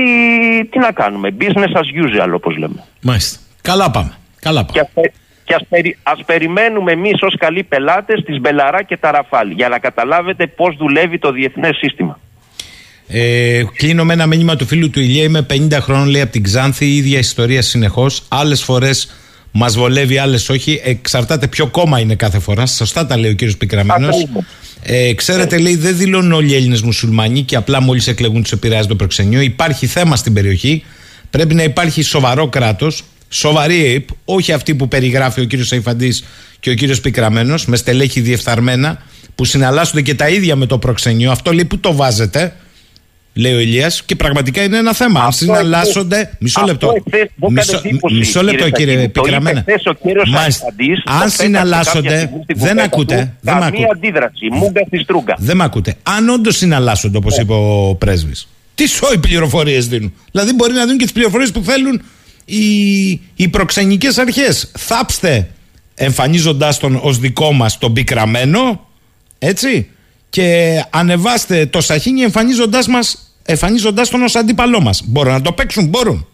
τι 0.70 0.78
να 0.78 0.92
κάνουμε, 0.92 1.28
business 1.40 1.72
as 1.72 2.04
usual 2.04 2.32
όπως 2.34 2.56
λέμε. 2.56 2.84
Μάλιστα. 3.00 3.38
Καλά 3.62 3.90
πάμε. 3.90 4.16
Καλά 4.40 4.64
πάμε. 4.64 4.88
Και 4.92 5.10
ας, 5.54 5.62
περι, 5.68 5.98
ας 6.02 6.24
περιμένουμε 6.26 6.92
εμείς 6.92 7.22
ως 7.22 7.34
καλοί 7.38 7.62
πελάτες 7.62 8.22
τις 8.24 8.40
Μπελαρά 8.40 8.82
και 8.82 8.96
τα 8.96 9.10
Ραφάλ 9.10 9.50
για 9.50 9.68
να 9.68 9.78
καταλάβετε 9.78 10.46
πώς 10.46 10.76
δουλεύει 10.76 11.18
το 11.18 11.32
διεθνές 11.32 11.76
σύστημα. 11.76 12.18
Ε, 13.06 13.62
κλείνω 13.76 14.04
με 14.04 14.12
ένα 14.12 14.26
μήνυμα 14.26 14.56
του 14.56 14.66
φίλου 14.66 14.90
του 14.90 15.00
Ηλία. 15.00 15.22
Είμαι 15.22 15.46
50 15.50 15.78
χρόνων, 15.80 16.08
λέει 16.08 16.20
από 16.20 16.32
την 16.32 16.42
Ξάνθη. 16.42 16.86
Η 16.86 16.96
ίδια 16.96 17.18
ιστορία 17.18 17.62
συνεχώς. 17.62 18.22
Άλλες 18.28 18.62
φορές 18.62 19.10
μας 19.52 19.76
βολεύει, 19.76 20.18
άλλες 20.18 20.48
όχι. 20.48 20.80
Εξαρτάται 20.84 21.48
ποιο 21.48 21.66
κόμμα 21.66 22.00
είναι 22.00 22.14
κάθε 22.14 22.38
φορά. 22.38 22.66
Σωστά 22.66 23.06
τα 23.06 23.18
λέει 23.18 23.30
ο 23.30 23.34
κύριος 23.34 23.56
Πικραμένος. 23.56 24.26
Ε, 24.82 25.14
ξέρετε, 25.14 25.58
λέει, 25.58 25.76
δεν 25.76 25.96
δηλώνουν 25.96 26.32
όλοι 26.32 26.50
οι 26.50 26.54
Έλληνες 26.54 26.82
μουσουλμανοί 26.82 27.42
και 27.42 27.56
απλά 27.56 27.82
μόλις 27.82 28.06
εκλεγούν 28.06 28.42
τους 28.42 28.52
επηρεάζει 28.52 28.88
το 28.88 28.96
προξενείο. 28.96 29.40
Υπάρχει 29.40 29.86
θέμα 29.86 30.16
στην 30.16 30.32
περιοχή. 30.32 30.84
Πρέπει 31.30 31.54
να 31.54 31.62
υπάρχει 31.62 32.02
σοβαρό 32.02 32.48
κράτος 32.48 33.04
σοβαρή 33.32 33.80
ΑΕΠ, 33.80 34.08
όχι 34.24 34.52
αυτή 34.52 34.74
που 34.74 34.88
περιγράφει 34.88 35.40
ο 35.40 35.44
κύριος 35.44 35.68
Σαϊφαντής 35.68 36.24
και 36.60 36.70
ο 36.70 36.74
κύριος 36.74 37.00
Πικραμένος, 37.00 37.66
με 37.66 37.76
στελέχη 37.76 38.20
διεφθαρμένα, 38.20 39.02
που 39.34 39.44
συναλλάσσονται 39.44 40.02
και 40.02 40.14
τα 40.14 40.28
ίδια 40.28 40.56
με 40.56 40.66
το 40.66 40.78
προξενείο. 40.78 41.30
Αυτό 41.30 41.52
λέει 41.52 41.64
που 41.64 41.78
το 41.78 41.94
βάζετε. 41.94 42.54
λέει 43.34 43.52
ο 43.52 43.58
Ηλίας, 43.58 44.02
και 44.02 44.16
πραγματικά 44.16 44.62
είναι 44.62 44.76
ένα 44.76 44.92
θέμα. 44.94 45.24
Αν 45.24 45.32
συναλλάσσονται. 45.32 46.30
Μισό 46.38 46.62
λεπτό. 46.66 46.94
Μισό, 47.50 47.80
μισό 48.12 48.42
λεπτό, 48.42 48.70
κύριε 48.70 49.08
Πικραμένα. 49.08 49.64
Αν 51.04 51.30
συναλλάσσονται. 51.30 52.30
Δεν 52.54 52.80
ακούτε. 52.80 53.36
Δεν 53.40 53.56
με 53.56 53.66
ακούτε. 53.66 53.88
αντίδραση. 53.92 54.48
Μούγκα 54.52 54.80
στη 54.86 54.98
στρούγκα. 54.98 55.36
Δεν 55.38 55.56
με 55.56 55.64
ακούτε. 55.64 55.94
Αν 56.02 56.28
όντως 56.28 56.56
συναλλάσσονται, 56.56 57.16
όπως 57.16 57.38
είπε 57.38 57.52
ο 57.52 57.94
πρέσβης, 57.98 58.48
τι 58.74 58.86
σόι 58.86 59.18
πληροφορίες 59.18 59.88
δίνουν. 59.88 60.14
Δηλαδή, 60.32 60.54
μπορεί 60.54 60.72
να 60.72 60.82
δίνουν 60.82 60.98
και 60.98 61.04
τις 61.04 61.12
πληροφορίες 61.12 61.52
που 61.52 61.62
θέλουν 61.64 62.02
οι, 62.44 63.10
οι 63.36 63.48
προξενικές 63.50 64.18
αρχές. 64.18 64.72
Θάψτε 64.78 65.50
εμφανίζοντά 65.94 66.76
τον 66.76 67.00
ως 67.02 67.18
δικό 67.18 67.52
μας 67.52 67.78
τον 67.78 67.92
πικραμένο. 67.92 68.86
Έτσι 69.38 69.90
και 70.30 70.82
ανεβάστε 70.90 71.66
το 71.66 71.80
σαχίνι 71.80 72.22
εμφανίζοντάς, 72.22 72.86
μας, 72.86 73.36
εμφανίζοντάς 73.44 74.08
τον 74.08 74.22
ως 74.22 74.34
αντίπαλό 74.34 74.80
μας. 74.80 75.02
Μπορούν 75.06 75.32
να 75.32 75.40
το 75.40 75.52
παίξουν, 75.52 75.86
μπορούν. 75.86 76.26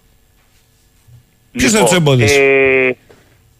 Ποιος 1.53 1.73
θα 1.73 1.81
τους 1.81 1.93
λοιπόν, 1.93 2.13
εμποδίσει; 2.13 2.41
Ε, 2.41 2.87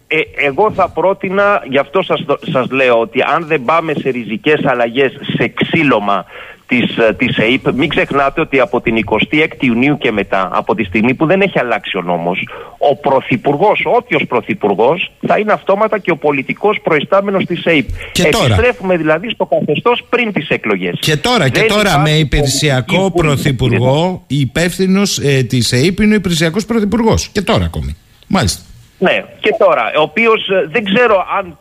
ε, 0.07 0.21
εγώ 0.35 0.71
θα 0.71 0.89
πρότεινα, 0.89 1.63
γι' 1.69 1.77
αυτό 1.77 2.01
σας, 2.01 2.25
σας 2.51 2.69
λέω 2.69 2.99
ότι 2.99 3.21
αν 3.21 3.45
δεν 3.45 3.65
πάμε 3.65 3.93
σε 3.93 4.09
ριζικές 4.09 4.65
αλλαγές, 4.65 5.11
σε 5.37 5.47
ξύλωμα 5.47 6.25
της, 6.69 6.97
ε, 6.97 7.13
της 7.13 7.37
ΕΕΠ. 7.37 7.73
Μην 7.73 7.89
ξεχνάτε 7.89 8.41
ότι 8.41 8.59
από 8.59 8.81
την 8.81 8.95
26η 8.95 9.65
Ιουνίου 9.65 9.97
και 9.97 10.11
μετά, 10.11 10.49
από 10.53 10.75
τη 10.75 10.83
στιγμή 10.83 11.13
που 11.13 11.25
δεν 11.25 11.41
έχει 11.41 11.59
αλλάξει 11.59 11.97
ο 11.97 12.01
νόμος, 12.01 12.47
ο 12.77 12.95
Πρωθυπουργός, 12.95 13.81
όποιος 13.85 14.25
Πρωθυπουργός, 14.27 15.11
θα 15.27 15.37
είναι 15.37 15.51
αυτόματα 15.51 15.99
και 15.99 16.11
ο 16.11 16.17
πολιτικός 16.17 16.79
προϊστάμενος 16.83 17.45
της 17.45 17.65
ΕΕΠ. 17.65 17.87
Και 18.11 18.21
Επιστρέφουμε 18.21 18.97
δηλαδή 18.97 19.29
στο 19.29 19.45
καθεστώς 19.45 20.03
πριν 20.09 20.33
τις 20.33 20.49
εκλογές. 20.49 20.97
Και 20.99 21.17
τώρα, 21.17 21.49
και 21.49 21.61
τώρα 21.61 21.99
με 21.99 22.09
υπηρεσιακό 22.09 23.11
Πρωθυπουργό, 23.11 24.23
υπεύθυνος 24.27 25.17
ε, 25.17 25.43
της 25.43 25.71
ΕΕΠ 25.71 25.99
είναι 25.99 26.13
ο 26.13 26.17
υπηρεσιακός 26.17 26.65
Πρωθυπουργός. 26.65 27.29
Και 27.31 27.41
τώρα 27.41 27.65
ακόμη. 27.65 27.95
Μάλιστα. 28.27 28.61
Ναι, 28.97 29.23
και 29.39 29.55
τώρα, 29.59 29.91
ο 29.97 30.01
οποίος 30.01 30.47
ε, 30.47 30.67
δεν 30.71 30.83
ξέρω 30.83 31.25
αν 31.37 31.57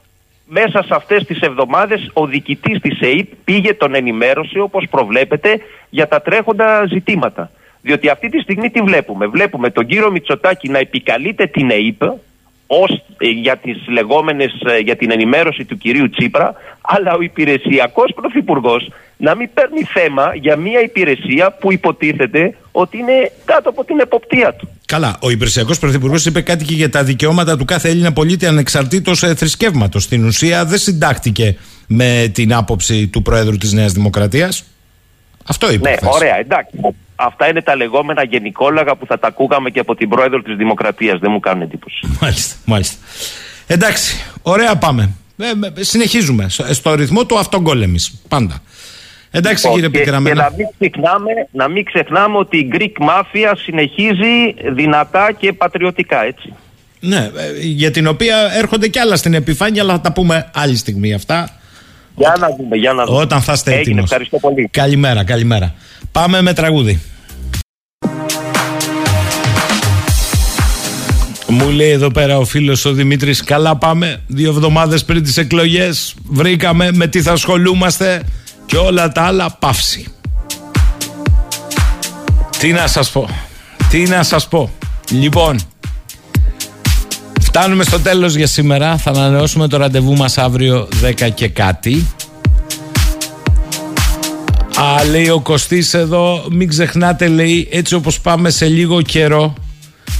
μέσα 0.48 0.82
σε 0.82 0.94
αυτές 0.94 1.24
τις 1.24 1.40
εβδομάδες 1.40 2.10
ο 2.12 2.26
διοικητής 2.26 2.80
της 2.80 3.00
ΕΕΠ 3.00 3.26
πήγε 3.44 3.74
τον 3.74 3.94
ενημέρωσε 3.94 4.58
όπως 4.58 4.86
προβλέπεται 4.90 5.60
για 5.90 6.08
τα 6.08 6.22
τρέχοντα 6.22 6.86
ζητήματα. 6.86 7.50
Διότι 7.82 8.08
αυτή 8.08 8.28
τη 8.28 8.38
στιγμή 8.40 8.70
τι 8.70 8.80
βλέπουμε; 8.80 9.26
Βλέπουμε 9.26 9.70
τον 9.70 9.86
κύριο 9.86 10.10
Μητσοτάκη 10.10 10.68
να 10.68 10.78
επικαλείται 10.78 11.46
την 11.46 11.70
ΕΕΠ 11.70 12.02
ως, 12.66 12.90
ε, 13.18 13.28
για, 13.28 13.56
τις 13.56 13.88
λεγόμενες, 13.88 14.60
ε, 14.66 14.78
για 14.78 14.96
την 14.96 15.10
ενημέρωση 15.10 15.64
του 15.64 15.78
κυρίου 15.78 16.10
Τσίπρα, 16.10 16.54
αλλά 16.80 17.14
ο 17.14 17.20
υπηρεσιακός 17.20 18.12
πρωθυπουργός 18.14 18.90
να 19.16 19.34
μην 19.34 19.50
παίρνει 19.54 19.82
θέμα 19.82 20.34
για 20.34 20.56
μια 20.56 20.80
υπηρεσία 20.80 21.50
που 21.60 21.72
υποτίθεται 21.72 22.56
ότι 22.72 22.98
είναι 22.98 23.32
κάτω 23.44 23.68
από 23.68 23.84
την 23.84 24.00
εποπτεία 24.00 24.54
του. 24.54 24.77
Καλά, 24.88 25.16
ο 25.20 25.30
υπηρεσιακός 25.30 25.78
πρωθυπουργός 25.78 26.26
είπε 26.26 26.40
κάτι 26.40 26.64
και 26.64 26.74
για 26.74 26.90
τα 26.90 27.04
δικαιώματα 27.04 27.56
του 27.56 27.64
κάθε 27.64 27.88
Έλληνα 27.88 28.12
πολίτη 28.12 28.46
ανεξαρτήτως 28.46 29.22
ε, 29.22 29.34
θρησκεύματος. 29.34 30.02
Στην 30.02 30.24
ουσία 30.24 30.64
δεν 30.64 30.78
συντάχτηκε 30.78 31.56
με 31.86 32.30
την 32.34 32.54
άποψη 32.54 33.06
του 33.06 33.22
Προέδρου 33.22 33.56
της 33.56 33.72
Νέας 33.72 33.92
Δημοκρατίας. 33.92 34.64
Αυτό 35.44 35.72
είπε. 35.72 35.90
Ναι, 35.90 35.96
ωραία, 36.00 36.38
εντάξει. 36.38 36.70
Αυτά 37.16 37.48
είναι 37.48 37.62
τα 37.62 37.76
λεγόμενα 37.76 38.24
γενικόλαγα 38.24 38.96
που 38.96 39.06
θα 39.06 39.18
τα 39.18 39.26
ακούγαμε 39.26 39.70
και 39.70 39.80
από 39.80 39.94
την 39.94 40.08
πρόεδρο 40.08 40.42
της 40.42 40.56
Δημοκρατίας. 40.56 41.18
Δεν 41.18 41.30
μου 41.30 41.40
κάνουν 41.40 41.62
εντύπωση. 41.62 42.00
Μάλιστα, 42.20 42.54
μάλιστα. 42.64 42.96
Εντάξει, 43.66 44.16
ωραία 44.42 44.76
πάμε. 44.76 45.10
Ε, 45.36 45.82
συνεχίζουμε 45.82 46.46
στο 46.70 46.94
ρυθμό 46.94 47.26
του 47.26 47.38
αυτογκόλεμης. 47.38 48.20
Πάντα. 48.28 48.62
Εντάξει 49.30 49.66
λοιπόν, 49.66 49.80
κύριε 49.80 49.98
Πικραμένα. 49.98 50.34
Και 50.34 50.42
να 50.42 50.56
μην, 50.56 50.66
ξεχνάμε, 50.78 51.30
να 51.50 51.68
μην 51.68 51.84
ξεχνάμε 51.84 52.38
ότι 52.38 52.56
η 52.56 52.70
Greek 52.72 53.08
Mafia 53.08 53.52
συνεχίζει 53.56 54.54
δυνατά 54.74 55.32
και 55.38 55.52
πατριωτικά, 55.52 56.24
έτσι. 56.24 56.52
Ναι, 57.00 57.16
ε, 57.16 57.60
για 57.60 57.90
την 57.90 58.06
οποία 58.06 58.36
έρχονται 58.56 58.88
κι 58.88 58.98
άλλα 58.98 59.16
στην 59.16 59.34
επιφάνεια, 59.34 59.82
αλλά 59.82 59.92
θα 59.92 60.00
τα 60.00 60.12
πούμε 60.12 60.50
άλλη 60.54 60.76
στιγμή 60.76 61.14
αυτά. 61.14 61.50
Για 62.16 62.36
να 62.40 62.48
δούμε, 62.56 62.76
για 62.76 62.92
να 62.92 63.04
δούμε. 63.04 63.18
Όταν 63.18 63.40
θα 63.40 63.52
είστε 63.52 63.74
έτοιμοι. 63.74 64.00
Ευχαριστώ 64.00 64.38
πολύ. 64.38 64.68
Καλημέρα, 64.72 65.24
καλημέρα. 65.24 65.74
Πάμε 66.12 66.42
με 66.42 66.52
τραγούδι. 66.52 67.00
Μου 71.50 71.68
λέει 71.68 71.90
εδώ 71.90 72.10
πέρα 72.10 72.38
ο 72.38 72.44
φίλος 72.44 72.84
ο 72.84 72.92
Δημήτρης 72.92 73.44
Καλά 73.44 73.76
πάμε 73.76 74.20
Δύο 74.26 74.50
εβδομάδες 74.50 75.04
πριν 75.04 75.22
τις 75.22 75.36
εκλογές 75.36 76.14
Βρήκαμε 76.24 76.90
με 76.92 77.06
τι 77.06 77.22
θα 77.22 77.32
ασχολούμαστε 77.32 78.22
Και 78.68 78.76
όλα 78.76 79.12
τα 79.12 79.22
άλλα 79.22 79.56
παύση. 79.58 80.06
Τι 82.58 82.72
να 82.72 82.86
σας 82.86 83.10
πω. 83.10 83.28
Τι 83.90 84.02
να 84.02 84.22
σας 84.22 84.48
πω. 84.48 84.70
Λοιπόν 85.10 85.58
Φτάνουμε 87.40 87.84
στο 87.84 88.00
τέλος 88.00 88.34
για 88.34 88.46
σήμερα. 88.46 88.96
Θα 88.96 89.10
ανανεώσουμε 89.10 89.68
το 89.68 89.76
ραντεβού 89.76 90.16
μας 90.16 90.38
αύριο 90.38 90.88
10 91.02 91.28
και 91.34 91.48
κάτι. 91.48 92.06
Α, 94.76 95.04
λέει 95.10 95.28
ο 95.28 95.40
Κωστής 95.40 95.94
εδώ, 95.94 96.44
μην 96.50 96.68
ξεχνάτε 96.68 97.28
λέει, 97.28 97.68
έτσι 97.70 97.94
όπως 97.94 98.20
πάμε 98.20 98.50
σε 98.50 98.66
λίγο 98.66 99.02
καιρό, 99.02 99.54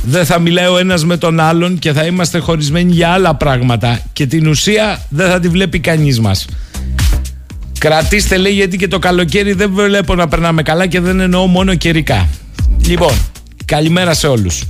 δεν 0.03 0.27
θα 0.27 0.39
μιλάει 0.39 0.67
ο 0.67 0.79
ένας 0.79 1.05
με 1.05 1.17
τον 1.17 1.41
άλλον 1.41 1.79
και 1.79 1.93
θα 1.93 2.05
είμαστε 2.05 2.39
χωρισμένοι 2.39 2.93
για 2.93 3.09
άλλα 3.09 3.35
πράγματα. 3.35 4.01
Και 4.13 4.27
την 4.27 4.47
ουσία 4.47 5.03
δεν 5.09 5.31
θα 5.31 5.41
τη 5.41 5.49
βλέπει 5.49 5.81
κανείς 5.81 6.21
μας. 6.21 6.47
Κρατήστε 7.79 8.37
λέει 8.37 8.53
γιατί 8.53 8.77
και 8.77 8.89
το 8.89 8.99
καλοκαίρι 8.99 9.53
δεν 9.53 9.71
βλέπω 9.73 10.15
να 10.15 10.29
περνάμε 10.29 10.63
καλά 10.63 10.87
και 10.87 11.01
δεν 11.01 11.21
εννοώ 11.21 11.47
μόνο 11.47 11.75
καιρικά. 11.75 12.29
Λοιπόν, 12.87 13.13
καλημέρα 13.65 14.15
σε 14.15 14.27
όλους. 14.27 14.65